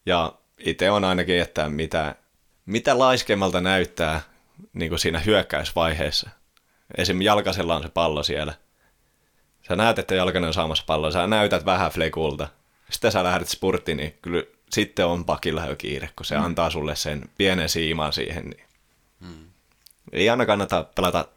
[0.06, 2.16] Ja itse on ainakin, että mitä,
[2.66, 4.22] mitä laiskemmalta näyttää
[4.74, 6.30] niin kuin siinä hyökkäysvaiheessa.
[6.98, 7.22] Esim.
[7.22, 8.54] Jalkasella on se pallo siellä.
[9.68, 12.48] Sä näet, että Jalkanen on saamassa palloa, sä näytät vähän flekulta.
[12.90, 14.44] Sitten sä lähdet spurttiin, niin kyllä
[14.74, 16.44] sitten on pakilla jo kiire, kun se mm.
[16.44, 18.46] antaa sulle sen pienen siiman siihen.
[18.46, 18.64] Niin.
[19.20, 19.48] Mm.
[20.12, 21.28] Ei aina kannata pelata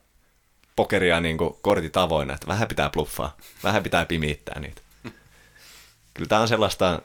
[0.76, 4.82] pokeria niin kuin kortit avoinna, että vähän pitää bluffaa, vähän pitää pimittää niitä.
[6.14, 7.02] Kyllä tämä on sellaista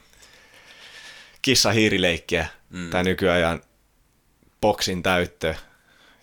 [1.42, 2.90] kissa-hiirileikkiä, mm.
[2.90, 3.62] tämä nykyajan
[4.62, 5.56] boksin täyttö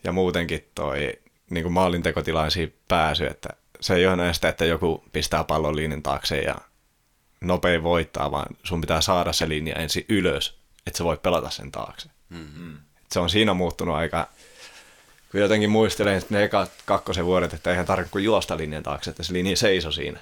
[0.05, 1.13] ja muutenkin toi
[1.51, 3.49] niin kuin maalintekotilaisiin pääsy, että
[3.81, 6.55] se ei ole näin sitä, että joku pistää pallon liinin taakse ja
[7.41, 11.73] nopein voittaa, vaan sun pitää saada se linja ensin ylös, että sä voit pelata sen
[11.73, 12.09] taakse.
[12.29, 12.79] Mm-hmm.
[13.13, 14.29] Se on siinä muuttunut aika
[15.31, 19.23] kun jotenkin muistelen ne ekat kakkosen vuodet, että eihän tarvitse kuin juosta linjan taakse, että
[19.23, 20.21] se linja seisoi siinä.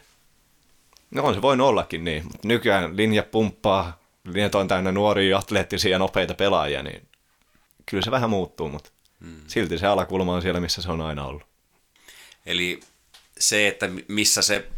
[1.10, 5.90] No on se voinut ollakin niin, mutta nykyään linja pumppaa, linjat on täynnä nuoria, atleettisia
[5.90, 7.08] ja nopeita pelaajia, niin
[7.86, 8.90] kyllä se vähän muuttuu, mutta
[9.20, 9.40] hmm.
[9.46, 11.42] silti se alakulma on siellä, missä se on aina ollut.
[12.46, 12.80] Eli
[13.38, 14.68] se, että missä se,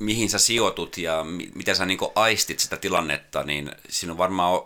[0.00, 1.24] mihin sä sijoitut ja
[1.54, 4.62] miten sä niin aistit sitä tilannetta, niin siinä on varmaan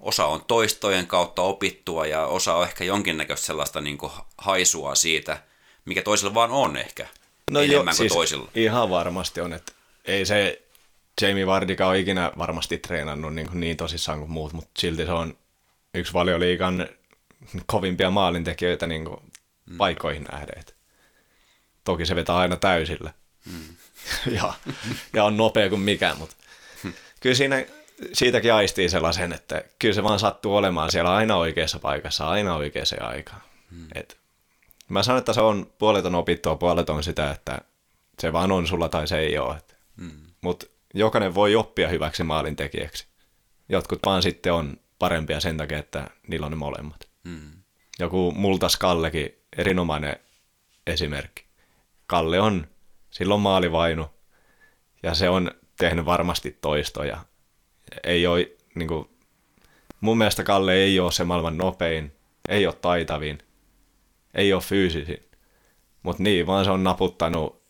[0.00, 3.98] osa on toistojen kautta opittua ja osa on ehkä jonkinnäköistä sellaista niin
[4.38, 5.42] haisua siitä,
[5.84, 7.08] mikä toisella vaan on ehkä
[7.50, 8.50] no enemmän jo, kuin siis toisilla.
[8.54, 9.72] Ihan varmasti on, että
[10.04, 10.62] ei se
[11.22, 15.38] Jamie Vardika ole ikinä varmasti treenannut niin, niin tosissaan kuin muut, mutta silti se on
[15.94, 16.88] yksi valioliikan
[17.66, 19.20] kovimpia maalintekijöitä niin kuin
[19.66, 19.76] mm.
[19.76, 20.64] paikoihin nähden.
[21.84, 23.12] Toki se vetää aina täysillä.
[23.46, 23.76] Mm.
[24.36, 24.54] ja,
[25.12, 26.36] ja on nopea kuin mikään, mutta
[27.20, 27.64] kyllä siinä
[28.12, 32.86] siitäkin aistii sellaisen, että kyllä se vaan sattuu olemaan siellä aina oikeassa paikassa, aina oikeaan
[33.00, 33.42] aikaan.
[33.70, 33.88] Hmm.
[33.94, 34.20] Et
[34.88, 37.58] mä sanon, että se on puoleton opittua, puoleton sitä, että
[38.18, 39.62] se vaan on sulla tai se ei ole.
[40.00, 40.26] Hmm.
[40.40, 43.06] Mutta jokainen voi oppia hyväksi maalintekijäksi.
[43.68, 47.08] Jotkut vaan sitten on parempia sen takia, että niillä on ne molemmat.
[47.28, 47.50] Hmm.
[47.98, 50.16] Joku Multas Kallekin, erinomainen
[50.86, 51.44] esimerkki.
[52.06, 52.66] Kalle on,
[53.10, 54.10] silloin maalivainu,
[55.02, 57.24] ja se on tehnyt varmasti toistoja
[58.04, 59.08] ei ole, niin kuin,
[60.00, 62.12] mun mielestä Kalle ei ole se maailman nopein,
[62.48, 63.38] ei ole taitavin,
[64.34, 65.28] ei ole fyysisin.
[66.02, 67.62] Mutta niin, vaan se on naputtanut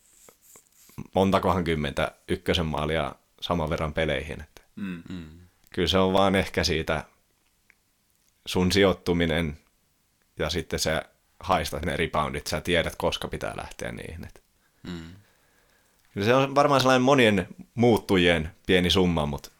[1.14, 4.40] montakohan kymmentä ykkösen maalia saman verran peleihin.
[4.40, 5.40] Että mm, mm.
[5.74, 7.04] Kyllä se on vaan ehkä siitä
[8.46, 9.58] sun sijoittuminen
[10.38, 11.02] ja sitten se
[11.40, 14.24] haistat ne reboundit, sä tiedät koska pitää lähteä niihin.
[14.24, 14.40] Että.
[14.82, 15.14] Mm.
[16.14, 19.50] Kyllä se on varmaan sellainen monien muuttujien pieni summa, mutta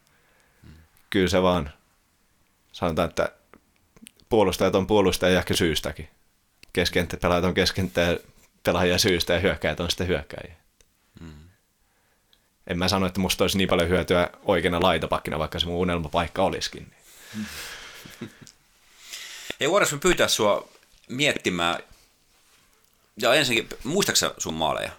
[1.10, 1.72] kyllä se vaan,
[2.72, 3.32] sanotaan, että
[4.28, 6.08] puolustajat on puolustajia ehkä syystäkin.
[6.72, 8.18] Keskenttä, pelaajat on keskenttä
[8.62, 10.60] pelaajia syystä ja hyökkäjät on sitten hyökkäjiä.
[12.66, 16.42] En mä sano, että musta olisi niin paljon hyötyä oikeana laitapakkina, vaikka se mun unelmapaikka
[16.42, 16.92] olisikin.
[17.36, 17.44] Mm.
[19.60, 20.68] Ei voidaanko me pyytää sua
[21.08, 21.78] miettimään,
[23.16, 24.92] ja ensinnäkin, muistaaksä sun maaleja?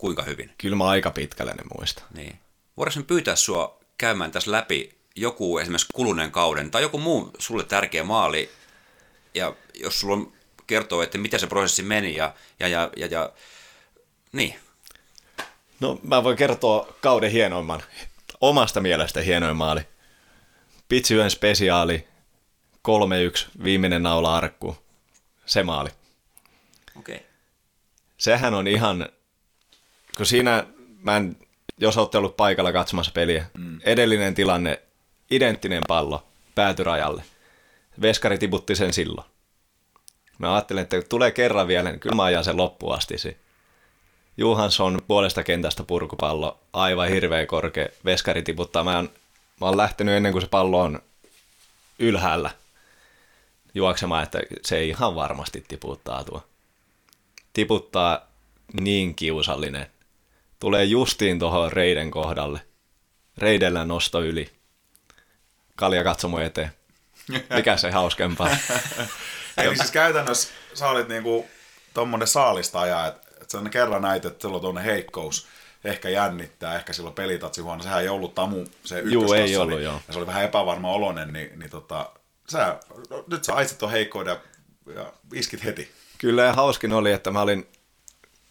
[0.00, 0.50] Kuinka hyvin?
[0.58, 2.02] Kyllä mä aika pitkälle ne muista.
[2.14, 2.38] Niin.
[2.76, 8.04] Voidaanko pyytää sua käymään tässä läpi joku esimerkiksi kuluneen kauden tai joku muu sulle tärkeä
[8.04, 8.50] maali,
[9.34, 10.32] ja jos sulla on
[10.66, 13.32] kertoo, että miten se prosessi meni ja, ja, ja, ja, ja
[14.32, 14.54] niin.
[15.80, 17.82] No mä voin kertoa kauden hienoimman,
[18.40, 19.80] omasta mielestä hienoin maali.
[20.88, 22.08] Pitsyön spesiaali,
[22.88, 24.76] 3-1, viimeinen naula arkku,
[25.46, 25.90] se maali.
[26.96, 27.14] Okei.
[27.16, 27.26] Okay.
[28.18, 29.08] Sehän on ihan,
[30.16, 30.66] kun siinä,
[31.02, 31.36] mä en,
[31.78, 33.80] jos olette ollut paikalla katsomassa peliä, mm.
[33.84, 34.82] edellinen tilanne,
[35.30, 37.22] identtinen pallo, päätyrajalle.
[38.02, 39.26] Veskari tiputti sen silloin.
[40.38, 43.14] Mä ajattelin, että tulee kerran vielä, niin kyllä mä ajan sen loppuun asti.
[44.36, 48.84] Juhansson puolesta kentästä purkupallo, aivan hirveä korkea, veskari tiputtaa.
[48.84, 49.10] Mä oon,
[49.60, 51.02] mä oon lähtenyt ennen kuin se pallo on
[51.98, 52.50] ylhäällä
[53.74, 56.42] juoksemaan, että se ei ihan varmasti tiputtaa tuo.
[57.52, 58.26] Tiputtaa
[58.80, 59.86] niin kiusallinen.
[60.60, 62.60] Tulee justiin tuohon reiden kohdalle.
[63.38, 64.50] Reidellä nosto yli.
[65.76, 66.70] Kalja katsomo eteen.
[67.56, 68.50] Mikä se hauskempaa.
[69.56, 71.46] Eli siis käytännössä sä olit niinku
[71.94, 75.46] tommonen saalistaja, että et kerran näit, että sulla on tuonne heikkous,
[75.84, 77.82] ehkä jännittää, ehkä silloin pelitatsi huono.
[77.82, 79.00] Sehän ei ollut tamu se.
[79.00, 80.00] Joo, ei ollut, joo.
[80.06, 82.10] Ja se oli vähän epävarma olonen, niin, niin tota,
[82.48, 82.78] sä,
[83.10, 84.36] no, nyt sä aistit tuon heikkouden
[84.86, 85.90] ja, ja iskit heti.
[86.18, 87.68] Kyllä ja hauskin oli, että mä olin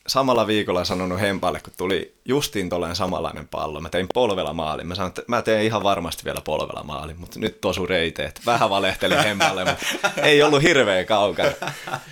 [0.09, 3.81] samalla viikolla sanonut Hempalle, kun tuli justiin tolleen samanlainen pallo.
[3.81, 4.87] Mä tein polvella maalin.
[4.87, 8.41] Mä sanoin, että mä teen ihan varmasti vielä polvella maalin, mutta nyt tosu reiteet.
[8.45, 9.85] Vähän valehtelin Hempalle, mutta
[10.21, 11.51] ei ollut hirveä kaukana.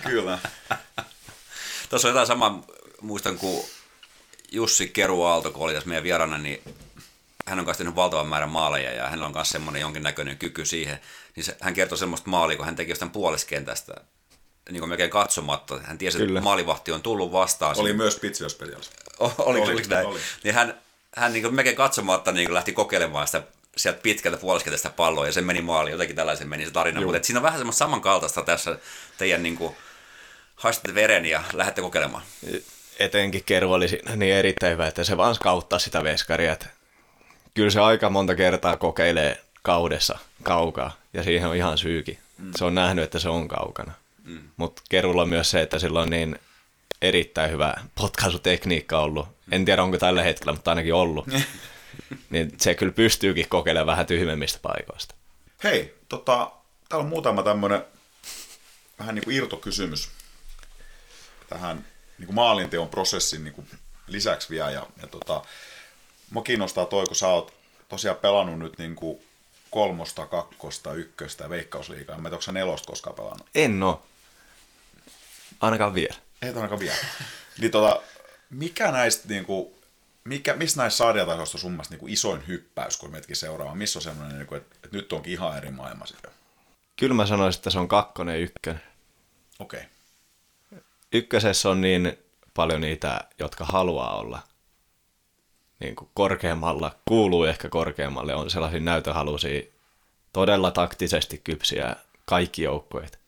[0.02, 0.38] Kyllä.
[1.88, 2.62] Tuossa on jotain samaa,
[3.00, 3.64] muistan, kun
[4.52, 6.62] Jussi Keru Aalto, kun oli tässä meidän vierana, niin
[7.46, 11.00] hän on kanssa tehnyt valtavan määrän maaleja ja hänellä on myös semmoinen jonkinnäköinen kyky siihen.
[11.36, 13.94] Niin se, hän kertoi semmoista maalia, kun hän teki jostain puoleskentästä
[14.70, 15.80] niin kuin melkein katsomatta.
[15.82, 16.38] Hän tiesi, Kyllä.
[16.38, 17.78] että maalivahti on tullut vastaan.
[17.78, 18.92] Oli myös Pitsiospelialissa.
[19.18, 20.06] oli, oli, oli, näin?
[20.06, 20.18] Oli.
[20.44, 20.80] Niin hän,
[21.16, 23.42] hän niin kuin melkein katsomatta niin kuin lähti kokeilemaan sitä
[23.76, 25.92] sieltä pitkältä puoliskentältä sitä palloa ja se meni maaliin.
[25.92, 27.00] Jotenkin tällaisen meni se tarina.
[27.00, 28.78] Mutta siinä on vähän semmoista samankaltaista tässä
[29.18, 29.76] teidän niin kuin,
[30.56, 32.22] haistatte veren ja lähdette kokeilemaan.
[32.98, 33.86] Etenkin Keru oli
[34.16, 36.52] niin erittäin hyvä, että se vaan skauttaa sitä veskaria.
[36.52, 36.66] Että
[37.54, 42.18] kyllä se aika monta kertaa kokeilee kaudessa kaukaa ja siihen on ihan syykin.
[42.38, 42.50] Mm.
[42.56, 43.92] Se on nähnyt, että se on kaukana.
[44.28, 44.48] Mm.
[44.56, 46.38] Mutta Kerulla myös se, että sillä on niin
[47.02, 49.28] erittäin hyvä potkaisutekniikka ollut.
[49.50, 51.26] En tiedä, onko tällä hetkellä, mutta ainakin ollut.
[52.30, 55.14] niin se kyllä pystyykin kokeilemaan vähän tyhmemmistä paikoista.
[55.64, 56.50] Hei, tota,
[56.88, 57.84] täällä on muutama tämmöinen
[58.98, 60.10] vähän niin kuin irtokysymys
[61.48, 61.84] tähän
[62.18, 63.68] niin kuin maalinteon prosessin niin kuin
[64.06, 64.70] lisäksi vielä.
[64.70, 65.42] Ja, ja tota,
[66.30, 67.54] mua kiinnostaa toi, kun sä oot
[67.88, 69.18] tosiaan pelannut nyt niin kuin
[69.70, 72.18] kolmosta, kakkosta, ykköstä ja veikkausliikaa.
[72.18, 73.46] Mä en onko nelosta koskaan pelannut?
[73.54, 74.06] En oo.
[75.60, 76.16] Ainakaan vielä.
[76.42, 76.96] Ei ainakaan vielä.
[77.60, 78.02] niin tota,
[78.50, 79.78] mikä näistä niinku,
[80.24, 83.78] mikä, missä näissä sarjatasoista summasta niinku isoin hyppäys, kun metkin seuraamaan?
[83.78, 86.30] Missä on semmoinen, niinku, että, että nyt onkin ihan eri maailma sitten?
[86.96, 88.82] Kyllä mä sanoisin, että se on kakkonen ykkönen.
[89.58, 89.80] Okei.
[89.80, 90.82] Okay.
[91.12, 92.18] Ykkösessä on niin
[92.54, 94.42] paljon niitä, jotka haluaa olla
[95.80, 99.62] niin kuin korkeammalla, kuuluu ehkä korkeammalle, on sellaisia näytöhaluisia,
[100.32, 103.18] todella taktisesti kypsiä kaikki joukkueet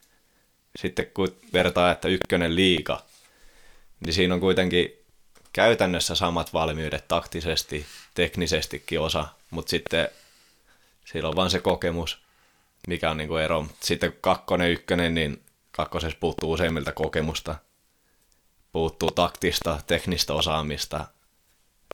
[0.78, 3.02] sitten kun vertaa, että ykkönen liika,
[4.06, 4.92] niin siinä on kuitenkin
[5.52, 10.08] käytännössä samat valmiudet taktisesti, teknisestikin osa, mutta sitten
[11.04, 12.18] siellä on vain se kokemus,
[12.86, 13.66] mikä on niin kuin ero.
[13.80, 15.42] Sitten kakkonen, ykkönen, niin
[15.72, 17.54] kakkosessa puuttuu useimmilta kokemusta,
[18.72, 21.06] puuttuu taktista, teknistä osaamista.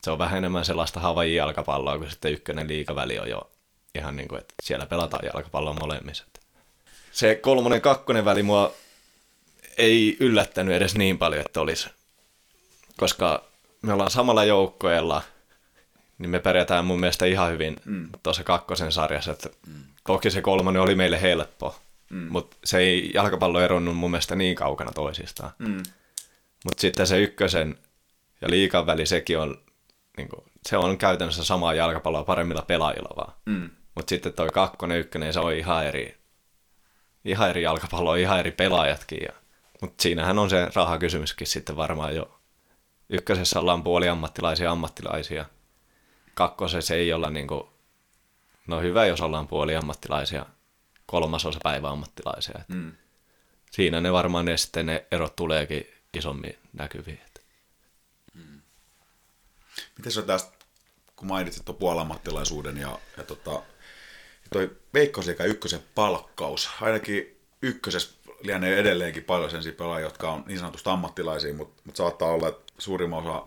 [0.02, 3.50] Se on vähän enemmän sellaista Havaijin jalkapalloa, kun sitten ykkönen liikaväli on jo
[3.94, 6.24] ihan niin kuin, että siellä pelataan jalkapalloa molemmissa
[7.16, 8.72] se kolmonen kakkonen väli mua
[9.78, 11.88] ei yllättänyt edes niin paljon, että olisi.
[12.96, 13.44] Koska
[13.82, 15.22] me ollaan samalla joukkoella,
[16.18, 18.08] niin me pärjätään mun mielestä ihan hyvin mm.
[18.22, 19.32] tuossa kakkosen sarjassa.
[19.32, 19.82] Että mm.
[20.06, 21.76] Toki se kolmonen oli meille helppo,
[22.10, 22.26] mm.
[22.30, 25.50] mutta se ei jalkapallo eronnut mun mielestä niin kaukana toisistaan.
[25.58, 25.82] Mm.
[26.64, 27.78] Mutta sitten se ykkösen
[28.40, 29.60] ja liikan väli, sekin on,
[30.16, 33.32] niin kuin, se on käytännössä samaa jalkapalloa paremmilla pelaajilla vaan.
[33.46, 33.70] Mm.
[33.94, 36.25] Mutta sitten toi kakkonen, ykkönen, se on ihan eri,
[37.26, 39.18] ihan eri jalkapallo, ihan eri pelaajatkin.
[39.22, 39.32] Ja,
[39.80, 42.40] mutta siinähän on se rahakysymyskin sitten varmaan jo
[43.08, 45.44] ykkösessä ollaan puoli ammattilaisia ammattilaisia.
[46.34, 47.62] Kakkosessa ei olla niin kuin,
[48.66, 50.46] no hyvä, jos ollaan puoli ammattilaisia,
[51.06, 52.60] kolmasosa päivä ammattilaisia.
[52.68, 52.92] Mm.
[53.70, 57.20] Siinä ne varmaan ne sitten ne erot tuleekin isommin näkyviin.
[59.96, 60.52] Miten sä tästä,
[61.16, 63.62] kun mainitsit tuon puolammattilaisuuden ja, ja tota,
[64.52, 70.90] toi Veikkosikä ykkösen palkkaus, ainakin ykkösessä lienee edelleenkin paljon sen pelaajia, jotka on niin sanotusti
[70.90, 73.46] ammattilaisia, mutta, mutta saattaa olla, että suurimman osa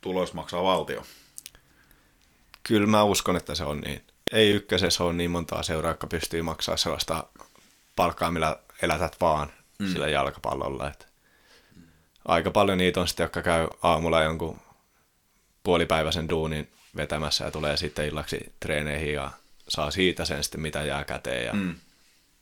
[0.00, 1.02] tuloista maksaa valtio.
[2.62, 4.02] Kyllä mä uskon, että se on niin.
[4.32, 7.24] Ei ykkösessä ole niin montaa seuraa, jotka pystyy maksaa sellaista
[7.96, 9.92] palkkaa, millä elätät vaan mm.
[9.92, 10.88] sillä jalkapallolla.
[10.88, 11.06] Että
[12.24, 14.60] aika paljon niitä on sitten, jotka käy aamulla jonkun
[15.62, 19.30] puolipäiväisen duunin vetämässä ja tulee sitten illaksi treeneihin ja
[19.68, 21.46] saa siitä sen sitten, mitä jää käteen.
[21.46, 21.74] Ja mm.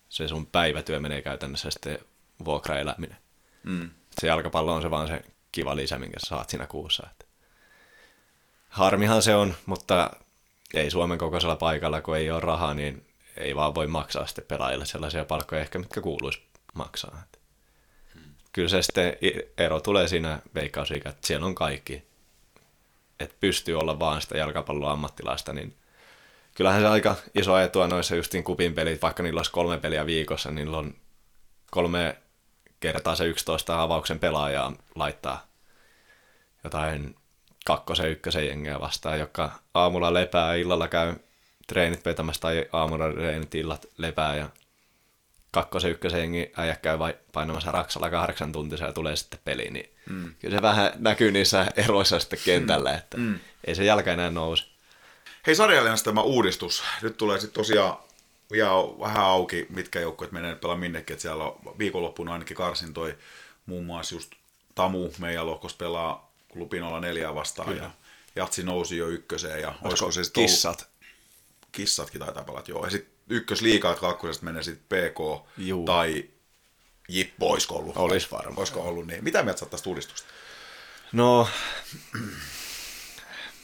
[0.08, 1.98] se sun päivätyö menee käytännössä sitten
[2.44, 3.16] vuokraeläminen.
[3.62, 3.90] Mm.
[4.20, 5.22] Se jalkapallo on se vaan se
[5.52, 7.06] kiva lisä, minkä sä saat siinä kuussa.
[7.10, 7.24] Että
[8.68, 10.10] harmihan se on, mutta
[10.74, 14.86] ei Suomen kokoisella paikalla, kun ei ole rahaa, niin ei vaan voi maksaa sitten pelaajille
[14.86, 16.42] sellaisia palkkoja ehkä, mitkä kuuluisi
[16.74, 17.22] maksaa.
[17.24, 17.38] Että
[18.52, 19.16] kyllä se sitten
[19.58, 22.02] ero tulee siinä veikkausikä, että siellä on kaikki.
[23.20, 25.76] Että pystyy olla vaan sitä jalkapalloa ammattilaista, niin
[26.56, 30.48] kyllähän se aika iso etua noissa justiin kupin pelit, vaikka niillä olisi kolme peliä viikossa,
[30.48, 30.94] niin niillä on
[31.70, 32.16] kolme
[32.80, 35.46] kertaa se 11 avauksen pelaajaa laittaa
[36.64, 37.16] jotain
[37.66, 41.14] kakkosen, ykkösen jengeä vastaan, joka aamulla lepää, illalla käy
[41.66, 44.48] treenit vetämässä tai aamulla treenit, illat lepää ja
[45.50, 49.90] kakkosen, ykkösen jengi äijä käy vai painamassa raksalla kahdeksan tuntia ja tulee sitten peli, niin
[50.10, 50.34] mm.
[50.38, 52.96] kyllä se vähän näkyy niissä eroissa sitten kentällä, mm.
[52.96, 53.38] että mm.
[53.64, 54.75] ei se jalka enää nouse.
[55.46, 56.82] Hei sarjallinen tämä uudistus.
[57.02, 57.98] Nyt tulee sitten tosiaan
[58.52, 58.70] vielä
[59.00, 61.14] vähän auki, mitkä joukkueet menee pelaa minnekin.
[61.14, 63.18] Että siellä on viikonloppuna ainakin karsin toi
[63.66, 64.32] muun muassa just
[64.74, 67.68] Tamu meidän lohkos pelaa klubin olla neljää vastaan.
[67.68, 67.82] Kyllä.
[67.82, 67.90] Ja
[68.36, 69.60] Jatsi nousi jo ykköseen.
[69.60, 70.80] Ja olisiko se kissat?
[70.80, 71.12] Ollut,
[71.72, 72.84] kissatkin taitaa pelata, joo.
[72.84, 75.84] Ja sitten ykkösliikaa, että kakkosesta menee sitten PK Juu.
[75.84, 76.24] tai
[77.08, 77.96] Jippo, olisiko ollut?
[77.96, 78.58] Olisi varmaan.
[78.58, 79.24] Olisiko ollut niin.
[79.24, 80.28] Mitä mieltä sä tästä uudistusta?
[81.12, 81.48] No,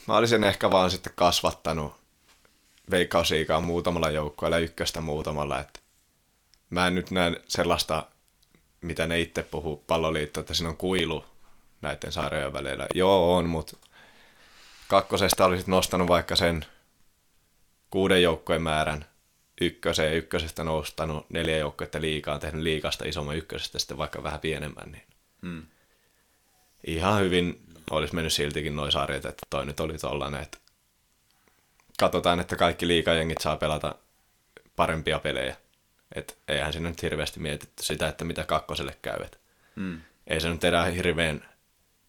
[0.07, 1.95] mä olisin ehkä vaan sitten kasvattanut
[2.91, 5.59] veikkausliikaa muutamalla joukkueella ykköstä muutamalla.
[5.59, 5.79] Että
[6.69, 8.05] mä en nyt näe sellaista,
[8.81, 11.25] mitä ne itse puhuu palloliitto, että siinä on kuilu
[11.81, 12.87] näiden sarjojen välillä.
[12.93, 13.77] Joo, on, mutta
[14.87, 16.65] kakkosesta olisit nostanut vaikka sen
[17.89, 19.05] kuuden joukkojen määrän
[19.61, 24.91] ykköseen ja ykkösestä nostanut neljä joukkoetta liikaa, tehnyt liikasta isomman ykkösestä sitten vaikka vähän pienemmän,
[24.91, 25.03] niin
[25.41, 25.63] hmm.
[26.87, 30.57] ihan hyvin olisi mennyt siltikin noin sarjat, että toi nyt oli tollanen, että
[31.99, 33.95] katsotaan, että kaikki liikajengit saa pelata
[34.75, 35.55] parempia pelejä.
[36.15, 39.23] Et eihän siinä nyt hirveästi mietitty sitä, että mitä kakkoselle käy.
[39.23, 39.39] Et
[39.75, 40.01] hmm.
[40.27, 41.49] Ei se nyt enää hirveän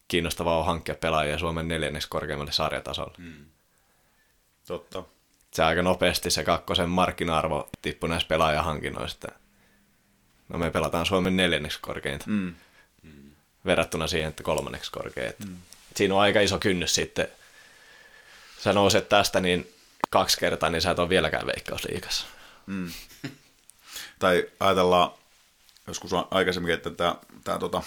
[0.07, 3.17] kiinnostavaa ole hankkia pelaajia Suomen neljänneksi korkeammalle sarjatasolle.
[3.17, 3.45] Hmm.
[4.67, 5.03] Totta.
[5.53, 9.27] Se aika nopeasti se kakkosen markkina-arvo tippui näissä pelaajahankinnoista.
[10.49, 12.25] No me pelataan Suomen neljänneksi korkeinta.
[12.25, 12.55] Hmm
[13.65, 15.31] verrattuna siihen, että kolmanneksi korkea.
[15.47, 15.57] Mm.
[15.95, 17.27] Siinä on aika iso kynnys sitten.
[18.63, 19.73] Sä nouset tästä niin
[20.09, 22.25] kaksi kertaa, niin sä et ole vieläkään veikkausliikassa.
[22.65, 22.91] Mm.
[24.19, 25.11] tai ajatellaan
[25.87, 27.83] joskus aikaisemmin, että tämä, tämä tota,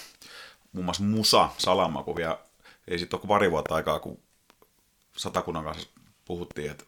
[0.72, 2.38] muun muassa Musa Salama, kun vielä
[2.88, 4.18] ei sitten ole pari vuotta aikaa, kun
[5.16, 5.88] Satakunnan kanssa
[6.24, 6.84] puhuttiin, että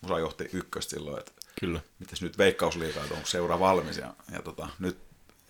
[0.00, 1.80] Musa johti ykköstä silloin, että Kyllä.
[1.98, 4.98] mitäs nyt veikkausliikaa, onko seura valmis, ja, ja tota, nyt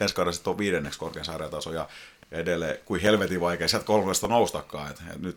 [0.00, 1.88] ensi kaudella on viidenneksi korkean sarjataso, ja ja
[2.32, 4.90] edelleen kuin helvetin vaikea sieltä kolmesta noustakaan.
[4.90, 5.36] Et, et nyt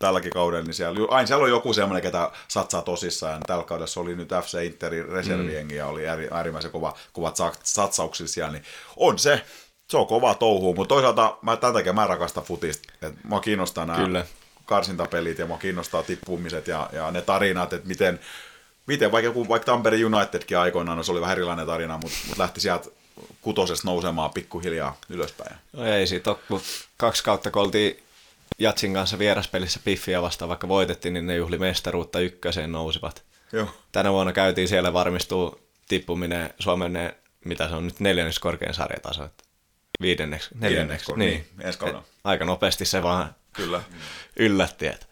[0.00, 3.40] tälläkin kaudella, niin siellä, aina siellä on joku semmoinen, ketä satsaa tosissaan.
[3.46, 5.78] Tällä kaudella oli nyt FC Interin reserviengi mm.
[5.78, 8.64] ja oli äärimmäisen kova, kovat satsauksia siellä, niin
[8.96, 9.44] on se,
[9.88, 12.92] se on kova touhu, mutta toisaalta mä, tämän takia mä rakastan futista.
[13.02, 14.26] Et mua kiinnostaa nämä Kyllä.
[14.66, 18.20] karsintapelit ja mua kiinnostaa tippumiset ja, ja ne tarinat, että miten,
[18.86, 22.60] miten vaikka, vaikka Tampere Unitedkin aikoinaan, no se oli vähän erilainen tarina, mutta, mutta lähti
[22.60, 22.90] sieltä
[23.40, 25.56] kutosesta nousemaan pikkuhiljaa ylöspäin.
[25.72, 26.60] No ei siitä ole, kun
[26.96, 28.02] kaksi kautta kun oltiin
[28.58, 33.22] Jatsin kanssa vieraspelissä Piffiä vastaan, vaikka voitettiin, niin ne juhli mestaruutta ykköseen nousivat.
[33.52, 33.74] Joo.
[33.92, 37.12] Tänä vuonna käytiin siellä varmistuu tippuminen Suomen,
[37.44, 39.28] mitä se on nyt neljänneksi korkein sarjataso.
[40.00, 41.12] Viidenneksi, neljänneksi.
[41.12, 41.78] Niin, niin ensi
[42.24, 43.82] Aika nopeasti se vaan Kyllä.
[44.36, 45.06] yllätti, että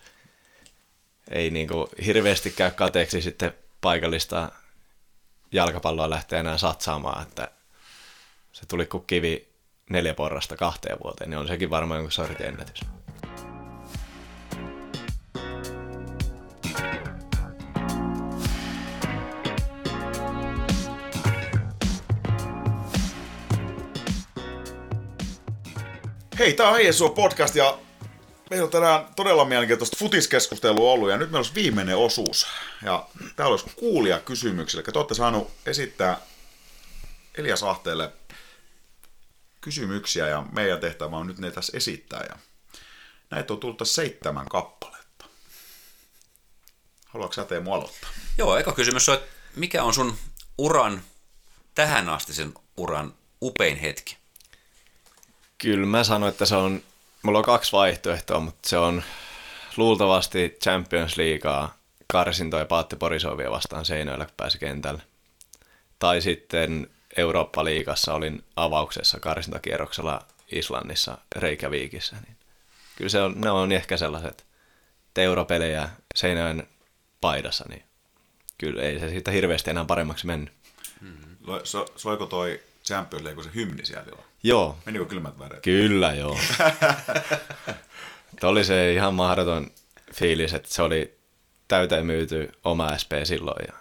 [1.30, 4.52] ei niinku hirveästi käy kateeksi sitten paikallista
[5.52, 7.50] jalkapalloa lähteä enää satsaamaan, että
[8.60, 9.48] se tuli kuin kivi
[9.90, 12.80] neljä porrasta kahteen vuoteen, niin on sekin varmaan jonkun sortin ennätys.
[26.38, 27.78] Hei, tää on Heijensua podcast ja
[28.50, 32.46] Meillä on tänään todella mielenkiintoista futiskeskustelua ollut ja nyt meillä olisi viimeinen osuus.
[32.84, 33.06] Ja
[33.36, 34.78] täällä olisi kuulia kysymyksiä.
[34.78, 36.20] Eli te olette saanut esittää
[37.38, 38.12] Elias Ahteelle
[39.60, 42.26] kysymyksiä ja meidän tehtävä on nyt ne tässä esittää.
[42.28, 42.36] Ja
[43.30, 45.24] näitä on tullut seitsemän kappaletta.
[47.06, 48.10] Haluatko sä Teemu aloittaa?
[48.38, 50.18] Joo, eka kysymys on, että mikä on sun
[50.58, 51.02] uran,
[51.74, 54.16] tähän asti sen uran upein hetki?
[55.58, 56.82] Kyllä mä sanoin, että se on,
[57.22, 59.02] mulla on kaksi vaihtoehtoa, mutta se on
[59.76, 61.68] luultavasti Champions Leaguea
[62.12, 65.02] karsintoja Paatti Porisovia vastaan Seinöillä, kun pääsi kentälle.
[65.98, 72.16] Tai sitten Eurooppa-liigassa olin avauksessa karsintakierroksella Islannissa Reykjavikissa.
[72.26, 72.36] Niin
[72.96, 74.44] kyllä se on, ne on ehkä sellaiset
[75.16, 76.68] europelejä Seinäjoen
[77.20, 77.82] paidassa, niin
[78.58, 80.52] kyllä ei se siitä hirveästi enää paremmaksi mennyt.
[81.46, 84.12] Lo- So, soiko toi Champions League se hymni siellä?
[84.42, 85.62] Joo, Menikö kylmät väreet?
[85.62, 86.38] Kyllä, joo.
[88.40, 89.70] Tuo oli se ihan mahdoton
[90.14, 91.18] fiilis, että se oli
[91.68, 93.72] täyteen myyty oma SP silloin ja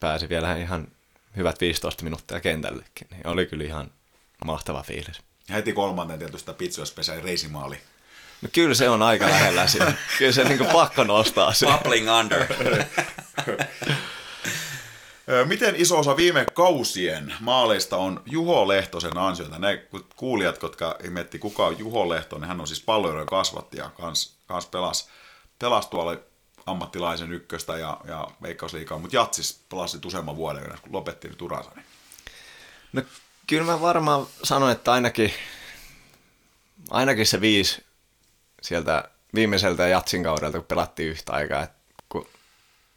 [0.00, 0.88] pääsi vielä ihan
[1.36, 3.06] hyvät 15 minuuttia kentällekin.
[3.10, 3.90] Niin oli kyllä ihan
[4.44, 5.20] mahtava fiilis.
[5.48, 7.76] Ja heti kolmanteen tietysti sitä Pitsuespesä reisimaali.
[8.42, 9.92] No kyllä se on aika lähellä siinä.
[10.18, 11.66] Kyllä se niinku pakko nostaa se.
[11.66, 12.46] Bubbling under.
[15.44, 19.58] Miten iso osa viime kausien maaleista on Juho Lehtosen ansiota?
[19.58, 19.86] Ne
[20.16, 24.66] kuulijat, jotka miettii kuka on Juho Lehto, niin hän on siis palloilijan kasvattaja, kans, kans
[24.66, 25.08] pelas,
[25.58, 26.16] pelas tuolla
[26.66, 31.70] ammattilaisen ykköstä ja, ja veikkausliikaa, mutta Jatsis pelasi useamman vuoden, kun lopetti nyt uransa.
[31.74, 31.86] Niin.
[32.92, 33.02] No
[33.46, 35.32] kyllä mä varmaan sanon, että ainakin,
[36.90, 37.84] ainakin se viisi
[38.62, 41.62] sieltä viimeiseltä Jatsin kaudelta, kun pelattiin yhtä aikaa.
[41.62, 41.70] Et
[42.08, 42.28] kun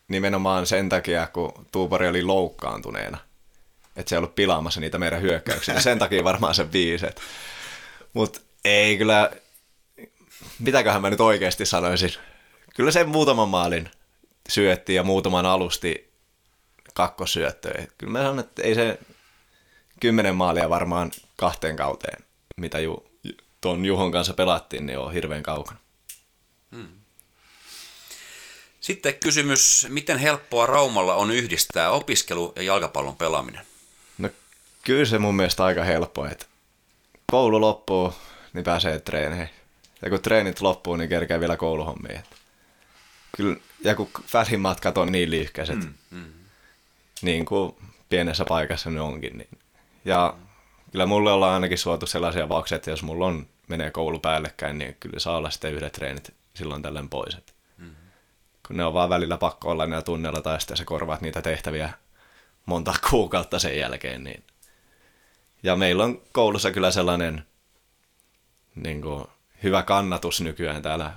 [0.08, 3.18] nimenomaan sen takia, kun Tuupari oli loukkaantuneena.
[3.96, 5.82] Että se ei ollut pilaamassa niitä meidän hyökkäyksiä.
[5.82, 7.22] Sen takia varmaan se viiset.
[8.14, 9.32] Mutta ei kyllä,
[10.60, 12.14] mitäköhän mä nyt oikeasti sanoisin.
[12.74, 13.90] Kyllä se muutaman maalin
[14.50, 16.14] syötti ja muutaman alusti
[16.94, 17.88] kakkosyöttöä.
[17.98, 19.00] Kyllä mä sanon, että ei se
[20.00, 22.24] kymmenen maalia varmaan kahteen kauteen,
[22.58, 23.06] mitä ju,
[23.62, 25.80] tuon Juhon kanssa pelattiin, niin on hirveän kaukana.
[28.82, 33.66] Sitten kysymys, miten helppoa Raumalla on yhdistää opiskelu ja jalkapallon pelaaminen?
[34.18, 34.30] No
[34.84, 36.46] kyllä se mun mielestä aika helppo, että
[37.32, 38.14] koulu loppuu,
[38.54, 39.50] niin pääsee treeneihin.
[40.02, 42.20] Ja kun treenit loppuu, niin kerkee vielä kouluhommia.
[42.20, 42.26] Et
[43.38, 46.34] Kyllä, ja kun välimatkat on niin lyhkäiset, mm, mm.
[47.22, 47.76] niin kuin
[48.10, 49.38] pienessä paikassa ne onkin.
[49.38, 49.60] Niin.
[50.06, 50.38] Ja
[50.92, 54.98] kyllä mulle ollaan ainakin suotu sellaisia avauksia, että jos mulla on, menee koulu päällekkäin, niin
[55.00, 57.36] kyllä saa olla sitten yhdet treenit silloin tällöin pois.
[57.36, 57.54] Et
[58.68, 61.94] kun ne on vaan välillä pakko olla niillä tunneilla tai sitten sä korvaat niitä tehtäviä
[62.66, 64.24] monta kuukautta sen jälkeen.
[64.24, 64.44] Niin.
[65.64, 67.46] Ja meillä on koulussa kyllä sellainen
[68.76, 69.26] niin kuin,
[69.64, 71.14] hyvä kannatus nykyään täällä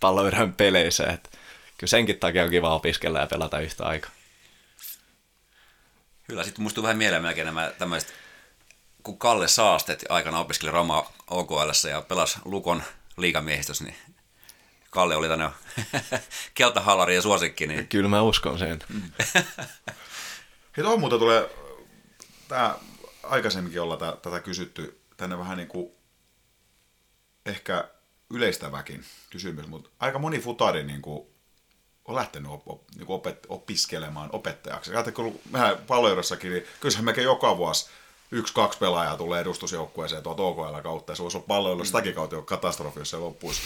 [0.00, 1.30] palloyhden peleissä, että
[1.78, 4.10] kyllä senkin takia on kiva opiskella ja pelata yhtä aikaa.
[6.28, 8.14] Kyllä, sitten muistuu vähän mieleen melkein nämä tämmöiset,
[9.02, 12.82] kun Kalle Saastet aikana opiskeli Roma OKL ja pelasi Lukon
[13.16, 13.96] liigamiehistössä, niin
[14.90, 15.50] Kalle oli tänne
[16.54, 18.78] keltahallari ja suosikki, niin Kyllä mä uskon sen.
[20.76, 21.50] Hei, tuohon muuta tulee,
[22.48, 22.74] tää,
[23.22, 25.90] aikaisemminkin olla tä, tätä kysytty, tänne vähän niin kuin
[27.46, 27.88] ehkä
[28.30, 31.26] yleistäväkin kysymys, mutta aika moni futari niin kuin
[32.04, 34.90] on lähtenyt op, op, niin kuin opet, opiskelemaan opettajaksi.
[34.90, 37.86] Ajattelin, kun mehän palloirossakin, niin kyllähän mekin joka vuosi
[38.30, 42.36] yksi, kaksi pelaajaa tulee edustusjoukkueeseen tuolta OKL kautta, ja se voisi olla palloilla sitäkin kautta
[42.36, 43.60] jo katastrofi, jos se loppuisi.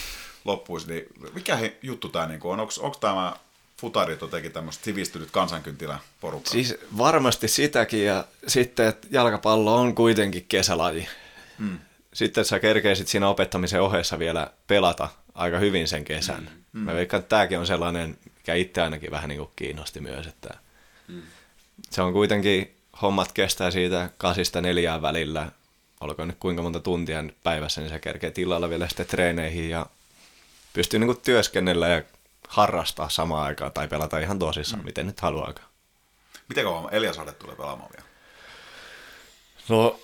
[0.44, 0.86] loppuisi.
[0.88, 2.60] Niin mikä he, juttu tämä niin on?
[2.60, 3.36] Onko tämä
[3.80, 6.52] futarit jotenkin tämmöistä sivistynyt kansankynttilä porukkaa?
[6.52, 11.08] Siis varmasti sitäkin ja sitten, että jalkapallo on kuitenkin kesälaji.
[11.58, 11.78] Mm.
[12.14, 16.50] Sitten sä kerkeisit siinä opettamisen ohessa vielä pelata aika hyvin sen kesän.
[16.72, 16.80] Mm.
[16.80, 20.54] Mä veikkaan, että tämäkin on sellainen, mikä itse ainakin vähän niin kuin kiinnosti myös, että
[21.08, 21.22] mm.
[21.90, 25.52] se on kuitenkin, hommat kestää siitä kasista neljään välillä,
[26.00, 29.86] olkoon nyt kuinka monta tuntia nyt päivässä, niin sä kerkeet illalla vielä sitten treeneihin ja
[30.72, 32.02] pystyy niin kuin työskennellä ja
[32.48, 34.84] harrastaa samaan aikaan tai pelata ihan tosissaan, mm.
[34.84, 35.68] miten nyt haluaakaan.
[36.48, 38.08] Miten kauan Elias Ade tulee pelaamaan vielä?
[39.68, 40.00] No,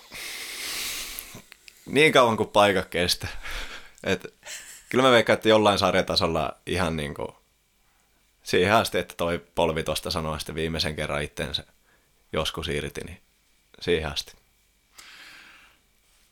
[1.87, 3.29] niin kauan kuin paikka kestää.
[4.03, 4.33] Et,
[4.89, 7.27] kyllä mä veikkaan, että jollain sarjatasolla ihan niin kuin
[8.43, 11.63] siihen asti, että toi polvi tosta sanoi sitten viimeisen kerran itsensä
[12.33, 13.21] joskus irti, niin
[13.81, 14.33] siihen asti.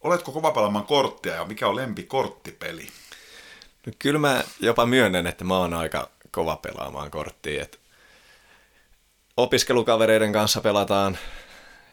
[0.02, 2.88] Oletko kova pelaamaan korttia ja mikä on lempikorttipeli?
[3.86, 7.64] No, kyllä mä jopa myönnän, että mä oon aika kova pelaamaan korttia.
[7.64, 7.80] Et
[9.38, 11.18] opiskelukavereiden kanssa pelataan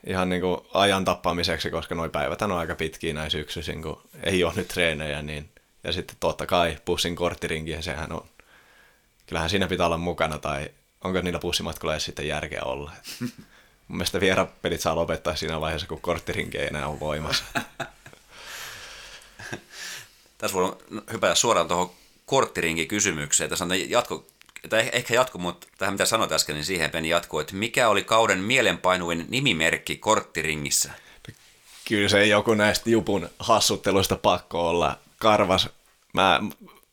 [0.07, 4.45] ihan niin kuin ajan tappamiseksi, koska nuo päivät on aika pitkiä näin syksyisin, kun ei
[4.45, 5.49] ole nyt treenejä, niin
[5.85, 8.29] Ja sitten totta kai pussin korttirinki, sehän on,
[9.27, 10.71] kyllähän siinä pitää olla mukana, tai
[11.05, 12.93] onko niillä pussimatkoilla edes sitten järkeä olla.
[13.89, 17.45] Mun mielestä vierapelit saa lopettaa siinä vaiheessa, kun korttirinki ei enää ole voimassa.
[20.39, 20.77] Tässä voi
[21.13, 21.91] hypätä suoraan tuohon
[22.27, 23.51] korttirinkin kysymykseen.
[23.51, 24.27] Tässä on jatko,
[24.69, 28.05] tai ehkä jatko, mutta tähän mitä sanoit äsken, niin siihen peni jatko, että mikä oli
[28.05, 30.91] kauden mielenpainuin nimimerkki korttiringissä?
[31.89, 34.99] Kyllä se joku näistä Jupun hassutteluista pakko olla.
[35.19, 35.69] Karvas,
[36.13, 36.41] mä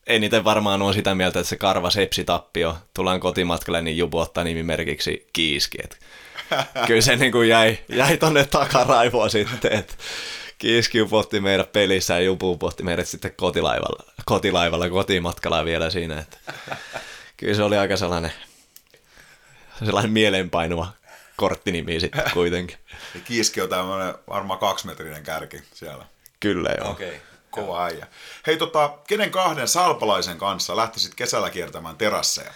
[0.07, 4.43] eniten varmaan on sitä mieltä, että se karva sepsi tappio, tullaan kotimatkalle, niin Jupu ottaa
[4.43, 5.77] nimimerkiksi kiiski.
[5.83, 5.99] Et
[6.87, 9.93] kyllä se niin kuin jäi, jäi tonne takaraivoa sitten, että
[10.57, 16.19] Kiiski upotti meidät pelissä ja Jupu upotti meidät sitten kotilaivalla, kotilaivalla kotimatkalla vielä siinä.
[16.19, 16.37] Että
[17.39, 18.33] kyllä se oli aika sellainen,
[19.85, 20.87] sellainen mieleenpainuva
[21.35, 22.77] korttinimi sitten kuitenkin.
[23.15, 26.05] Ja Kiiski on tämmöinen varmaan kaksimetrinen kärki siellä.
[26.39, 26.91] Kyllä joo.
[26.91, 27.07] Okei.
[27.07, 27.19] Okay.
[27.49, 28.07] Kova äijä.
[28.47, 32.51] Hei tota, kenen kahden salpalaisen kanssa lähtisit kesällä kiertämään terasseja?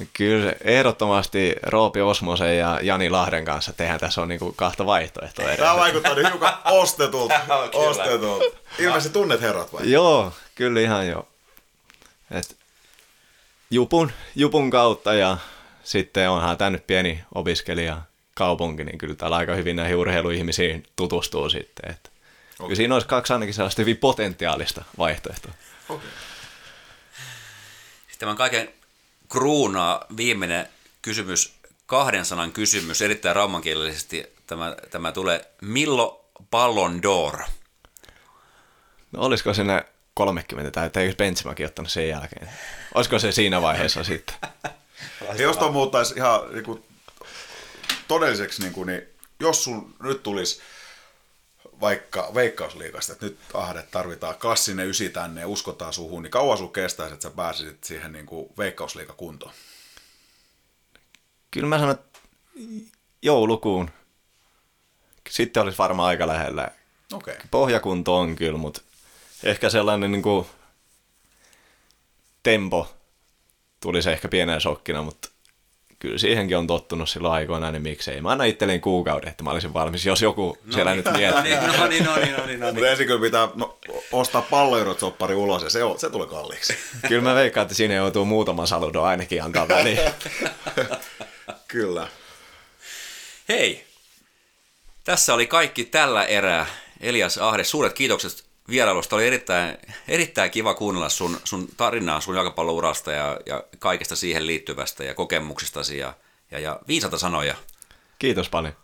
[0.00, 5.56] No kyllä ehdottomasti Roopi Osmosen ja Jani Lahden kanssa tehdään tässä on niinku kahta vaihtoehtoa.
[5.56, 7.40] Tämä vaikuttaa nyt hiukan ostetulta.
[7.88, 8.58] ostetulta.
[8.78, 9.90] Ilmeisesti tunnet herrat vai?
[9.90, 11.28] Joo, kyllä ihan joo.
[12.30, 12.56] Et
[13.72, 15.38] Jupun, Jupun kautta ja
[15.84, 18.02] sitten onhan tämä nyt pieni opiskelija
[18.34, 21.90] kaupunki, niin kyllä täällä aika hyvin näihin urheiluihmisiin tutustuu sitten.
[21.90, 22.66] Et okay.
[22.66, 25.52] Kyllä siinä olisi kaksi ainakin sellaista hyvin potentiaalista vaihtoehtoa.
[25.88, 26.08] Okay.
[28.00, 28.68] Sitten tämän kaiken
[29.28, 30.68] kruunaa viimeinen
[31.02, 31.54] kysymys,
[31.86, 35.52] kahden sanan kysymys, erittäin raumankielisesti tämä, tämä tulee.
[35.60, 37.42] Millo Ballon d'Or?
[39.12, 39.84] No olisiko se ne
[40.14, 42.50] 30 tai eikö Benchmarkin ottanut sen jälkeen?
[42.94, 44.36] Olisiko se siinä vaiheessa sitten?
[45.38, 46.84] jos tuon muuttaisi ihan niin kuin,
[48.08, 49.02] todelliseksi, niin, kuin, niin
[49.40, 50.60] jos sun nyt tulisi
[51.80, 56.72] vaikka veikkausliikasta, että nyt ahdet tarvitaan klassinen ysi tänne ja uskotaan suhun, niin kauan sun
[56.72, 59.52] kestäisi, että sä pääsisit siihen niin kuin veikkausliikakuntoon?
[61.50, 62.18] Kyllä mä sanon, että
[63.22, 63.90] joulukuun.
[65.30, 66.68] Sitten olisi varmaan aika lähellä.
[67.12, 67.34] Okay.
[67.50, 68.80] Pohjakunto on kyllä, mutta
[69.44, 70.46] ehkä sellainen niin kuin
[72.42, 72.88] tempo
[73.80, 75.28] tuli se ehkä pienenä shokkina, mutta
[75.98, 78.20] kyllä siihenkin on tottunut silloin aikoinaan, niin miksei.
[78.20, 81.04] Mä annan itselleen kuukauden, että mä olisin valmis, jos joku no siellä niin.
[81.04, 81.56] nyt miettii.
[81.56, 82.74] no niin, no niin, no niin, no niin.
[82.74, 83.78] Mutta ensin kyllä pitää no,
[84.12, 85.02] ostaa palloeurot
[85.36, 86.76] ulos ja se, on, se tulee kalliiksi.
[87.08, 89.98] kyllä mä veikkaan, että siinä joutuu muutama saludo ainakin antaa väliin.
[91.68, 92.08] kyllä.
[93.48, 93.84] Hei,
[95.04, 96.66] tässä oli kaikki tällä erää.
[97.00, 99.16] Elias Ahde, suuret kiitokset vierailusta.
[99.16, 105.04] Oli erittäin, erittäin kiva kuunnella sun, sun tarinaa sun jalkapallourasta ja, ja kaikesta siihen liittyvästä
[105.04, 106.14] ja kokemuksistasi ja,
[106.50, 107.54] ja, ja viisata sanoja.
[108.18, 108.74] Kiitos paljon.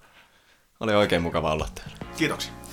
[0.80, 1.96] Oli oikein mukava olla täällä.
[2.16, 2.67] Kiitoksia.